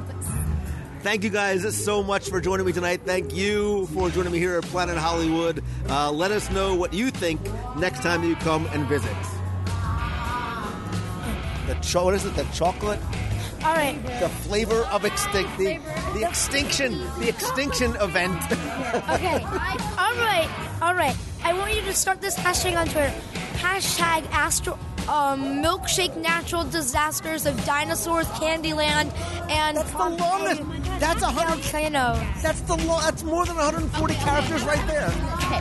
Thank 1.00 1.22
you 1.24 1.30
guys 1.30 1.84
so 1.84 2.02
much 2.02 2.28
for 2.28 2.40
joining 2.40 2.66
me 2.66 2.72
tonight. 2.72 3.02
Thank 3.04 3.32
you 3.32 3.86
for 3.94 4.10
joining 4.10 4.32
me 4.32 4.38
here 4.38 4.58
at 4.58 4.64
Planet 4.64 4.98
Hollywood. 4.98 5.62
Uh, 5.88 6.10
let 6.10 6.32
us 6.32 6.50
know 6.50 6.74
what 6.74 6.92
you 6.92 7.10
think 7.10 7.40
next 7.78 8.02
time 8.02 8.24
you 8.24 8.34
come 8.36 8.66
and 8.72 8.86
visit. 8.88 9.16
The 11.68 11.74
cho- 11.80 12.04
what 12.06 12.14
is 12.14 12.24
it? 12.24 12.34
The 12.34 12.42
chocolate? 12.52 12.98
All 13.66 13.74
right. 13.74 14.00
The 14.20 14.28
flavor 14.28 14.82
of 14.92 15.04
extinct 15.04 15.58
the, 15.58 15.78
the 16.14 16.22
extinction 16.28 16.98
the 17.18 17.28
extinction 17.28 17.96
event. 17.96 18.40
Okay. 19.16 19.42
all 19.42 20.14
right. 20.16 20.50
All 20.80 20.94
right. 20.94 21.16
I 21.44 21.52
want 21.52 21.74
you 21.74 21.82
to 21.82 21.92
start 21.92 22.20
this 22.20 22.36
hashtag 22.38 22.78
on 22.80 22.86
Twitter. 22.86 23.12
Hashtag 23.58 24.24
Astro. 24.30 24.78
Um, 25.08 25.62
milkshake 25.62 26.16
natural 26.16 26.64
disasters 26.64 27.46
of 27.46 27.62
dinosaurs, 27.64 28.26
Candyland, 28.40 29.12
and 29.50 29.76
that's 29.76 29.90
the 29.92 30.08
longest. 30.08 30.62
That's 31.00 31.22
a 31.22 31.26
hundred. 31.26 31.62
Volcano. 31.62 32.14
That's 32.42 32.60
the 32.62 32.76
lo- 32.76 33.00
That's 33.02 33.22
more 33.22 33.44
than 33.46 33.56
140 33.56 34.14
characters 34.14 34.62
right 34.64 34.86
there. 34.86 35.06
Okay. 35.06 35.60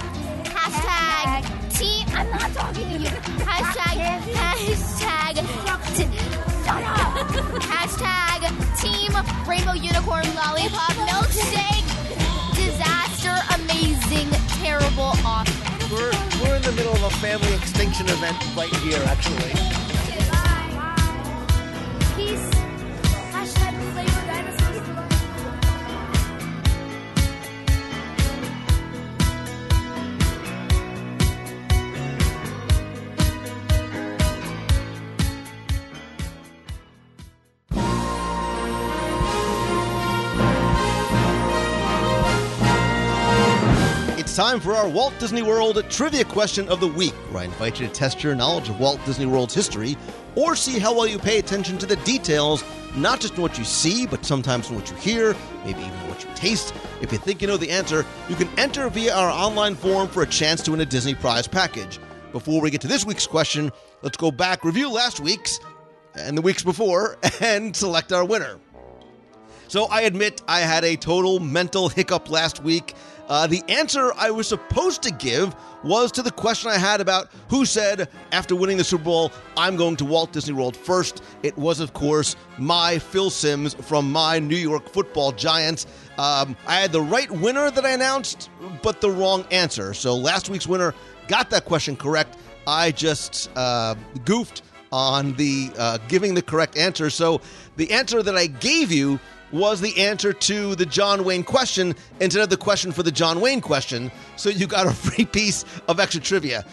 Hashtag 0.49 1.77
team. 1.77 2.07
I'm 2.15 2.29
not 2.31 2.51
talking 2.53 2.87
to 2.89 2.97
you. 2.97 3.09
Hashtag. 3.45 4.21
Hashtag. 4.33 5.35
T- 5.95 6.65
shut 6.65 6.83
up. 6.83 7.04
Hashtag 7.95 8.81
team 8.81 9.47
rainbow 9.47 9.73
unicorn 9.73 10.25
lollipop 10.35 10.91
milkshake. 11.07 11.85
Disaster, 12.55 13.35
amazing, 13.55 14.29
terrible, 14.59 15.13
awesome. 15.23 15.55
We're 15.91 16.11
we're 16.43 16.55
in 16.55 16.61
the 16.61 16.73
middle 16.75 16.93
of 16.93 17.03
a 17.03 17.09
family 17.17 17.53
extinction 17.53 18.07
event 18.09 18.37
right 18.55 18.73
here, 18.77 19.01
actually. 19.05 19.84
Time 44.35 44.59
for 44.59 44.73
our 44.73 44.89
Walt 44.89 45.13
Disney 45.17 45.41
World 45.43 45.81
trivia 45.89 46.25
question 46.25 46.67
of 46.67 46.81
the 46.81 46.87
week, 46.89 47.13
where 47.31 47.43
I 47.43 47.45
invite 47.45 47.79
you 47.79 47.87
to 47.87 47.93
test 47.93 48.21
your 48.21 48.35
knowledge 48.35 48.67
of 48.67 48.81
Walt 48.81 48.99
Disney 49.05 49.25
World's 49.25 49.53
history 49.53 49.95
or 50.35 50.57
see 50.57 50.77
how 50.77 50.93
well 50.93 51.07
you 51.07 51.17
pay 51.17 51.39
attention 51.39 51.77
to 51.77 51.85
the 51.85 51.95
details, 51.95 52.61
not 52.97 53.21
just 53.21 53.35
in 53.35 53.41
what 53.41 53.57
you 53.57 53.63
see, 53.63 54.05
but 54.05 54.25
sometimes 54.25 54.69
in 54.69 54.75
what 54.75 54.91
you 54.91 54.97
hear, 54.97 55.37
maybe 55.63 55.79
even 55.79 56.09
what 56.09 56.21
you 56.21 56.29
taste. 56.35 56.73
If 57.01 57.13
you 57.13 57.17
think 57.17 57.41
you 57.41 57.47
know 57.47 57.55
the 57.55 57.71
answer, 57.71 58.05
you 58.27 58.35
can 58.35 58.49
enter 58.59 58.89
via 58.89 59.15
our 59.15 59.29
online 59.29 59.73
form 59.73 60.09
for 60.09 60.23
a 60.23 60.27
chance 60.27 60.61
to 60.63 60.71
win 60.71 60.81
a 60.81 60.85
Disney 60.85 61.15
prize 61.15 61.47
package. 61.47 61.97
Before 62.33 62.59
we 62.59 62.69
get 62.69 62.81
to 62.81 62.89
this 62.89 63.05
week's 63.05 63.25
question, 63.25 63.71
let's 64.01 64.17
go 64.17 64.31
back, 64.31 64.65
review 64.65 64.91
last 64.91 65.21
week's 65.21 65.61
and 66.13 66.37
the 66.37 66.41
weeks 66.41 66.61
before, 66.61 67.17
and 67.39 67.73
select 67.73 68.11
our 68.11 68.25
winner. 68.25 68.59
So 69.67 69.85
I 69.85 70.01
admit 70.01 70.41
I 70.47 70.59
had 70.59 70.83
a 70.83 70.95
total 70.95 71.39
mental 71.39 71.89
hiccup 71.89 72.29
last 72.29 72.61
week. 72.61 72.93
Uh, 73.27 73.47
the 73.47 73.63
answer 73.69 74.11
I 74.17 74.31
was 74.31 74.47
supposed 74.47 75.01
to 75.03 75.11
give 75.11 75.55
was 75.83 76.11
to 76.13 76.21
the 76.21 76.31
question 76.31 76.69
I 76.69 76.77
had 76.77 77.01
about 77.01 77.29
who 77.49 77.65
said 77.65 78.09
after 78.31 78.55
winning 78.55 78.77
the 78.77 78.83
Super 78.83 79.03
Bowl, 79.03 79.31
I'm 79.57 79.75
going 79.75 79.95
to 79.97 80.05
Walt 80.05 80.31
Disney 80.31 80.53
World 80.53 80.75
first. 80.75 81.23
It 81.43 81.57
was, 81.57 81.79
of 81.79 81.93
course, 81.93 82.35
my 82.57 82.99
Phil 82.99 83.29
Simms 83.29 83.73
from 83.73 84.11
my 84.11 84.39
New 84.39 84.55
York 84.55 84.89
football 84.89 85.31
giants. 85.31 85.85
Um, 86.17 86.55
I 86.67 86.79
had 86.79 86.91
the 86.91 87.01
right 87.01 87.29
winner 87.29 87.71
that 87.71 87.85
I 87.85 87.91
announced, 87.91 88.49
but 88.81 89.01
the 89.01 89.09
wrong 89.09 89.45
answer. 89.51 89.93
So 89.93 90.15
last 90.15 90.49
week's 90.49 90.67
winner 90.67 90.93
got 91.27 91.49
that 91.49 91.65
question 91.65 91.95
correct. 91.95 92.37
I 92.67 92.91
just 92.91 93.49
uh, 93.55 93.95
goofed 94.23 94.63
on 94.91 95.33
the 95.33 95.71
uh, 95.77 95.97
giving 96.07 96.33
the 96.33 96.41
correct 96.41 96.77
answer. 96.77 97.09
So 97.09 97.41
the 97.75 97.91
answer 97.91 98.23
that 98.23 98.35
I 98.35 98.47
gave 98.47 98.91
you 98.91 99.19
was 99.55 99.81
the 99.81 99.97
answer 99.97 100.33
to 100.33 100.75
the 100.75 100.85
John 100.85 101.23
Wayne 101.23 101.43
question 101.43 101.95
instead 102.19 102.43
of 102.43 102.49
the 102.49 102.57
question 102.57 102.91
for 102.91 103.03
the 103.03 103.11
John 103.11 103.39
Wayne 103.39 103.61
question. 103.61 104.11
So 104.35 104.49
you 104.49 104.67
got 104.67 104.85
a 104.85 104.91
free 104.93 105.25
piece 105.25 105.65
of 105.87 105.99
extra 105.99 106.21
trivia. 106.21 106.65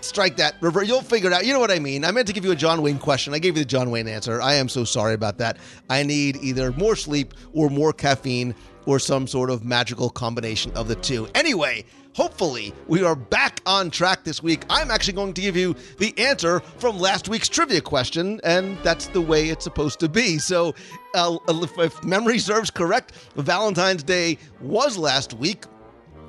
Strike 0.00 0.36
that. 0.36 0.54
Revert. 0.60 0.86
You'll 0.86 1.02
figure 1.02 1.30
it 1.30 1.32
out. 1.32 1.44
You 1.44 1.52
know 1.52 1.58
what 1.58 1.72
I 1.72 1.78
mean. 1.78 2.04
I 2.04 2.12
meant 2.12 2.28
to 2.28 2.32
give 2.32 2.44
you 2.44 2.52
a 2.52 2.56
John 2.56 2.82
Wayne 2.82 2.98
question. 2.98 3.34
I 3.34 3.40
gave 3.40 3.56
you 3.56 3.64
the 3.64 3.68
John 3.68 3.90
Wayne 3.90 4.06
answer. 4.06 4.40
I 4.40 4.54
am 4.54 4.68
so 4.68 4.84
sorry 4.84 5.14
about 5.14 5.38
that. 5.38 5.56
I 5.90 6.04
need 6.04 6.36
either 6.36 6.70
more 6.72 6.94
sleep 6.94 7.34
or 7.52 7.68
more 7.68 7.92
caffeine 7.92 8.54
or 8.86 8.98
some 8.98 9.26
sort 9.26 9.50
of 9.50 9.64
magical 9.64 10.08
combination 10.08 10.70
of 10.72 10.86
the 10.86 10.94
two. 10.94 11.28
Anyway, 11.34 11.84
hopefully 12.18 12.74
we 12.88 13.04
are 13.04 13.14
back 13.14 13.60
on 13.64 13.92
track 13.92 14.24
this 14.24 14.42
week. 14.42 14.64
I'm 14.68 14.90
actually 14.90 15.12
going 15.12 15.34
to 15.34 15.40
give 15.40 15.56
you 15.56 15.76
the 15.98 16.12
answer 16.18 16.58
from 16.78 16.98
last 16.98 17.28
week's 17.28 17.48
trivia 17.48 17.80
question, 17.80 18.40
and 18.42 18.76
that's 18.78 19.06
the 19.06 19.20
way 19.20 19.50
it's 19.50 19.62
supposed 19.62 20.00
to 20.00 20.08
be. 20.08 20.38
So, 20.38 20.74
uh, 21.14 21.38
if, 21.48 21.78
if 21.78 22.02
memory 22.02 22.40
serves 22.40 22.72
correct, 22.72 23.12
Valentine's 23.36 24.02
Day 24.02 24.36
was 24.60 24.98
last 24.98 25.34
week. 25.34 25.66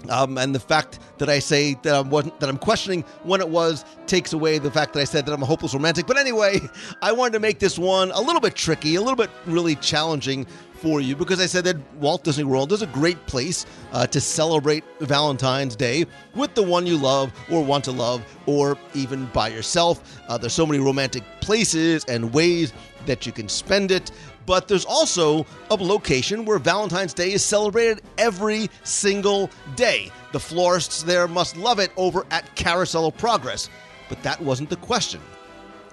Um, 0.09 0.37
and 0.37 0.53
the 0.53 0.59
fact 0.59 0.99
that 1.17 1.27
I 1.27 1.39
say 1.39 1.73
that 1.81 1.93
I'm 1.93 2.09
that 2.09 2.47
I'm 2.47 2.57
questioning 2.57 3.03
when 3.23 3.41
it 3.41 3.49
was 3.49 3.83
takes 4.07 4.31
away 4.31 4.57
the 4.57 4.71
fact 4.71 4.93
that 4.93 5.01
I 5.01 5.03
said 5.03 5.25
that 5.25 5.33
I'm 5.33 5.43
a 5.43 5.45
hopeless 5.45 5.73
romantic. 5.73 6.07
But 6.07 6.17
anyway, 6.17 6.61
I 7.01 7.11
wanted 7.11 7.33
to 7.33 7.39
make 7.39 7.59
this 7.59 7.77
one 7.77 8.11
a 8.11 8.21
little 8.21 8.39
bit 8.39 8.55
tricky, 8.55 8.95
a 8.95 9.01
little 9.01 9.17
bit 9.17 9.29
really 9.45 9.75
challenging 9.75 10.45
for 10.79 11.01
you 11.01 11.15
because 11.15 11.39
I 11.39 11.45
said 11.45 11.65
that 11.65 11.77
Walt 11.95 12.23
Disney 12.23 12.45
World 12.45 12.71
is 12.71 12.81
a 12.81 12.87
great 12.87 13.23
place 13.25 13.65
uh, 13.91 14.07
to 14.07 14.21
celebrate 14.21 14.83
Valentine's 15.01 15.75
Day 15.75 16.05
with 16.35 16.53
the 16.55 16.63
one 16.63 16.87
you 16.87 16.97
love 16.97 17.31
or 17.51 17.63
want 17.63 17.83
to 17.85 17.91
love, 17.91 18.23
or 18.45 18.77
even 18.93 19.25
by 19.27 19.49
yourself. 19.49 20.19
Uh, 20.27 20.37
there's 20.37 20.53
so 20.53 20.65
many 20.65 20.79
romantic 20.79 21.23
places 21.41 22.05
and 22.05 22.33
ways 22.33 22.73
that 23.05 23.25
you 23.25 23.31
can 23.31 23.49
spend 23.49 23.91
it. 23.91 24.11
But 24.45 24.67
there's 24.67 24.85
also 24.85 25.45
a 25.69 25.75
location 25.75 26.45
where 26.45 26.57
Valentine's 26.57 27.13
Day 27.13 27.33
is 27.33 27.43
celebrated 27.43 28.01
every 28.17 28.69
single 28.83 29.49
day. 29.75 30.11
The 30.31 30.39
florists 30.39 31.03
there 31.03 31.27
must 31.27 31.55
love 31.55 31.79
it 31.79 31.91
over 31.97 32.25
at 32.31 32.55
Carousel 32.55 33.07
of 33.07 33.17
Progress. 33.17 33.69
But 34.07 34.23
that 34.23 34.41
wasn't 34.41 34.69
the 34.69 34.77
question. 34.77 35.21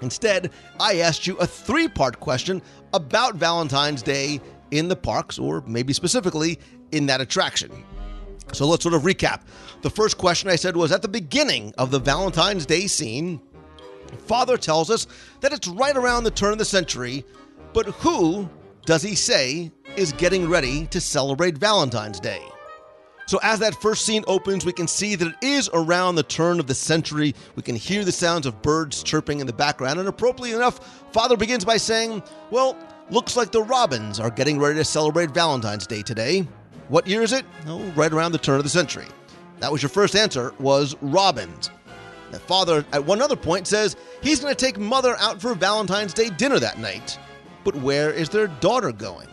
Instead, 0.02 0.50
I 0.78 1.00
asked 1.00 1.26
you 1.26 1.36
a 1.36 1.46
three 1.46 1.88
part 1.88 2.20
question 2.20 2.62
about 2.92 3.34
Valentine's 3.36 4.02
Day 4.02 4.40
in 4.70 4.88
the 4.88 4.96
parks, 4.96 5.38
or 5.38 5.62
maybe 5.66 5.92
specifically 5.92 6.58
in 6.92 7.06
that 7.06 7.20
attraction. 7.20 7.70
So 8.52 8.66
let's 8.66 8.82
sort 8.82 8.94
of 8.94 9.02
recap. 9.02 9.42
The 9.82 9.90
first 9.90 10.18
question 10.18 10.48
I 10.48 10.56
said 10.56 10.76
was 10.76 10.92
at 10.92 11.02
the 11.02 11.08
beginning 11.08 11.74
of 11.78 11.90
the 11.90 11.98
Valentine's 11.98 12.66
Day 12.66 12.86
scene, 12.86 13.40
Father 14.26 14.56
tells 14.56 14.90
us 14.90 15.06
that 15.40 15.52
it's 15.52 15.68
right 15.68 15.96
around 15.96 16.24
the 16.24 16.30
turn 16.30 16.52
of 16.52 16.58
the 16.58 16.64
century, 16.64 17.24
but 17.72 17.86
who 17.86 18.48
does 18.84 19.02
he 19.02 19.14
say 19.14 19.70
is 19.96 20.12
getting 20.12 20.48
ready 20.48 20.86
to 20.86 21.00
celebrate 21.00 21.58
Valentine's 21.58 22.20
Day? 22.20 22.42
So, 23.26 23.40
as 23.42 23.58
that 23.58 23.74
first 23.82 24.06
scene 24.06 24.22
opens, 24.28 24.64
we 24.64 24.72
can 24.72 24.86
see 24.86 25.16
that 25.16 25.26
it 25.26 25.34
is 25.42 25.68
around 25.74 26.14
the 26.14 26.22
turn 26.22 26.60
of 26.60 26.68
the 26.68 26.74
century. 26.76 27.34
We 27.56 27.62
can 27.62 27.74
hear 27.74 28.04
the 28.04 28.12
sounds 28.12 28.46
of 28.46 28.62
birds 28.62 29.02
chirping 29.02 29.40
in 29.40 29.48
the 29.48 29.52
background, 29.52 29.98
and 29.98 30.08
appropriately 30.08 30.52
enough, 30.52 31.04
Father 31.12 31.36
begins 31.36 31.64
by 31.64 31.76
saying, 31.76 32.22
Well, 32.52 32.76
looks 33.10 33.36
like 33.36 33.52
the 33.52 33.62
Robins 33.62 34.18
are 34.18 34.30
getting 34.30 34.58
ready 34.58 34.76
to 34.78 34.84
celebrate 34.84 35.30
Valentine's 35.30 35.86
Day 35.86 36.02
today. 36.02 36.46
What 36.88 37.06
year 37.06 37.22
is 37.22 37.32
it? 37.32 37.44
Oh, 37.66 37.82
right 37.96 38.12
around 38.12 38.32
the 38.32 38.38
turn 38.38 38.58
of 38.58 38.64
the 38.64 38.70
century. 38.70 39.06
That 39.60 39.72
was 39.72 39.82
your 39.82 39.88
first 39.88 40.16
answer, 40.16 40.52
was 40.58 40.96
Robins. 41.00 41.70
The 42.32 42.38
father, 42.38 42.84
at 42.92 43.04
one 43.04 43.22
other 43.22 43.36
point, 43.36 43.66
says 43.66 43.96
he's 44.22 44.40
going 44.40 44.54
to 44.54 44.64
take 44.64 44.78
mother 44.78 45.16
out 45.18 45.40
for 45.40 45.54
Valentine's 45.54 46.12
Day 46.12 46.30
dinner 46.30 46.58
that 46.58 46.78
night. 46.78 47.18
But 47.64 47.76
where 47.76 48.10
is 48.10 48.28
their 48.28 48.48
daughter 48.48 48.92
going? 48.92 49.28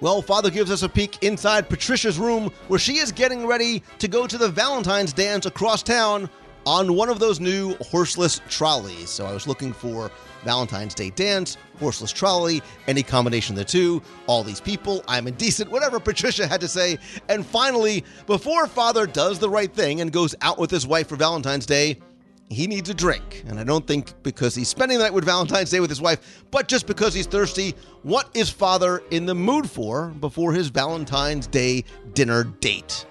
Well, 0.00 0.22
Father 0.22 0.50
gives 0.50 0.70
us 0.70 0.82
a 0.82 0.88
peek 0.88 1.22
inside 1.22 1.68
Patricia's 1.68 2.18
room 2.18 2.52
where 2.68 2.78
she 2.78 2.98
is 2.98 3.10
getting 3.10 3.46
ready 3.46 3.82
to 3.98 4.06
go 4.06 4.26
to 4.26 4.38
the 4.38 4.48
Valentine's 4.48 5.12
dance 5.12 5.44
across 5.46 5.82
town 5.82 6.30
on 6.66 6.94
one 6.94 7.08
of 7.08 7.18
those 7.18 7.40
new 7.40 7.74
horseless 7.76 8.40
trolleys. 8.48 9.10
So 9.10 9.26
I 9.26 9.32
was 9.32 9.46
looking 9.46 9.72
for 9.72 10.10
Valentine's 10.44 10.94
Day 10.94 11.10
dance, 11.10 11.56
horseless 11.78 12.12
trolley, 12.12 12.62
any 12.86 13.02
combination 13.02 13.54
of 13.54 13.58
the 13.58 13.64
two, 13.64 14.02
all 14.26 14.42
these 14.42 14.60
people, 14.60 15.02
I'm 15.08 15.26
indecent, 15.26 15.70
whatever 15.70 16.00
Patricia 16.00 16.46
had 16.46 16.60
to 16.60 16.68
say. 16.68 16.98
And 17.28 17.44
finally, 17.44 18.04
before 18.26 18.66
Father 18.66 19.06
does 19.06 19.38
the 19.38 19.50
right 19.50 19.72
thing 19.72 20.00
and 20.00 20.12
goes 20.12 20.34
out 20.42 20.58
with 20.58 20.70
his 20.70 20.86
wife 20.86 21.08
for 21.08 21.16
Valentine's 21.16 21.66
Day, 21.66 21.98
he 22.50 22.66
needs 22.66 22.88
a 22.88 22.94
drink. 22.94 23.44
And 23.46 23.60
I 23.60 23.64
don't 23.64 23.86
think 23.86 24.14
because 24.22 24.54
he's 24.54 24.68
spending 24.68 24.98
the 24.98 25.04
night 25.04 25.12
with 25.12 25.24
Valentine's 25.24 25.70
Day 25.70 25.80
with 25.80 25.90
his 25.90 26.00
wife, 26.00 26.44
but 26.50 26.68
just 26.68 26.86
because 26.86 27.12
he's 27.12 27.26
thirsty. 27.26 27.74
What 28.02 28.30
is 28.34 28.48
father 28.48 29.02
in 29.10 29.26
the 29.26 29.34
mood 29.34 29.68
for 29.68 30.08
before 30.08 30.52
his 30.52 30.68
Valentine's 30.68 31.46
Day 31.46 31.84
dinner 32.14 32.44
date? 32.44 33.04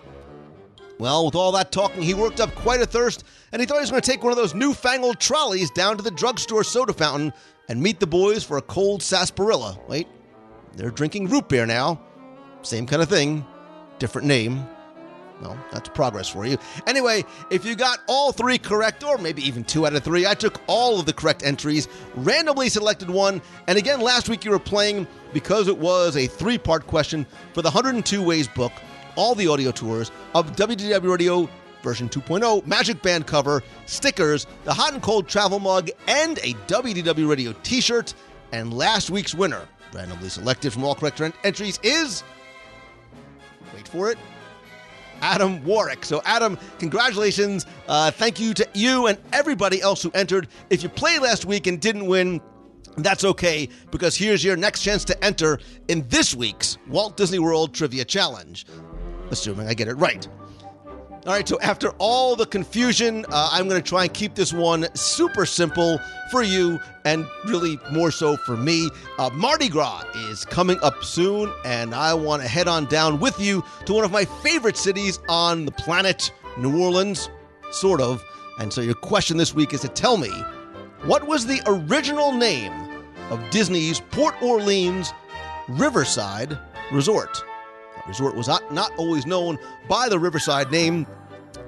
Well, 1.00 1.26
with 1.26 1.36
all 1.36 1.52
that 1.52 1.72
talking, 1.72 2.02
he 2.02 2.16
worked 2.16 2.40
up 2.40 2.54
quite 2.56 2.82
a 2.82 2.86
thirst, 2.86 3.24
and 3.52 3.62
he 3.62 3.66
thought 3.66 3.76
he 3.76 3.82
was 3.82 3.92
going 3.92 4.02
to 4.02 4.10
take 4.10 4.24
one 4.24 4.32
of 4.32 4.38
those 4.38 4.54
newfangled 4.54 5.20
trolleys 5.20 5.72
down 5.72 5.98
to 5.98 6.04
the 6.04 6.12
drugstore 6.12 6.64
soda 6.64 6.94
fountain 6.94 7.34
and 7.70 7.82
meet 7.82 8.00
the 8.00 8.08
boys 8.08 8.44
for 8.44 8.58
a 8.58 8.62
cold 8.62 9.02
sarsaparilla. 9.02 9.80
Wait, 9.88 10.08
they're 10.76 10.92
drinking 10.92 11.28
root 11.28 11.50
beer 11.50 11.66
now. 11.66 12.02
Same 12.62 12.86
kind 12.86 13.02
of 13.02 13.10
thing, 13.10 13.46
different 14.00 14.28
name. 14.28 14.68
Well, 15.42 15.58
that's 15.72 15.90
progress 15.90 16.28
for 16.28 16.46
you. 16.46 16.58
Anyway, 16.88 17.24
if 17.52 17.64
you 17.64 17.76
got 17.76 18.00
all 18.08 18.32
three 18.32 18.58
correct, 18.58 19.04
or 19.04 19.20
maybe 19.20 19.44
even 19.44 19.64
two 19.64 19.86
out 19.86 19.94
of 19.94 20.04
three, 20.04 20.26
I 20.26 20.34
took 20.34 20.60
all 20.66 21.00
of 21.00 21.06
the 21.06 21.14
correct 21.14 21.44
entries, 21.44 21.88
randomly 22.16 22.70
selected 22.70 23.10
one, 23.10 23.42
and 23.68 23.78
again, 23.78 24.02
last 24.02 24.30
week 24.30 24.44
you 24.44 24.52
were 24.52 24.60
playing 24.60 25.06
because 25.34 25.68
it 25.68 25.78
was 25.78 26.18
a 26.18 26.26
three 26.26 26.58
part 26.58 26.88
question 26.88 27.26
for 27.54 27.62
the 27.62 27.70
102 27.70 28.24
Ways 28.24 28.48
book, 28.48 28.72
all 29.16 29.36
the 29.36 29.48
audio 29.48 29.72
tours 29.72 30.12
of 30.34 30.56
WDW 30.56 31.12
Radio 31.12 31.50
version 31.88 32.10
2.0, 32.10 32.68
Magic 32.68 33.02
Band 33.02 33.26
cover, 33.26 33.64
stickers, 33.86 34.46
the 34.66 34.74
hot 34.74 34.92
and 34.92 35.02
cold 35.02 35.26
travel 35.26 35.58
mug, 35.58 35.90
and 36.10 36.38
a 36.40 36.52
WDW 36.68 37.30
Radio 37.30 37.54
t 37.64 37.80
shirt. 37.80 38.14
And 38.52 38.74
last 38.74 39.10
week's 39.10 39.34
winner, 39.34 39.66
randomly 39.94 40.28
selected 40.28 40.74
from 40.74 40.84
all 40.84 40.96
correct 40.96 41.22
entries, 41.46 41.80
is. 41.84 42.26
Wait 43.74 43.88
for 43.88 44.12
it. 44.12 44.18
Adam 45.22 45.64
Warwick. 45.64 46.04
So, 46.04 46.22
Adam, 46.26 46.60
congratulations. 46.78 47.66
Uh, 47.88 48.12
thank 48.12 48.38
you 48.38 48.54
to 48.56 48.68
you 48.74 49.08
and 49.08 49.18
everybody 49.32 49.82
else 49.82 50.04
who 50.04 50.12
entered. 50.12 50.50
If 50.70 50.84
you 50.84 50.90
played 50.90 51.22
last 51.22 51.46
week 51.46 51.68
and 51.68 51.80
didn't 51.80 52.06
win, 52.08 52.42
that's 52.98 53.24
okay 53.24 53.70
because 53.92 54.14
here's 54.18 54.44
your 54.44 54.58
next 54.58 54.82
chance 54.82 55.06
to 55.06 55.24
enter 55.24 55.58
in 55.88 56.06
this 56.10 56.36
week's 56.36 56.78
Walt 56.90 57.16
Disney 57.16 57.40
World 57.40 57.74
Trivia 57.74 58.04
Challenge, 58.04 58.66
assuming 59.32 59.70
I 59.70 59.74
get 59.74 59.88
it 59.88 59.96
right. 59.96 60.28
All 61.28 61.34
right, 61.34 61.46
so 61.46 61.60
after 61.60 61.90
all 61.98 62.38
the 62.38 62.46
confusion, 62.46 63.26
uh, 63.28 63.50
I'm 63.52 63.68
going 63.68 63.82
to 63.84 63.86
try 63.86 64.04
and 64.04 64.14
keep 64.14 64.34
this 64.34 64.54
one 64.54 64.88
super 64.96 65.46
simple 65.46 66.00
for 66.32 66.42
you 66.42 66.80
and 67.04 67.26
really 67.46 67.78
more 67.92 68.12
so 68.12 68.38
for 68.38 68.56
me. 68.56 68.90
Uh, 69.20 69.30
Mardi 69.34 69.68
Gras 69.68 70.04
is 70.30 70.46
coming 70.46 70.80
up 70.82 71.04
soon, 71.04 71.52
and 71.66 71.94
I 71.94 72.14
want 72.14 72.44
to 72.44 72.48
head 72.48 72.70
on 72.70 72.86
down 72.86 73.20
with 73.20 73.38
you 73.42 73.62
to 73.88 73.94
one 73.94 74.06
of 74.06 74.12
my 74.12 74.24
favorite 74.24 74.78
cities 74.78 75.20
on 75.28 75.66
the 75.66 75.72
planet, 75.74 76.32
New 76.58 76.82
Orleans, 76.82 77.30
sort 77.72 78.00
of. 78.00 78.24
And 78.62 78.72
so 78.72 78.80
your 78.80 78.96
question 78.96 79.36
this 79.36 79.54
week 79.54 79.74
is 79.74 79.82
to 79.82 79.90
tell 79.90 80.16
me 80.16 80.32
what 81.04 81.28
was 81.28 81.46
the 81.46 81.62
original 81.66 82.32
name 82.32 82.72
of 83.32 83.44
Disney's 83.50 84.00
Port 84.12 84.42
Orleans 84.42 85.12
Riverside 85.68 86.58
Resort? 86.90 87.44
Resort 88.08 88.36
was 88.36 88.48
not, 88.48 88.92
always 88.98 89.26
known 89.26 89.58
by 89.88 90.10
the 90.10 90.20
Riverside 90.20 90.72
name. 90.72 91.06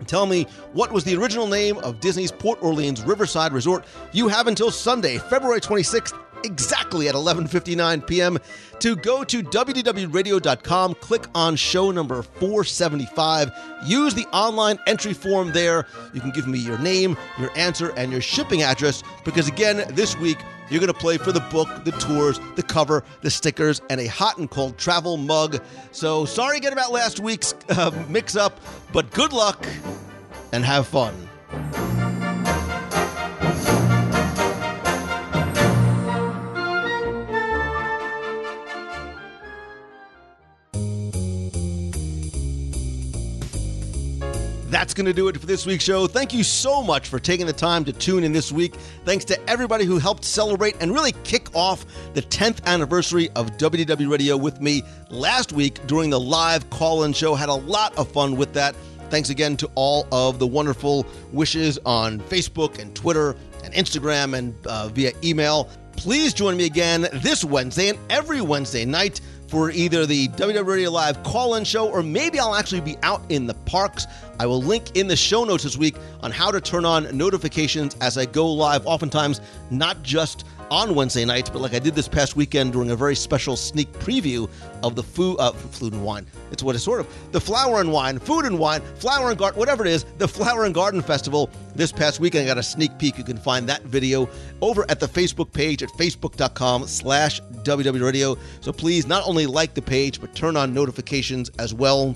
Tell 0.07 0.25
me 0.25 0.45
what 0.73 0.91
was 0.91 1.03
the 1.03 1.15
original 1.15 1.47
name 1.47 1.77
of 1.79 1.99
Disney's 1.99 2.31
Port 2.31 2.61
Orleans 2.61 3.01
Riverside 3.03 3.51
Resort. 3.53 3.85
You 4.11 4.27
have 4.27 4.47
until 4.47 4.71
Sunday, 4.71 5.17
February 5.17 5.59
26th, 5.59 6.13
exactly 6.45 7.07
at 7.09 7.15
11:59 7.15 8.07
p.m. 8.07 8.37
to 8.79 8.95
go 8.95 9.23
to 9.23 9.43
wdwradio.com, 9.43 10.93
click 10.95 11.25
on 11.35 11.55
show 11.55 11.91
number 11.91 12.21
475, 12.23 13.51
use 13.85 14.13
the 14.13 14.25
online 14.27 14.79
entry 14.87 15.13
form 15.13 15.51
there. 15.51 15.85
You 16.13 16.21
can 16.21 16.31
give 16.31 16.47
me 16.47 16.59
your 16.59 16.79
name, 16.79 17.17
your 17.37 17.51
answer 17.57 17.91
and 17.97 18.11
your 18.11 18.21
shipping 18.21 18.61
address 18.63 19.03
because 19.25 19.47
again, 19.47 19.83
this 19.93 20.17
week 20.17 20.37
you're 20.69 20.79
going 20.79 20.93
to 20.93 20.99
play 20.99 21.17
for 21.17 21.31
the 21.31 21.39
book, 21.51 21.67
the 21.83 21.91
tours, 21.91 22.39
the 22.55 22.63
cover, 22.63 23.03
the 23.21 23.29
stickers, 23.29 23.81
and 23.89 23.99
a 23.99 24.07
hot 24.07 24.37
and 24.37 24.49
cold 24.49 24.77
travel 24.77 25.17
mug. 25.17 25.61
So 25.91 26.25
sorry 26.25 26.57
again 26.57 26.73
about 26.73 26.91
last 26.91 27.19
week's 27.19 27.53
uh, 27.69 27.91
mix 28.09 28.35
up, 28.35 28.59
but 28.93 29.11
good 29.11 29.33
luck 29.33 29.65
and 30.51 30.63
have 30.63 30.87
fun. 30.87 31.29
That's 44.79 44.93
going 44.93 45.07
to 45.07 45.13
do 45.13 45.27
it 45.27 45.37
for 45.37 45.45
this 45.45 45.65
week's 45.65 45.83
show. 45.83 46.07
Thank 46.07 46.33
you 46.33 46.41
so 46.41 46.81
much 46.81 47.09
for 47.09 47.19
taking 47.19 47.45
the 47.45 47.51
time 47.51 47.83
to 47.83 47.91
tune 47.91 48.23
in 48.23 48.31
this 48.31 48.49
week. 48.49 48.75
Thanks 49.03 49.25
to 49.25 49.49
everybody 49.49 49.83
who 49.83 49.97
helped 49.97 50.23
celebrate 50.23 50.77
and 50.79 50.93
really 50.93 51.11
kick 51.25 51.53
off 51.53 51.85
the 52.13 52.21
10th 52.21 52.63
anniversary 52.63 53.27
of 53.35 53.57
WDW 53.57 54.09
Radio 54.09 54.37
with 54.37 54.61
me 54.61 54.81
last 55.09 55.51
week 55.51 55.85
during 55.85 56.09
the 56.09 56.19
live 56.19 56.69
call 56.69 57.03
in 57.03 57.11
show. 57.11 57.35
Had 57.35 57.49
a 57.49 57.53
lot 57.53 57.93
of 57.97 58.09
fun 58.09 58.37
with 58.37 58.53
that. 58.53 58.73
Thanks 59.09 59.29
again 59.29 59.57
to 59.57 59.69
all 59.75 60.07
of 60.13 60.39
the 60.39 60.47
wonderful 60.47 61.05
wishes 61.33 61.77
on 61.85 62.21
Facebook 62.21 62.79
and 62.79 62.95
Twitter 62.95 63.35
and 63.65 63.73
Instagram 63.73 64.37
and 64.37 64.55
uh, 64.65 64.87
via 64.87 65.11
email. 65.25 65.69
Please 65.97 66.33
join 66.33 66.55
me 66.55 66.65
again 66.65 67.05
this 67.15 67.43
Wednesday 67.43 67.89
and 67.89 67.99
every 68.09 68.39
Wednesday 68.39 68.85
night 68.85 69.19
for 69.49 69.71
either 69.71 70.05
the 70.05 70.27
WDW 70.29 70.65
Radio 70.65 70.91
Live 70.91 71.21
call 71.23 71.55
in 71.55 71.63
show 71.63 71.89
or 71.89 72.03
maybe 72.03 72.39
I'll 72.39 72.53
actually 72.53 72.81
be 72.81 72.97
out 73.01 73.21
in 73.29 73.47
the 73.47 73.55
parks. 73.55 74.05
I 74.39 74.45
will 74.45 74.61
link 74.61 74.95
in 74.95 75.07
the 75.07 75.15
show 75.15 75.43
notes 75.43 75.63
this 75.63 75.75
week 75.75 75.95
on 76.21 76.31
how 76.31 76.51
to 76.51 76.61
turn 76.61 76.85
on 76.85 77.17
notifications 77.17 77.95
as 77.99 78.17
I 78.17 78.25
go 78.25 78.51
live, 78.51 78.85
oftentimes 78.85 79.41
not 79.71 80.01
just 80.03 80.45
on 80.71 80.95
Wednesday 80.95 81.25
nights, 81.25 81.49
but 81.49 81.61
like 81.61 81.73
I 81.73 81.79
did 81.79 81.95
this 81.95 82.07
past 82.07 82.35
weekend 82.35 82.73
during 82.73 82.91
a 82.91 82.95
very 82.95 83.15
special 83.15 83.55
sneak 83.55 83.91
preview 83.93 84.49
of 84.83 84.95
the 84.95 85.03
food, 85.03 85.37
uh, 85.39 85.51
food 85.51 85.93
and 85.93 86.03
wine. 86.03 86.25
It's 86.51 86.63
what 86.63 86.75
it's 86.75 86.83
sort 86.83 86.99
of 86.99 87.07
the 87.31 87.41
flower 87.41 87.81
and 87.81 87.91
wine, 87.91 88.19
food 88.19 88.45
and 88.45 88.57
wine, 88.57 88.81
flower 88.95 89.29
and 89.29 89.37
garden, 89.37 89.59
whatever 89.59 89.85
it 89.85 89.91
is, 89.91 90.05
the 90.17 90.27
Flower 90.27 90.65
and 90.65 90.73
Garden 90.73 91.01
Festival 91.01 91.49
this 91.75 91.91
past 91.91 92.19
weekend. 92.19 92.45
I 92.45 92.47
got 92.47 92.57
a 92.57 92.63
sneak 92.63 92.97
peek. 92.97 93.17
You 93.17 93.23
can 93.23 93.37
find 93.37 93.67
that 93.69 93.83
video 93.83 94.29
over 94.61 94.85
at 94.89 94.99
the 94.99 95.07
Facebook 95.07 95.51
page 95.51 95.83
at 95.83 95.89
facebook.com 95.89 96.87
slash 96.87 97.41
WDW 97.63 98.03
Radio. 98.03 98.37
So 98.61 98.71
please 98.71 99.07
not 99.07 99.27
only 99.27 99.45
like 99.45 99.73
the 99.73 99.81
page, 99.81 100.21
but 100.21 100.35
turn 100.35 100.55
on 100.55 100.73
notifications 100.73 101.49
as 101.59 101.73
well. 101.73 102.15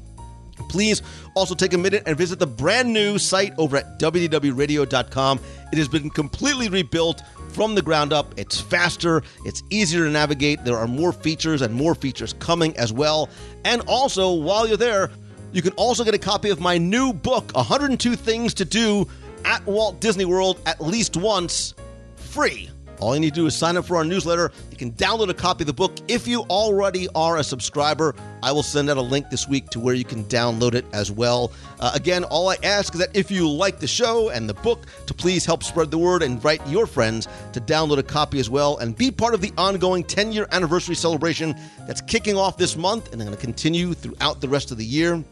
Please 0.70 1.02
also 1.36 1.56
take 1.56 1.74
a 1.74 1.78
minute 1.78 2.04
and 2.06 2.18
visit 2.18 2.40
the 2.40 2.48
brand 2.48 2.92
new 2.92 3.18
site 3.18 3.54
over 3.58 3.78
at 3.78 4.00
WDWRadio.com. 4.00 5.40
It 5.72 5.78
has 5.78 5.88
been 5.88 6.10
completely 6.10 6.70
rebuilt 6.70 7.22
from 7.54 7.76
the 7.76 7.82
ground 7.82 8.12
up. 8.12 8.34
It's 8.38 8.60
faster, 8.60 9.24
it's 9.46 9.64
easier 9.70 10.06
to 10.06 10.10
navigate. 10.10 10.64
There 10.66 10.78
are 10.78 10.88
more 10.88 11.14
features 11.14 11.62
and 11.62 11.74
more 11.74 11.96
features 11.96 12.34
coming 12.34 12.76
as 12.78 12.92
well. 12.92 13.30
And 13.64 13.82
also, 13.88 14.34
while 14.34 14.68
you're 14.68 14.78
there, 14.78 15.12
you 15.52 15.62
can 15.62 15.74
also 15.74 16.04
get 16.04 16.16
a 16.16 16.20
copy 16.20 16.50
of 16.50 16.60
my 16.60 16.78
new 16.78 17.14
book, 17.14 17.52
102 17.54 18.16
Things 18.16 18.54
to 18.56 18.66
Do 18.66 19.08
at 19.46 19.66
Walt 19.66 20.00
Disney 20.00 20.26
World 20.26 20.60
at 20.66 20.82
least 20.82 21.16
once, 21.16 21.76
free. 22.16 22.70
All 23.00 23.14
you 23.14 23.22
need 23.22 23.34
to 23.34 23.42
do 23.42 23.46
is 23.46 23.56
sign 23.56 23.78
up 23.78 23.86
for 23.86 23.98
our 23.98 24.04
newsletter. 24.04 24.52
You 24.72 24.78
can 24.78 24.92
download 24.94 25.30
a 25.30 25.34
copy 25.34 25.64
of 25.64 25.68
the 25.68 25.74
book. 25.74 25.94
If 26.08 26.28
you 26.28 26.42
already 26.44 27.08
are 27.16 27.38
a 27.38 27.44
subscriber, 27.44 28.16
I 28.42 28.52
will 28.52 28.64
send 28.64 28.90
out 28.90 28.98
a 28.98 29.02
link 29.02 29.30
this 29.30 29.48
week 29.48 29.70
to 29.70 29.80
where 29.80 29.96
you 29.96 30.04
can 30.04 30.24
download 30.26 30.74
it 30.74 30.86
as 30.94 31.12
well. 31.12 31.52
Uh, 31.80 31.92
again, 31.94 32.24
all 32.26 32.50
I 32.50 32.58
ask 32.64 32.94
is 32.94 33.00
that 33.00 33.16
if 33.16 33.32
you 33.32 33.50
like 33.50 33.80
the 33.80 33.88
show 33.88 34.30
and 34.30 34.50
the 34.50 34.54
book, 34.54 34.86
to 35.08 35.14
please 35.14 35.46
help 35.46 35.64
spread 35.64 35.92
the 35.92 35.98
word 35.98 36.24
and 36.24 36.34
invite 36.34 36.66
your 36.68 36.88
friends 36.88 37.28
to 37.54 37.62
download 37.62 37.98
a 37.98 38.04
copy 38.04 38.40
as 38.40 38.50
well 38.50 38.78
and 38.78 38.96
be 38.96 39.12
part 39.12 39.34
of 39.34 39.42
the 39.42 39.52
ongoing 39.58 40.04
10 40.04 40.32
year 40.32 40.48
anniversary 40.52 40.96
celebration 40.96 41.56
that's 41.88 42.02
kicking 42.02 42.36
off 42.36 42.58
this 42.58 42.76
month 42.76 43.12
and 43.12 43.22
going 43.22 43.34
to 43.34 43.38
continue 43.38 43.94
throughout 43.94 44.42
the 44.42 44.48
rest 44.48 44.72
of 44.72 44.78
the 44.78 44.86
year. 44.86 45.24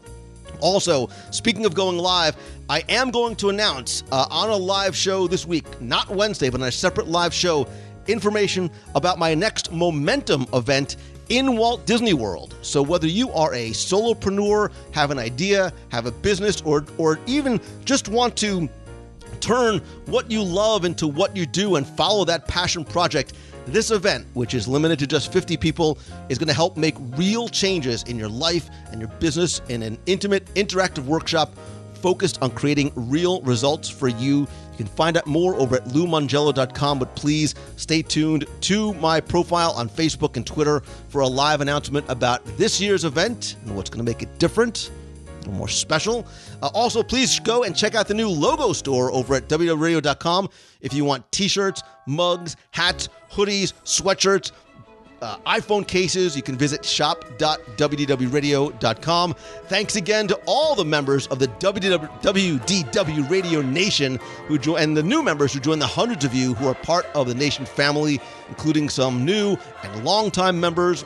Also, 0.62 1.10
speaking 1.30 1.66
of 1.66 1.74
going 1.74 1.98
live, 1.98 2.36
I 2.70 2.84
am 2.88 3.10
going 3.10 3.36
to 3.36 3.50
announce 3.50 4.04
uh, 4.12 4.26
on 4.30 4.48
a 4.48 4.56
live 4.56 4.96
show 4.96 5.26
this 5.26 5.44
week, 5.44 5.66
not 5.82 6.08
Wednesday, 6.08 6.48
but 6.48 6.62
on 6.62 6.68
a 6.68 6.72
separate 6.72 7.08
live 7.08 7.34
show, 7.34 7.68
information 8.06 8.70
about 8.94 9.18
my 9.18 9.34
next 9.34 9.72
Momentum 9.72 10.46
event 10.54 10.96
in 11.28 11.56
Walt 11.56 11.84
Disney 11.84 12.14
World. 12.14 12.54
So 12.62 12.80
whether 12.80 13.06
you 13.06 13.30
are 13.32 13.52
a 13.54 13.70
solopreneur, 13.70 14.70
have 14.92 15.10
an 15.10 15.18
idea, 15.18 15.72
have 15.90 16.06
a 16.06 16.12
business, 16.12 16.60
or 16.62 16.84
or 16.96 17.18
even 17.26 17.60
just 17.84 18.08
want 18.08 18.36
to 18.38 18.68
turn 19.42 19.80
what 20.06 20.30
you 20.30 20.42
love 20.42 20.84
into 20.86 21.06
what 21.06 21.36
you 21.36 21.44
do 21.44 21.76
and 21.76 21.86
follow 21.86 22.24
that 22.24 22.48
passion 22.48 22.84
project, 22.84 23.34
this 23.66 23.90
event, 23.90 24.26
which 24.34 24.54
is 24.54 24.66
limited 24.66 24.98
to 25.00 25.06
just 25.06 25.32
50 25.32 25.56
people, 25.58 25.98
is 26.28 26.38
going 26.38 26.48
to 26.48 26.54
help 26.54 26.76
make 26.76 26.94
real 27.16 27.48
changes 27.48 28.02
in 28.04 28.18
your 28.18 28.28
life 28.28 28.70
and 28.90 29.00
your 29.00 29.10
business 29.18 29.60
in 29.68 29.82
an 29.82 29.98
intimate, 30.06 30.46
interactive 30.54 31.04
workshop 31.04 31.54
focused 31.94 32.42
on 32.42 32.50
creating 32.50 32.92
real 32.96 33.40
results 33.42 33.88
for 33.88 34.08
you. 34.08 34.40
You 34.40 34.76
can 34.76 34.86
find 34.86 35.16
out 35.16 35.26
more 35.26 35.54
over 35.54 35.76
at 35.76 35.84
loumongello.com, 35.84 36.98
but 36.98 37.14
please 37.14 37.54
stay 37.76 38.02
tuned 38.02 38.46
to 38.62 38.94
my 38.94 39.20
profile 39.20 39.72
on 39.72 39.88
Facebook 39.88 40.36
and 40.36 40.46
Twitter 40.46 40.80
for 41.08 41.20
a 41.20 41.28
live 41.28 41.60
announcement 41.60 42.04
about 42.08 42.44
this 42.56 42.80
year's 42.80 43.04
event 43.04 43.56
and 43.64 43.76
what's 43.76 43.90
going 43.90 44.04
to 44.04 44.10
make 44.10 44.22
it 44.22 44.38
different 44.38 44.90
little 45.42 45.58
more 45.58 45.68
special. 45.68 46.26
Uh, 46.62 46.70
also, 46.74 47.02
please 47.02 47.38
go 47.40 47.64
and 47.64 47.76
check 47.76 47.94
out 47.94 48.08
the 48.08 48.14
new 48.14 48.28
logo 48.28 48.72
store 48.72 49.12
over 49.12 49.34
at 49.34 49.46
WDWRadio.com 49.48 50.48
if 50.80 50.94
you 50.94 51.04
want 51.04 51.30
t 51.32 51.48
shirts, 51.48 51.82
mugs, 52.06 52.56
hats, 52.70 53.10
hoodies, 53.30 53.74
sweatshirts. 53.84 54.52
Uh, 55.20 55.36
iPhone 55.46 55.86
cases, 55.86 56.34
you 56.34 56.42
can 56.42 56.56
visit 56.56 56.82
shop.wdwradio.com. 56.84 59.34
Thanks 59.66 59.94
again 59.94 60.26
to 60.26 60.34
all 60.46 60.74
the 60.74 60.84
members 60.84 61.28
of 61.28 61.38
the 61.38 61.46
WDW, 61.46 63.30
Radio 63.30 63.62
Nation 63.62 64.18
who 64.48 64.58
join, 64.58 64.82
and 64.82 64.96
the 64.96 65.02
new 65.04 65.22
members 65.22 65.52
who 65.52 65.60
join 65.60 65.78
the 65.78 65.86
hundreds 65.86 66.24
of 66.24 66.34
you 66.34 66.54
who 66.54 66.66
are 66.66 66.74
part 66.74 67.06
of 67.14 67.28
the 67.28 67.36
Nation 67.36 67.64
family, 67.64 68.20
including 68.48 68.88
some 68.88 69.24
new 69.24 69.56
and 69.84 70.04
longtime 70.04 70.58
members 70.58 71.04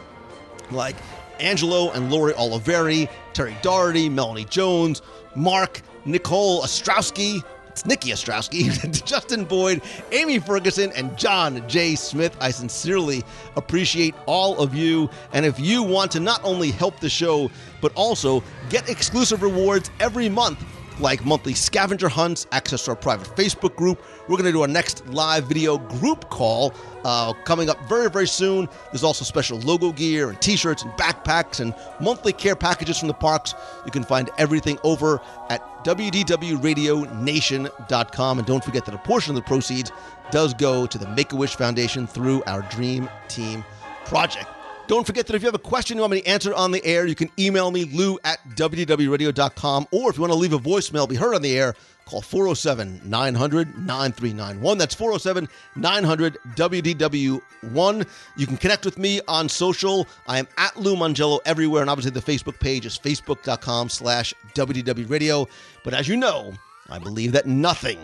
like 0.70 0.96
Angelo 1.40 1.90
and 1.92 2.10
Lori 2.10 2.32
Oliveri, 2.34 3.08
Terry 3.32 3.56
Doherty, 3.62 4.08
Melanie 4.08 4.44
Jones, 4.44 5.02
Mark, 5.34 5.82
Nicole 6.04 6.62
Ostrowski, 6.62 7.42
it's 7.76 7.84
Nikki 7.84 8.08
Ostrowski, 8.08 9.04
Justin 9.04 9.44
Boyd, 9.44 9.82
Amy 10.10 10.38
Ferguson, 10.38 10.90
and 10.96 11.14
John 11.18 11.62
J. 11.68 11.94
Smith. 11.94 12.34
I 12.40 12.50
sincerely 12.50 13.22
appreciate 13.54 14.14
all 14.24 14.58
of 14.58 14.74
you. 14.74 15.10
And 15.34 15.44
if 15.44 15.60
you 15.60 15.82
want 15.82 16.10
to 16.12 16.20
not 16.20 16.42
only 16.42 16.70
help 16.70 17.00
the 17.00 17.10
show, 17.10 17.50
but 17.82 17.92
also 17.94 18.42
get 18.70 18.88
exclusive 18.88 19.42
rewards 19.42 19.90
every 20.00 20.30
month, 20.30 20.64
like 21.00 21.22
monthly 21.26 21.52
scavenger 21.52 22.08
hunts, 22.08 22.46
access 22.50 22.86
to 22.86 22.92
our 22.92 22.96
private 22.96 23.26
Facebook 23.36 23.76
group. 23.76 24.02
We're 24.28 24.36
going 24.36 24.46
to 24.46 24.52
do 24.52 24.62
our 24.62 24.68
next 24.68 25.06
live 25.08 25.44
video 25.44 25.78
group 25.78 26.28
call 26.30 26.72
uh, 27.04 27.32
coming 27.44 27.70
up 27.70 27.78
very, 27.88 28.10
very 28.10 28.26
soon. 28.26 28.68
There's 28.90 29.04
also 29.04 29.24
special 29.24 29.60
logo 29.60 29.92
gear 29.92 30.30
and 30.30 30.40
t 30.40 30.56
shirts 30.56 30.82
and 30.82 30.90
backpacks 30.92 31.60
and 31.60 31.74
monthly 32.00 32.32
care 32.32 32.56
packages 32.56 32.98
from 32.98 33.08
the 33.08 33.14
parks. 33.14 33.54
You 33.84 33.92
can 33.92 34.04
find 34.04 34.30
everything 34.38 34.78
over 34.82 35.20
at 35.48 35.60
WDWRadioNation.com. 35.84 38.38
And 38.38 38.46
don't 38.46 38.64
forget 38.64 38.86
that 38.86 38.94
a 38.94 38.98
portion 38.98 39.30
of 39.30 39.36
the 39.36 39.42
proceeds 39.42 39.92
does 40.30 40.54
go 40.54 40.86
to 40.86 40.98
the 40.98 41.08
Make 41.08 41.32
a 41.32 41.36
Wish 41.36 41.54
Foundation 41.54 42.06
through 42.06 42.42
our 42.46 42.62
Dream 42.62 43.10
Team 43.28 43.62
project. 44.04 44.46
Don't 44.88 45.06
forget 45.06 45.26
that 45.26 45.34
if 45.34 45.42
you 45.42 45.46
have 45.46 45.54
a 45.54 45.58
question 45.58 45.96
you 45.96 46.02
want 46.02 46.12
me 46.12 46.20
to 46.20 46.28
answer 46.28 46.54
on 46.54 46.70
the 46.70 46.84
air, 46.84 47.06
you 47.06 47.16
can 47.16 47.28
email 47.38 47.72
me, 47.72 47.86
lou 47.86 48.18
at 48.22 48.38
wdwradio.com. 48.50 49.88
Or 49.90 50.10
if 50.10 50.16
you 50.16 50.20
want 50.20 50.32
to 50.32 50.38
leave 50.38 50.52
a 50.52 50.58
voicemail, 50.58 51.08
be 51.08 51.16
heard 51.16 51.34
on 51.34 51.42
the 51.42 51.58
air, 51.58 51.74
call 52.06 52.22
407 52.22 53.02
900 53.04 53.78
9391. 53.78 54.78
That's 54.78 54.94
407 54.94 55.48
900 55.74 56.38
WDW1. 56.54 58.08
You 58.36 58.46
can 58.46 58.56
connect 58.56 58.84
with 58.84 58.96
me 58.96 59.20
on 59.28 59.48
social. 59.48 60.06
I 60.26 60.38
am 60.38 60.48
at 60.56 60.76
Lou 60.76 60.96
Mongello 60.96 61.40
everywhere. 61.44 61.82
And 61.82 61.90
obviously, 61.90 62.12
the 62.12 62.20
Facebook 62.20 62.58
page 62.58 62.86
is 62.86 62.98
facebook.com 62.98 63.88
slash 63.88 64.32
WDW 64.54 65.10
Radio. 65.10 65.46
But 65.84 65.94
as 65.94 66.08
you 66.08 66.16
know, 66.16 66.54
I 66.88 66.98
believe 66.98 67.32
that 67.32 67.46
nothing 67.46 67.98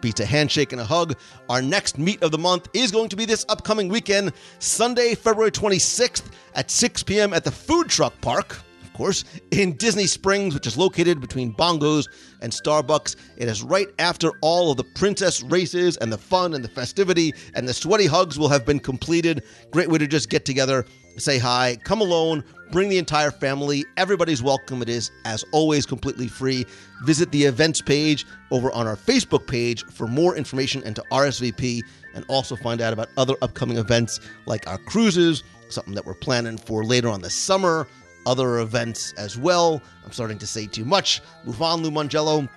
beats 0.00 0.20
a 0.20 0.24
handshake 0.24 0.72
and 0.72 0.80
a 0.80 0.84
hug. 0.84 1.16
Our 1.48 1.60
next 1.60 1.98
meet 1.98 2.22
of 2.22 2.30
the 2.30 2.38
month 2.38 2.68
is 2.72 2.92
going 2.92 3.08
to 3.08 3.16
be 3.16 3.24
this 3.24 3.44
upcoming 3.48 3.88
weekend, 3.88 4.32
Sunday, 4.60 5.16
February 5.16 5.50
26th 5.50 6.24
at 6.54 6.70
6 6.70 7.02
p.m. 7.02 7.32
at 7.32 7.42
the 7.42 7.50
Food 7.50 7.88
Truck 7.88 8.18
Park. 8.20 8.58
Course, 8.98 9.22
in 9.52 9.76
Disney 9.76 10.08
Springs, 10.08 10.54
which 10.54 10.66
is 10.66 10.76
located 10.76 11.20
between 11.20 11.54
Bongos 11.54 12.08
and 12.42 12.50
Starbucks. 12.50 13.14
It 13.36 13.46
is 13.46 13.62
right 13.62 13.86
after 14.00 14.32
all 14.40 14.72
of 14.72 14.76
the 14.76 14.82
princess 14.82 15.40
races 15.44 15.96
and 15.98 16.12
the 16.12 16.18
fun 16.18 16.52
and 16.52 16.64
the 16.64 16.68
festivity 16.68 17.32
and 17.54 17.68
the 17.68 17.72
sweaty 17.72 18.06
hugs 18.06 18.40
will 18.40 18.48
have 18.48 18.66
been 18.66 18.80
completed. 18.80 19.44
Great 19.70 19.88
way 19.88 19.98
to 19.98 20.08
just 20.08 20.30
get 20.30 20.44
together, 20.44 20.84
say 21.16 21.38
hi, 21.38 21.78
come 21.84 22.00
alone, 22.00 22.42
bring 22.72 22.88
the 22.88 22.98
entire 22.98 23.30
family. 23.30 23.84
Everybody's 23.96 24.42
welcome. 24.42 24.82
It 24.82 24.88
is, 24.88 25.12
as 25.24 25.44
always, 25.52 25.86
completely 25.86 26.26
free. 26.26 26.66
Visit 27.04 27.30
the 27.30 27.44
events 27.44 27.80
page 27.80 28.26
over 28.50 28.72
on 28.72 28.88
our 28.88 28.96
Facebook 28.96 29.46
page 29.46 29.84
for 29.84 30.08
more 30.08 30.34
information 30.34 30.82
and 30.84 30.96
to 30.96 31.04
RSVP 31.12 31.82
and 32.16 32.24
also 32.26 32.56
find 32.56 32.80
out 32.80 32.92
about 32.92 33.10
other 33.16 33.36
upcoming 33.42 33.76
events 33.76 34.18
like 34.46 34.66
our 34.66 34.78
cruises, 34.78 35.44
something 35.68 35.94
that 35.94 36.04
we're 36.04 36.14
planning 36.14 36.58
for 36.58 36.82
later 36.82 37.08
on 37.08 37.22
this 37.22 37.34
summer, 37.34 37.86
other 38.26 38.58
events 38.58 39.12
as 39.14 39.38
well. 39.38 39.82
I'm 40.04 40.12
starting 40.12 40.38
to 40.38 40.46
say 40.46 40.66
too 40.66 40.84
much. 40.84 41.20
Move 41.44 41.60
on, 41.62 41.82
Lou 41.82 41.90
Mongello. 41.90 42.48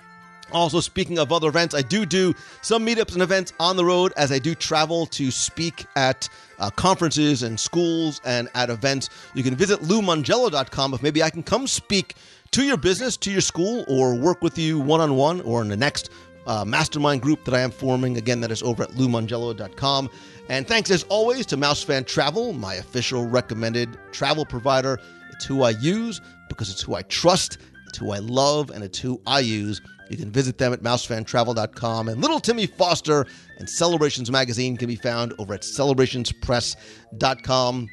Also, 0.52 0.80
speaking 0.80 1.18
of 1.18 1.32
other 1.32 1.48
events, 1.48 1.74
I 1.74 1.82
do 1.82 2.04
do 2.04 2.34
some 2.60 2.84
meetups 2.86 3.14
and 3.14 3.22
events 3.22 3.52
on 3.58 3.76
the 3.76 3.84
road 3.84 4.12
as 4.16 4.30
I 4.30 4.38
do 4.38 4.54
travel 4.54 5.06
to 5.06 5.30
speak 5.30 5.86
at 5.96 6.28
uh, 6.58 6.70
conferences 6.70 7.42
and 7.42 7.58
schools 7.58 8.20
and 8.24 8.48
at 8.54 8.68
events. 8.68 9.08
You 9.34 9.42
can 9.42 9.54
visit 9.54 9.80
loumongello.com 9.80 10.94
if 10.94 11.02
maybe 11.02 11.22
I 11.22 11.30
can 11.30 11.42
come 11.42 11.66
speak 11.66 12.16
to 12.50 12.64
your 12.64 12.76
business, 12.76 13.16
to 13.18 13.30
your 13.30 13.40
school, 13.40 13.84
or 13.88 14.14
work 14.14 14.42
with 14.42 14.58
you 14.58 14.78
one 14.78 15.00
on 15.00 15.16
one 15.16 15.40
or 15.40 15.62
in 15.62 15.68
the 15.68 15.76
next 15.76 16.10
uh, 16.46 16.64
mastermind 16.64 17.22
group 17.22 17.44
that 17.44 17.54
I 17.54 17.60
am 17.60 17.70
forming. 17.70 18.16
Again, 18.16 18.40
that 18.42 18.50
is 18.50 18.62
over 18.62 18.82
at 18.82 18.90
loumongello.com. 18.90 20.10
And 20.48 20.66
thanks 20.66 20.90
as 20.90 21.04
always 21.04 21.46
to 21.46 21.56
Mousefan 21.56 22.06
Travel, 22.06 22.52
my 22.52 22.74
official 22.74 23.26
recommended 23.26 23.96
travel 24.12 24.44
provider. 24.44 25.00
It's 25.42 25.48
who 25.48 25.64
I 25.64 25.70
use 25.70 26.20
because 26.48 26.70
it's 26.70 26.82
who 26.82 26.94
I 26.94 27.02
trust, 27.02 27.58
it's 27.88 27.98
who 27.98 28.12
I 28.12 28.20
love, 28.20 28.70
and 28.70 28.84
it's 28.84 29.00
who 29.00 29.20
I 29.26 29.40
use. 29.40 29.80
You 30.08 30.16
can 30.16 30.30
visit 30.30 30.56
them 30.56 30.72
at 30.72 30.84
mousefantravel.com. 30.84 32.08
And 32.08 32.20
Little 32.20 32.38
Timmy 32.38 32.68
Foster 32.68 33.26
and 33.58 33.68
Celebrations 33.68 34.30
Magazine 34.30 34.76
can 34.76 34.86
be 34.86 34.94
found 34.94 35.34
over 35.40 35.52
at 35.52 35.62
celebrationspress.com. 35.62 37.88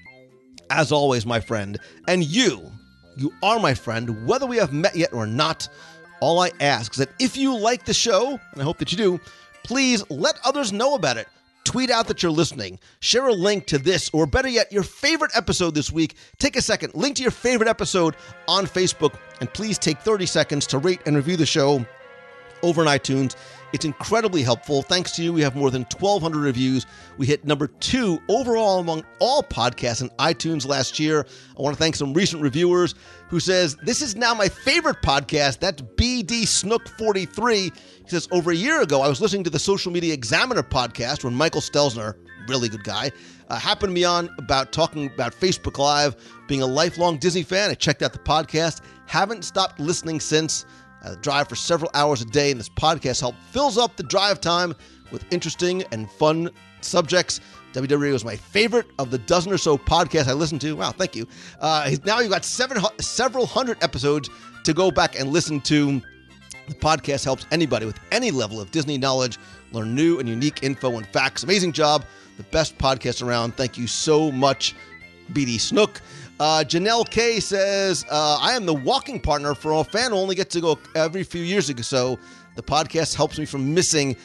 As 0.69 0.91
always, 0.91 1.25
my 1.25 1.39
friend, 1.39 1.79
and 2.07 2.23
you, 2.23 2.71
you 3.17 3.33
are 3.41 3.57
my 3.57 3.73
friend, 3.73 4.27
whether 4.27 4.45
we 4.45 4.57
have 4.57 4.71
met 4.71 4.95
yet 4.95 5.11
or 5.11 5.25
not. 5.25 5.67
All 6.21 6.41
I 6.41 6.51
ask 6.59 6.91
is 6.91 6.99
that 6.99 7.09
if 7.17 7.35
you 7.35 7.57
like 7.57 7.83
the 7.83 7.95
show, 7.95 8.39
and 8.53 8.61
I 8.61 8.63
hope 8.63 8.77
that 8.77 8.91
you 8.91 8.97
do, 8.99 9.19
please 9.63 10.07
let 10.11 10.35
others 10.45 10.71
know 10.71 10.93
about 10.93 11.17
it. 11.17 11.27
Tweet 11.69 11.91
out 11.91 12.07
that 12.07 12.23
you're 12.23 12.31
listening. 12.31 12.79
Share 12.99 13.27
a 13.27 13.31
link 13.31 13.67
to 13.67 13.77
this, 13.77 14.09
or 14.11 14.25
better 14.25 14.47
yet, 14.47 14.71
your 14.71 14.81
favorite 14.81 15.29
episode 15.35 15.75
this 15.75 15.91
week. 15.91 16.15
Take 16.39 16.55
a 16.55 16.63
second, 16.63 16.95
link 16.95 17.17
to 17.17 17.21
your 17.21 17.29
favorite 17.29 17.69
episode 17.69 18.15
on 18.47 18.65
Facebook, 18.65 19.13
and 19.39 19.53
please 19.53 19.77
take 19.77 19.99
30 19.99 20.25
seconds 20.25 20.65
to 20.65 20.79
rate 20.79 20.99
and 21.05 21.15
review 21.15 21.37
the 21.37 21.45
show 21.45 21.85
over 22.63 22.81
on 22.81 22.87
iTunes. 22.87 23.35
It's 23.71 23.85
incredibly 23.85 24.41
helpful. 24.41 24.81
Thanks 24.81 25.11
to 25.11 25.23
you, 25.23 25.31
we 25.31 25.41
have 25.41 25.55
more 25.55 25.69
than 25.69 25.83
1,200 25.83 26.39
reviews. 26.39 26.87
We 27.19 27.27
hit 27.27 27.45
number 27.45 27.67
two 27.67 28.19
overall 28.27 28.79
among 28.79 29.05
all 29.19 29.43
podcasts 29.43 30.01
in 30.01 30.09
iTunes 30.17 30.65
last 30.65 30.99
year. 30.99 31.27
I 31.55 31.61
want 31.61 31.75
to 31.75 31.79
thank 31.79 31.95
some 31.95 32.13
recent 32.15 32.41
reviewers 32.41 32.95
who 33.27 33.39
says, 33.39 33.75
This 33.83 34.01
is 34.01 34.15
now 34.15 34.33
my 34.33 34.49
favorite 34.49 35.03
podcast. 35.03 35.59
That's 35.59 35.83
BD 35.83 36.47
Snook 36.47 36.89
43. 36.97 37.71
He 38.09 38.15
says, 38.15 38.27
Over 38.31 38.49
a 38.49 38.55
year 38.55 38.81
ago, 38.81 39.03
I 39.03 39.07
was 39.07 39.21
listening 39.21 39.43
to 39.43 39.51
the 39.51 39.59
Social 39.59 39.91
Media 39.91 40.15
Examiner 40.15 40.63
podcast 40.63 41.23
when 41.23 41.35
Michael 41.35 41.61
Stelzner, 41.61 42.15
really 42.47 42.67
good 42.67 42.83
guy, 42.83 43.11
uh, 43.49 43.59
happened 43.59 43.91
to 43.91 43.93
be 43.93 44.03
on 44.03 44.31
about 44.39 44.71
talking 44.71 45.05
about 45.05 45.31
Facebook 45.31 45.77
Live. 45.77 46.15
Being 46.47 46.63
a 46.63 46.65
lifelong 46.65 47.19
Disney 47.19 47.43
fan, 47.43 47.69
I 47.69 47.75
checked 47.75 48.01
out 48.01 48.11
the 48.11 48.17
podcast. 48.17 48.81
Haven't 49.05 49.45
stopped 49.45 49.79
listening 49.79 50.19
since. 50.19 50.65
I 51.03 51.13
drive 51.21 51.49
for 51.49 51.55
several 51.55 51.91
hours 51.93 52.23
a 52.23 52.25
day, 52.25 52.49
and 52.49 52.59
this 52.59 52.69
podcast 52.69 53.19
help 53.19 53.35
fills 53.51 53.77
up 53.77 53.95
the 53.95 54.01
drive 54.01 54.41
time 54.41 54.73
with 55.11 55.23
interesting 55.31 55.83
and 55.91 56.09
fun 56.09 56.49
subjects. 56.81 57.39
WWE 57.73 58.11
was 58.11 58.25
my 58.25 58.37
favorite 58.37 58.87
of 58.97 59.11
the 59.11 59.19
dozen 59.19 59.53
or 59.53 59.59
so 59.59 59.77
podcasts 59.77 60.27
I 60.27 60.33
listened 60.33 60.61
to. 60.61 60.75
Wow, 60.75 60.93
thank 60.93 61.15
you. 61.15 61.27
Uh, 61.59 61.91
now 62.05 62.21
you've 62.21 62.31
got 62.31 62.43
seven, 62.43 62.81
several 62.99 63.45
hundred 63.45 63.83
episodes 63.83 64.31
to 64.63 64.73
go 64.73 64.89
back 64.89 65.19
and 65.19 65.29
listen 65.29 65.61
to. 65.61 66.01
The 66.69 66.75
podcast 66.75 67.25
helps 67.25 67.47
anybody 67.51 67.87
with 67.87 67.99
any 68.11 68.29
level 68.29 68.61
of 68.61 68.69
Disney 68.69 68.99
knowledge 68.99 69.39
learn 69.71 69.95
new 69.95 70.19
and 70.19 70.29
unique 70.29 70.61
info 70.61 70.97
and 70.97 71.07
facts. 71.07 71.41
Amazing 71.41 71.71
job. 71.71 72.05
The 72.37 72.43
best 72.43 72.77
podcast 72.77 73.25
around. 73.25 73.57
Thank 73.57 73.75
you 73.75 73.87
so 73.87 74.31
much, 74.31 74.75
BD 75.33 75.59
Snook. 75.59 75.99
Uh, 76.39 76.63
Janelle 76.63 77.09
K 77.09 77.39
says, 77.39 78.05
uh, 78.11 78.37
I 78.39 78.53
am 78.53 78.67
the 78.67 78.73
walking 78.75 79.19
partner 79.19 79.55
for 79.55 79.73
a 79.73 79.83
fan 79.83 80.11
who 80.11 80.17
only 80.17 80.35
gets 80.35 80.53
to 80.53 80.61
go 80.61 80.77
every 80.93 81.23
few 81.23 81.41
years 81.41 81.69
ago. 81.69 81.81
So 81.81 82.19
the 82.53 82.61
podcast 82.61 83.15
helps 83.15 83.39
me 83.39 83.45
from 83.45 83.73
missing 83.73 84.15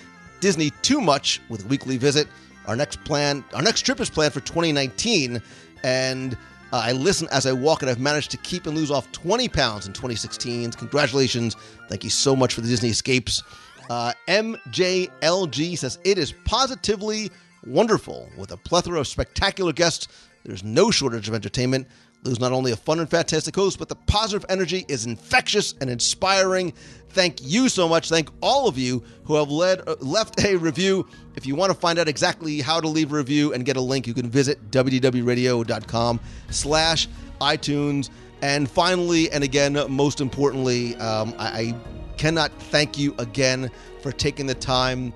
Disney 0.40 0.68
too 0.82 1.00
much 1.00 1.40
with 1.48 1.64
a 1.64 1.68
weekly 1.68 1.96
visit. 1.96 2.28
Our 2.66 2.76
next 2.76 3.02
plan, 3.04 3.42
our 3.54 3.62
next 3.62 3.82
trip 3.82 4.00
is 4.00 4.10
planned 4.10 4.34
for 4.34 4.40
2019, 4.40 5.40
and 5.82 6.36
uh, 6.74 6.82
I 6.86 6.90
listen 6.90 7.28
as 7.30 7.46
I 7.46 7.52
walk, 7.52 7.82
and 7.82 7.90
I've 7.90 8.00
managed 8.00 8.32
to 8.32 8.36
keep 8.38 8.66
and 8.66 8.74
lose 8.74 8.90
off 8.90 9.10
20 9.12 9.48
pounds 9.48 9.86
in 9.86 9.92
2016. 9.92 10.72
Congratulations! 10.72 11.54
Thank 11.88 12.02
you 12.02 12.10
so 12.10 12.34
much 12.34 12.52
for 12.52 12.62
the 12.62 12.66
Disney 12.66 12.88
escapes. 12.88 13.44
Uh, 13.88 14.12
MJLG 14.26 15.78
says 15.78 16.00
it 16.02 16.18
is 16.18 16.34
positively 16.44 17.30
wonderful 17.64 18.28
with 18.36 18.50
a 18.50 18.56
plethora 18.56 18.98
of 18.98 19.06
spectacular 19.06 19.72
guests. 19.72 20.08
There's 20.42 20.64
no 20.64 20.90
shortage 20.90 21.28
of 21.28 21.34
entertainment. 21.34 21.86
Lou's 22.24 22.40
not 22.40 22.52
only 22.52 22.72
a 22.72 22.76
fun 22.76 23.00
and 23.00 23.08
fantastic 23.08 23.54
host, 23.54 23.78
but 23.78 23.88
the 23.88 23.94
positive 23.94 24.46
energy 24.48 24.86
is 24.88 25.04
infectious 25.04 25.74
and 25.80 25.90
inspiring. 25.90 26.72
Thank 27.10 27.36
you 27.42 27.68
so 27.68 27.86
much. 27.86 28.08
Thank 28.08 28.30
all 28.40 28.66
of 28.66 28.78
you 28.78 29.04
who 29.24 29.36
have 29.36 29.50
led, 29.50 29.86
uh, 29.86 29.96
left 30.00 30.42
a 30.42 30.56
review. 30.56 31.06
If 31.36 31.46
you 31.46 31.54
want 31.54 31.70
to 31.70 31.78
find 31.78 31.98
out 31.98 32.08
exactly 32.08 32.60
how 32.60 32.80
to 32.80 32.88
leave 32.88 33.12
a 33.12 33.16
review 33.16 33.52
and 33.52 33.64
get 33.64 33.76
a 33.76 33.80
link, 33.80 34.06
you 34.06 34.14
can 34.14 34.30
visit 34.30 34.70
WDWRadio.com 34.70 36.18
slash 36.50 37.08
iTunes. 37.40 38.08
And 38.42 38.68
finally, 38.68 39.30
and 39.30 39.44
again, 39.44 39.78
most 39.88 40.20
importantly, 40.20 40.96
um, 40.96 41.34
I, 41.38 41.46
I 41.46 41.74
cannot 42.16 42.52
thank 42.64 42.98
you 42.98 43.14
again 43.18 43.70
for 44.02 44.12
taking 44.12 44.46
the 44.46 44.54
time 44.54 45.12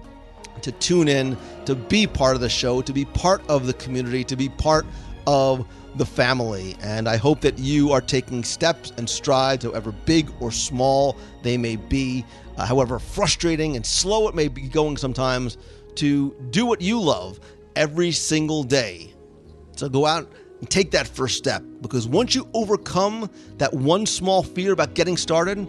to 0.63 0.73
tune 0.73 1.09
in, 1.09 1.37
to 1.65 1.75
be 1.75 2.07
part 2.07 2.35
of 2.35 2.41
the 2.41 2.49
show, 2.49 2.83
to 2.83 2.93
be 2.93 3.05
part 3.05 3.43
of 3.49 3.67
the 3.67 3.75
community, 3.75 4.25
to 4.25 4.37
be 4.37 4.49
part 4.49 4.87
of 5.27 5.67
the 5.97 6.07
family. 6.07 6.77
And 6.81 7.09
I 7.09 7.17
hope 7.17 7.41
that 7.43 7.59
you 7.59 7.93
are 7.93 8.01
taking 8.01 8.45
steps 8.45 8.93
and 8.97 9.09
strides, 9.09 9.65
however 9.65 9.93
big 10.05 10.31
or 10.41 10.51
small 10.51 11.17
they 11.43 11.57
may 11.57 11.77
be, 11.77 12.25
uh, 12.57 12.67
however 12.67 12.99
frustrating 12.99 13.77
and 13.77 13.85
slow 13.85 14.29
it 14.29 14.35
may 14.35 14.49
be 14.49 14.63
going 14.63 14.97
sometimes, 14.97 15.59
to 15.97 16.35
do 16.51 16.67
what 16.67 16.81
you 16.81 17.01
love 17.01 17.41
every 17.77 18.13
single 18.13 18.63
day. 18.63 19.13
So 19.77 19.89
go 19.89 20.07
out 20.07 20.31
and 20.61 20.69
take 20.69 20.91
that 20.93 21.07
first 21.07 21.39
step 21.39 21.63
because 21.81 22.09
once 22.09 22.35
you 22.35 22.49
overcome 22.53 23.31
that 23.59 23.73
one 23.73 24.07
small 24.07 24.43
fear 24.43 24.73
about 24.73 24.95
getting 24.95 25.17
started, 25.17 25.67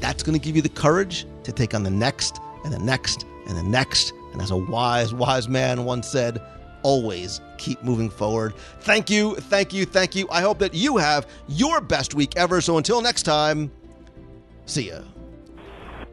that's 0.00 0.22
going 0.22 0.38
to 0.38 0.44
give 0.44 0.56
you 0.56 0.62
the 0.62 0.68
courage 0.68 1.26
to 1.44 1.52
take 1.52 1.74
on 1.74 1.82
the 1.82 1.90
next 1.90 2.38
and 2.64 2.72
the 2.72 2.78
next 2.78 3.24
and 3.48 3.56
the 3.56 3.62
next. 3.62 4.12
And 4.32 4.42
as 4.42 4.50
a 4.50 4.56
wise, 4.56 5.14
wise 5.14 5.48
man 5.48 5.84
once 5.84 6.08
said, 6.08 6.42
always 6.86 7.40
keep 7.58 7.82
moving 7.82 8.08
forward. 8.08 8.54
Thank 8.82 9.10
you, 9.10 9.34
thank 9.34 9.72
you, 9.72 9.84
thank 9.84 10.14
you. 10.14 10.28
I 10.30 10.40
hope 10.40 10.60
that 10.60 10.72
you 10.72 10.98
have 10.98 11.26
your 11.48 11.80
best 11.80 12.14
week 12.14 12.34
ever. 12.36 12.60
So 12.60 12.78
until 12.78 13.02
next 13.02 13.24
time, 13.24 13.72
see 14.66 14.90
ya. 14.90 15.00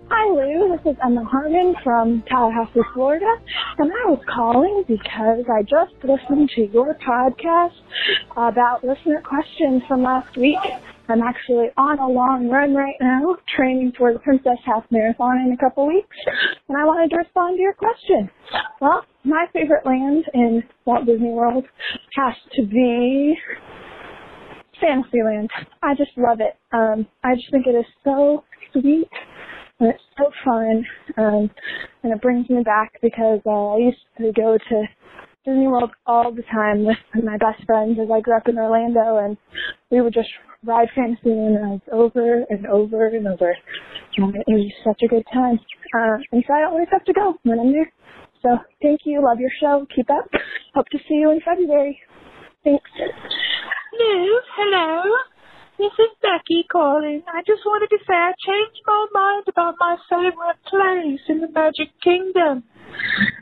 Hi, 0.10 0.30
Lou. 0.30 0.76
This 0.76 0.94
is 0.94 0.98
Emma 1.04 1.24
Harmon 1.26 1.76
from 1.84 2.24
Tallahassee, 2.28 2.82
Florida, 2.94 3.32
and 3.78 3.92
I 3.92 4.10
was 4.10 4.22
calling 4.34 4.84
because 4.88 5.46
I 5.48 5.62
just 5.62 5.94
listened 6.04 6.50
to 6.56 6.66
your 6.74 6.96
podcast 6.96 7.74
about 8.36 8.84
listener 8.84 9.22
questions 9.22 9.84
from 9.88 10.02
last 10.02 10.36
week. 10.36 10.58
I'm 11.10 11.22
actually 11.22 11.68
on 11.78 12.00
a 12.00 12.08
long 12.08 12.50
run 12.50 12.74
right 12.74 12.96
now, 13.02 13.36
training 13.56 13.94
for 13.98 14.14
the 14.14 14.20
Princess 14.20 14.58
Half 14.66 14.86
Marathon 14.90 15.38
in 15.46 15.52
a 15.54 15.58
couple 15.58 15.88
weeks, 15.88 16.16
and 16.70 16.78
I 16.78 16.86
wanted 16.86 17.10
to 17.12 17.18
respond 17.18 17.58
to 17.58 17.62
your 17.62 17.74
question. 17.74 18.30
Well, 18.80 19.06
my 19.24 19.46
favorite 19.54 19.86
land 19.86 20.26
in 20.34 20.64
Walt 20.86 21.06
Disney 21.06 21.32
World 21.32 21.66
has 22.16 22.34
to 22.54 22.66
be 22.66 23.36
Fantasyland. 24.80 25.50
I 25.82 25.94
just 25.96 26.12
love 26.18 26.40
it. 26.40 26.58
Um, 26.72 27.08
I 27.24 27.36
just 27.36 27.52
think 27.52 27.68
it 27.68 27.76
is 27.76 27.86
so 28.04 28.44
sweet 28.72 29.10
and 29.80 29.90
it's 29.90 30.04
so 30.18 30.30
fun. 30.46 30.86
Um, 31.18 31.52
and 32.04 32.14
it 32.14 32.22
brings 32.22 32.50
me 32.50 32.64
back 32.64 32.94
because 33.02 33.40
uh, 33.46 33.76
I 33.76 33.78
used 33.78 33.98
to 34.18 34.32
go 34.34 34.58
to 34.58 34.84
Disney 35.46 35.68
World 35.68 35.92
all 36.06 36.32
the 36.32 36.44
time 36.44 36.86
with 36.86 36.98
my 37.24 37.38
best 37.38 37.66
friends 37.66 38.00
as 38.02 38.10
I 38.14 38.22
grew 38.22 38.38
up 38.38 38.48
in 38.48 38.58
Orlando, 38.58 39.18
and 39.18 39.38
we 39.92 40.02
would 40.02 40.14
just 40.14 40.30
ride 40.64 40.88
Fantasyland 40.96 41.82
over 41.92 42.44
and 42.50 42.66
over 42.68 43.08
and 43.08 43.28
over. 43.28 43.56
And 44.18 44.36
it 44.36 44.46
was 44.48 44.72
such 44.86 45.02
a 45.04 45.08
good 45.08 45.26
time. 45.34 45.60
Uh, 45.94 46.18
and 46.32 46.44
so 46.48 46.54
I 46.54 46.66
always 46.66 46.88
have 46.92 47.04
to 47.06 47.14
go 47.14 47.36
when 47.44 47.60
I'm 47.60 47.74
there. 47.74 47.92
So 48.42 48.58
thank 48.82 49.02
you. 49.06 49.22
Love 49.24 49.40
your 49.40 49.52
show. 49.60 49.86
Keep 49.96 50.10
up. 50.10 50.30
Hope 50.76 50.88
to 50.92 50.98
see 51.10 51.16
you 51.16 51.32
in 51.32 51.40
February. 51.42 52.00
Thanks. 52.64 52.90
Lou, 54.00 54.40
hello. 54.56 55.04
This 55.78 55.92
is 55.98 56.14
Becky 56.22 56.66
calling. 56.72 57.24
I 57.26 57.42
just 57.42 57.66
wanted 57.66 57.90
to 57.90 57.98
say 58.06 58.14
I 58.14 58.34
changed 58.46 58.82
my 58.86 59.08
mind 59.12 59.46
about 59.48 59.74
my 59.80 59.98
favorite 60.08 60.62
place 60.70 61.22
in 61.28 61.42
the 61.42 61.50
Magic 61.50 61.90
Kingdom. 62.04 62.64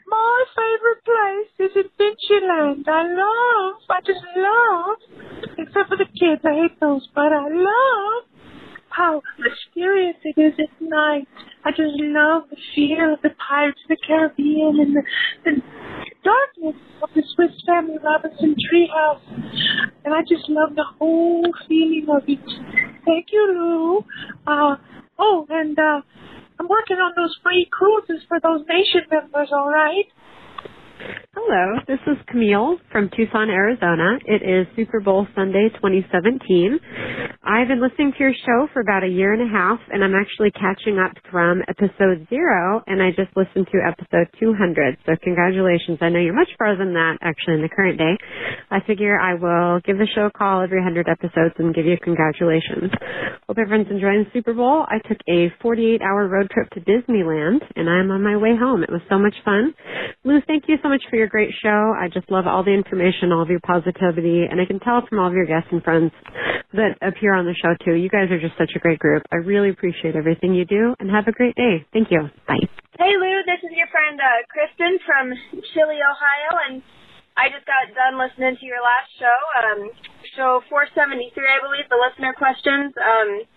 My 0.08 0.46
favorite 0.56 1.04
place 1.04 1.52
is 1.60 1.76
Adventureland. 1.76 2.88
I 2.88 3.04
love, 3.04 3.76
I 3.90 4.00
just 4.08 4.24
love, 4.32 4.98
except 5.60 5.90
for 5.90 5.98
the 5.98 6.08
kids, 6.08 6.40
I 6.48 6.56
hate 6.56 6.80
those, 6.80 7.06
but 7.14 7.34
I 7.36 7.48
love 7.52 8.24
how 8.92 9.22
mysterious 9.40 10.16
it 10.24 10.40
is 10.40 10.54
at 10.60 10.82
night. 10.82 11.28
I 11.64 11.72
just 11.72 11.96
love 12.00 12.44
the 12.50 12.58
feel 12.76 13.14
of 13.14 13.22
the 13.22 13.32
Pirates 13.38 13.80
of 13.84 13.90
the 13.90 13.98
Caribbean 14.06 14.80
and 14.80 14.96
the, 14.96 15.04
the 15.46 15.62
darkness 16.24 16.82
of 17.02 17.10
the 17.16 17.24
Swiss 17.36 17.52
Family 17.66 17.98
Robinson 18.04 18.56
treehouse. 18.72 19.22
And 20.06 20.14
I 20.14 20.22
just 20.22 20.50
love 20.50 20.76
the 20.76 20.86
whole 21.00 21.46
feeling 21.68 22.08
of 22.10 22.24
it. 22.28 22.40
Thank 23.06 23.28
you, 23.32 23.44
Lou. 23.54 24.06
Uh, 24.46 24.76
oh, 25.20 25.46
and 25.50 25.78
uh, 25.78 26.02
I'm 26.60 26.68
working 26.68 26.98
on 26.98 27.14
those 27.16 27.36
free 27.44 27.68
cruises 27.72 28.24
for 28.28 28.40
those 28.40 28.62
nation 28.68 29.02
members, 29.10 29.50
all 29.52 29.70
right? 29.70 30.06
Hello, 31.02 31.80
this 31.88 32.00
is 32.08 32.18
Camille 32.28 32.78
from 32.92 33.10
Tucson, 33.16 33.50
Arizona. 33.50 34.20
It 34.26 34.44
is 34.44 34.68
Super 34.76 35.00
Bowl 35.00 35.26
Sunday 35.36 35.70
2017. 35.76 36.80
I've 37.44 37.68
been 37.68 37.82
listening 37.82 38.14
to 38.14 38.20
your 38.20 38.34
show 38.46 38.68
for 38.72 38.82
about 38.82 39.04
a 39.04 39.08
year 39.08 39.34
and 39.34 39.42
a 39.42 39.52
half, 39.52 39.80
and 39.92 40.04
I'm 40.04 40.14
actually 40.14 40.52
catching 40.52 41.00
up 41.00 41.12
from 41.32 41.64
episode 41.68 42.28
zero, 42.30 42.84
and 42.86 43.02
I 43.02 43.10
just 43.10 43.36
listened 43.36 43.68
to 43.74 43.82
episode 43.82 44.30
200. 44.40 44.98
So 45.06 45.14
congratulations. 45.24 45.98
I 46.02 46.10
know 46.10 46.20
you're 46.20 46.38
much 46.38 46.52
farther 46.58 46.86
than 46.86 46.94
that, 46.94 47.18
actually, 47.22 47.56
in 47.56 47.62
the 47.64 47.74
current 47.74 47.98
day. 47.98 48.14
I 48.70 48.80
figure 48.86 49.18
I 49.18 49.34
will 49.34 49.82
give 49.82 49.98
the 49.98 50.08
show 50.14 50.28
a 50.28 50.32
call 50.32 50.62
every 50.62 50.80
100 50.80 51.10
episodes 51.10 51.56
and 51.58 51.74
give 51.74 51.86
you 51.86 51.98
congratulations. 52.04 52.92
Hope 53.48 53.58
everyone's 53.58 53.90
enjoying 53.90 54.26
the 54.26 54.32
Super 54.32 54.54
Bowl. 54.54 54.86
I 54.88 55.00
took 55.08 55.18
a 55.28 55.50
48 55.62 56.02
hour 56.04 56.28
road 56.28 56.52
trip 56.52 56.70
to 56.72 56.82
Disneyland, 56.82 57.66
and 57.76 57.90
I'm 57.90 58.12
on 58.12 58.22
my 58.22 58.38
way 58.38 58.56
home. 58.56 58.84
It 58.84 58.92
was 58.92 59.02
so 59.10 59.18
much 59.18 59.36
fun. 59.44 59.74
Lou, 60.24 60.40
thank 60.46 60.66
you 60.68 60.78
so 60.84 60.90
much 60.92 61.08
for 61.08 61.16
your 61.16 61.32
great 61.32 61.56
show. 61.64 61.96
I 61.96 62.12
just 62.12 62.28
love 62.28 62.52
all 62.52 62.68
the 62.68 62.76
information, 62.76 63.32
all 63.32 63.42
of 63.42 63.48
your 63.48 63.64
positivity, 63.64 64.44
and 64.44 64.60
I 64.60 64.68
can 64.68 64.84
tell 64.84 65.00
from 65.08 65.24
all 65.24 65.32
of 65.32 65.34
your 65.34 65.48
guests 65.48 65.72
and 65.72 65.80
friends 65.80 66.12
that 66.76 67.00
appear 67.00 67.32
on 67.32 67.48
the 67.48 67.56
show 67.56 67.72
too. 67.80 67.96
You 67.96 68.12
guys 68.12 68.28
are 68.28 68.40
just 68.44 68.60
such 68.60 68.76
a 68.76 68.80
great 68.84 69.00
group. 69.00 69.24
I 69.32 69.40
really 69.40 69.72
appreciate 69.72 70.20
everything 70.20 70.52
you 70.54 70.68
do, 70.68 70.92
and 71.00 71.08
have 71.08 71.32
a 71.32 71.32
great 71.32 71.56
day. 71.56 71.88
Thank 71.96 72.12
you. 72.12 72.28
Bye. 72.44 72.60
Hey 73.00 73.16
Lou, 73.16 73.40
this 73.48 73.64
is 73.64 73.72
your 73.72 73.88
friend 73.88 74.20
uh, 74.20 74.44
Kristen 74.52 75.00
from 75.08 75.32
Chile, 75.72 76.04
Ohio, 76.04 76.52
and 76.68 76.84
I 77.40 77.48
just 77.48 77.64
got 77.64 77.88
done 77.96 78.20
listening 78.20 78.60
to 78.60 78.66
your 78.68 78.84
last 78.84 79.10
show, 79.16 79.38
um, 79.64 79.80
show 80.36 80.60
473, 80.68 81.32
I 81.40 81.64
believe, 81.64 81.88
the 81.88 81.96
listener 81.96 82.36
questions. 82.36 82.92
Um, 83.00 83.48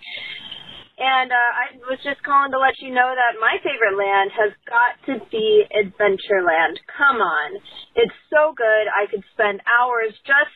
and 0.99 1.31
uh, 1.33 1.35
I 1.35 1.65
was 1.91 1.99
just 2.07 2.23
calling 2.23 2.53
to 2.53 2.59
let 2.59 2.79
you 2.79 2.95
know 2.95 3.11
that 3.11 3.41
my 3.43 3.59
favorite 3.63 3.99
land 3.99 4.31
has 4.31 4.53
got 4.71 4.95
to 5.11 5.19
be 5.31 5.67
Adventureland. 5.75 6.79
Come 6.87 7.19
on. 7.19 7.59
It's 7.99 8.15
so 8.31 8.55
good. 8.55 8.87
I 8.87 9.11
could 9.11 9.25
spend 9.35 9.61
hours 9.67 10.15
just 10.23 10.55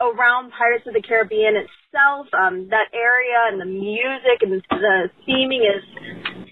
around 0.00 0.52
Pirates 0.52 0.86
of 0.86 0.94
the 0.94 1.02
Caribbean 1.02 1.56
itself. 1.56 2.28
Um, 2.36 2.68
that 2.70 2.92
area 2.92 3.48
and 3.48 3.60
the 3.60 3.70
music 3.70 4.44
and 4.44 4.60
the 4.60 5.10
theming 5.26 5.64
is 5.64 5.82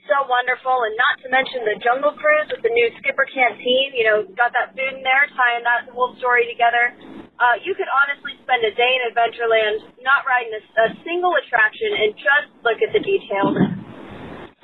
so 0.07 0.27
wonderful. 0.27 0.87
And 0.87 0.95
not 0.99 1.15
to 1.23 1.29
mention 1.29 1.67
the 1.67 1.77
Jungle 1.83 2.15
Cruise 2.15 2.49
with 2.51 2.63
the 2.63 2.73
new 2.73 2.89
Skipper 2.99 3.27
Canteen. 3.31 3.95
You 3.95 4.05
know, 4.07 4.17
got 4.35 4.55
that 4.55 4.75
food 4.75 4.99
in 4.99 5.03
there, 5.03 5.27
tying 5.35 5.63
that 5.67 5.91
whole 5.91 6.15
story 6.19 6.47
together. 6.51 6.95
Uh, 7.37 7.61
you 7.61 7.77
could 7.77 7.91
honestly 7.91 8.33
spend 8.41 8.65
a 8.65 8.73
day 8.73 8.93
in 8.97 9.13
Adventureland 9.13 9.85
not 10.01 10.25
riding 10.25 10.57
a, 10.57 10.63
a 10.89 10.97
single 11.05 11.37
attraction 11.37 11.93
and 11.93 12.17
just 12.17 12.49
look 12.65 12.81
at 12.81 12.97
the 12.97 13.03
details. 13.03 13.55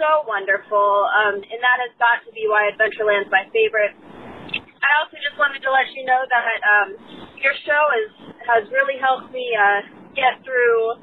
So 0.01 0.24
wonderful. 0.24 1.05
Um, 1.05 1.36
and 1.36 1.60
that 1.60 1.78
has 1.85 1.93
got 2.01 2.24
to 2.24 2.32
be 2.32 2.48
why 2.48 2.73
Adventureland's 2.73 3.28
my 3.28 3.44
favorite. 3.52 3.93
I 4.56 4.90
also 5.05 5.20
just 5.20 5.36
wanted 5.36 5.60
to 5.62 5.70
let 5.70 5.86
you 5.93 6.02
know 6.09 6.24
that 6.24 6.59
um, 6.64 6.89
your 7.39 7.52
show 7.62 7.82
is, 8.02 8.10
has 8.48 8.64
really 8.73 8.97
helped 8.98 9.31
me 9.31 9.52
uh, 9.52 9.85
get 10.16 10.40
through 10.43 10.97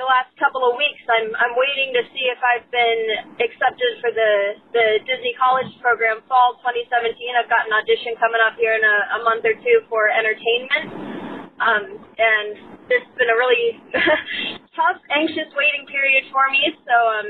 the 0.00 0.08
last 0.08 0.32
couple 0.40 0.64
of 0.64 0.80
weeks. 0.80 1.04
I'm 1.12 1.28
I'm 1.36 1.52
waiting 1.52 1.92
to 1.92 2.02
see 2.16 2.24
if 2.32 2.40
I've 2.40 2.64
been 2.72 3.36
accepted 3.36 4.00
for 4.00 4.08
the 4.08 4.56
the 4.72 5.04
Disney 5.04 5.36
College 5.36 5.68
program 5.84 6.24
fall 6.24 6.56
2017. 6.64 7.12
I've 7.36 7.52
got 7.52 7.68
an 7.68 7.76
audition 7.76 8.16
coming 8.16 8.40
up 8.40 8.56
here 8.56 8.72
in 8.72 8.80
a, 8.80 9.20
a 9.20 9.28
month 9.28 9.44
or 9.44 9.52
two 9.60 9.84
for 9.92 10.08
entertainment. 10.08 11.20
Um, 11.60 11.84
and 12.16 12.56
this 12.88 13.04
has 13.04 13.14
been 13.20 13.28
a 13.28 13.36
really 13.36 13.76
tough, 14.72 14.96
anxious 15.12 15.52
waiting 15.52 15.84
period 15.92 16.24
for 16.32 16.48
me. 16.48 16.72
So 16.88 16.96
um, 16.96 17.28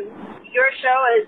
your 0.55 0.70
show 0.78 0.98
has 1.18 1.26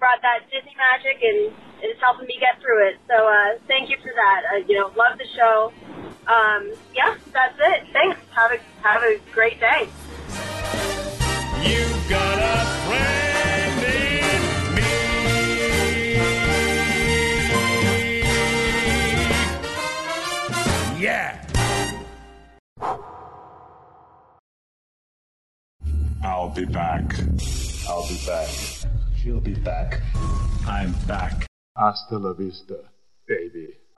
brought 0.00 0.24
that 0.24 0.48
Disney 0.48 0.72
magic 0.72 1.20
and 1.20 1.52
it's 1.84 2.00
helping 2.00 2.24
me 2.24 2.40
get 2.40 2.56
through 2.64 2.88
it. 2.88 2.96
So 3.04 3.28
uh, 3.28 3.60
thank 3.68 3.92
you 3.92 4.00
for 4.00 4.16
that. 4.16 4.40
Uh, 4.48 4.64
you 4.64 4.80
know, 4.80 4.88
love 4.96 5.20
the 5.20 5.28
show. 5.36 5.68
Um, 6.24 6.72
yeah, 6.96 7.20
that's 7.36 7.60
it. 7.60 7.92
Thanks. 7.92 8.16
Have 8.32 8.56
a 8.56 8.58
have 8.80 9.02
a 9.04 9.20
great 9.36 9.60
day. 9.60 9.92
You 11.62 11.86
got 12.08 12.38
a 12.38 12.66
friend 12.86 13.82
in 13.84 14.42
me. 14.74 14.92
Yeah. 21.02 21.44
I'll 26.22 26.50
be 26.50 26.64
back. 26.64 27.14
I'll 27.88 28.06
be 28.08 28.18
back. 28.26 28.48
She'll 29.16 29.40
be 29.40 29.54
back. 29.54 30.00
I'm 30.66 30.92
back. 31.06 31.46
Hasta 31.76 32.18
la 32.18 32.32
vista, 32.34 32.74
baby. 33.26 33.78